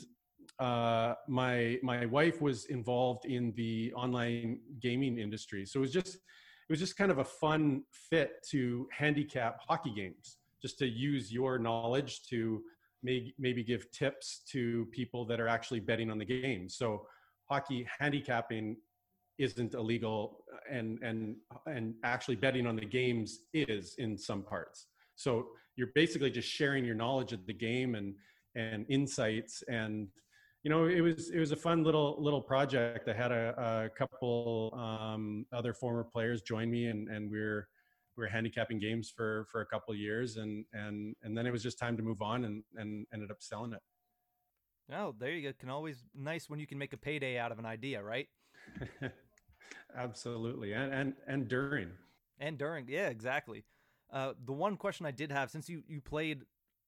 uh, 0.59 1.15
my 1.27 1.79
my 1.81 2.05
wife 2.05 2.39
was 2.39 2.65
involved 2.65 3.25
in 3.25 3.51
the 3.57 3.91
online 3.95 4.59
gaming 4.79 5.17
industry, 5.17 5.65
so 5.65 5.79
it 5.79 5.81
was 5.81 5.91
just 5.91 6.17
it 6.17 6.69
was 6.69 6.77
just 6.79 6.97
kind 6.97 7.09
of 7.09 7.17
a 7.17 7.25
fun 7.25 7.81
fit 7.91 8.45
to 8.51 8.87
handicap 8.95 9.59
hockey 9.67 9.91
games, 9.95 10.37
just 10.61 10.77
to 10.79 10.87
use 10.87 11.31
your 11.31 11.57
knowledge 11.57 12.23
to 12.29 12.61
maybe 13.03 13.33
maybe 13.39 13.63
give 13.63 13.89
tips 13.91 14.41
to 14.51 14.85
people 14.91 15.25
that 15.25 15.39
are 15.39 15.47
actually 15.47 15.79
betting 15.79 16.11
on 16.11 16.17
the 16.17 16.25
game. 16.25 16.69
So 16.69 17.05
hockey 17.49 17.87
handicapping 17.99 18.77
isn't 19.39 19.73
illegal 19.73 20.43
and 20.69 20.99
and 21.01 21.35
and 21.65 21.95
actually 22.03 22.35
betting 22.35 22.67
on 22.67 22.75
the 22.75 22.85
games 22.85 23.39
is 23.53 23.95
in 23.97 24.17
some 24.17 24.43
parts 24.43 24.87
so 25.15 25.47
you're 25.75 25.89
basically 25.95 26.29
just 26.29 26.47
sharing 26.47 26.85
your 26.85 26.95
knowledge 26.95 27.31
of 27.31 27.45
the 27.47 27.53
game 27.53 27.95
and 27.95 28.13
and 28.55 28.85
insights 28.89 29.63
and 29.69 30.07
you 30.63 30.69
know 30.69 30.85
it 30.85 30.99
was 30.99 31.29
it 31.29 31.39
was 31.39 31.53
a 31.53 31.55
fun 31.55 31.83
little 31.83 32.17
little 32.19 32.41
project 32.41 33.07
i 33.07 33.13
had 33.13 33.31
a, 33.31 33.87
a 33.87 33.89
couple 33.97 34.73
um, 34.77 35.45
other 35.53 35.73
former 35.73 36.03
players 36.03 36.41
join 36.41 36.69
me 36.69 36.87
and 36.87 37.07
and 37.07 37.31
we 37.31 37.39
we're 37.39 37.67
we 38.19 38.25
were 38.25 38.29
handicapping 38.29 38.79
games 38.79 39.09
for 39.09 39.45
for 39.49 39.61
a 39.61 39.65
couple 39.65 39.93
of 39.93 39.99
years 39.99 40.37
and 40.37 40.65
and 40.73 41.15
and 41.23 41.37
then 41.37 41.47
it 41.47 41.51
was 41.51 41.63
just 41.63 41.79
time 41.79 41.95
to 41.95 42.03
move 42.03 42.21
on 42.21 42.43
and 42.43 42.63
and 42.75 43.07
ended 43.13 43.31
up 43.31 43.37
selling 43.39 43.73
it. 43.73 43.81
Oh 44.93 45.15
there 45.17 45.31
you 45.31 45.49
go. 45.49 45.53
Can 45.57 45.69
always 45.69 46.03
nice 46.13 46.49
when 46.49 46.59
you 46.59 46.67
can 46.67 46.77
make 46.77 46.93
a 46.93 46.97
payday 46.97 47.37
out 47.37 47.51
of 47.51 47.59
an 47.59 47.65
idea 47.65 48.03
right? 48.03 48.27
Absolutely. 49.97 50.73
And 50.73 50.93
and 50.93 51.13
and 51.27 51.47
during. 51.47 51.91
And 52.39 52.57
during 52.57 52.87
yeah 52.89 53.07
exactly. 53.07 53.63
Uh, 54.11 54.33
the 54.43 54.51
one 54.51 54.75
question 54.75 55.05
i 55.05 55.11
did 55.11 55.31
have 55.31 55.51
since 55.51 55.69
you 55.69 55.83
you 55.87 56.01
played 56.01 56.41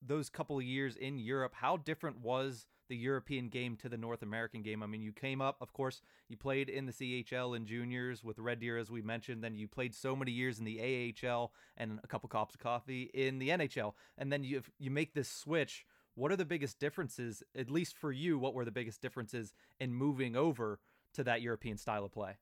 those 0.04 0.28
couple 0.28 0.58
of 0.58 0.64
years 0.64 0.96
in 0.96 1.20
europe 1.20 1.52
how 1.54 1.76
different 1.76 2.18
was 2.18 2.66
the 2.92 2.96
European 2.98 3.48
game 3.48 3.74
to 3.74 3.88
the 3.88 3.96
North 3.96 4.20
American 4.20 4.60
game. 4.60 4.82
I 4.82 4.86
mean, 4.86 5.00
you 5.00 5.12
came 5.12 5.40
up, 5.40 5.56
of 5.62 5.72
course, 5.72 6.02
you 6.28 6.36
played 6.36 6.68
in 6.68 6.84
the 6.84 6.92
CHL 6.92 7.56
in 7.56 7.64
juniors 7.64 8.22
with 8.22 8.38
Red 8.38 8.60
Deer, 8.60 8.76
as 8.76 8.90
we 8.90 9.00
mentioned. 9.00 9.42
Then 9.42 9.56
you 9.56 9.66
played 9.66 9.94
so 9.94 10.14
many 10.14 10.30
years 10.30 10.58
in 10.58 10.66
the 10.66 11.14
AHL 11.24 11.54
and 11.78 11.98
a 12.04 12.06
couple 12.06 12.28
cups 12.28 12.54
of 12.54 12.60
coffee 12.60 13.10
in 13.14 13.38
the 13.38 13.48
NHL. 13.48 13.94
And 14.18 14.30
then 14.30 14.44
you 14.44 14.60
you 14.78 14.90
make 14.90 15.14
this 15.14 15.30
switch. 15.30 15.86
What 16.16 16.30
are 16.32 16.36
the 16.36 16.44
biggest 16.44 16.78
differences, 16.78 17.42
at 17.56 17.70
least 17.70 17.96
for 17.96 18.12
you? 18.12 18.38
What 18.38 18.52
were 18.52 18.66
the 18.66 18.70
biggest 18.70 19.00
differences 19.00 19.54
in 19.80 19.94
moving 19.94 20.36
over 20.36 20.78
to 21.14 21.24
that 21.24 21.40
European 21.40 21.78
style 21.78 22.04
of 22.04 22.12
play? 22.12 22.36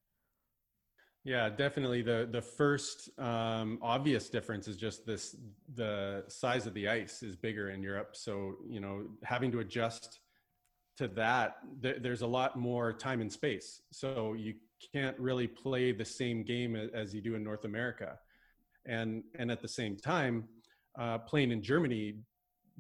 Yeah, 1.23 1.49
definitely. 1.49 2.03
The 2.03 2.29
the 2.29 2.43
first 2.43 3.11
um, 3.21 3.79
obvious 3.83 4.29
difference 4.29 4.67
is 4.67 4.77
just 4.77 5.07
this: 5.07 5.37
the 5.77 6.25
size 6.27 6.67
of 6.67 6.75
the 6.75 6.89
ice 6.89 7.23
is 7.23 7.37
bigger 7.37 7.71
in 7.71 7.85
Europe. 7.85 8.17
So 8.17 8.57
you 8.69 8.81
know, 8.81 9.05
having 9.23 9.53
to 9.53 9.61
adjust 9.61 10.19
to 11.01 11.09
that, 11.09 11.57
th- 11.83 11.97
there's 12.03 12.21
a 12.21 12.27
lot 12.27 12.57
more 12.57 12.93
time 12.93 13.23
and 13.23 13.33
space. 13.33 13.81
So 13.91 14.35
you 14.35 14.53
can't 14.93 15.19
really 15.19 15.47
play 15.47 15.93
the 15.93 16.05
same 16.05 16.43
game 16.43 16.77
as 16.77 17.15
you 17.15 17.23
do 17.23 17.35
in 17.37 17.43
North 17.43 17.65
America. 17.65 18.19
And, 18.87 19.23
and 19.39 19.51
at 19.51 19.63
the 19.63 19.69
same 19.69 19.97
time, 19.97 20.45
uh, 20.99 21.17
playing 21.19 21.53
in 21.53 21.63
Germany, 21.63 22.19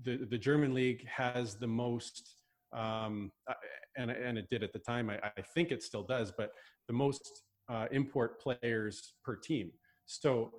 the, 0.03 0.27
the 0.29 0.37
German 0.37 0.75
league 0.75 1.07
has 1.09 1.55
the 1.55 1.67
most, 1.67 2.37
um, 2.75 3.33
uh, 3.49 3.55
and, 3.97 4.11
and 4.11 4.37
it 4.37 4.49
did 4.51 4.63
at 4.63 4.75
the 4.75 4.79
time, 4.79 5.09
I, 5.09 5.19
I 5.39 5.43
think 5.55 5.71
it 5.71 5.83
still 5.83 6.03
does, 6.03 6.31
but 6.31 6.53
the 6.89 6.93
most 6.93 7.43
uh, 7.71 7.87
import 7.91 8.39
players 8.39 9.15
per 9.25 9.35
team. 9.35 9.71
So 10.05 10.53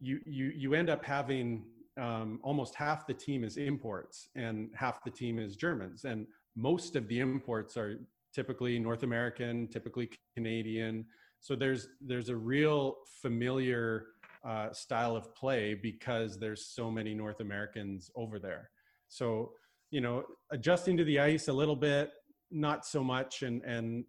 you, 0.00 0.20
you, 0.26 0.52
you 0.54 0.74
end 0.74 0.90
up 0.90 1.02
having 1.02 1.64
um, 1.98 2.40
almost 2.42 2.74
half 2.74 3.06
the 3.06 3.14
team 3.14 3.42
is 3.42 3.56
imports 3.56 4.28
and 4.34 4.68
half 4.74 5.02
the 5.02 5.10
team 5.10 5.38
is 5.38 5.56
Germans. 5.56 6.04
And 6.04 6.26
most 6.56 6.96
of 6.96 7.06
the 7.08 7.20
imports 7.20 7.76
are 7.76 8.00
typically 8.34 8.78
North 8.78 9.02
American, 9.02 9.68
typically 9.68 10.10
Canadian. 10.34 11.04
So 11.40 11.54
there's 11.54 11.88
there's 12.00 12.28
a 12.28 12.36
real 12.36 12.96
familiar 13.22 14.06
uh, 14.46 14.72
style 14.72 15.16
of 15.16 15.34
play 15.34 15.74
because 15.74 16.38
there's 16.38 16.66
so 16.66 16.90
many 16.90 17.14
North 17.14 17.40
Americans 17.40 18.10
over 18.16 18.38
there. 18.38 18.70
So 19.08 19.52
you 19.90 20.00
know, 20.00 20.24
adjusting 20.50 20.96
to 20.96 21.04
the 21.04 21.20
ice 21.20 21.48
a 21.48 21.52
little 21.52 21.76
bit, 21.76 22.10
not 22.50 22.84
so 22.84 23.04
much, 23.04 23.42
and 23.42 23.62
and 23.62 24.04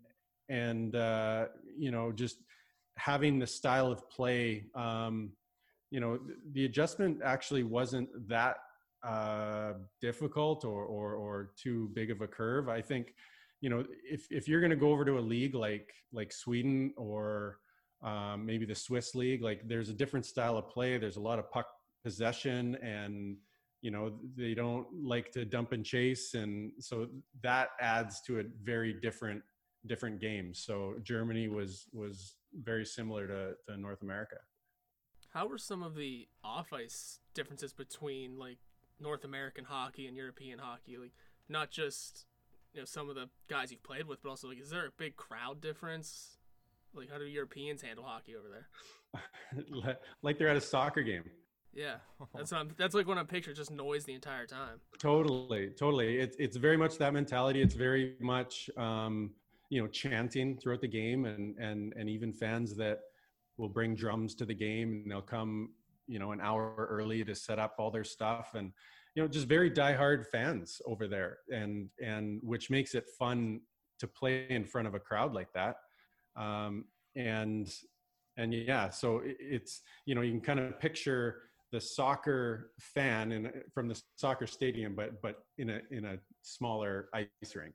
and 0.50 0.96
uh, 0.96 1.46
you 1.78 1.92
know, 1.92 2.12
just 2.12 2.38
having 2.98 3.40
the 3.40 3.48
style 3.48 3.92
of 3.92 4.10
play. 4.10 4.66
Um, 4.76 5.32
you 5.92 6.00
know, 6.00 6.20
the 6.52 6.66
adjustment 6.66 7.22
actually 7.24 7.64
wasn't 7.64 8.10
that 8.28 8.58
uh, 9.04 9.74
difficult 10.02 10.66
or, 10.66 10.86
or, 10.86 11.16
or 11.16 11.52
too 11.62 11.90
big 11.94 12.12
of 12.12 12.22
a 12.22 12.28
curve. 12.28 12.70
I 12.70 12.82
think, 12.82 13.14
you 13.62 13.70
know, 13.70 13.86
if, 14.04 14.28
if 14.32 14.48
you're 14.48 14.60
going 14.60 14.72
to 14.72 14.76
go 14.76 14.92
over 14.92 15.06
to 15.06 15.18
a 15.18 15.22
league 15.22 15.56
like, 15.56 15.94
like 16.12 16.32
Sweden 16.32 16.94
or 16.98 17.60
um, 18.04 18.46
maybe 18.46 18.66
the 18.66 18.76
Swiss 18.76 19.16
league, 19.16 19.42
like 19.42 19.68
there's 19.68 19.90
a 19.90 19.94
different 19.94 20.26
style 20.26 20.58
of 20.58 20.70
play. 20.70 20.98
There's 20.98 21.18
a 21.18 21.22
lot 21.22 21.40
of 21.40 21.50
puck 21.52 21.68
possession 22.04 22.76
and, 22.84 23.38
you 23.82 23.92
know, 23.92 24.20
they 24.36 24.54
don't 24.54 24.88
like 25.04 25.32
to 25.32 25.46
dump 25.46 25.72
and 25.72 25.86
chase. 25.86 26.34
And 26.34 26.72
so 26.80 27.08
that 27.42 27.70
adds 27.80 28.22
to 28.22 28.40
a 28.40 28.44
very 28.64 28.94
different, 28.94 29.42
different 29.86 30.20
game. 30.20 30.54
So 30.54 30.96
Germany 31.04 31.48
was, 31.48 31.86
was 31.94 32.36
very 32.64 32.86
similar 32.86 33.28
to, 33.28 33.54
to 33.68 33.78
North 33.78 34.02
America. 34.02 34.38
How 35.30 35.48
were 35.48 35.58
some 35.58 35.84
of 35.84 35.96
the 35.96 36.28
off 36.44 36.74
ice 36.74 37.20
differences 37.36 37.74
between 37.74 38.40
like 38.40 38.58
North 39.00 39.24
American 39.24 39.66
hockey 39.66 40.08
and 40.08 40.16
European 40.16 40.60
hockey? 40.60 40.98
Like 40.98 41.14
not 41.50 41.70
just 41.70 42.26
you 42.74 42.82
know 42.82 42.86
some 42.86 43.10
of 43.10 43.16
the 43.16 43.30
guys 43.50 43.72
you've 43.72 43.84
played 43.84 44.08
with, 44.08 44.22
but 44.22 44.30
also 44.30 44.48
like 44.48 44.60
is 44.60 44.70
there 44.70 44.88
a 44.88 44.92
big 44.98 45.16
crowd 45.16 45.62
difference? 45.62 46.38
Like 46.94 47.12
how 47.12 47.18
do 47.18 47.26
Europeans 47.26 47.82
handle 47.82 48.06
hockey 48.06 48.36
over 48.36 48.48
there? 48.50 49.98
like 50.22 50.38
they're 50.38 50.50
at 50.50 50.58
a 50.58 50.62
soccer 50.62 51.04
game. 51.04 51.24
Yeah, 51.74 51.98
that's 52.34 52.52
what 52.52 52.62
I'm, 52.62 52.72
that's 52.76 52.96
like 52.96 53.08
when 53.08 53.20
I'm 53.20 53.28
picturing 53.28 53.56
just 53.56 53.70
noise 53.70 54.04
the 54.04 54.14
entire 54.14 54.48
time. 54.48 54.80
Totally, 55.00 55.70
totally. 55.78 56.18
It's 56.18 56.36
it's 56.40 56.58
very 56.58 56.78
much 56.78 56.98
that 56.98 57.14
mentality. 57.14 57.62
It's 57.62 57.76
very 57.76 58.16
much 58.20 58.70
um, 58.78 59.32
you 59.70 59.82
know 59.82 59.88
chanting 59.88 60.58
throughout 60.58 60.82
the 60.82 60.88
game, 60.88 61.26
and 61.26 61.56
and 61.58 61.94
and 61.96 62.10
even 62.10 62.34
fans 62.34 62.76
that 62.78 63.02
will 63.58 63.70
bring 63.70 63.96
drums 63.96 64.34
to 64.36 64.46
the 64.46 64.56
game, 64.56 65.02
and 65.04 65.12
they'll 65.12 65.22
come 65.22 65.70
you 66.08 66.20
know 66.20 66.32
an 66.32 66.42
hour 66.42 66.88
early 66.90 67.24
to 67.24 67.36
set 67.36 67.60
up 67.60 67.76
all 67.78 67.92
their 67.92 68.04
stuff 68.04 68.52
and 68.56 68.72
you 69.16 69.22
know 69.22 69.28
just 69.28 69.48
very 69.48 69.70
diehard 69.70 70.26
fans 70.28 70.82
over 70.86 71.08
there 71.08 71.38
and 71.50 71.90
and 72.04 72.40
which 72.44 72.70
makes 72.70 72.96
it 72.96 73.06
fun 73.18 73.60
to 74.00 74.08
play 74.08 74.46
in 74.50 74.66
front 74.66 74.88
of 74.88 74.94
a 74.94 75.00
crowd 75.00 75.34
like 75.34 75.52
that 75.54 75.78
um, 76.36 76.86
and 77.16 77.74
and 78.38 78.54
yeah 78.54 78.90
so 78.90 79.22
it's 79.24 79.82
you 80.06 80.16
know 80.16 80.22
you 80.22 80.32
can 80.32 80.42
kind 80.42 80.60
of 80.60 80.80
picture 80.80 81.42
the 81.72 81.82
soccer 81.82 82.72
fan 82.80 83.32
in 83.32 83.52
from 83.74 83.88
the 83.88 84.02
soccer 84.16 84.48
stadium 84.48 84.96
but 84.96 85.22
but 85.22 85.40
in 85.58 85.70
a 85.70 85.82
in 85.92 86.06
a 86.06 86.18
smaller 86.42 87.10
ice 87.14 87.56
rink 87.56 87.74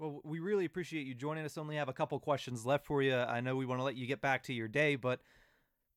well, 0.00 0.22
we 0.24 0.40
really 0.40 0.64
appreciate 0.64 1.06
you 1.06 1.14
joining 1.14 1.44
us. 1.44 1.58
Only 1.58 1.76
have 1.76 1.90
a 1.90 1.92
couple 1.92 2.18
questions 2.20 2.64
left 2.64 2.86
for 2.86 3.02
you. 3.02 3.14
I 3.14 3.42
know 3.42 3.54
we 3.54 3.66
want 3.66 3.80
to 3.80 3.84
let 3.84 3.96
you 3.96 4.06
get 4.06 4.22
back 4.22 4.44
to 4.44 4.54
your 4.54 4.66
day, 4.66 4.96
but 4.96 5.20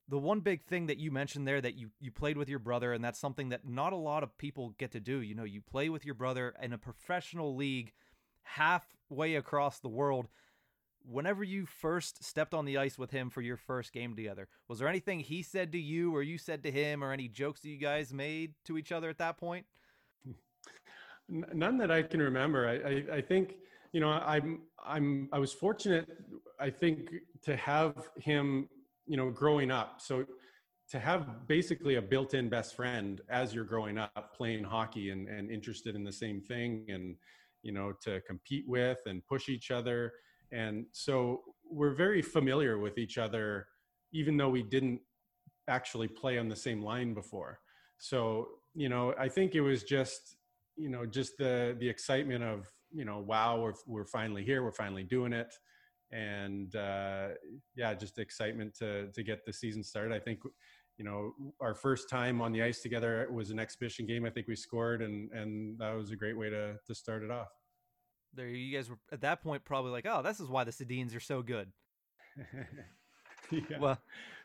the 0.09 0.17
one 0.17 0.41
big 0.41 0.63
thing 0.65 0.87
that 0.87 0.97
you 0.97 1.11
mentioned 1.11 1.47
there 1.47 1.61
that 1.61 1.75
you 1.75 1.89
you 1.99 2.11
played 2.11 2.37
with 2.37 2.49
your 2.49 2.59
brother 2.59 2.93
and 2.93 3.03
that's 3.03 3.19
something 3.19 3.49
that 3.49 3.67
not 3.67 3.93
a 3.93 3.97
lot 3.97 4.23
of 4.23 4.37
people 4.37 4.73
get 4.77 4.91
to 4.91 4.99
do 4.99 5.21
you 5.21 5.35
know 5.35 5.43
you 5.43 5.61
play 5.61 5.89
with 5.89 6.05
your 6.05 6.15
brother 6.15 6.53
in 6.61 6.73
a 6.73 6.77
professional 6.77 7.55
league 7.55 7.93
halfway 8.43 9.35
across 9.35 9.79
the 9.79 9.89
world. 9.89 10.27
Whenever 11.05 11.43
you 11.43 11.65
first 11.65 12.23
stepped 12.23 12.53
on 12.53 12.63
the 12.63 12.77
ice 12.77 12.97
with 12.97 13.11
him 13.11 13.29
for 13.29 13.41
your 13.41 13.57
first 13.57 13.91
game 13.91 14.15
together 14.15 14.47
was 14.69 14.79
there 14.79 14.87
anything 14.87 15.19
he 15.19 15.43
said 15.43 15.73
to 15.73 15.79
you 15.79 16.15
or 16.15 16.21
you 16.21 16.37
said 16.37 16.63
to 16.63 16.71
him 16.71 17.03
or 17.03 17.11
any 17.11 17.27
jokes 17.27 17.59
that 17.61 17.69
you 17.69 17.77
guys 17.77 18.13
made 18.13 18.53
to 18.63 18.77
each 18.77 18.91
other 18.91 19.09
at 19.09 19.17
that 19.17 19.37
point? 19.37 19.65
None 21.29 21.77
that 21.77 21.91
i 21.91 22.01
can 22.03 22.21
remember. 22.21 22.67
I 22.67 22.89
i, 22.89 23.17
I 23.17 23.21
think 23.21 23.55
you 23.91 23.99
know 23.99 24.09
i'm 24.09 24.61
i'm 24.83 25.29
i 25.31 25.39
was 25.39 25.53
fortunate 25.53 26.07
i 26.59 26.69
think 26.69 27.09
to 27.43 27.55
have 27.55 28.07
him 28.17 28.67
you 29.05 29.17
know 29.17 29.29
growing 29.29 29.71
up. 29.71 29.99
So 29.99 30.25
to 30.89 30.99
have 30.99 31.47
basically 31.47 31.95
a 31.95 32.01
built-in 32.01 32.49
best 32.49 32.75
friend 32.75 33.21
as 33.29 33.55
you're 33.55 33.63
growing 33.63 33.97
up 33.97 34.33
playing 34.35 34.63
hockey 34.63 35.09
and, 35.11 35.27
and 35.27 35.49
interested 35.49 35.95
in 35.95 36.03
the 36.03 36.11
same 36.11 36.41
thing 36.41 36.85
and 36.89 37.15
you 37.61 37.71
know 37.71 37.93
to 38.03 38.21
compete 38.21 38.65
with 38.67 38.99
and 39.05 39.25
push 39.25 39.49
each 39.49 39.71
other. 39.71 40.13
And 40.51 40.85
so 40.91 41.41
we're 41.69 41.93
very 41.93 42.21
familiar 42.21 42.77
with 42.77 42.97
each 42.97 43.17
other 43.17 43.67
even 44.11 44.37
though 44.37 44.49
we 44.49 44.61
didn't 44.61 45.01
actually 45.67 46.07
play 46.07 46.37
on 46.37 46.47
the 46.47 46.55
same 46.55 46.83
line 46.83 47.13
before. 47.13 47.59
So 47.97 48.49
you 48.75 48.89
know 48.89 49.13
i 49.19 49.27
think 49.27 49.55
it 49.55 49.61
was 49.61 49.83
just 49.83 50.35
you 50.75 50.89
know 50.89 51.05
just 51.05 51.37
the 51.37 51.75
the 51.79 51.87
excitement 51.87 52.43
of 52.43 52.71
you 52.91 53.05
know 53.05 53.19
wow 53.19 53.59
we're, 53.59 53.73
we're 53.87 54.05
finally 54.05 54.43
here 54.43 54.63
we're 54.63 54.71
finally 54.71 55.03
doing 55.03 55.33
it 55.33 55.53
and 56.13 56.75
uh, 56.75 57.29
yeah, 57.75 57.93
just 57.93 58.19
excitement 58.19 58.75
to 58.75 59.11
to 59.11 59.23
get 59.23 59.45
the 59.45 59.53
season 59.53 59.83
started. 59.83 60.13
I 60.13 60.19
think 60.19 60.39
you 60.97 61.05
know 61.05 61.33
our 61.59 61.73
first 61.73 62.09
time 62.09 62.41
on 62.41 62.51
the 62.51 62.61
ice 62.61 62.81
together 62.81 63.27
was 63.31 63.49
an 63.49 63.59
exhibition 63.59 64.05
game. 64.05 64.25
I 64.25 64.29
think 64.29 64.47
we 64.47 64.55
scored, 64.55 65.01
and 65.01 65.31
and 65.31 65.77
that 65.79 65.95
was 65.95 66.11
a 66.11 66.15
great 66.15 66.37
way 66.37 66.49
to 66.49 66.75
to 66.85 66.95
start 66.95 67.23
it 67.23 67.31
off. 67.31 67.49
There, 68.35 68.47
you 68.47 68.75
guys 68.75 68.89
were 68.89 68.99
at 69.11 69.21
that 69.21 69.43
point 69.43 69.63
probably 69.63 69.91
like, 69.91 70.05
oh, 70.07 70.21
this 70.21 70.39
is 70.39 70.47
why 70.47 70.63
the 70.63 70.71
Sedins 70.71 71.15
are 71.15 71.19
so 71.19 71.41
good. 71.41 71.71
yeah. 73.51 73.79
Well, 73.79 73.99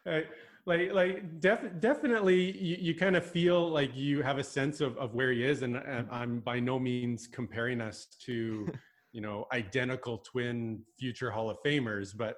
uh, 0.06 0.20
like 0.64 0.92
like 0.92 1.40
def- 1.40 1.80
definitely, 1.80 2.56
you, 2.58 2.76
you 2.80 2.94
kind 2.94 3.16
of 3.16 3.24
feel 3.24 3.68
like 3.68 3.94
you 3.94 4.22
have 4.22 4.38
a 4.38 4.44
sense 4.44 4.80
of 4.80 4.96
of 4.96 5.14
where 5.14 5.32
he 5.32 5.44
is, 5.44 5.62
and, 5.62 5.76
and 5.76 6.08
I'm 6.12 6.40
by 6.40 6.60
no 6.60 6.78
means 6.78 7.26
comparing 7.26 7.80
us 7.82 8.06
to 8.24 8.68
you 9.12 9.20
know 9.20 9.46
identical 9.52 10.18
twin 10.18 10.82
future 10.98 11.30
hall 11.30 11.50
of 11.50 11.56
famers 11.64 12.16
but 12.16 12.36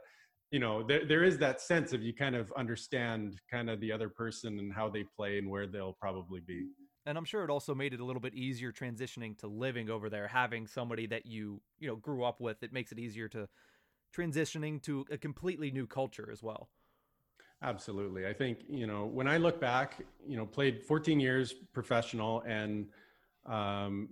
you 0.51 0.59
know 0.59 0.83
there, 0.83 1.05
there 1.07 1.25
is 1.25 1.39
that 1.39 1.61
sense 1.61 1.93
of 1.93 2.03
you 2.03 2.15
kind 2.15 2.35
of 2.35 2.53
understand 2.57 3.41
kind 3.51 3.71
of 3.71 3.81
the 3.81 3.93
other 3.93 4.09
person 4.09 4.59
and 4.59 4.73
how 4.73 4.89
they 4.89 5.05
play 5.05 5.39
and 5.39 5.49
where 5.49 5.67
they'll 5.67 5.97
probably 6.01 6.41
be. 6.41 6.67
And 7.07 7.17
i'm 7.17 7.25
sure 7.25 7.45
it 7.45 7.51
also 7.51 7.75
made 7.75 7.95
it 7.95 8.01
a 8.01 8.05
little 8.05 8.21
bit 8.21 8.35
easier 8.35 8.73
transitioning 8.73 9.37
to 9.39 9.47
living 9.47 9.91
over 9.91 10.11
there 10.11 10.29
having 10.29 10.67
somebody 10.67 11.07
that 11.07 11.27
you 11.27 11.61
you 11.79 11.89
know 11.89 11.97
grew 11.97 12.25
up 12.25 12.41
with. 12.41 12.63
It 12.63 12.73
makes 12.73 12.93
it 12.93 12.99
easier 12.99 13.29
to 13.29 13.49
transitioning 14.17 14.83
to 14.83 15.07
a 15.11 15.19
completely 15.19 15.71
new 15.71 15.87
culture 15.87 16.31
as 16.33 16.43
well. 16.43 16.69
Absolutely. 17.63 18.27
I 18.27 18.33
think 18.33 18.61
you 18.69 18.87
know 18.87 19.07
when 19.07 19.29
i 19.29 19.37
look 19.37 19.61
back 19.61 20.03
you 20.27 20.37
know 20.37 20.47
played 20.47 20.83
14 20.83 21.21
years 21.21 21.53
professional 21.73 22.43
and 22.47 22.87
um 23.47 24.09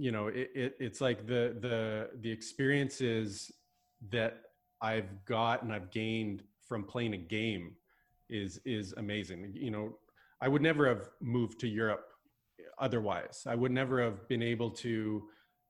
you 0.00 0.12
know 0.12 0.28
it, 0.28 0.50
it 0.54 0.76
it's 0.80 1.00
like 1.00 1.26
the 1.26 1.56
the 1.60 2.08
the 2.22 2.30
experiences 2.30 3.52
that 4.08 4.32
I've 4.80 5.24
got 5.26 5.62
and 5.62 5.72
I've 5.72 5.90
gained 5.90 6.42
from 6.66 6.84
playing 6.84 7.12
a 7.14 7.18
game 7.18 7.76
is 8.30 8.60
is 8.64 8.94
amazing. 8.96 9.52
You 9.54 9.70
know, 9.70 9.98
I 10.40 10.48
would 10.48 10.62
never 10.62 10.88
have 10.88 11.10
moved 11.20 11.60
to 11.60 11.68
Europe 11.68 12.06
otherwise. 12.78 13.44
I 13.46 13.54
would 13.54 13.72
never 13.72 14.02
have 14.02 14.26
been 14.28 14.42
able 14.42 14.70
to, 14.70 15.22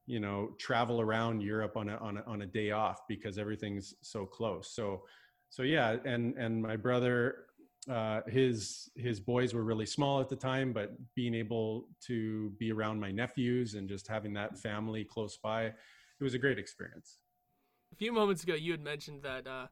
you 0.07 0.21
know, 0.21 0.51
travel 0.59 1.01
around 1.01 1.43
Europe 1.43 1.77
on 1.77 1.89
a 1.89 1.97
on 1.97 2.19
a, 2.19 2.23
on 2.27 2.43
a 2.43 2.47
day 2.47 2.71
off 2.71 3.01
because 3.09 3.37
everything's 3.37 3.95
so 4.03 4.27
close. 4.27 4.73
So 4.75 5.03
so 5.49 5.65
yeah, 5.65 5.97
and 6.05 6.37
and 6.37 6.63
my 6.63 6.77
brother 6.77 7.47
uh, 7.89 8.21
his 8.27 8.91
his 8.95 9.21
boys 9.21 9.55
were 9.55 9.65
really 9.65 9.87
small 9.87 10.21
at 10.21 10.29
the 10.29 10.37
time, 10.37 10.73
but 10.73 10.93
being 11.15 11.35
able 11.35 11.87
to 12.03 12.51
be 12.59 12.73
around 12.73 13.01
my 13.01 13.11
nephews 13.11 13.75
and 13.75 13.89
just 13.89 14.07
having 14.07 14.33
that 14.35 14.59
family 14.59 15.05
close 15.05 15.37
by, 15.37 15.65
it 15.65 15.75
was 16.21 16.35
a 16.35 16.39
great 16.39 16.59
experience. 16.59 17.19
A 17.93 17.97
few 17.97 18.13
moments 18.13 18.43
ago, 18.43 18.55
you 18.55 18.73
had 18.73 18.83
mentioned 18.83 19.23
that 19.23 19.47
uh, 19.47 19.67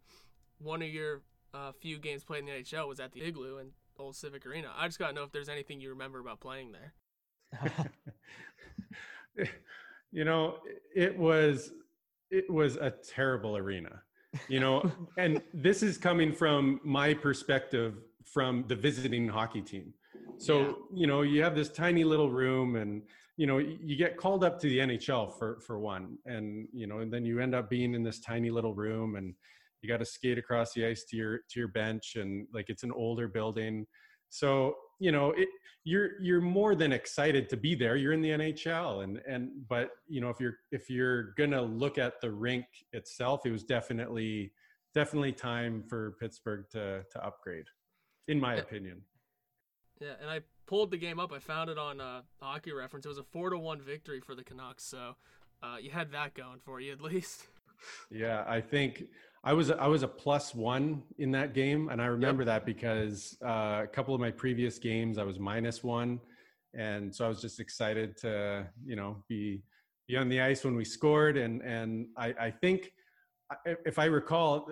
one 0.59 0.83
of 0.83 0.89
your 0.89 1.23
uh, 1.53 1.73
few 1.73 1.99
games 1.99 2.25
played 2.25 2.41
in 2.41 2.47
the 2.47 2.53
NHL 2.53 2.89
was 2.89 3.01
at 3.01 3.13
the 3.13 3.23
Igloo 3.23 3.59
and 3.59 3.73
Old 3.99 4.17
Civic 4.17 4.47
Arena. 4.47 4.73
I 4.77 4.87
just 4.87 4.99
got 4.99 5.09
to 5.09 5.13
know 5.13 5.25
if 5.25 5.33
there's 5.33 5.49
anything 5.49 5.81
you 5.81 5.91
remember 5.91 6.19
about 6.19 6.41
playing 6.41 6.73
there. 6.73 6.95
you 10.13 10.25
know, 10.25 10.57
it 10.95 11.17
was 11.17 11.73
it 12.31 12.49
was 12.51 12.77
a 12.77 12.91
terrible 12.91 13.57
arena. 13.57 14.03
You 14.49 14.61
know, 14.61 14.91
and 15.17 15.43
this 15.55 15.83
is 15.83 15.97
coming 15.97 16.33
from 16.33 16.81
my 16.85 17.15
perspective 17.15 17.95
from 18.25 18.65
the 18.69 18.77
visiting 18.77 19.27
hockey 19.27 19.63
team. 19.63 19.95
So, 20.37 20.61
yeah. 20.61 20.73
you 20.95 21.07
know, 21.07 21.23
you 21.23 21.43
have 21.43 21.55
this 21.55 21.71
tiny 21.71 22.05
little 22.05 22.31
room 22.31 22.77
and 22.77 23.03
you 23.39 23.47
know 23.47 23.59
you 23.59 23.97
get 23.97 24.17
called 24.17 24.43
up 24.45 24.61
to 24.61 24.69
the 24.69 24.79
nhl 24.79 25.33
for 25.39 25.61
for 25.61 25.79
one 25.79 26.19
and 26.27 26.67
you 26.73 26.87
know 26.89 26.99
and 26.99 27.11
then 27.11 27.25
you 27.25 27.41
end 27.41 27.55
up 27.55 27.71
being 27.71 27.95
in 27.95 28.03
this 28.03 28.19
tiny 28.19 28.51
little 28.51 28.75
room 28.75 29.15
and 29.15 29.33
you 29.81 29.89
got 29.89 29.99
to 29.99 30.05
skate 30.05 30.39
across 30.39 30.73
the 30.73 30.85
ice 30.85 31.05
to 31.05 31.17
your 31.17 31.39
to 31.49 31.61
your 31.61 31.69
bench 31.69 32.17
and 32.17 32.49
like 32.53 32.67
it's 32.69 32.83
an 32.83 32.93
older 32.93 33.29
building 33.29 33.87
so 34.29 34.75
you 34.99 35.13
know 35.13 35.33
it 35.33 35.49
you're 35.85 36.21
you're 36.21 36.41
more 36.41 36.75
than 36.75 36.93
excited 36.93 37.49
to 37.49 37.57
be 37.57 37.75
there 37.75 37.97
you're 37.97 38.13
in 38.13 38.21
the 38.21 38.31
nhl 38.31 39.05
and 39.05 39.21
and 39.29 39.51
but 39.69 39.91
you 40.09 40.21
know 40.21 40.29
if 40.29 40.41
you're 40.41 40.57
if 40.73 40.91
you're 40.91 41.35
gonna 41.35 41.63
look 41.63 41.99
at 41.99 42.21
the 42.21 42.31
rink 42.31 42.67
itself 42.93 43.47
it 43.47 43.53
was 43.53 43.65
definitely 43.65 44.53
definitely 44.95 45.33
time 45.33 45.83
for 45.89 46.17
pittsburgh 46.21 46.65
to 46.71 47.03
to 47.11 47.25
upgrade 47.25 47.67
in 48.27 48.39
my 48.41 48.57
opinion 48.57 49.01
yeah 50.01 50.15
and 50.21 50.31
i 50.31 50.41
pulled 50.69 50.91
the 50.91 50.97
game 50.97 51.19
up. 51.19 51.33
I 51.33 51.41
found 51.41 51.71
it 51.71 51.79
on 51.79 52.01
uh, 52.01 52.21
Hockey 52.41 52.73
Reference. 52.73 53.07
It 53.07 53.09
was 53.09 53.19
a 53.19 53.25
four 53.25 53.51
to 53.51 53.59
one 53.59 53.81
victory 53.81 54.21
for 54.21 54.37
the 54.37 54.45
Canucks. 54.45 54.85
So 54.85 55.17
uh, 55.63 55.77
you 55.81 55.91
had 55.91 56.13
that 56.13 56.35
going 56.35 56.61
for 56.65 56.79
you 56.79 56.93
at 56.93 57.01
least. 57.01 57.49
Yeah, 58.11 58.45
I 58.49 58.61
think 58.61 59.05
I 59.45 59.53
was 59.53 59.71
I 59.71 59.87
was 59.87 60.03
a 60.03 60.09
plus 60.09 60.55
one 60.55 61.03
in 61.19 61.31
that 61.33 61.55
game, 61.55 61.89
and 61.91 62.03
I 62.03 62.07
remember 62.07 62.43
yep. 62.43 62.47
that 62.49 62.67
because 62.67 63.37
uh, 63.45 63.83
a 63.85 63.87
couple 63.87 64.15
of 64.15 64.21
my 64.21 64.31
previous 64.31 64.79
games 64.79 65.17
I 65.19 65.25
was 65.25 65.39
minus 65.39 65.85
one, 65.85 66.21
and 66.75 67.15
so 67.15 67.25
I 67.25 67.29
was 67.29 67.41
just 67.41 67.61
excited 67.61 68.17
to 68.19 68.67
you 68.85 68.97
know 68.97 69.23
be 69.29 69.63
be 70.09 70.17
on 70.17 70.29
the 70.29 70.41
ice 70.41 70.65
when 70.65 70.75
we 70.75 70.85
scored, 70.85 71.37
and 71.37 71.63
and 71.63 72.09
I, 72.17 72.35
I 72.41 72.51
think 72.51 72.93
if 73.87 73.99
I 73.99 74.07
recall, 74.07 74.69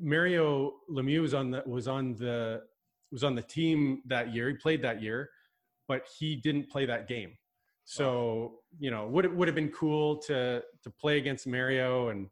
Mario 0.00 0.74
Lemieux 0.90 1.22
was 1.22 1.34
on 1.34 1.50
the 1.50 1.62
was 1.66 1.88
on 1.88 2.14
the 2.14 2.62
was 3.10 3.24
on 3.24 3.34
the 3.34 3.42
team 3.42 4.02
that 4.06 4.32
year. 4.34 4.48
He 4.48 4.54
played 4.54 4.82
that 4.82 5.02
year, 5.02 5.30
but 5.88 6.06
he 6.18 6.36
didn't 6.36 6.70
play 6.70 6.86
that 6.86 7.08
game. 7.08 7.32
So 7.84 8.60
you 8.78 8.90
know, 8.90 9.06
would 9.08 9.24
it 9.24 9.34
would 9.34 9.48
have 9.48 9.54
been 9.54 9.72
cool 9.72 10.16
to 10.18 10.62
to 10.82 10.90
play 10.90 11.18
against 11.18 11.46
Mario 11.46 12.08
and 12.08 12.28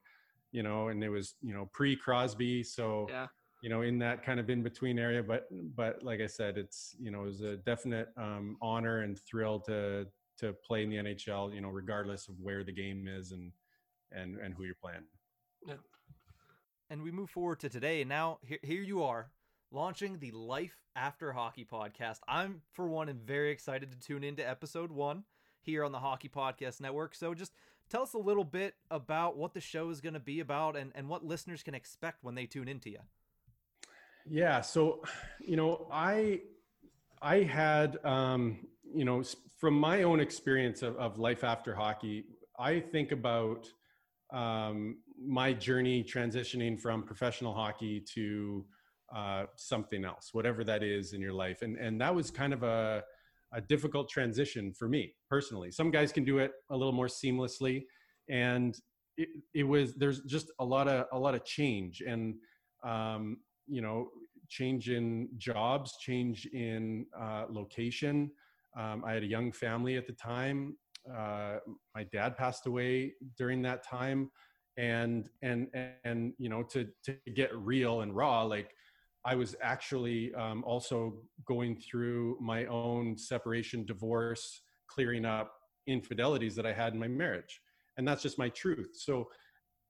you 0.53 0.63
know, 0.63 0.89
and 0.89 1.03
it 1.03 1.09
was 1.09 1.35
you 1.43 1.55
know 1.55 1.69
pre 1.73 1.97
Crosby, 1.97 2.63
so 2.63 3.07
yeah. 3.09 3.27
you 3.63 3.69
know 3.69 3.83
in 3.83 3.99
that 3.99 4.25
kind 4.25 4.41
of 4.41 4.51
in 4.51 4.63
between 4.63 4.99
area. 4.99 5.23
But 5.23 5.49
but 5.77 6.03
like 6.03 6.21
I 6.21 6.27
said, 6.27 6.59
it's 6.59 6.95
you 6.99 7.11
know 7.11 7.23
it 7.23 7.27
was 7.27 7.41
a 7.43 7.57
definite 7.57 8.09
um, 8.17 8.57
honor 8.63 9.03
and 9.03 9.19
thrill 9.19 9.61
to 9.61 10.07
to 10.39 10.53
play 10.67 10.83
in 10.83 10.91
the 10.91 10.97
NHL. 10.97 11.55
You 11.55 11.61
know, 11.61 11.69
regardless 11.69 12.29
of 12.29 12.35
where 12.41 12.65
the 12.65 12.73
game 12.73 13.09
is 13.09 13.33
and 13.33 13.53
and 14.13 14.37
and 14.39 14.55
who 14.55 14.65
you're 14.65 14.75
playing. 14.81 15.05
Yeah. 15.67 15.75
And 16.91 17.03
we 17.03 17.11
move 17.11 17.29
forward 17.29 17.61
to 17.61 17.69
today, 17.69 18.01
and 18.01 18.09
now 18.09 18.39
here 18.43 18.61
here 18.63 18.83
you 18.83 19.03
are 19.03 19.31
launching 19.71 20.19
the 20.19 20.31
Life 20.31 20.83
After 20.97 21.33
Hockey 21.33 21.67
podcast. 21.71 22.21
I'm, 22.27 22.63
for 22.73 22.89
one, 22.89 23.09
am 23.09 23.21
very 23.25 23.51
excited 23.51 23.91
to 23.91 23.99
tune 23.99 24.25
into 24.25 24.49
episode 24.49 24.91
one 24.91 25.25
here 25.61 25.85
on 25.85 25.93
the 25.93 25.99
Hockey 25.99 26.29
Podcast 26.29 26.81
Network. 26.81 27.15
So 27.15 27.35
just 27.35 27.53
tell 27.89 28.03
us 28.03 28.15
a 28.15 28.19
little 28.19 28.45
bit 28.45 28.75
about 28.91 29.37
what 29.37 29.55
the 29.55 29.61
show 29.61 29.91
is 29.91 30.01
going 30.01 30.15
to 30.15 30.21
be 30.21 30.41
about 30.41 30.77
and, 30.77 30.93
and 30.95 31.09
what 31.09 31.25
listeners 31.25 31.63
can 31.63 31.75
expect 31.75 32.23
when 32.23 32.35
they 32.35 32.47
tune 32.47 32.69
into 32.69 32.91
you. 32.91 33.01
Yeah. 34.27 34.61
So, 34.61 35.03
you 35.41 35.57
know, 35.57 35.89
I, 35.93 36.41
I 37.23 37.39
had, 37.43 38.05
um, 38.05 38.67
you 38.95 39.05
know, 39.05 39.23
from 39.59 39.75
my 39.75 40.03
own 40.03 40.21
experience 40.21 40.83
of, 40.83 40.97
of 40.97 41.19
life 41.19 41.45
after 41.45 41.75
hockey, 41.75 42.25
I 42.59 42.81
think 42.81 43.13
about 43.13 43.67
um, 44.33 44.99
my 45.21 45.53
journey 45.53 46.05
transitioning 46.05 46.79
from 46.79 47.03
professional 47.03 47.55
hockey 47.55 48.01
to 48.15 48.65
uh, 49.15 49.45
something 49.57 50.05
else, 50.05 50.31
whatever 50.33 50.63
that 50.65 50.83
is 50.83 51.13
in 51.13 51.21
your 51.21 51.33
life. 51.33 51.63
And, 51.63 51.77
and 51.77 52.01
that 52.01 52.15
was 52.15 52.31
kind 52.31 52.53
of 52.53 52.63
a, 52.63 53.03
a 53.53 53.61
difficult 53.61 54.09
transition 54.09 54.73
for 54.73 54.89
me 54.89 55.15
personally. 55.29 55.71
Some 55.71 55.91
guys 55.91 56.13
can 56.13 56.25
do 56.25 56.39
it 56.39 56.53
a 56.71 56.77
little 56.77 56.93
more 56.93 57.07
seamlessly. 57.07 57.85
And 58.29 58.77
it, 59.17 59.29
it 59.55 59.65
was, 59.65 59.95
there's 59.95 60.21
just 60.23 60.51
a 60.61 60.65
lot 60.65 60.89
of, 60.89 61.07
a 61.13 61.19
lot 61.19 61.35
of 61.35 61.45
change 61.45 62.03
and, 62.07 62.35
um, 62.85 63.39
you 63.67 63.83
know, 63.83 64.09
change 64.49 64.91
in 64.91 65.29
jobs, 65.37 65.97
change 66.01 66.47
in 66.47 67.07
uh, 67.19 67.45
location. 67.51 68.31
Um, 68.79 69.03
I 69.07 69.13
had 69.13 69.23
a 69.23 69.27
young 69.27 69.53
family 69.53 69.97
at 69.97 70.07
the 70.07 70.13
time. 70.13 70.77
Uh, 71.15 71.57
my 71.95 72.05
dad 72.13 72.37
passed 72.37 72.67
away 72.67 73.15
during 73.37 73.63
that 73.63 73.83
time 73.83 74.31
and 74.79 75.29
and 75.43 75.67
and 76.05 76.33
you 76.39 76.49
know 76.49 76.63
to 76.63 76.87
to 77.05 77.17
get 77.35 77.55
real 77.57 78.03
and 78.03 78.15
raw 78.15 78.43
like 78.43 78.71
I 79.29 79.35
was 79.35 79.55
actually 79.61 80.35
um, 80.35 80.65
also 80.65 81.19
going 81.45 81.77
through 81.77 82.39
my 82.41 82.65
own 82.65 83.19
separation, 83.19 83.85
divorce, 83.85 84.63
clearing 84.87 85.27
up 85.27 85.53
infidelities 85.87 86.57
that 86.57 86.65
I 86.65 86.73
had 86.73 86.95
in 86.95 86.99
my 86.99 87.09
marriage. 87.09 87.61
And 87.99 88.09
that's 88.09 88.23
just 88.23 88.39
my 88.39 88.49
truth. 88.49 88.93
So, 88.95 89.29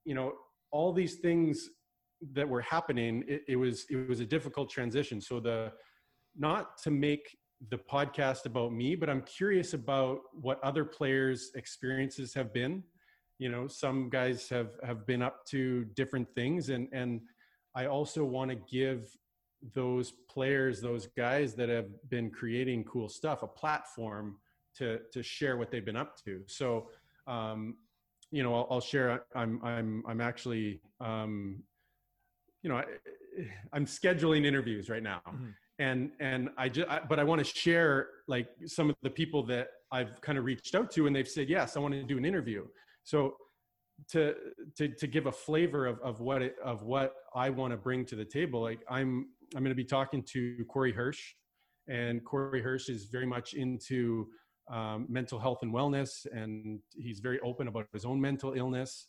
you 0.04 0.16
know, 0.16 0.32
all 0.72 0.92
these 0.92 1.16
things 1.16 1.68
that 2.32 2.48
were 2.48 2.62
happening, 2.62 3.22
it, 3.28 3.42
it 3.46 3.54
was 3.54 3.86
it 3.90 4.08
was 4.08 4.18
a 4.18 4.26
difficult 4.26 4.70
transition. 4.70 5.20
So 5.20 5.38
the 5.38 5.70
not 6.36 6.76
to 6.82 6.90
make 6.90 7.36
the 7.70 7.78
podcast 7.78 8.44
about 8.44 8.72
me, 8.72 8.96
but 8.96 9.08
I'm 9.08 9.22
curious 9.22 9.72
about 9.72 10.18
what 10.32 10.58
other 10.64 10.84
players' 10.84 11.52
experiences 11.54 12.34
have 12.34 12.52
been. 12.52 12.82
You 13.38 13.50
know, 13.50 13.68
some 13.68 14.10
guys 14.10 14.48
have 14.48 14.70
have 14.82 15.06
been 15.06 15.22
up 15.22 15.46
to 15.50 15.84
different 15.94 16.26
things 16.34 16.70
and 16.70 16.88
and 16.92 17.20
I 17.78 17.86
also 17.86 18.24
want 18.24 18.50
to 18.50 18.56
give 18.56 19.16
those 19.74 20.12
players, 20.28 20.80
those 20.80 21.06
guys 21.16 21.54
that 21.54 21.68
have 21.68 21.86
been 22.08 22.30
creating 22.30 22.84
cool 22.84 23.08
stuff, 23.08 23.42
a 23.42 23.46
platform 23.46 24.36
to 24.76 25.00
to 25.12 25.22
share 25.22 25.56
what 25.56 25.70
they've 25.70 25.84
been 25.84 25.96
up 25.96 26.16
to. 26.24 26.42
So, 26.46 26.88
um, 27.26 27.76
you 28.30 28.42
know, 28.42 28.54
I'll, 28.54 28.66
I'll, 28.70 28.80
share. 28.80 29.24
I'm 29.34 29.60
I'm 29.64 30.04
I'm 30.06 30.20
actually, 30.20 30.80
um, 31.00 31.62
you 32.62 32.70
know, 32.70 32.76
I, 32.76 32.84
am 33.76 33.86
scheduling 33.86 34.44
interviews 34.44 34.88
right 34.88 35.02
now, 35.02 35.20
mm-hmm. 35.28 35.50
and 35.78 36.10
and 36.20 36.50
I 36.56 36.68
just, 36.68 36.88
I, 36.88 37.00
but 37.08 37.18
I 37.18 37.24
want 37.24 37.44
to 37.44 37.44
share 37.44 38.08
like 38.28 38.48
some 38.66 38.90
of 38.90 38.96
the 39.02 39.10
people 39.10 39.44
that 39.46 39.68
I've 39.90 40.20
kind 40.20 40.38
of 40.38 40.44
reached 40.44 40.74
out 40.74 40.90
to, 40.92 41.06
and 41.06 41.16
they've 41.16 41.28
said 41.28 41.48
yes, 41.48 41.76
I 41.76 41.80
want 41.80 41.94
to 41.94 42.02
do 42.02 42.16
an 42.18 42.24
interview. 42.24 42.66
So 43.02 43.36
to 44.10 44.34
to 44.76 44.88
to 44.88 45.06
give 45.06 45.26
a 45.26 45.32
flavor 45.32 45.86
of 45.86 45.98
of 46.00 46.20
what 46.20 46.42
it 46.42 46.56
of 46.64 46.82
what 46.82 47.14
I 47.34 47.50
want 47.50 47.72
to 47.72 47.76
bring 47.76 48.04
to 48.06 48.16
the 48.16 48.24
table. 48.24 48.62
Like 48.62 48.80
I'm 48.88 49.28
I'm 49.54 49.62
going 49.62 49.70
to 49.70 49.74
be 49.74 49.84
talking 49.84 50.22
to 50.32 50.64
Corey 50.68 50.92
Hirsch, 50.92 51.34
and 51.88 52.24
Corey 52.24 52.62
Hirsch 52.62 52.88
is 52.88 53.06
very 53.06 53.26
much 53.26 53.54
into 53.54 54.28
um, 54.70 55.06
mental 55.08 55.38
health 55.38 55.58
and 55.62 55.72
wellness, 55.72 56.26
and 56.32 56.80
he's 56.96 57.20
very 57.20 57.40
open 57.40 57.68
about 57.68 57.86
his 57.92 58.04
own 58.04 58.20
mental 58.20 58.52
illness. 58.52 59.08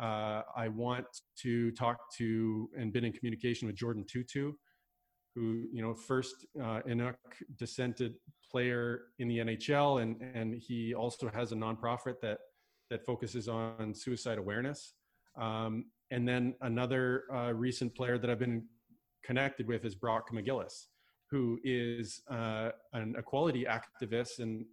Uh, 0.00 0.42
I 0.56 0.68
want 0.68 1.06
to 1.42 1.72
talk 1.72 1.98
to 2.18 2.70
and 2.78 2.92
been 2.92 3.04
in 3.04 3.12
communication 3.12 3.66
with 3.66 3.76
Jordin 3.76 4.06
Tootoo, 4.06 4.52
who 5.34 5.66
you 5.72 5.82
know 5.82 5.94
first 5.94 6.46
uh, 6.58 6.80
Inuk 6.88 7.16
descended 7.58 8.14
player 8.50 9.02
in 9.18 9.28
the 9.28 9.38
NHL, 9.38 10.02
and 10.02 10.22
and 10.34 10.54
he 10.54 10.94
also 10.94 11.30
has 11.34 11.52
a 11.52 11.56
nonprofit 11.56 12.14
that 12.22 12.38
that 12.90 13.04
focuses 13.04 13.48
on 13.48 13.94
suicide 13.94 14.38
awareness. 14.38 14.94
Um, 15.40 15.86
and 16.10 16.28
then 16.28 16.54
another 16.60 17.24
uh, 17.32 17.52
recent 17.52 17.94
player 17.94 18.18
that 18.18 18.28
I've 18.28 18.38
been 18.38 18.64
connected 19.24 19.66
with 19.66 19.84
is 19.84 19.94
Brock 19.94 20.30
McGillis, 20.32 20.86
who 21.30 21.58
is 21.64 22.22
uh, 22.30 22.70
an 22.92 23.14
equality 23.16 23.64
activist 23.64 24.40
and 24.40 24.64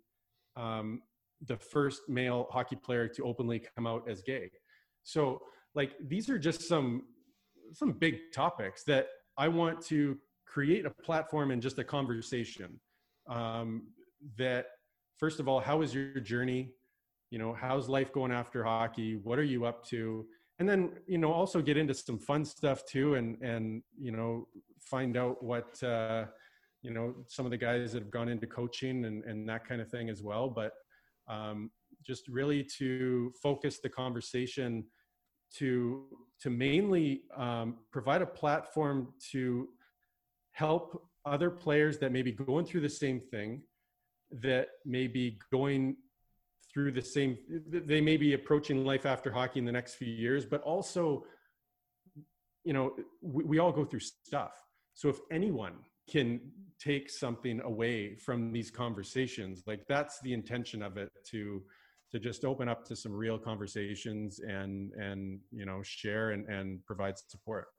um, 0.55 1.01
the 1.45 1.57
first 1.57 2.01
male 2.09 2.47
hockey 2.51 2.75
player 2.75 3.07
to 3.07 3.23
openly 3.23 3.61
come 3.75 3.85
out 3.85 4.09
as 4.09 4.21
gay. 4.21 4.49
So, 5.03 5.41
like, 5.75 5.91
these 6.07 6.29
are 6.29 6.39
just 6.39 6.67
some 6.67 7.03
some 7.73 7.91
big 7.91 8.15
topics 8.33 8.83
that 8.85 9.07
I 9.37 9.47
want 9.49 9.81
to 9.87 10.17
create 10.45 10.85
a 10.85 10.89
platform 10.89 11.51
and 11.51 11.61
just 11.61 11.77
a 11.77 11.83
conversation. 11.83 12.79
Um, 13.29 13.87
that 14.37 14.67
first 15.17 15.39
of 15.39 15.47
all, 15.47 15.59
how 15.59 15.81
is 15.81 15.93
your 15.93 16.19
journey? 16.21 16.71
You 17.29 17.39
know, 17.39 17.53
how's 17.53 17.89
life 17.89 18.11
going 18.13 18.31
after 18.31 18.63
hockey? 18.63 19.17
What 19.17 19.37
are 19.39 19.43
you 19.43 19.65
up 19.65 19.85
to? 19.87 20.25
And 20.59 20.67
then, 20.67 20.93
you 21.05 21.17
know, 21.17 21.31
also 21.31 21.61
get 21.61 21.77
into 21.77 21.93
some 21.93 22.17
fun 22.17 22.45
stuff 22.45 22.85
too, 22.85 23.15
and 23.15 23.39
and 23.41 23.83
you 23.99 24.11
know, 24.11 24.47
find 24.79 25.17
out 25.17 25.43
what 25.43 25.81
uh, 25.83 26.25
you 26.81 26.91
know 26.91 27.13
some 27.27 27.45
of 27.45 27.51
the 27.51 27.57
guys 27.57 27.93
that 27.93 28.01
have 28.03 28.11
gone 28.11 28.29
into 28.29 28.47
coaching 28.47 29.05
and 29.05 29.23
and 29.25 29.47
that 29.49 29.67
kind 29.67 29.81
of 29.81 29.89
thing 29.89 30.09
as 30.09 30.23
well. 30.23 30.49
But 30.49 30.73
um, 31.27 31.69
just 32.05 32.27
really 32.27 32.63
to 32.77 33.31
focus 33.41 33.79
the 33.79 33.89
conversation 33.89 34.85
to 35.55 36.05
to 36.41 36.49
mainly 36.49 37.23
um, 37.35 37.77
provide 37.91 38.21
a 38.21 38.25
platform 38.25 39.13
to 39.31 39.67
help 40.51 41.03
other 41.25 41.49
players 41.49 41.99
that 41.99 42.11
may 42.11 42.21
be 42.21 42.31
going 42.31 42.65
through 42.65 42.81
the 42.81 42.89
same 42.89 43.19
thing 43.19 43.61
that 44.31 44.67
may 44.85 45.07
be 45.07 45.37
going 45.51 45.95
through 46.77 46.91
the 46.91 47.01
same 47.01 47.35
they 47.67 47.99
may 47.99 48.17
be 48.17 48.35
approaching 48.35 48.85
life 48.85 49.07
after 49.07 49.31
hockey 49.31 49.57
in 49.57 49.65
the 49.65 49.71
next 49.71 49.95
few 49.95 50.13
years 50.13 50.45
but 50.45 50.61
also 50.61 51.25
you 52.63 52.71
know 52.71 52.93
we, 53.23 53.43
we 53.45 53.57
all 53.57 53.71
go 53.71 53.83
through 53.83 54.01
stuff. 54.01 54.51
So 54.93 55.09
if 55.09 55.17
anyone 55.31 55.73
can 56.07 56.39
take 56.79 57.09
something 57.09 57.61
away 57.61 58.13
from 58.15 58.51
these 58.51 58.69
conversations 58.69 59.63
like 59.65 59.87
that's 59.87 60.19
the 60.21 60.33
intention 60.33 60.83
of 60.83 60.97
it 60.97 61.09
to 61.31 61.63
to 62.11 62.19
just 62.19 62.45
open 62.45 62.69
up 62.69 62.85
to 62.85 62.95
some 62.95 63.11
real 63.11 63.39
conversations 63.39 64.39
and 64.39 64.93
and 64.93 65.39
you 65.51 65.65
know 65.65 65.81
share 65.81 66.29
and 66.29 66.45
and 66.47 66.85
provide 66.85 67.15
support. 67.17 67.69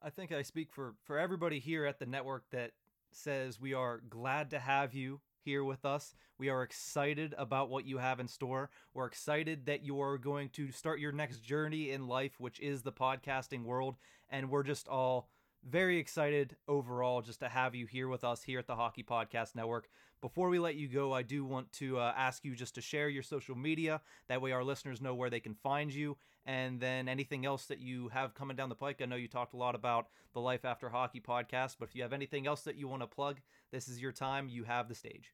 I 0.00 0.10
think 0.10 0.30
i 0.30 0.42
speak 0.42 0.70
for 0.70 0.94
for 1.02 1.18
everybody 1.18 1.58
here 1.58 1.86
at 1.86 1.98
the 1.98 2.06
network 2.06 2.44
that 2.52 2.70
says 3.10 3.58
we 3.58 3.74
are 3.74 4.00
glad 4.08 4.50
to 4.50 4.60
have 4.60 4.94
you 4.94 5.20
here 5.48 5.64
with 5.64 5.86
us. 5.86 6.14
We 6.36 6.50
are 6.50 6.62
excited 6.62 7.34
about 7.38 7.70
what 7.70 7.86
you 7.86 7.96
have 7.96 8.20
in 8.20 8.28
store. 8.28 8.68
We're 8.92 9.06
excited 9.06 9.64
that 9.64 9.82
you 9.82 9.98
are 10.02 10.18
going 10.18 10.50
to 10.50 10.70
start 10.72 11.00
your 11.00 11.10
next 11.10 11.38
journey 11.38 11.90
in 11.90 12.06
life, 12.06 12.34
which 12.36 12.60
is 12.60 12.82
the 12.82 12.92
podcasting 12.92 13.64
world. 13.64 13.96
And 14.28 14.50
we're 14.50 14.62
just 14.62 14.88
all 14.88 15.30
very 15.66 15.96
excited 15.96 16.54
overall 16.68 17.22
just 17.22 17.40
to 17.40 17.48
have 17.48 17.74
you 17.74 17.86
here 17.86 18.08
with 18.08 18.24
us 18.24 18.42
here 18.42 18.58
at 18.58 18.66
the 18.66 18.76
Hockey 18.76 19.02
Podcast 19.02 19.54
Network. 19.54 19.88
Before 20.20 20.50
we 20.50 20.58
let 20.58 20.74
you 20.74 20.86
go, 20.86 21.14
I 21.14 21.22
do 21.22 21.46
want 21.46 21.72
to 21.74 21.98
uh, 21.98 22.12
ask 22.14 22.44
you 22.44 22.54
just 22.54 22.74
to 22.74 22.82
share 22.82 23.08
your 23.08 23.22
social 23.22 23.56
media. 23.56 24.02
That 24.28 24.42
way, 24.42 24.52
our 24.52 24.64
listeners 24.64 25.00
know 25.00 25.14
where 25.14 25.30
they 25.30 25.40
can 25.40 25.54
find 25.54 25.90
you. 25.94 26.18
And 26.44 26.78
then 26.78 27.08
anything 27.08 27.46
else 27.46 27.64
that 27.66 27.80
you 27.80 28.08
have 28.08 28.34
coming 28.34 28.56
down 28.56 28.68
the 28.68 28.74
pike. 28.74 29.00
I 29.00 29.06
know 29.06 29.16
you 29.16 29.28
talked 29.28 29.54
a 29.54 29.58
lot 29.58 29.74
about 29.74 30.08
the 30.34 30.40
Life 30.40 30.66
After 30.66 30.90
Hockey 30.90 31.20
podcast, 31.20 31.76
but 31.80 31.88
if 31.88 31.94
you 31.94 32.02
have 32.02 32.12
anything 32.12 32.46
else 32.46 32.60
that 32.64 32.76
you 32.76 32.86
want 32.86 33.00
to 33.00 33.06
plug, 33.06 33.38
this 33.72 33.88
is 33.88 34.02
your 34.02 34.12
time. 34.12 34.50
You 34.50 34.64
have 34.64 34.88
the 34.88 34.94
stage. 34.94 35.32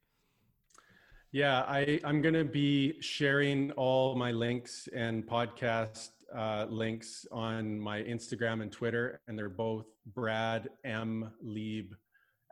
Yeah, 1.35 1.63
I, 1.67 1.99
I'm 2.05 2.23
going 2.23 2.37
to 2.37 2.45
be 2.45 2.95
sharing 3.01 3.73
all 3.73 4.15
my 4.15 4.31
links 4.31 4.89
and 4.95 5.27
podcast 5.27 6.11
uh, 6.33 6.67
links 6.71 7.27
on 7.33 7.77
my 7.77 8.03
Instagram 8.03 8.63
and 8.63 8.71
Twitter, 8.71 9.21
and 9.27 9.37
they're 9.37 9.49
both 9.49 9.87
Brad 10.15 10.69
M. 10.85 11.33
Leeb 11.45 11.91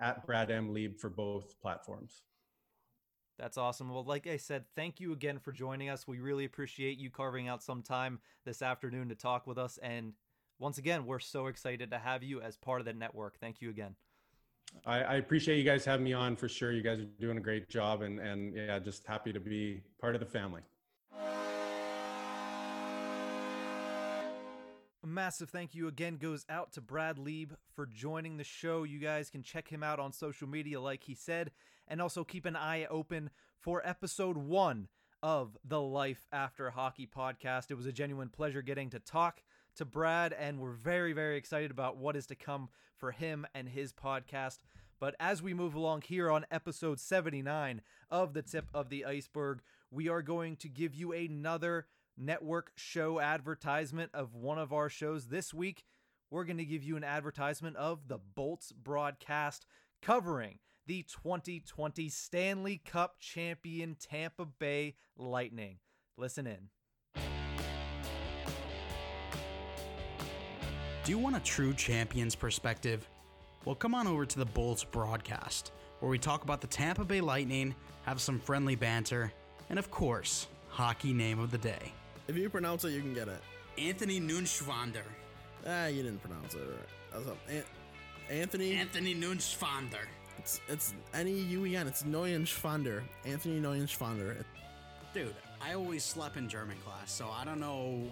at 0.00 0.26
Brad 0.26 0.50
M. 0.50 0.74
Leeb 0.74 0.98
for 0.98 1.10
both 1.10 1.54
platforms. 1.60 2.22
That's 3.38 3.56
awesome. 3.56 3.88
Well, 3.88 4.02
like 4.02 4.26
I 4.26 4.36
said, 4.36 4.64
thank 4.74 4.98
you 4.98 5.12
again 5.12 5.38
for 5.38 5.52
joining 5.52 5.88
us. 5.88 6.08
We 6.08 6.18
really 6.18 6.44
appreciate 6.44 6.98
you 6.98 7.08
carving 7.08 7.46
out 7.46 7.62
some 7.62 7.82
time 7.82 8.18
this 8.44 8.62
afternoon 8.62 9.10
to 9.10 9.14
talk 9.14 9.46
with 9.46 9.58
us. 9.58 9.78
And 9.80 10.14
once 10.58 10.78
again, 10.78 11.06
we're 11.06 11.20
so 11.20 11.46
excited 11.46 11.92
to 11.92 11.98
have 11.98 12.24
you 12.24 12.40
as 12.40 12.56
part 12.56 12.80
of 12.80 12.86
the 12.86 12.94
network. 12.94 13.38
Thank 13.38 13.60
you 13.60 13.70
again. 13.70 13.94
I, 14.84 15.00
I 15.00 15.14
appreciate 15.14 15.58
you 15.58 15.64
guys 15.64 15.84
having 15.84 16.04
me 16.04 16.12
on 16.12 16.36
for 16.36 16.48
sure. 16.48 16.72
You 16.72 16.82
guys 16.82 16.98
are 17.00 17.06
doing 17.20 17.38
a 17.38 17.40
great 17.40 17.68
job, 17.68 18.02
and 18.02 18.18
and 18.18 18.54
yeah, 18.56 18.78
just 18.78 19.06
happy 19.06 19.32
to 19.32 19.40
be 19.40 19.82
part 20.00 20.14
of 20.14 20.20
the 20.20 20.26
family. 20.26 20.62
A 25.04 25.06
massive 25.06 25.50
thank 25.50 25.74
you 25.74 25.88
again 25.88 26.16
goes 26.16 26.46
out 26.48 26.72
to 26.72 26.80
Brad 26.80 27.16
Leeb 27.16 27.50
for 27.74 27.86
joining 27.86 28.36
the 28.36 28.44
show. 28.44 28.84
You 28.84 29.00
guys 29.00 29.30
can 29.30 29.42
check 29.42 29.68
him 29.68 29.82
out 29.82 29.98
on 29.98 30.12
social 30.12 30.48
media, 30.48 30.80
like 30.80 31.02
he 31.02 31.14
said, 31.14 31.50
and 31.88 32.00
also 32.00 32.22
keep 32.22 32.46
an 32.46 32.54
eye 32.54 32.86
open 32.88 33.30
for 33.58 33.84
episode 33.84 34.36
one 34.36 34.86
of 35.20 35.56
the 35.64 35.80
Life 35.80 36.26
After 36.32 36.70
Hockey 36.70 37.08
podcast. 37.08 37.70
It 37.70 37.76
was 37.76 37.86
a 37.86 37.92
genuine 37.92 38.28
pleasure 38.28 38.62
getting 38.62 38.90
to 38.90 39.00
talk 39.00 39.42
to 39.76 39.84
Brad, 39.84 40.32
and 40.32 40.58
we're 40.58 40.72
very, 40.72 41.12
very 41.12 41.36
excited 41.36 41.70
about 41.70 41.96
what 41.96 42.16
is 42.16 42.26
to 42.26 42.34
come 42.34 42.68
for 42.96 43.12
him 43.12 43.46
and 43.54 43.68
his 43.68 43.92
podcast. 43.92 44.58
But 45.00 45.16
as 45.18 45.42
we 45.42 45.54
move 45.54 45.74
along 45.74 46.02
here 46.02 46.30
on 46.30 46.46
episode 46.50 47.00
79 47.00 47.82
of 48.10 48.34
The 48.34 48.42
Tip 48.42 48.66
of 48.72 48.88
the 48.88 49.04
Iceberg, 49.04 49.60
we 49.90 50.08
are 50.08 50.22
going 50.22 50.56
to 50.56 50.68
give 50.68 50.94
you 50.94 51.12
another 51.12 51.86
network 52.16 52.72
show 52.76 53.18
advertisement 53.18 54.10
of 54.14 54.34
one 54.34 54.58
of 54.58 54.72
our 54.72 54.88
shows 54.88 55.26
this 55.26 55.52
week. 55.52 55.84
We're 56.30 56.44
going 56.44 56.58
to 56.58 56.64
give 56.64 56.82
you 56.82 56.96
an 56.96 57.04
advertisement 57.04 57.76
of 57.76 58.08
the 58.08 58.18
Bolts 58.18 58.72
broadcast 58.72 59.66
covering 60.00 60.58
the 60.86 61.02
2020 61.02 62.08
Stanley 62.08 62.80
Cup 62.84 63.16
champion 63.18 63.96
Tampa 63.98 64.46
Bay 64.46 64.94
Lightning. 65.16 65.78
Listen 66.16 66.46
in. 66.46 66.68
Do 71.04 71.10
you 71.10 71.18
want 71.18 71.36
a 71.36 71.40
true 71.40 71.74
champion's 71.74 72.34
perspective? 72.34 73.08
Well, 73.64 73.74
come 73.74 73.94
on 73.94 74.06
over 74.06 74.24
to 74.24 74.38
the 74.38 74.44
Bolts 74.44 74.84
broadcast, 74.84 75.72
where 76.00 76.10
we 76.10 76.18
talk 76.18 76.44
about 76.44 76.60
the 76.60 76.66
Tampa 76.66 77.04
Bay 77.04 77.20
Lightning, 77.20 77.74
have 78.04 78.20
some 78.20 78.38
friendly 78.38 78.76
banter, 78.76 79.32
and 79.68 79.78
of 79.78 79.90
course, 79.90 80.46
hockey 80.68 81.12
name 81.12 81.38
of 81.40 81.50
the 81.50 81.58
day. 81.58 81.92
If 82.28 82.36
you 82.36 82.48
pronounce 82.48 82.84
it, 82.84 82.90
you 82.90 83.00
can 83.00 83.14
get 83.14 83.28
it. 83.28 83.40
Anthony 83.78 84.20
Nunschwander. 84.20 85.02
Ah, 85.66 85.86
you 85.86 86.02
didn't 86.02 86.22
pronounce 86.22 86.54
it 86.54 86.60
right. 87.14 87.24
An- 87.48 87.64
Anthony. 88.30 88.74
Anthony 88.74 89.14
Nunschwander. 89.14 90.06
It's 90.38 90.60
it's 90.68 90.94
N 91.14 91.28
E 91.28 91.32
U 91.32 91.66
E 91.66 91.76
N. 91.76 91.86
It's 91.86 92.02
Neuenschwander. 92.04 93.02
Anthony 93.24 93.60
Neuenschwander. 93.60 94.44
Dude, 95.14 95.34
I 95.60 95.74
always 95.74 96.02
slept 96.04 96.36
in 96.36 96.48
German 96.48 96.76
class, 96.84 97.10
so 97.12 97.28
I 97.30 97.44
don't 97.44 97.60
know. 97.60 98.02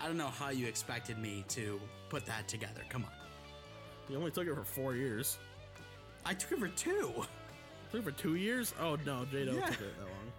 I 0.00 0.06
don't 0.06 0.16
know 0.16 0.28
how 0.28 0.50
you 0.50 0.66
expected 0.66 1.18
me 1.18 1.44
to 1.48 1.80
put 2.08 2.26
that 2.26 2.48
together. 2.48 2.82
Come 2.88 3.04
on. 3.04 3.10
You 4.08 4.18
only 4.18 4.30
took 4.30 4.46
it 4.46 4.54
for 4.54 4.64
four 4.64 4.94
years. 4.94 5.38
I 6.24 6.34
took 6.34 6.52
it 6.52 6.58
for 6.58 6.68
two. 6.68 7.12
Took 7.90 8.00
it 8.00 8.04
for 8.04 8.10
two 8.10 8.34
years? 8.34 8.74
Oh 8.80 8.96
no, 9.04 9.26
Jado 9.32 9.56
yeah. 9.56 9.66
took 9.66 9.80
it 9.80 9.98
that 9.98 10.04
long. 10.04 10.32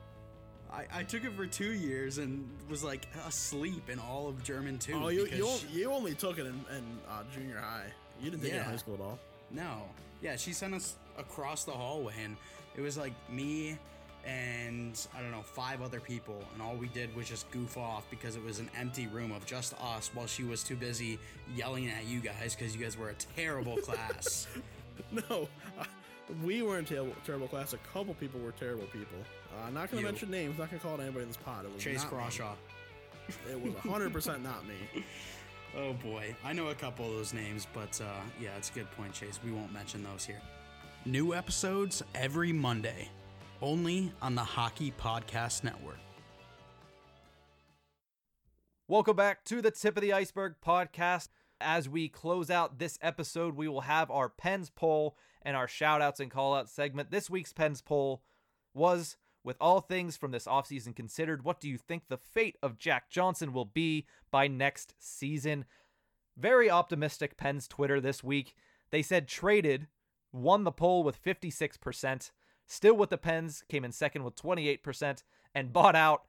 I, 0.72 1.00
I 1.00 1.04
took 1.04 1.24
it 1.24 1.34
for 1.34 1.46
two 1.46 1.72
years 1.72 2.18
and 2.18 2.48
was 2.70 2.84
like 2.84 3.08
asleep 3.26 3.90
in 3.90 4.00
all 4.00 4.28
of 4.28 4.44
German 4.44 4.78
too. 4.78 5.00
Oh, 5.02 5.08
you 5.08 5.26
you, 5.28 5.48
she, 5.48 5.80
you 5.80 5.92
only 5.92 6.14
took 6.14 6.38
it 6.38 6.46
in, 6.46 6.66
in 6.76 7.00
uh, 7.10 7.24
junior 7.34 7.58
high. 7.58 7.88
You 8.22 8.30
didn't 8.30 8.44
take 8.44 8.52
yeah. 8.52 8.60
it 8.60 8.64
in 8.64 8.72
high 8.72 8.78
school 8.78 8.96
at 8.96 9.02
all. 9.02 9.20
No. 9.52 9.84
Yeah, 10.22 10.36
she 10.36 10.52
sent 10.52 10.74
us 10.74 10.96
across 11.18 11.64
the 11.64 11.72
hallway, 11.72 12.14
and 12.24 12.36
it 12.76 12.82
was 12.82 12.98
like 12.98 13.14
me 13.30 13.78
and 14.28 15.08
I 15.18 15.22
don't 15.22 15.32
know 15.32 15.41
five 15.41 15.82
other 15.82 16.02
people, 16.02 16.44
and 16.54 16.62
all 16.62 16.76
we 16.76 16.88
did 16.90 17.16
was 17.16 17.28
just 17.30 17.49
goof 17.52 17.78
off 17.78 18.04
because 18.10 18.36
it 18.36 18.44
was 18.44 18.60
an 18.60 18.70
empty 18.78 19.08
room 19.08 19.32
of 19.32 19.45
just 19.45 19.74
us, 19.82 20.12
while 20.14 20.28
she 20.28 20.44
was 20.44 20.64
too 20.64 20.76
busy 20.76 21.18
yelling 21.56 21.90
at 21.90 22.06
you 22.06 22.20
guys 22.20 22.54
because 22.54 22.76
you 22.76 22.82
guys 22.82 22.98
were 22.98 23.10
a 23.10 23.16
terrible 23.36 23.78
class. 23.84 24.48
no, 25.12 25.48
uh, 25.80 25.86
we 26.44 26.62
weren't 26.62 26.88
terrible, 26.88 27.14
terrible 27.26 27.48
class. 27.48 27.72
A 27.74 27.78
couple 27.94 28.14
people 28.16 28.40
were 28.41 28.52
terrible 28.52 28.86
people. 28.88 29.18
I'm 29.64 29.76
uh, 29.76 29.80
not 29.80 29.91
going 29.91 30.04
to 30.04 30.10
mention 30.12 30.30
names. 30.30 30.58
Not 30.58 30.70
going 30.70 30.82
to 30.82 30.86
call 30.86 30.99
anybody 30.99 31.24
in 31.24 31.30
this 31.30 31.38
pod. 31.38 31.66
It 31.66 31.74
was 31.74 31.82
Chase 31.82 32.04
Crawshaw. 32.04 32.54
It 33.49 33.60
was 33.60 33.74
100% 33.74 34.44
not 34.44 34.68
me. 34.68 35.04
Oh 35.76 35.94
boy, 35.94 36.36
I 36.44 36.54
know 36.54 36.70
a 36.70 36.76
couple 36.76 37.06
of 37.06 37.12
those 37.12 37.34
names, 37.34 37.68
but 37.72 38.02
uh, 38.02 38.22
yeah, 38.41 38.56
it's 38.58 38.72
a 38.72 38.74
good 38.74 38.90
point, 38.91 39.14
Chase. 39.14 39.40
We 39.45 39.52
won't 39.52 39.72
mention 39.72 40.02
those 40.02 40.26
here. 40.26 40.41
New 41.06 41.36
episodes 41.36 42.02
every 42.16 42.52
Monday, 42.52 43.10
only 43.62 44.12
on 44.22 44.36
the 44.36 44.44
Hockey 44.44 44.94
Podcast 45.00 45.64
Network. 45.64 45.98
Welcome 48.88 49.16
back 49.16 49.44
to 49.46 49.62
the 49.62 49.72
Tip 49.72 49.98
of 49.98 50.02
the 50.02 50.14
Iceberg 50.14 50.56
podcast. 50.66 51.30
As 51.60 51.90
we 51.90 52.08
close 52.08 52.50
out 52.50 52.80
this 52.80 53.00
episode, 53.02 53.56
we 53.56 53.68
will 53.68 53.82
have 53.82 54.12
our 54.12 54.30
Pens 54.30 54.70
poll 54.70 55.18
and 55.42 55.58
our 55.58 55.68
shout 55.68 56.02
outs 56.02 56.20
and 56.20 56.32
call 56.32 56.54
out 56.54 56.70
segment. 56.70 57.12
This 57.12 57.30
week's 57.30 57.52
Pens 57.52 57.82
poll 57.82 58.22
was 58.74 59.18
with 59.44 59.58
all 59.60 59.82
things 59.82 60.18
from 60.18 60.32
this 60.32 60.46
offseason 60.46 60.96
considered, 60.96 61.44
what 61.44 61.60
do 61.60 61.70
you 61.70 61.78
think 61.78 62.04
the 62.08 62.18
fate 62.18 62.58
of 62.62 62.78
Jack 62.78 63.10
Johnson 63.10 63.54
will 63.54 63.66
be 63.66 64.06
by 64.30 64.48
next 64.48 64.94
season? 65.00 65.66
Very 66.38 66.70
optimistic 66.70 67.38
Pens 67.38 67.68
Twitter 67.68 68.00
this 68.00 68.24
week. 68.24 68.54
They 68.92 69.02
said 69.02 69.28
traded, 69.28 69.88
won 70.32 70.64
the 70.64 70.72
poll 70.72 71.04
with 71.04 71.22
56%, 71.22 72.32
still 72.68 72.95
with 72.95 73.10
the 73.10 73.18
Pens, 73.18 73.64
came 73.68 73.84
in 73.84 73.91
second 73.91 74.23
with 74.23 74.35
28%, 74.35 75.23
and 75.56 75.73
bought 75.73 75.95
out 75.95 76.22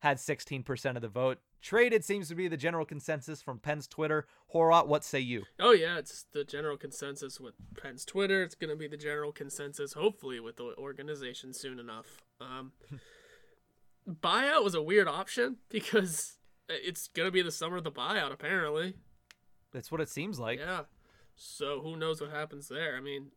had 0.00 0.18
16% 0.18 0.96
of 0.96 1.02
the 1.02 1.08
vote. 1.08 1.38
Traded 1.60 2.04
seems 2.04 2.28
to 2.28 2.36
be 2.36 2.46
the 2.46 2.56
general 2.56 2.84
consensus 2.84 3.42
from 3.42 3.58
Pens' 3.58 3.88
Twitter. 3.88 4.26
Horwat, 4.54 4.86
what 4.86 5.02
say 5.04 5.18
you? 5.18 5.42
Oh 5.58 5.72
yeah, 5.72 5.98
it's 5.98 6.24
the 6.32 6.44
general 6.44 6.76
consensus 6.76 7.40
with 7.40 7.54
Pens' 7.80 8.04
Twitter. 8.04 8.42
It's 8.44 8.54
going 8.54 8.70
to 8.70 8.76
be 8.76 8.86
the 8.86 8.96
general 8.96 9.32
consensus, 9.32 9.94
hopefully, 9.94 10.38
with 10.38 10.56
the 10.56 10.74
organization 10.78 11.52
soon 11.52 11.80
enough. 11.80 12.22
Um, 12.40 12.72
buyout 14.08 14.62
was 14.62 14.74
a 14.74 14.82
weird 14.82 15.08
option 15.08 15.56
because 15.68 16.38
it's 16.68 17.08
going 17.08 17.26
to 17.26 17.32
be 17.32 17.42
the 17.42 17.50
summer 17.50 17.78
of 17.78 17.84
the 17.84 17.90
buyout, 17.90 18.32
apparently. 18.32 18.94
That's 19.72 19.90
what 19.90 20.00
it 20.00 20.08
seems 20.08 20.38
like. 20.38 20.60
Yeah. 20.60 20.82
So 21.34 21.80
who 21.80 21.96
knows 21.96 22.20
what 22.20 22.30
happens 22.30 22.68
there? 22.68 22.96
I 22.96 23.00
mean, 23.00 23.32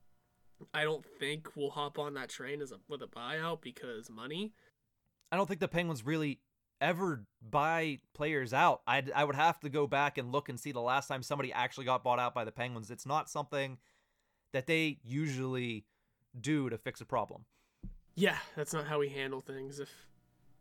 I 0.73 0.83
don't 0.83 1.05
think 1.19 1.55
we'll 1.55 1.71
hop 1.71 1.99
on 1.99 2.13
that 2.15 2.29
train 2.29 2.61
as 2.61 2.71
a, 2.71 2.77
with 2.88 3.01
a 3.01 3.07
buyout 3.07 3.61
because 3.61 4.09
money. 4.09 4.53
I 5.31 5.38
don't 5.38 5.47
think 5.47 5.59
the 5.59 5.67
Penguins 5.67 6.05
really 6.05 6.39
ever 6.79 7.23
buy 7.47 7.99
players 8.13 8.53
out. 8.53 8.81
I 8.88 9.03
I 9.15 9.23
would 9.23 9.35
have 9.35 9.59
to 9.61 9.69
go 9.69 9.88
back 9.88 10.17
and 10.17 10.31
look 10.31 10.49
and 10.49 10.59
see 10.59 10.71
the 10.71 10.81
last 10.81 11.07
time 11.07 11.23
somebody 11.23 11.53
actually 11.53 11.85
got 11.85 12.03
bought 12.03 12.19
out 12.19 12.33
by 12.33 12.43
the 12.43 12.51
Penguins. 12.51 12.91
It's 12.91 13.05
not 13.05 13.29
something 13.29 13.77
that 14.53 14.67
they 14.67 14.99
usually 15.03 15.85
do 16.39 16.69
to 16.69 16.77
fix 16.77 17.01
a 17.01 17.05
problem. 17.05 17.45
Yeah, 18.15 18.38
that's 18.55 18.73
not 18.73 18.88
how 18.88 18.99
we 18.99 19.09
handle 19.09 19.41
things. 19.41 19.79
If 19.79 19.89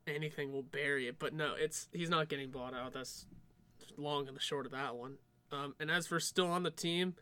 anything, 0.06 0.52
we'll 0.52 0.62
bury 0.62 1.08
it. 1.08 1.18
But 1.18 1.34
no, 1.34 1.54
it's 1.58 1.88
he's 1.92 2.10
not 2.10 2.28
getting 2.28 2.50
bought 2.50 2.74
out. 2.74 2.92
That's 2.92 3.26
long 3.96 4.28
and 4.28 4.36
the 4.36 4.40
short 4.40 4.66
of 4.66 4.72
that 4.72 4.94
one. 4.94 5.16
Um, 5.52 5.74
and 5.80 5.90
as 5.90 6.06
for 6.06 6.20
still 6.20 6.46
on 6.46 6.62
the 6.62 6.70
team, 6.70 7.14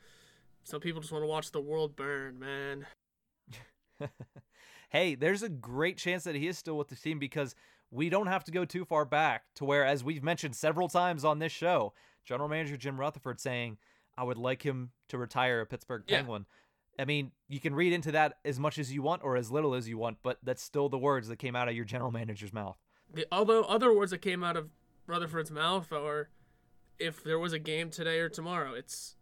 some 0.69 0.81
people 0.81 1.01
just 1.01 1.13
want 1.13 1.23
to 1.23 1.29
watch 1.29 1.51
the 1.51 1.63
world 1.63 1.97
burn, 1.97 2.39
man. 2.39 2.87
hey, 4.91 5.15
there's 5.15 5.43
a 5.43 5.49
great 5.49 5.97
chance 5.97 6.25
that 6.25 6.35
he 6.35 6.47
is 6.47 6.59
still 6.59 6.77
with 6.77 6.89
the 6.89 6.95
team 6.95 7.19
because 7.19 7.55
we 7.91 8.11
don't 8.11 8.27
have 8.27 8.45
to 8.45 8.53
go 8.53 8.67
too 8.67 8.85
far 8.85 9.07
back 9.07 9.45
to 9.55 9.65
where, 9.65 9.87
as 9.87 10.05
we've 10.05 10.23
mentioned 10.23 10.55
several 10.55 10.87
times 10.87 11.25
on 11.25 11.39
this 11.39 11.53
show, 11.53 11.95
General 12.27 12.51
Manager 12.51 12.77
Jim 12.77 13.01
Rutherford 13.01 13.41
saying, 13.41 13.79
I 14.19 14.25
would 14.25 14.37
like 14.37 14.63
him 14.63 14.91
to 15.09 15.17
retire 15.17 15.63
a 15.63 15.67
Pittsburgh 15.67 16.05
Penguin. 16.07 16.45
Yeah. 16.99 17.03
I 17.03 17.07
mean, 17.07 17.31
you 17.49 17.61
can 17.61 17.75
read 17.75 17.95
into 17.95 18.13
that 18.13 18.37
as 18.45 18.61
much 18.61 18.79
as 18.79 18.93
you 18.93 19.01
want 19.01 19.25
or 19.25 19.39
as 19.39 19.51
little 19.51 19.73
as 19.73 19.89
you 19.89 19.97
want, 19.97 20.19
but 20.23 20.37
that's 20.43 20.63
still 20.63 20.91
the 20.91 20.99
words 20.99 21.29
that 21.29 21.39
came 21.39 21.57
out 21.57 21.69
of 21.69 21.75
your 21.75 21.87
general 21.87 22.11
manager's 22.11 22.53
mouth. 22.53 22.77
The, 23.11 23.27
although 23.33 23.63
other 23.63 23.97
words 23.97 24.11
that 24.11 24.21
came 24.21 24.45
out 24.45 24.59
of 24.59 24.69
Rutherford's 25.07 25.51
mouth 25.51 25.91
are 25.93 26.29
if 26.99 27.25
there 27.25 27.39
was 27.39 27.55
a 27.55 27.59
game 27.59 27.89
today 27.89 28.19
or 28.19 28.29
tomorrow, 28.29 28.75
it's 28.75 29.15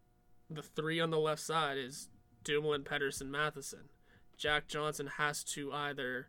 the 0.50 0.62
three 0.62 1.00
on 1.00 1.10
the 1.10 1.18
left 1.18 1.40
side 1.40 1.78
is 1.78 2.08
Dumoulin, 2.44 2.84
Pettersson, 2.84 3.28
Matheson. 3.28 3.88
Jack 4.36 4.68
Johnson 4.68 5.08
has 5.18 5.42
to 5.44 5.72
either 5.72 6.28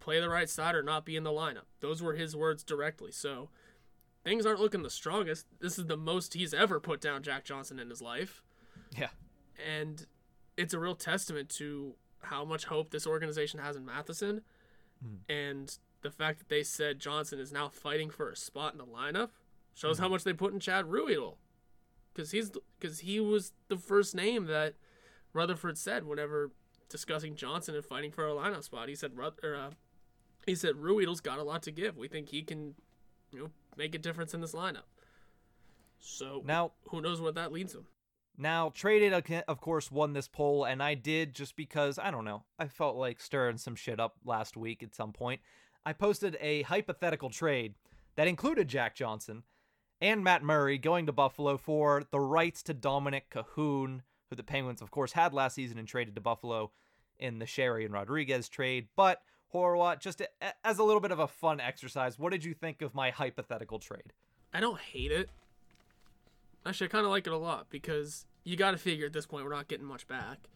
play 0.00 0.20
the 0.20 0.28
right 0.28 0.48
side 0.48 0.74
or 0.74 0.82
not 0.82 1.04
be 1.04 1.16
in 1.16 1.24
the 1.24 1.30
lineup. 1.30 1.66
Those 1.80 2.02
were 2.02 2.14
his 2.14 2.36
words 2.36 2.62
directly. 2.62 3.12
So 3.12 3.50
things 4.24 4.44
aren't 4.44 4.60
looking 4.60 4.82
the 4.82 4.90
strongest. 4.90 5.46
This 5.60 5.78
is 5.78 5.86
the 5.86 5.96
most 5.96 6.34
he's 6.34 6.52
ever 6.52 6.80
put 6.80 7.00
down 7.00 7.22
Jack 7.22 7.44
Johnson 7.44 7.78
in 7.78 7.88
his 7.88 8.02
life. 8.02 8.42
Yeah. 8.96 9.08
And 9.64 10.06
it's 10.56 10.74
a 10.74 10.78
real 10.78 10.94
testament 10.94 11.48
to 11.50 11.94
how 12.22 12.44
much 12.44 12.64
hope 12.64 12.90
this 12.90 13.06
organization 13.06 13.60
has 13.60 13.76
in 13.76 13.84
Matheson 13.84 14.42
mm. 15.04 15.18
and 15.28 15.78
the 16.02 16.10
fact 16.10 16.38
that 16.38 16.48
they 16.48 16.62
said 16.62 16.98
Johnson 16.98 17.38
is 17.38 17.52
now 17.52 17.68
fighting 17.68 18.10
for 18.10 18.30
a 18.30 18.36
spot 18.36 18.72
in 18.72 18.78
the 18.78 18.84
lineup 18.84 19.30
shows 19.74 19.98
mm. 19.98 20.00
how 20.00 20.08
much 20.08 20.24
they 20.24 20.32
put 20.32 20.52
in 20.52 20.60
Chad 20.60 20.86
Ruhwedel. 20.86 21.36
Cuz 22.16 22.30
he's 22.30 22.50
cuz 22.80 23.00
he 23.00 23.20
was 23.20 23.52
the 23.68 23.76
first 23.76 24.14
name 24.14 24.46
that 24.46 24.74
Rutherford 25.34 25.76
said 25.76 26.04
whenever 26.04 26.50
discussing 26.88 27.36
Johnson 27.36 27.74
and 27.74 27.84
fighting 27.84 28.10
for 28.10 28.26
a 28.26 28.30
lineup 28.30 28.64
spot. 28.64 28.88
He 28.88 28.94
said 28.94 29.12
or, 29.18 29.54
uh, 29.54 29.70
he 30.46 30.54
said 30.54 30.76
Ruhwedel's 30.76 31.20
got 31.20 31.38
a 31.38 31.42
lot 31.42 31.62
to 31.64 31.70
give. 31.70 31.96
We 31.96 32.08
think 32.08 32.30
he 32.30 32.42
can, 32.42 32.74
you 33.30 33.40
know, 33.40 33.50
make 33.76 33.94
a 33.94 33.98
difference 33.98 34.32
in 34.32 34.40
this 34.40 34.52
lineup. 34.52 34.88
So 35.98 36.42
now, 36.44 36.72
who 36.88 37.00
knows 37.00 37.20
what 37.20 37.34
that 37.34 37.52
leads 37.52 37.74
him? 37.74 37.86
Now, 38.38 38.70
traded 38.74 39.12
of 39.48 39.60
course 39.60 39.90
won 39.90 40.12
this 40.12 40.28
poll, 40.28 40.64
and 40.64 40.82
I 40.82 40.94
did 40.94 41.34
just 41.34 41.56
because 41.56 41.98
I 41.98 42.10
don't 42.10 42.24
know. 42.24 42.44
I 42.58 42.68
felt 42.68 42.96
like 42.96 43.20
stirring 43.20 43.58
some 43.58 43.74
shit 43.74 43.98
up 43.98 44.16
last 44.24 44.56
week 44.56 44.82
at 44.82 44.94
some 44.94 45.12
point. 45.12 45.40
I 45.84 45.92
posted 45.92 46.36
a 46.40 46.62
hypothetical 46.62 47.30
trade 47.30 47.74
that 48.16 48.28
included 48.28 48.68
Jack 48.68 48.94
Johnson 48.94 49.42
and 50.00 50.22
Matt 50.22 50.42
Murray 50.42 50.78
going 50.78 51.06
to 51.06 51.12
Buffalo 51.12 51.56
for 51.56 52.04
the 52.10 52.20
rights 52.20 52.62
to 52.64 52.74
Dominik 52.74 53.28
Kahun, 53.30 54.00
who 54.28 54.36
the 54.36 54.42
Penguins, 54.42 54.82
of 54.82 54.90
course, 54.90 55.12
had 55.12 55.32
last 55.32 55.54
season 55.54 55.78
and 55.78 55.88
traded 55.88 56.14
to 56.14 56.20
Buffalo 56.20 56.72
in 57.18 57.38
the 57.38 57.46
Sheary 57.46 57.84
and 57.84 57.94
Rodrigues 57.94 58.48
trade. 58.48 58.88
But 58.96 59.22
Horwat, 59.54 60.00
just 60.00 60.22
as 60.64 60.78
a 60.78 60.84
little 60.84 61.00
bit 61.00 61.12
of 61.12 61.18
a 61.18 61.28
fun 61.28 61.60
exercise, 61.60 62.18
what 62.18 62.32
did 62.32 62.44
you 62.44 62.52
think 62.52 62.82
of 62.82 62.94
my 62.94 63.10
hypothetical 63.10 63.78
trade? 63.78 64.12
I 64.52 64.60
don't 64.60 64.80
hate 64.80 65.12
it. 65.12 65.30
Actually, 66.64 66.88
I 66.88 66.90
kind 66.90 67.04
of 67.04 67.10
like 67.10 67.26
it 67.26 67.32
a 67.32 67.38
lot 67.38 67.66
because 67.70 68.26
you 68.44 68.56
got 68.56 68.72
to 68.72 68.78
figure 68.78 69.06
at 69.06 69.12
this 69.12 69.26
point 69.26 69.44
we're 69.44 69.54
not 69.54 69.68
getting 69.68 69.86
much 69.86 70.06
back. 70.08 70.48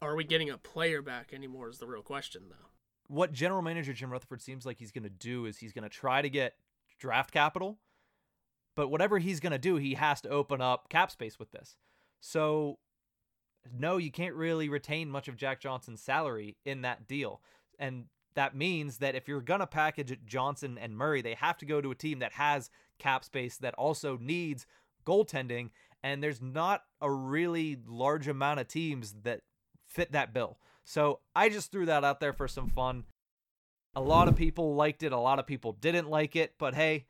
Are 0.00 0.14
we 0.14 0.24
getting 0.24 0.50
a 0.50 0.58
player 0.58 1.02
back 1.02 1.32
anymore? 1.32 1.68
Is 1.68 1.78
the 1.78 1.86
real 1.86 2.02
question, 2.02 2.44
though. 2.48 2.68
What 3.08 3.32
general 3.32 3.62
manager 3.62 3.92
Jim 3.92 4.10
Rutherford 4.10 4.42
seems 4.42 4.66
like 4.66 4.78
he's 4.78 4.92
going 4.92 5.04
to 5.04 5.10
do 5.10 5.46
is 5.46 5.58
he's 5.58 5.72
going 5.72 5.84
to 5.84 5.88
try 5.88 6.22
to 6.22 6.30
get 6.30 6.54
draft 6.98 7.32
capital, 7.32 7.78
but 8.76 8.88
whatever 8.88 9.18
he's 9.18 9.40
going 9.40 9.52
to 9.52 9.58
do, 9.58 9.76
he 9.76 9.94
has 9.94 10.20
to 10.20 10.28
open 10.28 10.60
up 10.60 10.88
cap 10.88 11.10
space 11.10 11.38
with 11.38 11.50
this. 11.50 11.76
So, 12.20 12.78
no, 13.76 13.96
you 13.96 14.12
can't 14.12 14.34
really 14.34 14.68
retain 14.68 15.10
much 15.10 15.26
of 15.26 15.36
Jack 15.36 15.60
Johnson's 15.60 16.00
salary 16.00 16.56
in 16.64 16.82
that 16.82 17.08
deal. 17.08 17.40
And 17.78 18.04
that 18.34 18.54
means 18.54 18.98
that 18.98 19.14
if 19.14 19.26
you're 19.26 19.40
going 19.40 19.60
to 19.60 19.66
package 19.66 20.16
Johnson 20.26 20.78
and 20.80 20.96
Murray, 20.96 21.22
they 21.22 21.34
have 21.34 21.56
to 21.58 21.66
go 21.66 21.80
to 21.80 21.90
a 21.90 21.96
team 21.96 22.20
that 22.20 22.34
has 22.34 22.70
cap 22.98 23.24
space 23.24 23.56
that 23.56 23.74
also 23.74 24.18
needs 24.20 24.66
goaltending. 25.06 25.70
And 26.02 26.22
there's 26.22 26.42
not 26.42 26.82
a 27.00 27.10
really 27.10 27.78
large 27.86 28.28
amount 28.28 28.60
of 28.60 28.68
teams 28.68 29.14
that 29.24 29.40
fit 29.88 30.12
that 30.12 30.34
bill. 30.34 30.58
So 30.84 31.20
I 31.34 31.48
just 31.48 31.72
threw 31.72 31.86
that 31.86 32.04
out 32.04 32.20
there 32.20 32.34
for 32.34 32.46
some 32.46 32.68
fun. 32.68 33.04
A 33.96 34.00
lot 34.00 34.28
of 34.28 34.36
people 34.36 34.74
liked 34.74 35.02
it, 35.02 35.12
a 35.12 35.18
lot 35.18 35.38
of 35.38 35.46
people 35.46 35.72
didn't 35.72 36.10
like 36.10 36.36
it, 36.36 36.52
but 36.58 36.74
hey, 36.74 37.06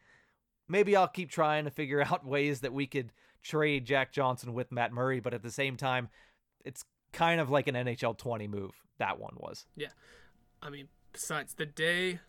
maybe 0.69 0.97
I'll 0.97 1.09
keep 1.09 1.31
trying 1.31 1.65
to 1.65 1.71
figure 1.71 2.03
out 2.11 2.27
ways 2.27 2.61
that 2.61 2.73
we 2.73 2.87
could 2.87 3.13
trade 3.43 3.85
Jack 3.85 4.13
Johnson 4.13 4.55
with 4.55 4.73
Matt 4.73 4.93
Murray, 4.93 5.21
but 5.21 5.35
at 5.35 5.43
the 5.43 5.51
same 5.51 5.77
time, 5.77 6.09
it's 6.65 6.85
kind 7.13 7.41
of 7.41 7.51
like 7.51 7.69
an 7.69 7.75
NHL 7.75 8.17
20 8.17 8.49
move. 8.49 8.73
That 8.99 9.19
one 9.19 9.35
was. 9.37 9.67
Yeah. 9.77 9.89
I 10.63 10.71
mean, 10.71 10.89
besides 11.13 11.55
the 11.55 11.67
day 11.67 12.21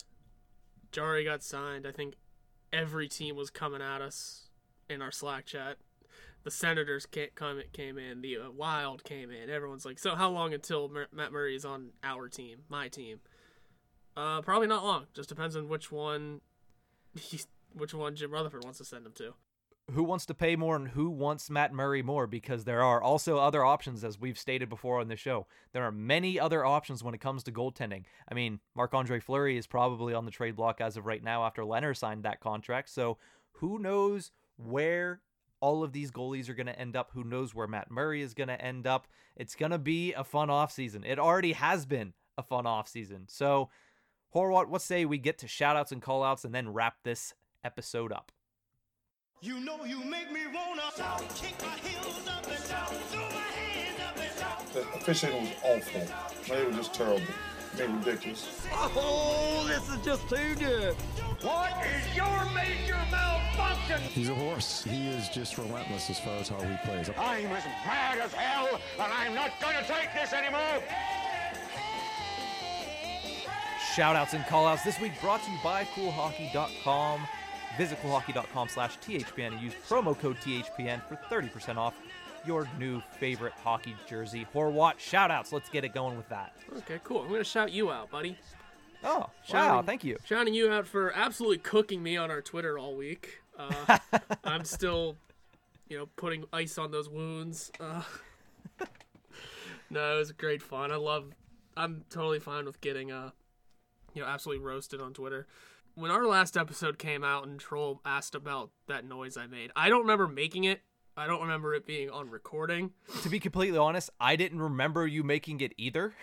Jarry 0.92 1.24
got 1.24 1.42
signed, 1.42 1.86
I 1.86 1.92
think 1.92 2.14
every 2.72 3.08
team 3.08 3.36
was 3.36 3.50
coming 3.50 3.82
at 3.82 4.00
us 4.00 4.48
in 4.88 5.02
our 5.02 5.10
Slack 5.10 5.46
chat. 5.46 5.76
The 6.44 6.50
Senators 6.50 7.06
come 7.34 7.60
came 7.72 7.98
in, 7.98 8.22
the 8.22 8.38
uh, 8.38 8.50
Wild 8.50 9.04
came 9.04 9.30
in. 9.30 9.50
Everyone's 9.50 9.84
like, 9.84 9.98
"So 9.98 10.14
how 10.14 10.30
long 10.30 10.54
until 10.54 10.90
Matt 11.12 11.32
Murray 11.32 11.56
is 11.56 11.64
on 11.64 11.90
our 12.02 12.28
team, 12.28 12.60
my 12.68 12.88
team?" 12.88 13.20
Uh, 14.16 14.40
probably 14.40 14.66
not 14.66 14.84
long. 14.84 15.06
Just 15.14 15.28
depends 15.28 15.56
on 15.56 15.68
which 15.68 15.92
one, 15.92 16.40
which 17.72 17.94
one 17.94 18.16
Jim 18.16 18.32
Rutherford 18.32 18.64
wants 18.64 18.78
to 18.78 18.84
send 18.84 19.06
him 19.06 19.12
to 19.12 19.34
who 19.92 20.02
wants 20.02 20.26
to 20.26 20.34
pay 20.34 20.54
more 20.54 20.76
and 20.76 20.88
who 20.88 21.08
wants 21.08 21.48
Matt 21.48 21.72
Murray 21.72 22.02
more 22.02 22.26
because 22.26 22.64
there 22.64 22.82
are 22.82 23.02
also 23.02 23.38
other 23.38 23.64
options 23.64 24.04
as 24.04 24.20
we've 24.20 24.38
stated 24.38 24.68
before 24.68 25.00
on 25.00 25.08
the 25.08 25.16
show. 25.16 25.46
There 25.72 25.84
are 25.84 25.92
many 25.92 26.38
other 26.38 26.64
options 26.64 27.02
when 27.02 27.14
it 27.14 27.20
comes 27.20 27.42
to 27.44 27.52
goaltending. 27.52 28.04
I 28.30 28.34
mean, 28.34 28.60
Marc-Andre 28.74 29.20
Fleury 29.20 29.56
is 29.56 29.66
probably 29.66 30.12
on 30.12 30.26
the 30.26 30.30
trade 30.30 30.56
block 30.56 30.80
as 30.80 30.96
of 30.96 31.06
right 31.06 31.24
now 31.24 31.44
after 31.44 31.62
Lehner 31.62 31.96
signed 31.96 32.24
that 32.24 32.40
contract. 32.40 32.90
So, 32.90 33.16
who 33.52 33.78
knows 33.78 34.30
where 34.56 35.22
all 35.60 35.82
of 35.82 35.92
these 35.92 36.10
goalies 36.10 36.48
are 36.48 36.54
going 36.54 36.66
to 36.66 36.78
end 36.78 36.94
up? 36.94 37.10
Who 37.14 37.24
knows 37.24 37.54
where 37.54 37.66
Matt 37.66 37.90
Murray 37.90 38.20
is 38.20 38.34
going 38.34 38.48
to 38.48 38.60
end 38.60 38.86
up? 38.86 39.08
It's 39.36 39.54
going 39.54 39.72
to 39.72 39.78
be 39.78 40.12
a 40.12 40.22
fun 40.22 40.48
offseason. 40.48 41.04
It 41.06 41.18
already 41.18 41.52
has 41.52 41.86
been 41.86 42.12
a 42.36 42.42
fun 42.42 42.64
offseason. 42.64 43.22
So, 43.28 43.70
Horwat, 44.34 44.68
what 44.68 44.82
say 44.82 45.06
we 45.06 45.16
get 45.16 45.38
to 45.38 45.46
shoutouts 45.46 45.92
and 45.92 46.02
callouts 46.02 46.44
and 46.44 46.54
then 46.54 46.72
wrap 46.72 46.96
this 47.02 47.32
episode 47.64 48.12
up? 48.12 48.32
You 49.40 49.60
know 49.60 49.84
you 49.84 50.02
make 50.04 50.32
me 50.32 50.40
wanna 50.52 50.82
shout, 50.96 51.22
kick 51.36 51.54
my 51.62 51.88
heels 51.88 52.26
up 52.26 52.46
and 52.46 52.64
shout, 52.64 52.88
throw 52.88 53.20
my 53.20 53.28
hands 53.28 54.00
up 54.00 54.16
and 54.18 54.38
shout. 54.38 54.72
The 54.72 54.80
officiating 54.98 55.42
was 55.42 55.54
awful. 55.62 56.54
They 56.56 56.64
were 56.64 56.72
just 56.72 56.94
terrible. 56.94 57.26
Damon 57.76 58.02
Dickies. 58.02 58.66
Oh, 58.72 59.64
this 59.68 59.88
is 59.88 60.04
just 60.04 60.28
too 60.28 60.54
good. 60.56 60.94
What 61.42 61.72
is 61.86 62.16
your 62.16 62.44
major 62.52 62.98
malfunction? 63.10 64.00
He's 64.00 64.28
a 64.28 64.34
horse. 64.34 64.82
He 64.82 65.08
is 65.08 65.28
just 65.28 65.58
relentless 65.58 66.10
as 66.10 66.18
far 66.18 66.38
as 66.38 66.48
how 66.48 66.60
he 66.60 66.76
plays. 66.84 67.08
I'm 67.10 67.46
as 67.46 67.64
mad 67.86 68.18
as 68.18 68.32
hell, 68.32 68.80
and 68.98 69.12
I'm 69.12 69.34
not 69.34 69.52
going 69.60 69.76
to 69.76 69.84
take 69.84 70.12
this 70.14 70.32
anymore. 70.32 70.82
Shoutouts 73.94 74.32
and 74.34 74.44
callouts 74.44 74.82
this 74.84 74.98
week 75.00 75.12
brought 75.20 75.42
to 75.44 75.50
you 75.50 75.58
by 75.62 75.84
CoolHockey.com. 75.84 77.26
Visit 77.78 78.02
CoolHockey.com 78.02 78.68
slash 78.68 78.98
THPN 78.98 79.52
and 79.52 79.60
use 79.60 79.72
promo 79.88 80.18
code 80.18 80.36
THPN 80.38 81.00
for 81.08 81.16
30% 81.32 81.76
off 81.76 81.94
your 82.44 82.68
new 82.78 83.00
favorite 83.18 83.52
hockey 83.52 83.94
jersey. 84.08 84.46
Horwat, 84.54 84.96
shoutouts. 84.98 85.52
Let's 85.52 85.68
get 85.68 85.84
it 85.84 85.94
going 85.94 86.16
with 86.16 86.28
that. 86.28 86.56
Okay, 86.78 86.98
cool. 87.04 87.22
I'm 87.22 87.30
gonna 87.30 87.44
shout 87.44 87.70
you 87.72 87.90
out, 87.90 88.10
buddy. 88.10 88.36
Oh, 89.04 89.18
wow. 89.20 89.30
Shouting- 89.46 89.86
Thank 89.86 90.04
you. 90.04 90.18
Shouting 90.24 90.54
you 90.54 90.70
out 90.70 90.86
for 90.86 91.12
absolutely 91.14 91.58
cooking 91.58 92.02
me 92.02 92.16
on 92.16 92.30
our 92.30 92.42
Twitter 92.42 92.78
all 92.78 92.96
week. 92.96 93.42
Uh, 93.56 93.98
I'm 94.44 94.64
still, 94.64 95.16
you 95.88 95.98
know, 95.98 96.06
putting 96.16 96.44
ice 96.52 96.78
on 96.78 96.90
those 96.90 97.08
wounds. 97.08 97.70
Uh, 97.78 98.02
no, 99.90 100.16
it 100.16 100.18
was 100.18 100.32
great 100.32 100.62
fun. 100.62 100.90
I 100.90 100.96
love. 100.96 101.32
I'm 101.76 102.04
totally 102.10 102.40
fine 102.40 102.64
with 102.64 102.80
getting 102.80 103.12
uh, 103.12 103.30
you 104.14 104.22
know, 104.22 104.28
absolutely 104.28 104.64
roasted 104.64 105.00
on 105.00 105.12
Twitter. 105.14 105.46
When 105.98 106.12
our 106.12 106.28
last 106.28 106.56
episode 106.56 106.96
came 106.96 107.24
out 107.24 107.44
and 107.44 107.58
Troll 107.58 108.00
asked 108.04 108.36
about 108.36 108.70
that 108.86 109.04
noise 109.04 109.36
I 109.36 109.48
made, 109.48 109.72
I 109.74 109.88
don't 109.88 110.02
remember 110.02 110.28
making 110.28 110.62
it. 110.62 110.82
I 111.16 111.26
don't 111.26 111.40
remember 111.40 111.74
it 111.74 111.86
being 111.86 112.08
on 112.08 112.30
recording. 112.30 112.92
To 113.22 113.28
be 113.28 113.40
completely 113.40 113.78
honest, 113.78 114.08
I 114.20 114.36
didn't 114.36 114.62
remember 114.62 115.08
you 115.08 115.24
making 115.24 115.60
it 115.60 115.72
either. 115.76 116.14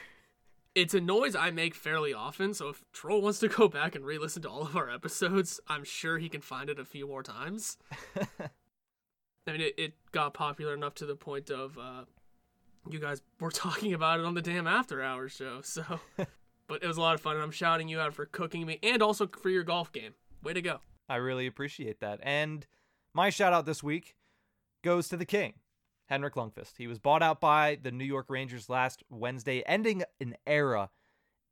it's 0.76 0.94
a 0.94 1.02
noise 1.02 1.36
I 1.36 1.52
make 1.52 1.76
fairly 1.76 2.14
often, 2.14 2.54
so 2.54 2.70
if 2.70 2.86
Troll 2.94 3.22
wants 3.22 3.40
to 3.40 3.50
go 3.50 3.68
back 3.68 3.96
and 3.96 4.06
re-listen 4.06 4.44
to 4.44 4.50
all 4.50 4.62
of 4.62 4.78
our 4.78 4.90
episodes, 4.90 5.60
I'm 5.68 5.84
sure 5.84 6.20
he 6.20 6.30
can 6.30 6.40
find 6.40 6.70
it 6.70 6.80
a 6.80 6.86
few 6.86 7.06
more 7.06 7.22
times. 7.22 7.78
I 9.46 9.52
mean, 9.52 9.60
it, 9.60 9.74
it 9.78 9.94
got 10.14 10.34
popular 10.34 10.74
enough 10.74 10.96
to 10.96 11.06
the 11.06 11.18
point 11.18 11.50
of 11.50 11.78
uh, 11.78 12.06
you 12.90 13.00
guys 13.00 13.22
were 13.42 13.52
talking 13.52 13.94
about 13.94 14.22
it 14.22 14.26
on 14.26 14.36
the 14.36 14.42
damn 14.42 14.68
After 14.68 15.04
Hours 15.04 15.34
show. 15.34 15.60
So, 15.64 15.84
but 16.68 16.84
it 16.84 16.88
was 16.88 16.98
a 16.98 17.02
lot 17.02 17.16
of 17.16 17.22
fun, 17.22 17.36
and 17.36 17.44
I'm 17.44 17.52
shouting 17.52 17.88
you 17.88 18.00
out 18.00 18.14
for 18.14 18.26
cooking 18.26 18.66
me 18.66 18.80
and 18.84 19.02
also 19.02 19.28
for 19.28 19.50
your 19.50 19.64
golf 19.64 19.92
game. 19.92 20.14
Way 20.44 20.54
to 20.54 20.62
go! 20.62 20.80
I 21.08 21.16
really 21.18 21.48
appreciate 21.48 22.00
that. 22.00 22.20
And 22.24 22.66
my 23.14 23.30
shout 23.30 23.54
out 23.54 23.66
this 23.66 23.84
week 23.84 24.16
goes 24.84 25.08
to 25.10 25.18
the 25.18 25.26
king, 25.26 25.54
Henrik 26.08 26.36
Lundqvist. 26.36 26.74
He 26.78 26.88
was 26.88 27.00
bought 27.00 27.24
out 27.24 27.40
by 27.40 27.78
the 27.82 27.92
New 27.92 28.06
York 28.06 28.28
Rangers 28.30 28.70
last 28.70 29.04
Wednesday, 29.10 29.64
ending 29.66 30.04
an 30.20 30.36
era 30.46 30.90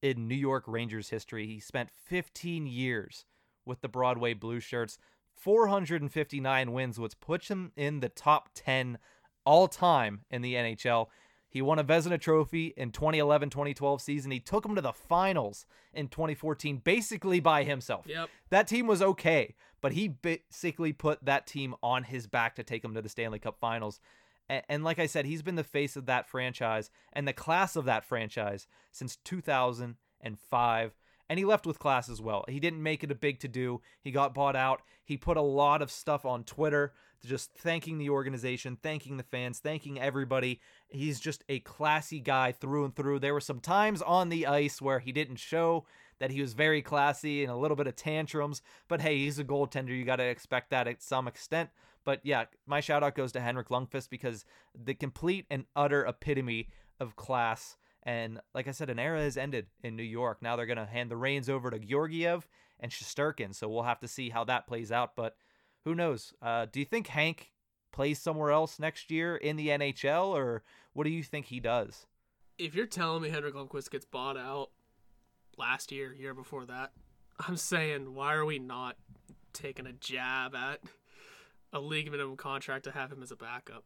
in 0.02 0.28
New 0.28 0.36
York 0.36 0.64
Rangers 0.68 1.10
history. 1.10 1.48
He 1.48 1.60
spent 1.60 1.90
15 1.92 2.68
years 2.68 3.26
with 3.66 3.82
the 3.82 3.88
Broadway 3.88 4.34
Blue 4.34 4.60
Shirts, 4.60 4.98
459 5.36 6.72
wins, 6.72 7.00
which 7.00 7.20
puts 7.20 7.48
him 7.48 7.72
in 7.76 8.02
the 8.02 8.10
top 8.10 8.50
10 8.54 8.98
all 9.46 9.68
time 9.68 10.26
in 10.30 10.42
the 10.42 10.56
NHL. 10.56 11.08
He 11.54 11.62
won 11.62 11.78
a 11.78 11.84
Vezina 11.84 12.20
Trophy 12.20 12.74
in 12.76 12.92
2011-2012 12.92 14.02
season. 14.02 14.32
He 14.32 14.40
took 14.40 14.66
him 14.66 14.74
to 14.74 14.82
the 14.82 14.92
finals 14.92 15.68
in 15.94 16.08
2014 16.08 16.82
basically 16.84 17.40
by 17.40 17.64
himself. 17.64 18.08
Yep. 18.08 18.28
That 18.50 18.68
team 18.68 18.88
was 18.88 19.04
okay, 19.04 19.54
but 19.80 19.92
he 19.92 20.08
basically 20.08 20.94
put 20.94 21.24
that 21.24 21.46
team 21.46 21.76
on 21.84 22.06
his 22.06 22.26
back 22.26 22.56
to 22.56 22.64
take 22.64 22.82
them 22.82 22.96
to 22.96 23.04
the 23.04 23.10
Stanley 23.10 23.38
Cup 23.38 23.60
Finals. 23.60 24.00
And, 24.50 24.64
and 24.68 24.84
like 24.84 24.98
I 24.98 25.06
said, 25.06 25.26
he's 25.26 25.44
been 25.44 25.54
the 25.54 25.64
face 25.64 25.96
of 25.96 26.08
that 26.08 26.28
franchise 26.28 26.90
and 27.14 27.28
the 27.28 27.34
class 27.34 27.76
of 27.76 27.86
that 27.86 28.04
franchise 28.04 28.66
since 28.92 29.16
2005. 29.18 30.98
And 31.30 31.40
he 31.40 31.46
left 31.46 31.68
with 31.68 31.78
class 31.78 32.10
as 32.10 32.20
well. 32.20 32.46
He 32.50 32.60
didn't 32.60 32.82
make 32.82 33.04
it 33.04 33.12
a 33.12 33.16
big 33.16 33.40
to 33.42 33.48
do. 33.48 33.80
He 34.02 34.10
got 34.10 34.34
bought 34.34 34.56
out. 34.56 34.82
He 35.06 35.18
put 35.18 35.38
a 35.38 35.42
lot 35.42 35.84
of 35.84 35.92
stuff 35.92 36.26
on 36.26 36.46
Twitter, 36.46 36.94
just 37.24 37.54
thanking 37.54 37.98
the 37.98 38.10
organization, 38.10 38.78
thanking 38.82 39.18
the 39.18 39.24
fans, 39.24 39.60
thanking 39.60 40.00
everybody. 40.00 40.60
He's 40.88 41.20
just 41.20 41.44
a 41.50 41.60
classy 41.60 42.20
guy 42.20 42.52
through 42.52 42.86
and 42.86 42.96
through. 42.96 43.20
There 43.20 43.34
were 43.34 43.42
some 43.42 43.60
times 43.60 44.02
on 44.02 44.30
the 44.30 44.46
ice 44.46 44.82
where 44.82 45.00
he 45.00 45.12
didn't 45.12 45.38
show 45.38 45.86
that 46.20 46.32
he 46.32 46.42
was 46.42 46.54
very 46.54 46.82
classy 46.82 47.44
and 47.44 47.52
a 47.52 47.56
little 47.56 47.78
bit 47.78 47.88
of 47.88 47.96
tantrums. 47.96 48.62
But 48.88 49.02
hey, 49.02 49.18
he's 49.18 49.40
a 49.40 49.44
goaltender. 49.44 49.90
You 49.90 50.06
got 50.06 50.18
to 50.18 50.24
expect 50.24 50.70
that 50.70 50.88
at 50.88 51.02
some 51.02 51.28
extent. 51.28 51.70
But 52.06 52.20
yeah, 52.24 52.46
my 52.66 52.80
shout 52.80 53.04
out 53.04 53.16
goes 53.16 53.32
to 53.34 53.40
Henrik 53.40 53.70
Lundqvist 53.70 54.10
because 54.10 54.46
the 54.76 54.94
complete 54.94 55.46
and 55.50 55.66
utter 55.76 56.06
epitome 56.06 56.70
of 57.00 57.16
class. 57.16 57.78
And 58.04 58.40
like 58.54 58.68
I 58.68 58.72
said, 58.72 58.90
an 58.90 59.00
era 59.00 59.22
has 59.22 59.38
ended 59.38 59.68
in 59.84 59.96
New 59.96 60.04
York. 60.04 60.42
Now 60.42 60.56
they're 60.56 60.66
going 60.66 60.78
to 60.78 60.86
hand 60.86 61.10
the 61.10 61.18
reins 61.18 61.50
over 61.50 61.72
to 61.72 61.80
Georgiev 61.80 62.48
and 62.80 62.92
Shesterkin. 62.92 63.56
So 63.56 63.70
we'll 63.70 63.84
have 63.84 64.02
to 64.02 64.08
see 64.08 64.30
how 64.30 64.44
that 64.46 64.68
plays 64.68 64.92
out. 64.92 65.16
But 65.16 65.36
who 65.86 65.96
knows? 65.96 66.34
Uh, 66.42 66.66
do 66.72 66.80
you 66.80 66.86
think 66.86 67.08
Hank 67.08 67.52
plays 67.92 68.20
somewhere 68.20 68.52
else 68.52 68.80
next 68.80 69.12
year 69.12 69.36
in 69.36 69.56
the 69.56 69.70
NHL, 69.70 70.28
or 70.28 70.64
what 70.94 71.06
do 71.06 71.10
you 71.10 71.24
think 71.24 71.46
he 71.46 71.60
does? 71.60 72.06
If 72.58 72.76
you're 72.76 72.86
telling 72.86 73.22
me 73.22 73.30
Henrik 73.30 73.56
Lundqvist 73.56 73.92
gets 73.92 74.06
bought 74.06 74.38
out 74.38 74.72
last 75.58 75.92
year, 75.92 76.14
year 76.14 76.34
before 76.34 76.66
that, 76.66 76.92
I'm 77.48 77.58
saying 77.58 78.14
why 78.14 78.34
are 78.34 78.46
we 78.46 78.60
not 78.60 78.96
taking 79.54 79.88
a 79.88 79.94
jab 79.94 80.56
at 80.56 80.82
a 81.72 81.80
league 81.80 82.12
minimum 82.12 82.38
contract 82.38 82.84
to 82.86 82.92
have 82.92 83.12
him 83.12 83.24
as 83.24 83.32
a 83.32 83.36
backup? 83.36 83.84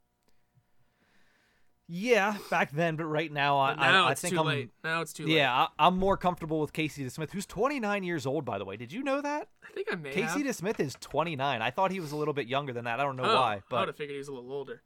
Yeah, 1.89 2.35
back 2.49 2.71
then, 2.71 2.97
but 2.97 3.05
right 3.05 3.31
now, 3.31 3.57
I, 3.59 3.73
But 3.73 3.89
now 3.91 4.05
I, 4.05 4.09
I 4.09 4.11
it's 4.11 4.21
think 4.21 4.33
too 4.33 4.39
I'm. 4.41 4.45
late. 4.45 4.71
Now 4.83 5.01
it's 5.01 5.13
too 5.13 5.25
late. 5.25 5.37
Yeah, 5.37 5.53
I, 5.53 5.67
I'm 5.87 5.97
more 5.97 6.17
comfortable 6.17 6.59
with 6.59 6.73
Casey 6.73 7.05
DeSmith, 7.05 7.31
who's 7.31 7.45
29 7.45 8.03
years 8.03 8.25
old, 8.25 8.43
by 8.43 8.57
the 8.57 8.65
way. 8.65 8.75
Did 8.75 8.91
you 8.91 9.03
know 9.03 9.21
that? 9.21 9.47
I 9.63 9.71
think 9.73 9.87
I 9.91 9.95
may 9.95 10.11
Casey 10.11 10.43
have. 10.43 10.55
DeSmith 10.57 10.81
is 10.81 10.97
29. 10.99 11.61
I 11.61 11.71
thought 11.71 11.91
he 11.91 12.01
was 12.01 12.11
a 12.11 12.17
little 12.17 12.33
bit 12.33 12.47
younger 12.47 12.73
than 12.73 12.85
that. 12.85 12.99
I 12.99 13.03
don't 13.03 13.15
know 13.15 13.23
oh, 13.23 13.35
why, 13.35 13.51
I 13.51 13.55
would 13.55 13.63
but 13.69 13.87
have 13.87 13.95
figured 13.95 14.15
he 14.15 14.17
was 14.17 14.27
a 14.27 14.33
little 14.33 14.51
older. 14.51 14.81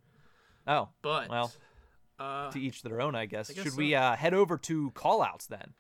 oh, 0.68 0.90
But 1.02 1.30
well, 1.30 1.52
uh, 2.20 2.52
to 2.52 2.60
each 2.60 2.84
their 2.84 3.02
own, 3.02 3.16
I 3.16 3.26
guess. 3.26 3.50
I 3.50 3.54
guess 3.54 3.64
Should 3.64 3.74
so. 3.74 3.78
we 3.80 3.96
uh, 3.96 4.16
head 4.16 4.36
over 4.36 4.58
to 4.60 4.92
callouts 4.92 5.48
then? 5.48 5.74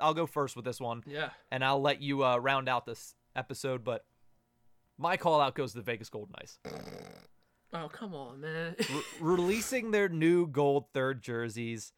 I'll 0.00 0.14
go 0.14 0.26
first 0.26 0.56
with 0.56 0.64
this 0.64 0.80
one, 0.80 1.04
yeah, 1.06 1.30
and 1.52 1.64
I'll 1.64 1.80
let 1.80 2.02
you 2.02 2.24
uh, 2.24 2.36
round 2.38 2.68
out 2.68 2.84
this 2.84 3.14
episode. 3.36 3.84
But 3.84 4.04
my 4.98 5.16
call 5.16 5.40
out 5.40 5.54
goes 5.54 5.70
to 5.70 5.78
the 5.78 5.84
Vegas 5.84 6.08
Golden 6.08 6.34
Knights. 6.36 6.58
Oh 7.74 7.88
come 7.88 8.14
on, 8.14 8.40
man. 8.40 8.76
Re- 8.78 9.02
releasing 9.20 9.90
their 9.90 10.08
new 10.08 10.46
gold 10.46 10.86
third 10.94 11.22
jerseys. 11.22 11.92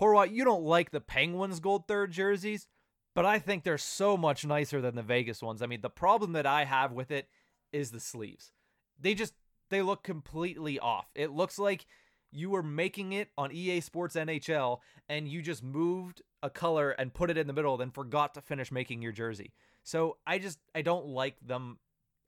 Horwat, 0.00 0.32
you 0.32 0.44
don't 0.44 0.64
like 0.64 0.90
the 0.90 1.00
Penguins 1.00 1.60
gold 1.60 1.86
third 1.86 2.12
jerseys, 2.12 2.66
but 3.14 3.24
I 3.24 3.38
think 3.38 3.64
they're 3.64 3.78
so 3.78 4.16
much 4.16 4.44
nicer 4.44 4.80
than 4.80 4.94
the 4.94 5.02
Vegas 5.02 5.42
ones. 5.42 5.62
I 5.62 5.66
mean, 5.66 5.80
the 5.80 5.90
problem 5.90 6.32
that 6.32 6.46
I 6.46 6.64
have 6.64 6.92
with 6.92 7.10
it 7.10 7.28
is 7.72 7.90
the 7.90 8.00
sleeves. 8.00 8.52
They 9.00 9.14
just 9.14 9.34
they 9.70 9.82
look 9.82 10.02
completely 10.02 10.78
off. 10.78 11.06
It 11.14 11.30
looks 11.30 11.58
like 11.58 11.86
you 12.30 12.50
were 12.50 12.62
making 12.62 13.12
it 13.12 13.28
on 13.36 13.52
EA 13.52 13.80
Sports 13.80 14.16
NHL 14.16 14.78
and 15.08 15.28
you 15.28 15.42
just 15.42 15.62
moved 15.62 16.22
a 16.42 16.50
color 16.50 16.90
and 16.90 17.12
put 17.12 17.30
it 17.30 17.38
in 17.38 17.46
the 17.46 17.52
middle 17.52 17.76
then 17.76 17.90
forgot 17.90 18.34
to 18.34 18.40
finish 18.40 18.72
making 18.72 19.02
your 19.02 19.12
jersey. 19.12 19.52
So 19.82 20.18
I 20.26 20.38
just 20.38 20.58
I 20.74 20.82
don't 20.82 21.06
like 21.06 21.36
them 21.44 21.78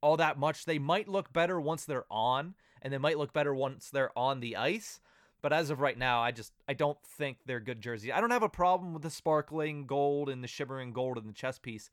all 0.03 0.17
that 0.19 0.39
much. 0.39 0.65
They 0.65 0.79
might 0.79 1.09
look 1.09 1.33
better 1.33 1.61
once 1.61 1.85
they're 1.85 2.05
on 2.11 2.55
and 2.85 2.93
they 2.93 2.99
might 2.99 3.19
look 3.19 3.33
better 3.33 3.55
once 3.55 3.91
they're 3.91 4.17
on 4.17 4.41
the 4.41 4.57
ice. 4.57 5.01
But 5.43 5.53
as 5.53 5.71
of 5.71 5.81
right 5.81 5.99
now, 5.99 6.23
I 6.23 6.31
just 6.31 6.53
I 6.69 6.75
don't 6.75 6.99
think 7.03 7.39
they're 7.45 7.61
good 7.61 7.81
jerseys. 7.81 8.13
I 8.15 8.21
don't 8.21 8.31
have 8.31 8.43
a 8.43 8.49
problem 8.49 8.93
with 8.93 9.03
the 9.03 9.11
sparkling 9.11 9.87
gold 9.87 10.29
and 10.29 10.45
the 10.45 10.49
shimmering 10.49 10.93
gold 10.93 11.19
in 11.19 11.27
the 11.27 11.33
chest 11.33 11.63
piece. 11.63 11.91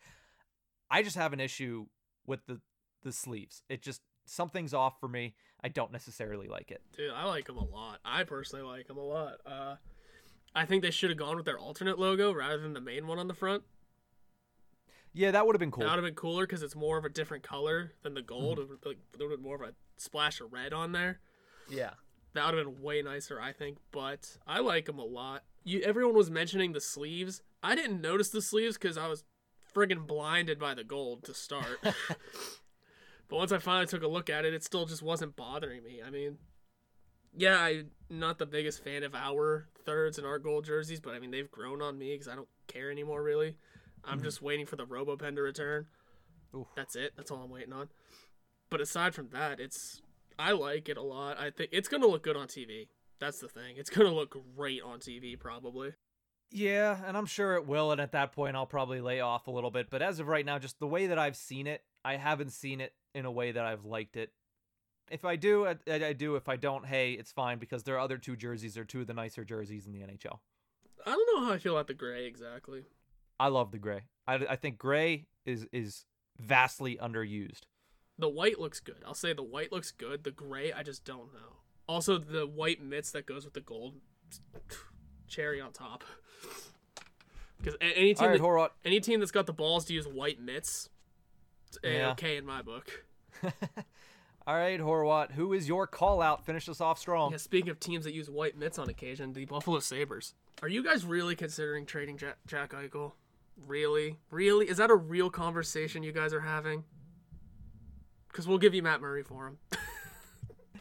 I 0.90 1.02
just 1.02 1.16
have 1.16 1.34
an 1.34 1.40
issue 1.40 1.88
with 2.26 2.46
the 2.46 2.62
the 3.04 3.12
sleeves. 3.12 3.64
It 3.68 3.82
just 3.82 4.02
something's 4.26 4.74
off 4.74 5.00
for 5.00 5.08
me. 5.08 5.36
I 5.64 5.70
don't 5.70 5.92
necessarily 5.92 6.48
like 6.48 6.72
it. 6.72 6.82
Dude, 6.96 7.12
I 7.12 7.26
like 7.26 7.48
them 7.48 7.58
a 7.58 7.64
lot. 7.64 8.00
I 8.06 8.24
personally 8.24 8.66
like 8.66 8.88
them 8.88 8.98
a 8.98 9.04
lot. 9.04 9.36
Uh, 9.46 9.76
I 10.56 10.66
think 10.66 10.82
they 10.82 10.92
should 10.92 11.10
have 11.10 11.20
gone 11.20 11.36
with 11.36 11.46
their 11.46 11.60
alternate 11.60 12.00
logo 12.00 12.34
rather 12.34 12.58
than 12.58 12.74
the 12.74 12.82
main 12.82 13.08
one 13.08 13.20
on 13.20 13.28
the 13.28 13.34
front. 13.34 13.64
Yeah, 15.14 15.32
that 15.32 15.46
would 15.46 15.56
have 15.56 15.60
been 15.60 15.72
cool. 15.72 15.84
That 15.84 15.92
would 15.92 16.04
have 16.04 16.06
been 16.06 16.16
cooler 16.16 16.46
because 16.46 16.64
it's 16.64 16.76
more 16.76 16.98
of 16.98 17.06
a 17.06 17.10
different 17.10 17.44
color 17.44 17.92
than 18.04 18.14
the 18.14 18.22
gold. 18.22 18.60
Mm-hmm. 18.60 18.74
It 18.74 18.86
Like, 18.86 18.98
there 19.18 19.28
would 19.28 19.34
have 19.34 19.40
been 19.40 19.50
more 19.50 19.56
of 19.56 19.62
a 19.62 19.74
splash 19.98 20.40
of 20.40 20.54
red 20.54 20.74
on 20.74 20.94
there. 20.94 21.20
Yeah. 21.70 21.92
That 22.34 22.46
would 22.46 22.58
have 22.58 22.74
been 22.74 22.82
way 22.82 23.02
nicer, 23.02 23.40
I 23.40 23.52
think. 23.52 23.78
But 23.92 24.38
I 24.48 24.60
like 24.60 24.86
them 24.86 25.00
a 25.00 25.06
lot. 25.06 25.44
You, 25.64 25.82
everyone 25.82 26.16
was 26.16 26.32
mentioning 26.32 26.72
the 26.72 26.82
sleeves. 26.82 27.42
I 27.62 27.76
didn't 27.76 28.02
notice 28.02 28.30
the 28.30 28.42
sleeves 28.42 28.78
because 28.78 28.98
I 28.98 29.08
was 29.08 29.26
friggin' 29.76 30.08
blinded 30.08 30.60
by 30.60 30.74
the 30.74 30.84
gold 30.84 31.24
to 31.26 31.34
start. 31.34 31.80
but 31.84 33.36
once 33.36 33.52
I 33.52 33.58
finally 33.58 33.86
took 33.86 34.04
a 34.04 34.08
look 34.08 34.30
at 34.30 34.46
it, 34.46 34.54
it 34.54 34.64
still 34.64 34.86
just 34.86 35.04
wasn't 35.04 35.36
bothering 35.36 35.84
me. 35.84 36.02
I 36.06 36.10
mean, 36.10 36.38
yeah, 37.36 37.60
I'm 37.60 37.92
not 38.10 38.40
the 38.40 38.46
biggest 38.46 38.84
fan 38.84 39.04
of 39.04 39.16
our 39.16 39.68
thirds 39.86 40.18
and 40.18 40.28
our 40.28 40.40
gold 40.40 40.66
jerseys, 40.66 41.00
but 41.00 41.14
I 41.14 41.20
mean 41.20 41.32
they've 41.32 41.50
grown 41.50 41.82
on 41.82 41.98
me 41.98 42.14
because 42.14 42.28
I 42.28 42.36
don't 42.36 42.50
care 42.68 42.92
anymore. 42.92 43.24
Really, 43.24 43.56
I'm 44.04 44.18
mm-hmm. 44.18 44.26
just 44.26 44.42
waiting 44.42 44.66
for 44.66 44.76
the 44.76 44.86
RoboPen 44.86 45.36
to 45.36 45.42
return. 45.42 45.88
Oof. 46.56 46.68
That's 46.76 46.96
it. 46.96 47.14
That's 47.16 47.32
all 47.32 47.44
I'm 47.44 47.50
waiting 47.50 47.74
on. 47.74 47.90
But 48.70 48.82
aside 48.82 49.14
from 49.14 49.30
that, 49.30 49.60
it's 49.60 50.02
I 50.40 50.52
like 50.52 50.90
it 50.90 50.98
a 50.98 51.02
lot. 51.02 51.40
I 51.40 51.52
think 51.52 51.70
it's 51.72 51.88
gonna 51.88 52.08
look 52.08 52.24
good 52.24 52.38
on 52.38 52.48
TV. 52.48 52.88
That's 53.20 53.40
the 53.40 53.48
thing. 53.48 53.76
It's 53.78 53.90
gonna 53.90 54.14
look 54.14 54.36
great 54.56 54.82
on 54.82 55.00
TV, 55.00 55.40
probably. 55.40 55.94
Yeah, 56.52 56.98
and 57.06 57.16
I'm 57.16 57.26
sure 57.26 57.56
it 57.56 57.66
will. 57.66 57.92
And 57.92 58.02
at 58.02 58.12
that 58.12 58.34
point, 58.34 58.56
I'll 58.56 58.66
probably 58.66 59.00
lay 59.00 59.22
off 59.22 59.48
a 59.48 59.52
little 59.52 59.72
bit. 59.72 59.90
But 59.90 60.02
as 60.02 60.20
of 60.20 60.28
right 60.28 60.46
now, 60.46 60.60
just 60.60 60.80
the 60.80 60.88
way 60.88 61.08
that 61.08 61.18
I've 61.18 61.38
seen 61.38 61.66
it, 61.66 61.82
I 62.04 62.18
haven't 62.18 62.52
seen 62.52 62.82
it 62.82 62.94
in 63.16 63.26
a 63.26 63.32
way 63.32 63.52
that 63.52 63.64
I've 63.64 63.86
liked 63.86 64.18
it. 64.18 64.32
If 65.10 65.26
I 65.26 65.36
do, 65.36 65.68
I, 65.68 65.76
I 65.88 66.14
do. 66.14 66.36
If 66.36 66.50
I 66.50 66.56
don't, 66.56 66.86
hey, 66.86 67.14
it's 67.14 67.32
fine 67.32 67.58
because 67.58 67.84
their 67.84 68.00
other 68.00 68.18
two 68.18 68.36
jerseys 68.36 68.78
are 68.78 68.86
two 68.86 69.02
of 69.02 69.08
the 69.08 69.14
nicer 69.14 69.44
jerseys 69.44 69.86
in 69.86 69.94
the 69.94 70.00
NHL. 70.00 70.40
I 71.06 71.12
don't 71.12 71.36
know 71.36 71.46
how 71.46 71.54
I 71.54 71.58
feel 71.58 71.76
about 71.76 71.88
the 71.88 71.94
gray 71.94 72.26
exactly. 72.26 72.84
I 73.42 73.48
love 73.48 73.72
the 73.72 73.80
gray. 73.80 74.02
I, 74.28 74.36
I 74.36 74.56
think 74.56 74.78
gray 74.78 75.26
is 75.48 75.66
is 75.74 76.06
vastly 76.40 76.98
underused. 77.02 77.62
The 78.20 78.30
white 78.30 78.60
looks 78.60 78.80
good. 78.80 79.04
I'll 79.06 79.16
say 79.16 79.34
the 79.34 79.42
white 79.42 79.72
looks 79.72 79.90
good. 79.92 80.24
The 80.24 80.30
gray, 80.32 80.72
I 80.72 80.84
just 80.84 81.04
don't 81.06 81.34
know. 81.34 81.58
Also, 81.88 82.20
the 82.20 82.46
white 82.46 82.84
mitts 82.84 83.12
that 83.12 83.26
goes 83.26 83.44
with 83.44 83.56
the 83.56 83.62
gold, 83.62 83.96
cherry 85.28 85.60
on 85.60 85.72
top. 85.72 86.04
Because 87.58 87.78
any 87.80 88.16
team, 88.16 88.28
right, 88.28 88.40
that, 88.42 88.72
any 88.84 89.00
team 89.00 89.20
that's 89.20 89.32
got 89.32 89.46
the 89.46 89.54
balls 89.54 89.86
to 89.86 89.94
use 89.94 90.08
white 90.08 90.42
mitts, 90.42 90.90
it's 91.68 91.78
Yeah. 91.84 92.10
okay 92.14 92.38
in 92.38 92.44
my 92.44 92.64
book. 92.64 93.06
All 94.48 94.56
right, 94.56 94.80
Horwat, 94.80 95.34
who 95.34 95.54
is 95.54 95.68
your 95.68 95.86
call 95.86 96.24
out? 96.24 96.44
Finish 96.44 96.68
us 96.70 96.82
off 96.82 96.98
strong. 96.98 97.30
Yeah, 97.30 97.38
speaking 97.38 97.70
of 97.70 97.80
teams 97.80 98.06
that 98.06 98.16
use 98.16 98.32
white 98.32 98.58
mitts 98.58 98.80
on 98.80 98.90
occasion, 98.90 99.34
the 99.34 99.46
Buffalo 99.46 99.78
Sabres. 99.80 100.34
Are 100.64 100.68
you 100.68 100.84
guys 100.84 101.06
really 101.06 101.36
considering 101.36 101.86
trading 101.86 102.18
Jack, 102.18 102.38
Jack 102.48 102.72
Eichel? 102.72 103.12
Really? 103.68 104.18
Really? 104.30 104.70
Is 104.70 104.78
that 104.78 104.90
a 104.90 104.96
real 104.96 105.30
conversation 105.30 106.04
you 106.04 106.12
guys 106.12 106.34
are 106.34 106.42
having? 106.42 106.84
Because 108.28 108.48
we'll 108.48 108.58
give 108.58 108.74
you 108.74 108.82
Matt 108.82 109.02
Murray 109.02 109.24
for 109.24 109.48
him. 109.48 109.58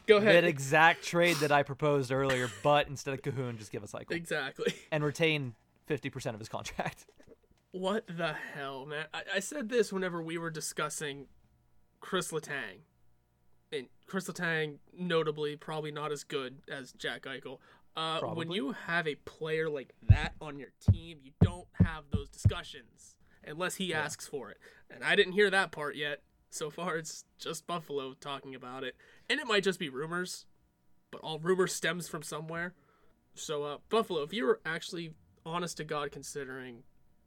Go 0.07 0.17
ahead. 0.17 0.37
That 0.37 0.45
exact 0.45 1.05
trade 1.05 1.37
that 1.37 1.53
I 1.53 1.63
proposed 1.63 2.11
earlier, 2.11 2.49
but 2.63 2.89
instead 2.89 3.15
of 3.15 3.23
Kahun, 3.23 3.59
just 3.59 3.71
give 3.71 3.85
us 3.85 3.93
Eichel 3.93 4.13
exactly. 4.13 4.75
and 4.91 5.05
retain 5.05 5.55
50% 5.89 6.35
of 6.35 6.39
his 6.39 6.49
contract. 6.49 7.07
What 7.73 8.07
the 8.09 8.35
hell, 8.55 8.87
man? 8.87 9.07
I, 9.15 9.23
I 9.37 9.41
said 9.41 9.69
this 9.69 9.93
whenever 9.93 10.21
we 10.21 10.39
were 10.39 10.51
discussing 10.51 11.27
Chris 12.01 12.33
Letang. 12.33 12.83
And 13.73 13.87
Chris 14.07 14.27
Letang, 14.29 14.79
notably, 14.97 15.55
probably 15.55 15.93
not 15.93 16.11
as 16.11 16.25
good 16.25 16.59
as 16.69 16.93
Jack 16.93 17.23
Eichel. 17.23 17.59
Uh, 18.01 18.20
when 18.32 18.51
you 18.51 18.72
have 18.86 19.06
a 19.06 19.14
player 19.14 19.68
like 19.68 19.93
that 20.09 20.32
on 20.40 20.59
your 20.59 20.70
team, 20.90 21.18
you 21.22 21.32
don't 21.43 21.66
have 21.85 22.05
those 22.10 22.31
discussions 22.31 23.14
unless 23.47 23.74
he 23.74 23.93
asks 23.93 24.27
for 24.27 24.51
it. 24.51 24.56
And 24.90 25.05
I 25.05 25.16
didn't 25.16 25.35
hear 25.35 25.51
that 25.51 25.70
part 25.70 25.97
yet. 25.97 26.22
So 26.48 26.70
far, 26.70 26.97
it's 26.97 27.24
just 27.39 27.66
Buffalo 27.66 28.14
talking 28.14 28.55
about 28.55 28.85
it. 28.85 28.97
And 29.28 29.39
it 29.39 29.47
might 29.47 29.64
just 29.64 29.78
be 29.78 29.90
rumors, 29.90 30.47
but 31.10 31.20
all 31.20 31.39
rumor 31.39 31.66
stems 31.66 32.09
from 32.09 32.22
somewhere. 32.22 32.72
So, 33.35 33.64
uh, 33.64 33.78
Buffalo, 33.90 34.22
if 34.22 34.32
you 34.32 34.47
were 34.47 34.60
actually 34.64 35.12
honest 35.44 35.77
to 35.77 35.85
God 35.85 36.10
considering 36.10 36.85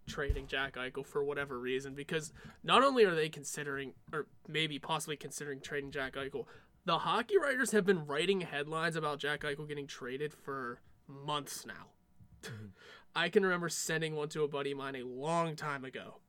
trading 0.07 0.47
Jack 0.47 0.75
Eichel 0.75 1.05
for 1.05 1.23
whatever 1.23 1.59
reason, 1.59 1.93
because 1.93 2.33
not 2.63 2.83
only 2.83 3.05
are 3.05 3.15
they 3.15 3.29
considering, 3.29 3.93
or 4.11 4.25
maybe 4.47 4.79
possibly 4.79 5.17
considering 5.17 5.61
trading 5.61 5.91
Jack 5.91 6.15
Eichel, 6.15 6.45
the 6.85 6.99
hockey 6.99 7.37
writers 7.37 7.71
have 7.71 7.85
been 7.85 8.05
writing 8.05 8.41
headlines 8.41 8.95
about 8.95 9.19
Jack 9.19 9.41
Eichel 9.41 9.67
getting 9.67 9.87
traded 9.87 10.33
for 10.33 10.79
months 11.07 11.65
now. 11.65 12.49
I 13.15 13.29
can 13.29 13.43
remember 13.43 13.69
sending 13.69 14.15
one 14.15 14.29
to 14.29 14.43
a 14.43 14.47
buddy 14.47 14.71
of 14.71 14.77
mine 14.77 14.95
a 14.95 15.03
long 15.03 15.55
time 15.55 15.85
ago, 15.85 16.19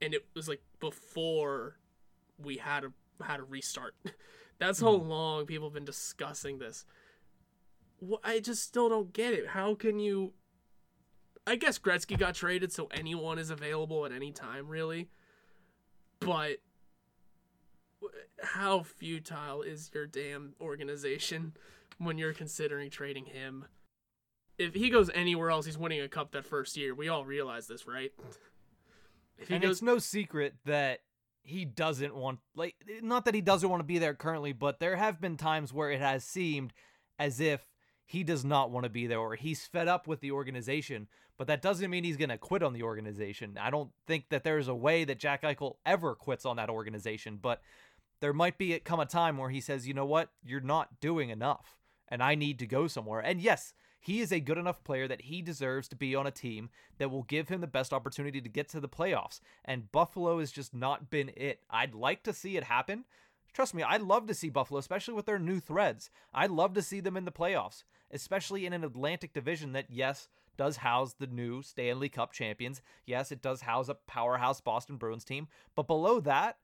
and 0.00 0.14
it 0.14 0.26
was 0.34 0.48
like 0.48 0.62
before 0.80 1.78
we 2.38 2.56
had 2.56 2.84
a 2.84 2.92
had 3.22 3.40
a 3.40 3.44
restart. 3.44 3.94
That's 4.58 4.80
how 4.80 4.96
hmm. 4.96 5.08
long 5.08 5.46
people 5.46 5.68
have 5.68 5.74
been 5.74 5.84
discussing 5.84 6.58
this. 6.58 6.84
Wh- 8.00 8.24
I 8.24 8.40
just 8.40 8.62
still 8.62 8.88
don't 8.88 9.12
get 9.12 9.32
it. 9.32 9.48
How 9.48 9.74
can 9.74 9.98
you? 9.98 10.32
I 11.46 11.56
guess 11.56 11.78
Gretzky 11.78 12.18
got 12.18 12.34
traded, 12.34 12.72
so 12.72 12.88
anyone 12.92 13.38
is 13.38 13.50
available 13.50 14.04
at 14.06 14.12
any 14.12 14.30
time, 14.30 14.68
really. 14.68 15.08
But 16.20 16.58
how 18.42 18.82
futile 18.82 19.62
is 19.62 19.90
your 19.94 20.06
damn 20.06 20.54
organization 20.60 21.54
when 21.98 22.18
you're 22.18 22.32
considering 22.32 22.90
trading 22.90 23.26
him? 23.26 23.66
If 24.58 24.74
he 24.74 24.90
goes 24.90 25.10
anywhere 25.14 25.50
else, 25.50 25.66
he's 25.66 25.78
winning 25.78 26.00
a 26.00 26.08
cup 26.08 26.32
that 26.32 26.46
first 26.46 26.76
year. 26.76 26.94
We 26.94 27.08
all 27.08 27.24
realize 27.24 27.66
this, 27.66 27.86
right? 27.86 28.12
If 29.38 29.48
he 29.48 29.54
and 29.54 29.62
goes, 29.62 29.76
it's 29.76 29.82
no 29.82 29.98
secret 29.98 30.54
that 30.66 31.00
he 31.42 31.64
doesn't 31.64 32.14
want 32.14 32.38
like 32.54 32.76
not 33.02 33.24
that 33.24 33.34
he 33.34 33.40
doesn't 33.40 33.68
want 33.68 33.80
to 33.80 33.84
be 33.86 33.98
there 33.98 34.14
currently, 34.14 34.52
but 34.52 34.78
there 34.78 34.96
have 34.96 35.20
been 35.20 35.36
times 35.36 35.72
where 35.72 35.90
it 35.90 36.00
has 36.00 36.24
seemed 36.24 36.72
as 37.18 37.40
if 37.40 37.66
he 38.04 38.22
does 38.22 38.44
not 38.44 38.70
want 38.70 38.84
to 38.84 38.90
be 38.90 39.06
there 39.06 39.18
or 39.18 39.34
he's 39.34 39.66
fed 39.66 39.88
up 39.88 40.06
with 40.06 40.20
the 40.20 40.32
organization, 40.32 41.08
but 41.38 41.46
that 41.46 41.62
doesn't 41.62 41.90
mean 41.90 42.04
he's 42.04 42.16
going 42.16 42.28
to 42.28 42.38
quit 42.38 42.62
on 42.62 42.72
the 42.72 42.82
organization. 42.82 43.56
I 43.60 43.70
don't 43.70 43.90
think 44.06 44.26
that 44.30 44.44
there's 44.44 44.68
a 44.68 44.74
way 44.74 45.04
that 45.04 45.18
Jack 45.18 45.42
Eichel 45.42 45.76
ever 45.86 46.14
quits 46.14 46.44
on 46.44 46.56
that 46.56 46.70
organization, 46.70 47.38
but 47.40 47.62
there 48.22 48.32
might 48.32 48.56
be 48.56 48.78
come 48.78 49.00
a 49.00 49.04
time 49.04 49.36
where 49.36 49.50
he 49.50 49.60
says, 49.60 49.86
"You 49.86 49.92
know 49.92 50.06
what? 50.06 50.30
You're 50.42 50.60
not 50.60 51.00
doing 51.00 51.28
enough 51.28 51.76
and 52.08 52.22
I 52.22 52.34
need 52.34 52.58
to 52.60 52.66
go 52.66 52.86
somewhere." 52.86 53.20
And 53.20 53.40
yes, 53.40 53.74
he 54.00 54.20
is 54.20 54.32
a 54.32 54.40
good 54.40 54.58
enough 54.58 54.82
player 54.84 55.06
that 55.06 55.22
he 55.22 55.42
deserves 55.42 55.88
to 55.88 55.96
be 55.96 56.14
on 56.14 56.26
a 56.26 56.30
team 56.30 56.70
that 56.98 57.10
will 57.10 57.24
give 57.24 57.48
him 57.48 57.60
the 57.60 57.66
best 57.66 57.92
opportunity 57.92 58.40
to 58.40 58.48
get 58.48 58.68
to 58.70 58.80
the 58.80 58.88
playoffs. 58.88 59.40
And 59.64 59.92
Buffalo 59.92 60.38
has 60.38 60.50
just 60.50 60.72
not 60.72 61.10
been 61.10 61.30
it. 61.36 61.64
I'd 61.68 61.94
like 61.94 62.22
to 62.22 62.32
see 62.32 62.56
it 62.56 62.64
happen. 62.64 63.04
Trust 63.52 63.74
me, 63.74 63.82
I'd 63.82 64.02
love 64.02 64.26
to 64.28 64.34
see 64.34 64.48
Buffalo, 64.48 64.78
especially 64.78 65.14
with 65.14 65.26
their 65.26 65.38
new 65.38 65.60
threads. 65.60 66.10
I'd 66.32 66.50
love 66.50 66.72
to 66.74 66.82
see 66.82 67.00
them 67.00 67.16
in 67.16 67.26
the 67.26 67.32
playoffs, 67.32 67.84
especially 68.10 68.64
in 68.66 68.72
an 68.72 68.82
Atlantic 68.82 69.34
division 69.34 69.72
that, 69.72 69.90
yes, 69.90 70.28
does 70.56 70.78
house 70.78 71.14
the 71.14 71.26
new 71.26 71.62
Stanley 71.62 72.08
Cup 72.08 72.32
champions. 72.32 72.82
Yes, 73.04 73.30
it 73.30 73.42
does 73.42 73.62
house 73.62 73.88
a 73.88 73.94
powerhouse 73.94 74.60
Boston 74.60 74.96
Bruins 74.96 75.24
team. 75.24 75.48
But 75.74 75.86
below 75.86 76.18
that, 76.20 76.58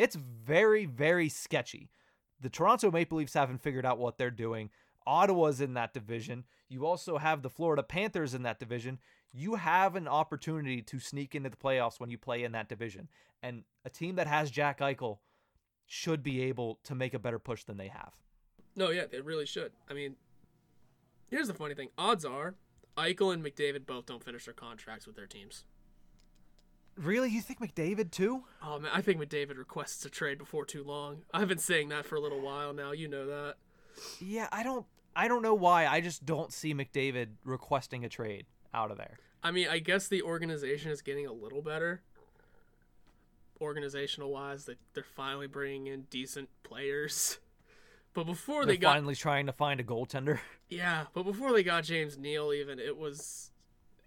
it's 0.00 0.16
very, 0.16 0.86
very 0.86 1.28
sketchy. 1.28 1.90
The 2.40 2.48
Toronto 2.48 2.90
Maple 2.90 3.18
Leafs 3.18 3.34
haven't 3.34 3.60
figured 3.60 3.84
out 3.84 3.98
what 3.98 4.16
they're 4.16 4.30
doing. 4.30 4.70
Ottawa's 5.06 5.60
in 5.60 5.74
that 5.74 5.92
division. 5.92 6.44
You 6.70 6.86
also 6.86 7.18
have 7.18 7.42
the 7.42 7.50
Florida 7.50 7.82
Panthers 7.82 8.32
in 8.32 8.42
that 8.44 8.58
division. 8.58 8.98
You 9.30 9.56
have 9.56 9.96
an 9.96 10.08
opportunity 10.08 10.80
to 10.80 10.98
sneak 11.00 11.34
into 11.34 11.50
the 11.50 11.56
playoffs 11.56 12.00
when 12.00 12.10
you 12.10 12.16
play 12.16 12.44
in 12.44 12.52
that 12.52 12.68
division. 12.70 13.08
And 13.42 13.64
a 13.84 13.90
team 13.90 14.14
that 14.16 14.26
has 14.26 14.50
Jack 14.50 14.80
Eichel 14.80 15.18
should 15.86 16.22
be 16.22 16.44
able 16.44 16.78
to 16.84 16.94
make 16.94 17.12
a 17.12 17.18
better 17.18 17.38
push 17.38 17.64
than 17.64 17.76
they 17.76 17.88
have. 17.88 18.14
No, 18.76 18.88
yeah, 18.90 19.04
they 19.10 19.20
really 19.20 19.46
should. 19.46 19.72
I 19.90 19.92
mean, 19.92 20.16
here's 21.30 21.48
the 21.48 21.54
funny 21.54 21.74
thing: 21.74 21.88
odds 21.98 22.24
are 22.24 22.54
Eichel 22.96 23.34
and 23.34 23.44
McDavid 23.44 23.84
both 23.84 24.06
don't 24.06 24.24
finish 24.24 24.46
their 24.46 24.54
contracts 24.54 25.06
with 25.06 25.16
their 25.16 25.26
teams. 25.26 25.64
Really? 27.00 27.30
You 27.30 27.40
think 27.40 27.60
McDavid 27.60 28.10
too? 28.10 28.44
Oh 28.62 28.78
man, 28.78 28.90
I 28.92 29.00
think 29.00 29.20
McDavid 29.20 29.56
requests 29.56 30.04
a 30.04 30.10
trade 30.10 30.38
before 30.38 30.64
too 30.66 30.84
long. 30.84 31.22
I've 31.32 31.48
been 31.48 31.58
saying 31.58 31.88
that 31.88 32.04
for 32.04 32.16
a 32.16 32.20
little 32.20 32.40
while 32.40 32.74
now. 32.74 32.92
You 32.92 33.08
know 33.08 33.26
that. 33.26 33.54
Yeah, 34.20 34.48
I 34.52 34.62
don't 34.62 34.84
I 35.16 35.26
don't 35.28 35.42
know 35.42 35.54
why. 35.54 35.86
I 35.86 36.00
just 36.00 36.26
don't 36.26 36.52
see 36.52 36.74
McDavid 36.74 37.28
requesting 37.44 38.04
a 38.04 38.08
trade 38.08 38.46
out 38.74 38.90
of 38.90 38.98
there. 38.98 39.18
I 39.42 39.50
mean, 39.50 39.68
I 39.68 39.78
guess 39.78 40.08
the 40.08 40.22
organization 40.22 40.90
is 40.90 41.00
getting 41.00 41.26
a 41.26 41.32
little 41.32 41.62
better. 41.62 42.02
Organizational 43.60 44.30
wise, 44.30 44.66
that 44.66 44.78
they're 44.94 45.02
finally 45.02 45.46
bringing 45.46 45.86
in 45.86 46.02
decent 46.10 46.48
players. 46.62 47.38
But 48.12 48.26
before 48.26 48.64
They're 48.64 48.74
they 48.74 48.78
got 48.78 48.94
finally 48.94 49.14
trying 49.14 49.46
to 49.46 49.52
find 49.52 49.78
a 49.78 49.84
goaltender. 49.84 50.40
Yeah, 50.68 51.06
but 51.14 51.22
before 51.24 51.52
they 51.52 51.62
got 51.62 51.82
James 51.84 52.16
Neal, 52.18 52.52
even 52.52 52.80
it 52.80 52.96
was, 52.96 53.49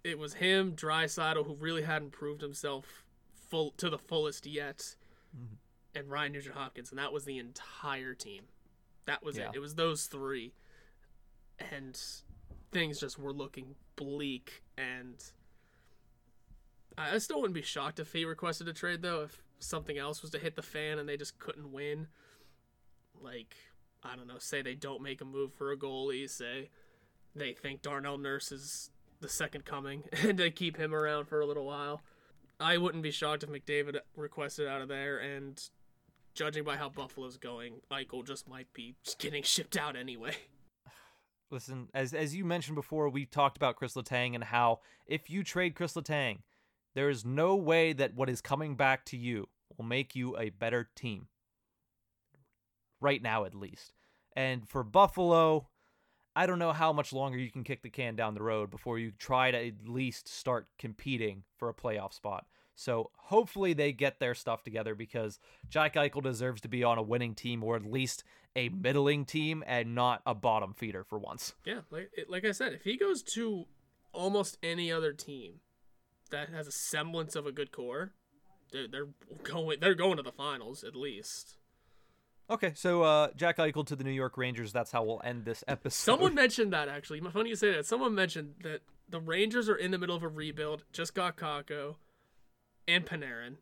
it 0.04 0.18
was 0.18 0.34
him, 0.34 0.76
Draisaitl, 0.76 1.46
who 1.46 1.54
really 1.54 1.82
hadn't 1.82 2.12
proved 2.12 2.42
himself 2.42 3.04
full 3.48 3.72
to 3.78 3.88
the 3.88 3.98
fullest 3.98 4.46
yet, 4.46 4.94
mm-hmm. 5.34 5.54
and 5.98 6.10
Ryan 6.10 6.32
Nugent 6.32 6.54
Hopkins, 6.54 6.90
and 6.90 6.98
that 6.98 7.12
was 7.12 7.24
the 7.24 7.38
entire 7.38 8.14
team. 8.14 8.44
That 9.06 9.24
was 9.24 9.36
Yeah. 9.36 9.48
it. 9.48 9.56
It 9.56 9.58
was 9.60 9.74
those 9.74 10.06
three, 10.06 10.52
and 11.70 12.00
things 12.70 13.00
just 13.00 13.18
were 13.18 13.32
looking 13.32 13.74
bleak. 13.96 14.62
And 14.76 15.22
I 16.98 17.14
I 17.14 17.18
still 17.18 17.40
wouldn't 17.40 17.54
be 17.54 17.62
shocked 17.62 17.98
if 17.98 18.12
he 18.12 18.24
requested 18.24 18.68
a 18.68 18.72
trade, 18.72 19.02
though. 19.02 19.22
If 19.22 19.42
something 19.58 19.96
else 19.98 20.20
was 20.20 20.30
to 20.32 20.38
hit 20.38 20.56
the 20.56 20.62
fan 20.62 20.98
and 20.98 21.08
they 21.08 21.16
just 21.16 21.38
couldn't 21.38 21.72
win, 21.72 22.08
like 23.20 23.56
I 24.02 24.16
don't 24.16 24.26
know, 24.26 24.38
say 24.38 24.60
they 24.60 24.74
don't 24.74 25.02
make 25.02 25.20
a 25.22 25.24
move 25.24 25.54
for 25.54 25.72
a 25.72 25.76
goalie, 25.76 26.28
say 26.28 26.68
they 27.34 27.52
think 27.52 27.82
Darnell 27.82 28.18
Nurse 28.18 28.52
is 28.52 28.90
the 29.20 29.28
second 29.28 29.64
coming 29.64 30.04
and 30.22 30.38
to 30.38 30.50
keep 30.50 30.76
him 30.76 30.94
around 30.94 31.26
for 31.26 31.40
a 31.40 31.46
little 31.46 31.64
while. 31.64 32.02
I 32.60 32.78
wouldn't 32.78 33.02
be 33.02 33.10
shocked 33.10 33.42
if 33.42 33.50
McDavid 33.50 33.98
requested 34.16 34.68
out 34.68 34.80
of 34.80 34.88
there 34.88 35.18
and 35.18 35.60
judging 36.34 36.64
by 36.64 36.76
how 36.76 36.88
Buffalo's 36.88 37.36
going, 37.36 37.80
Eichel 37.90 38.26
just 38.26 38.48
might 38.48 38.72
be 38.72 38.94
just 39.04 39.18
getting 39.18 39.42
shipped 39.44 39.76
out 39.76 39.96
anyway. 39.96 40.34
Listen, 41.50 41.88
as 41.94 42.14
as 42.14 42.34
you 42.34 42.44
mentioned 42.44 42.74
before, 42.74 43.08
we 43.08 43.26
talked 43.26 43.56
about 43.56 43.76
Chris 43.76 43.94
Letang 43.94 44.34
and 44.34 44.42
how 44.42 44.80
if 45.06 45.30
you 45.30 45.44
trade 45.44 45.74
Chris 45.74 45.94
Letang, 45.94 46.38
there 46.94 47.10
is 47.10 47.24
no 47.24 47.54
way 47.54 47.92
that 47.92 48.14
what 48.14 48.30
is 48.30 48.40
coming 48.40 48.76
back 48.76 49.04
to 49.06 49.16
you 49.16 49.48
will 49.76 49.84
make 49.84 50.16
you 50.16 50.36
a 50.36 50.50
better 50.50 50.88
team. 50.96 51.28
Right 53.00 53.22
now, 53.22 53.44
at 53.44 53.54
least. 53.54 53.92
And 54.36 54.68
for 54.68 54.82
Buffalo, 54.82 55.68
I 56.36 56.46
don't 56.46 56.58
know 56.58 56.72
how 56.72 56.92
much 56.92 57.12
longer 57.12 57.38
you 57.38 57.50
can 57.50 57.64
kick 57.64 57.82
the 57.82 57.90
can 57.90 58.16
down 58.16 58.34
the 58.34 58.42
road 58.42 58.70
before 58.70 58.98
you 58.98 59.12
try 59.18 59.50
to 59.50 59.66
at 59.68 59.88
least 59.88 60.28
start 60.28 60.66
competing 60.78 61.44
for 61.56 61.68
a 61.68 61.74
playoff 61.74 62.12
spot. 62.12 62.46
So 62.74 63.10
hopefully 63.16 63.72
they 63.72 63.92
get 63.92 64.18
their 64.18 64.34
stuff 64.34 64.64
together 64.64 64.94
because 64.94 65.38
Jack 65.68 65.94
Eichel 65.94 66.22
deserves 66.22 66.60
to 66.62 66.68
be 66.68 66.82
on 66.82 66.98
a 66.98 67.02
winning 67.02 67.34
team 67.34 67.62
or 67.62 67.76
at 67.76 67.84
least 67.84 68.24
a 68.56 68.68
middling 68.68 69.24
team 69.24 69.62
and 69.66 69.94
not 69.94 70.22
a 70.26 70.34
bottom 70.34 70.74
feeder 70.74 71.04
for 71.04 71.18
once. 71.18 71.54
Yeah, 71.64 71.80
like 71.90 72.10
like 72.28 72.44
I 72.44 72.52
said, 72.52 72.72
if 72.72 72.82
he 72.82 72.96
goes 72.96 73.22
to 73.34 73.66
almost 74.12 74.58
any 74.62 74.90
other 74.90 75.12
team 75.12 75.60
that 76.30 76.50
has 76.50 76.66
a 76.66 76.72
semblance 76.72 77.36
of 77.36 77.46
a 77.46 77.52
good 77.52 77.70
core, 77.70 78.12
they're, 78.72 78.88
they're 78.88 79.08
going 79.42 79.78
they're 79.80 79.94
going 79.94 80.16
to 80.16 80.22
the 80.22 80.32
finals 80.32 80.82
at 80.82 80.96
least. 80.96 81.56
Okay, 82.50 82.72
so 82.74 83.02
uh, 83.02 83.28
Jack 83.36 83.56
Eichel 83.56 83.86
to 83.86 83.96
the 83.96 84.04
New 84.04 84.10
York 84.10 84.36
Rangers. 84.36 84.72
That's 84.72 84.92
how 84.92 85.02
we'll 85.02 85.20
end 85.24 85.44
this 85.44 85.64
episode. 85.66 86.12
Someone 86.12 86.34
mentioned 86.34 86.72
that 86.72 86.88
actually. 86.88 87.20
Funny 87.20 87.48
you 87.50 87.56
say 87.56 87.72
that. 87.72 87.86
Someone 87.86 88.14
mentioned 88.14 88.54
that 88.62 88.80
the 89.08 89.20
Rangers 89.20 89.68
are 89.68 89.76
in 89.76 89.90
the 89.90 89.98
middle 89.98 90.14
of 90.16 90.22
a 90.22 90.28
rebuild. 90.28 90.84
Just 90.92 91.14
got 91.14 91.36
Kakko 91.36 91.96
and 92.86 93.06
Panarin. 93.06 93.56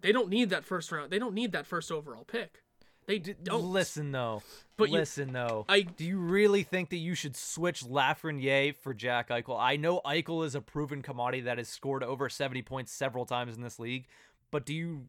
They 0.00 0.12
don't 0.12 0.28
need 0.30 0.50
that 0.50 0.64
first 0.64 0.90
round. 0.90 1.10
They 1.10 1.18
don't 1.18 1.34
need 1.34 1.52
that 1.52 1.66
first 1.66 1.92
overall 1.92 2.24
pick. 2.24 2.62
They 3.06 3.18
don't 3.18 3.64
listen 3.64 4.12
though. 4.12 4.42
But 4.76 4.90
you- 4.90 4.94
listen 4.98 5.32
though. 5.32 5.64
I- 5.68 5.80
do 5.82 6.04
you 6.04 6.18
really 6.18 6.62
think 6.62 6.90
that 6.90 6.98
you 6.98 7.14
should 7.14 7.36
switch 7.36 7.82
Lafreniere 7.82 8.74
for 8.76 8.92
Jack 8.94 9.28
Eichel? 9.30 9.58
I 9.58 9.76
know 9.76 10.00
Eichel 10.04 10.44
is 10.46 10.54
a 10.54 10.60
proven 10.60 11.02
commodity 11.02 11.42
that 11.42 11.58
has 11.58 11.68
scored 11.68 12.02
over 12.02 12.28
seventy 12.28 12.62
points 12.62 12.92
several 12.92 13.24
times 13.26 13.56
in 13.56 13.62
this 13.62 13.78
league, 13.78 14.06
but 14.50 14.64
do 14.66 14.74
you 14.74 15.08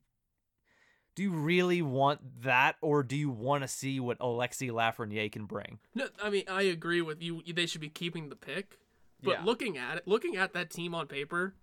do 1.20 1.24
you 1.24 1.32
really 1.32 1.82
want 1.82 2.22
that, 2.44 2.78
or 2.80 3.04
do 3.04 3.14
you 3.18 3.30
want 3.30 3.62
to 3.62 3.68
see 3.68 4.00
what 4.00 4.18
Alexi 4.20 4.72
Lafreniere 4.72 5.30
can 5.30 5.44
bring? 5.44 5.78
No, 5.94 6.08
I 6.24 6.30
mean 6.30 6.46
I 6.50 6.62
agree 6.62 7.02
with 7.02 7.22
you. 7.22 7.41
They 7.46 7.66
should 7.66 7.82
be 7.82 7.90
keeping 7.90 8.30
the 8.30 8.38
pick, 8.38 8.80
but 9.22 9.32
Yeah. 9.32 9.44
looking 9.44 9.78
at 9.78 9.98
it, 9.98 10.08
looking 10.08 10.38
at 10.38 10.54
that 10.54 10.70
team 10.70 10.96
on 10.96 11.08
paper, 11.08 11.56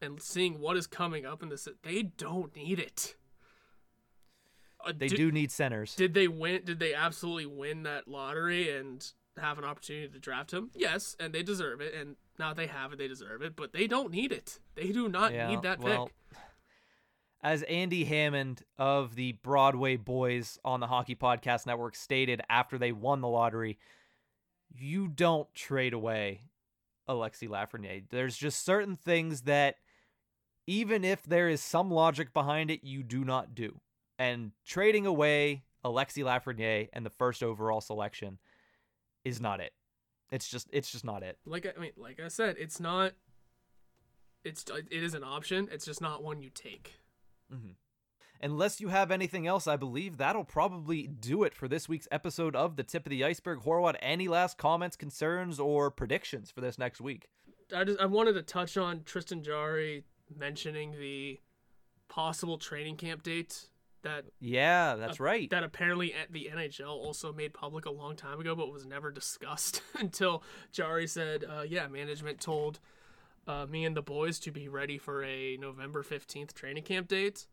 and 0.00 0.22
seeing 0.22 0.60
what 0.60 0.76
is 0.76 0.86
coming 0.86 1.26
up 1.26 1.42
in 1.42 1.48
this, 1.48 1.66
they 1.82 2.02
don't 2.04 2.54
need 2.54 2.78
it. 2.78 3.16
Uh, 4.78 4.92
They 4.96 5.08
did- 5.08 5.16
do 5.16 5.32
need 5.32 5.50
centers. 5.50 5.96
Did 5.96 6.14
they 6.14 6.28
win? 6.28 6.64
Did 6.64 6.78
they 6.78 6.94
absolutely 6.94 7.46
win 7.46 7.82
that 7.82 8.06
lottery 8.06 8.70
and 8.70 9.04
have 9.36 9.58
an 9.58 9.64
opportunity 9.64 10.06
to 10.08 10.20
draft 10.20 10.52
him? 10.52 10.70
Yes, 10.72 11.16
and 11.18 11.34
they 11.34 11.42
deserve 11.42 11.80
it. 11.80 11.94
And 11.94 12.14
now 12.38 12.54
they 12.54 12.68
have 12.68 12.92
it, 12.92 12.98
they 12.98 13.08
deserve 13.08 13.42
it. 13.42 13.56
But 13.56 13.72
they 13.72 13.88
don't 13.88 14.12
need 14.12 14.30
it. 14.30 14.60
They 14.76 14.92
do 14.92 15.08
not 15.08 15.32
Yeah, 15.32 15.48
need 15.48 15.62
that 15.62 15.80
well, 15.80 16.06
pick. 16.06 16.38
As 17.44 17.62
Andy 17.64 18.04
Hammond 18.04 18.62
of 18.78 19.16
the 19.16 19.32
Broadway 19.32 19.96
Boys 19.96 20.58
on 20.64 20.80
the 20.80 20.86
Hockey 20.86 21.14
Podcast 21.14 21.66
Network 21.66 21.94
stated 21.94 22.40
after 22.48 22.78
they 22.78 22.90
won 22.90 23.20
the 23.20 23.28
lottery, 23.28 23.78
you 24.74 25.08
don't 25.08 25.54
trade 25.54 25.92
away 25.92 26.40
Alexi 27.06 27.46
Lafreniere. 27.46 28.04
There's 28.08 28.34
just 28.38 28.64
certain 28.64 28.96
things 28.96 29.42
that, 29.42 29.76
even 30.66 31.04
if 31.04 31.22
there 31.24 31.50
is 31.50 31.60
some 31.60 31.90
logic 31.90 32.32
behind 32.32 32.70
it, 32.70 32.82
you 32.82 33.02
do 33.02 33.26
not 33.26 33.54
do. 33.54 33.78
And 34.18 34.52
trading 34.64 35.04
away 35.04 35.64
Alexi 35.84 36.24
Lafreniere 36.24 36.88
and 36.94 37.04
the 37.04 37.10
first 37.10 37.42
overall 37.42 37.82
selection 37.82 38.38
is 39.22 39.38
not 39.38 39.60
it. 39.60 39.74
It's 40.32 40.48
just 40.48 40.70
it's 40.72 40.90
just 40.90 41.04
not 41.04 41.22
it. 41.22 41.36
Like 41.44 41.66
I 41.66 41.78
mean, 41.78 41.92
like 41.98 42.20
I 42.20 42.28
said, 42.28 42.56
it's 42.58 42.80
not. 42.80 43.12
It's 44.44 44.64
it 44.70 45.02
is 45.02 45.12
an 45.12 45.24
option. 45.24 45.68
It's 45.70 45.84
just 45.84 46.00
not 46.00 46.22
one 46.22 46.40
you 46.40 46.48
take. 46.48 47.03
Unless 48.40 48.80
you 48.80 48.88
have 48.88 49.10
anything 49.10 49.46
else, 49.46 49.66
I 49.66 49.76
believe 49.76 50.18
that'll 50.18 50.44
probably 50.44 51.06
do 51.06 51.44
it 51.44 51.54
for 51.54 51.66
this 51.66 51.88
week's 51.88 52.08
episode 52.10 52.54
of 52.54 52.76
the 52.76 52.82
Tip 52.82 53.06
of 53.06 53.10
the 53.10 53.24
Iceberg. 53.24 53.60
Horwat, 53.60 53.96
any 54.02 54.28
last 54.28 54.58
comments, 54.58 54.96
concerns, 54.96 55.58
or 55.58 55.90
predictions 55.90 56.50
for 56.50 56.60
this 56.60 56.78
next 56.78 57.00
week? 57.00 57.28
I 57.74 57.84
just 57.84 57.98
I 58.00 58.06
wanted 58.06 58.34
to 58.34 58.42
touch 58.42 58.76
on 58.76 59.02
Tristan 59.04 59.42
Jarry 59.42 60.04
mentioning 60.36 60.92
the 60.98 61.40
possible 62.08 62.58
training 62.58 62.96
camp 62.96 63.22
date 63.22 63.68
that 64.02 64.26
Yeah, 64.40 64.96
that's 64.96 65.18
right. 65.20 65.48
that 65.48 65.64
apparently 65.64 66.14
the 66.30 66.50
NHL 66.54 66.88
also 66.90 67.32
made 67.32 67.54
public 67.54 67.86
a 67.86 67.90
long 67.90 68.16
time 68.16 68.38
ago, 68.40 68.54
but 68.54 68.70
was 68.70 68.84
never 68.84 69.10
discussed 69.10 69.80
until 69.98 70.42
Jarry 70.72 71.06
said, 71.06 71.44
uh, 71.44 71.62
"Yeah, 71.62 71.88
management 71.88 72.40
told 72.40 72.80
uh, 73.46 73.66
me 73.66 73.84
and 73.84 73.96
the 73.96 74.02
boys 74.02 74.38
to 74.40 74.50
be 74.50 74.68
ready 74.68 74.98
for 74.98 75.22
a 75.24 75.56
November 75.56 76.02
fifteenth 76.02 76.54
training 76.54 76.84
camp 76.84 77.08
date." 77.08 77.46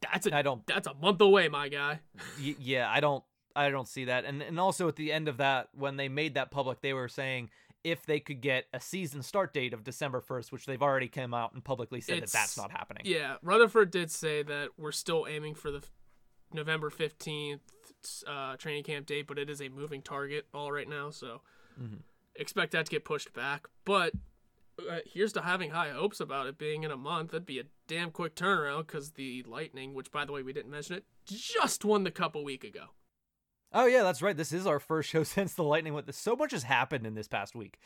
That's 0.00 0.26
a 0.26 0.34
I 0.34 0.42
don't- 0.42 0.66
That's 0.66 0.86
a 0.86 0.94
month 0.94 1.20
away, 1.20 1.48
my 1.48 1.68
guy. 1.68 2.00
Y- 2.42 2.54
yeah, 2.58 2.90
I 2.90 3.00
don't 3.00 3.22
I 3.54 3.70
don't 3.70 3.88
see 3.88 4.06
that. 4.06 4.24
And 4.24 4.42
and 4.42 4.58
also 4.58 4.88
at 4.88 4.96
the 4.96 5.12
end 5.12 5.28
of 5.28 5.36
that 5.38 5.68
when 5.74 5.96
they 5.96 6.08
made 6.08 6.34
that 6.34 6.50
public, 6.50 6.80
they 6.80 6.92
were 6.94 7.08
saying 7.08 7.50
if 7.82 8.04
they 8.06 8.20
could 8.20 8.40
get 8.42 8.66
a 8.74 8.80
season 8.80 9.22
start 9.22 9.52
date 9.54 9.72
of 9.72 9.82
December 9.84 10.20
1st, 10.20 10.52
which 10.52 10.66
they've 10.66 10.82
already 10.82 11.08
come 11.08 11.32
out 11.32 11.54
and 11.54 11.64
publicly 11.64 12.00
said 12.00 12.22
that 12.22 12.30
that's 12.30 12.56
not 12.58 12.70
happening. 12.70 13.02
Yeah, 13.06 13.36
Rutherford 13.42 13.90
did 13.90 14.10
say 14.10 14.42
that 14.42 14.68
we're 14.78 14.92
still 14.92 15.26
aiming 15.28 15.54
for 15.54 15.70
the 15.70 15.82
November 16.52 16.90
fifteenth 16.90 17.60
uh, 18.26 18.56
training 18.56 18.84
camp 18.84 19.06
date, 19.06 19.26
but 19.26 19.38
it 19.38 19.48
is 19.50 19.60
a 19.62 19.68
moving 19.68 20.02
target 20.02 20.46
all 20.54 20.72
right 20.72 20.88
now, 20.88 21.10
so 21.10 21.40
expect 22.36 22.72
that 22.72 22.86
to 22.86 22.90
get 22.90 23.04
pushed 23.04 23.32
back. 23.32 23.66
But 23.84 24.12
uh, 24.88 24.98
here's 25.06 25.32
to 25.34 25.42
having 25.42 25.70
high 25.70 25.90
hopes 25.90 26.20
about 26.20 26.46
it 26.46 26.58
being 26.58 26.84
in 26.84 26.90
a 26.90 26.96
month. 26.96 27.30
That'd 27.30 27.46
be 27.46 27.58
a 27.58 27.64
damn 27.86 28.10
quick 28.10 28.34
turnaround 28.34 28.86
because 28.86 29.12
the 29.12 29.44
Lightning, 29.46 29.94
which 29.94 30.10
by 30.10 30.24
the 30.24 30.32
way 30.32 30.42
we 30.42 30.52
didn't 30.52 30.70
mention 30.70 30.96
it, 30.96 31.04
just 31.26 31.84
won 31.84 32.04
the 32.04 32.10
cup 32.10 32.34
a 32.34 32.42
week 32.42 32.64
ago. 32.64 32.86
Oh 33.72 33.86
yeah, 33.86 34.02
that's 34.02 34.22
right. 34.22 34.36
This 34.36 34.52
is 34.52 34.66
our 34.66 34.80
first 34.80 35.08
show 35.08 35.22
since 35.24 35.54
the 35.54 35.64
Lightning 35.64 35.94
went. 35.94 36.12
So 36.14 36.36
much 36.36 36.52
has 36.52 36.64
happened 36.64 37.06
in 37.06 37.14
this 37.14 37.28
past 37.28 37.54
week. 37.54 37.78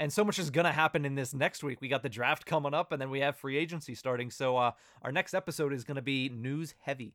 And 0.00 0.12
so 0.12 0.24
much 0.24 0.38
is 0.38 0.50
gonna 0.50 0.72
happen 0.72 1.04
in 1.04 1.16
this 1.16 1.34
next 1.34 1.64
week. 1.64 1.80
We 1.80 1.88
got 1.88 2.02
the 2.02 2.08
draft 2.08 2.46
coming 2.46 2.72
up, 2.72 2.92
and 2.92 3.02
then 3.02 3.10
we 3.10 3.20
have 3.20 3.36
free 3.36 3.56
agency 3.56 3.94
starting. 3.94 4.30
So 4.30 4.56
uh, 4.56 4.72
our 5.02 5.10
next 5.10 5.34
episode 5.34 5.72
is 5.72 5.84
gonna 5.84 6.02
be 6.02 6.28
news 6.28 6.74
heavy. 6.80 7.14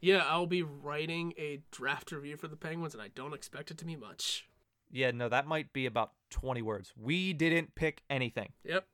Yeah, 0.00 0.24
I'll 0.26 0.46
be 0.46 0.62
writing 0.62 1.32
a 1.38 1.62
draft 1.70 2.12
review 2.12 2.36
for 2.36 2.48
the 2.48 2.56
Penguins, 2.56 2.92
and 2.92 3.02
I 3.02 3.08
don't 3.08 3.32
expect 3.32 3.70
it 3.70 3.78
to 3.78 3.84
be 3.84 3.96
much. 3.96 4.48
Yeah, 4.94 5.10
no, 5.10 5.28
that 5.28 5.46
might 5.46 5.72
be 5.72 5.86
about 5.86 6.12
twenty 6.30 6.62
words. 6.62 6.92
We 6.96 7.32
didn't 7.32 7.74
pick 7.74 8.02
anything. 8.08 8.52
Yep. 8.64 8.86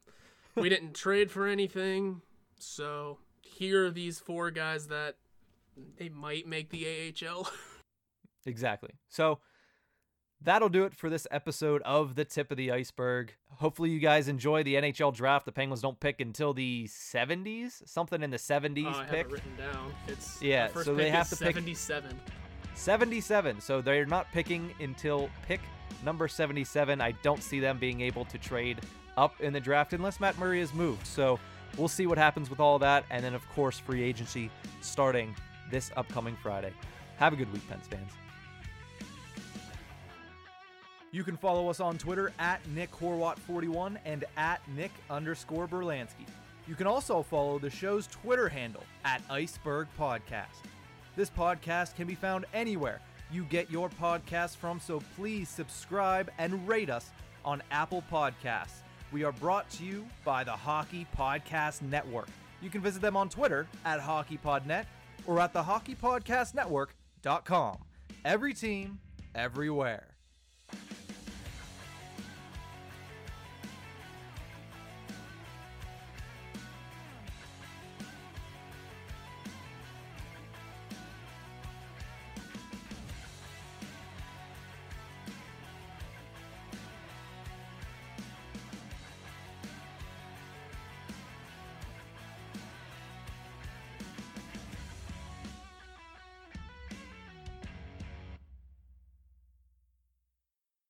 We 0.56 0.68
didn't 0.68 0.94
trade 0.94 1.30
for 1.30 1.46
anything. 1.46 2.22
So 2.58 3.18
here 3.42 3.86
are 3.86 3.90
these 3.90 4.18
four 4.18 4.50
guys 4.50 4.88
that 4.88 5.16
they 5.98 6.08
might 6.08 6.46
make 6.48 6.70
the 6.70 7.14
AHL. 7.28 7.48
Exactly. 8.46 8.90
So 9.10 9.40
that'll 10.40 10.70
do 10.70 10.84
it 10.84 10.94
for 10.94 11.10
this 11.10 11.26
episode 11.30 11.82
of 11.82 12.14
the 12.14 12.24
tip 12.24 12.50
of 12.50 12.56
the 12.56 12.72
iceberg. 12.72 13.34
Hopefully, 13.56 13.90
you 13.90 14.00
guys 14.00 14.28
enjoy 14.28 14.62
the 14.62 14.76
NHL 14.76 15.14
draft. 15.14 15.44
The 15.44 15.52
Penguins 15.52 15.82
don't 15.82 16.00
pick 16.00 16.22
until 16.22 16.54
the 16.54 16.86
70s, 16.88 17.86
something 17.86 18.22
in 18.22 18.30
the 18.30 18.38
70s 18.38 18.86
Oh, 18.86 18.88
I 18.88 19.02
have 19.02 19.10
pick. 19.10 19.26
it 19.26 19.30
written 19.32 19.56
down. 19.56 19.92
It's 20.08 20.40
Yeah, 20.40 20.68
so 20.72 20.94
they 20.94 21.10
have 21.10 21.28
to 21.28 21.36
pick- 21.36 21.48
77. 21.54 22.18
77. 22.74 23.60
So 23.60 23.82
they're 23.82 24.06
not 24.06 24.26
picking 24.32 24.72
until 24.80 25.28
pick 25.46 25.60
number 26.04 26.28
77. 26.28 27.00
I 27.00 27.12
don't 27.22 27.42
see 27.42 27.60
them 27.60 27.78
being 27.78 28.00
able 28.00 28.24
to 28.26 28.38
trade 28.38 28.80
up 29.16 29.40
in 29.40 29.52
the 29.52 29.60
draft 29.60 29.92
unless 29.92 30.20
Matt 30.20 30.38
Murray 30.38 30.60
is 30.60 30.72
moved. 30.72 31.06
So 31.06 31.38
we'll 31.76 31.88
see 31.88 32.06
what 32.06 32.18
happens 32.18 32.50
with 32.50 32.60
all 32.60 32.78
that. 32.78 33.04
And 33.10 33.24
then, 33.24 33.34
of 33.34 33.48
course, 33.50 33.78
free 33.78 34.02
agency 34.02 34.50
starting 34.80 35.34
this 35.70 35.90
upcoming 35.96 36.36
Friday. 36.42 36.72
Have 37.18 37.32
a 37.32 37.36
good 37.36 37.52
week, 37.52 37.68
Pens 37.68 37.86
fans. 37.86 38.10
You 41.12 41.24
can 41.24 41.36
follow 41.36 41.68
us 41.68 41.80
on 41.80 41.98
Twitter 41.98 42.32
at 42.38 42.66
Nick 42.68 42.92
Horwat41 42.92 43.96
and 44.04 44.24
at 44.36 44.60
Nick 44.68 44.92
underscore 45.10 45.66
Berlansky. 45.66 46.26
You 46.68 46.76
can 46.76 46.86
also 46.86 47.22
follow 47.22 47.58
the 47.58 47.68
show's 47.68 48.06
Twitter 48.06 48.48
handle 48.48 48.84
at 49.04 49.20
Iceberg 49.28 49.88
Podcast. 49.98 50.62
This 51.16 51.28
podcast 51.28 51.96
can 51.96 52.06
be 52.06 52.14
found 52.14 52.44
anywhere 52.54 53.00
you 53.32 53.44
get 53.44 53.70
your 53.70 53.88
podcast 53.88 54.56
from, 54.56 54.80
so 54.80 55.00
please 55.16 55.48
subscribe 55.48 56.30
and 56.38 56.66
rate 56.66 56.90
us 56.90 57.10
on 57.44 57.62
Apple 57.70 58.02
Podcasts. 58.10 58.80
We 59.12 59.22
are 59.24 59.32
brought 59.32 59.68
to 59.70 59.84
you 59.84 60.06
by 60.24 60.44
the 60.44 60.52
Hockey 60.52 61.06
Podcast 61.16 61.82
Network. 61.82 62.28
You 62.62 62.70
can 62.70 62.80
visit 62.80 63.02
them 63.02 63.16
on 63.16 63.28
Twitter 63.28 63.66
at 63.84 64.00
HockeyPodNet 64.00 64.84
or 65.26 65.40
at 65.40 65.52
the 65.52 65.62
HockeyPodcastNetwork.com. 65.62 67.78
Every 68.24 68.54
team, 68.54 69.00
everywhere. 69.34 70.06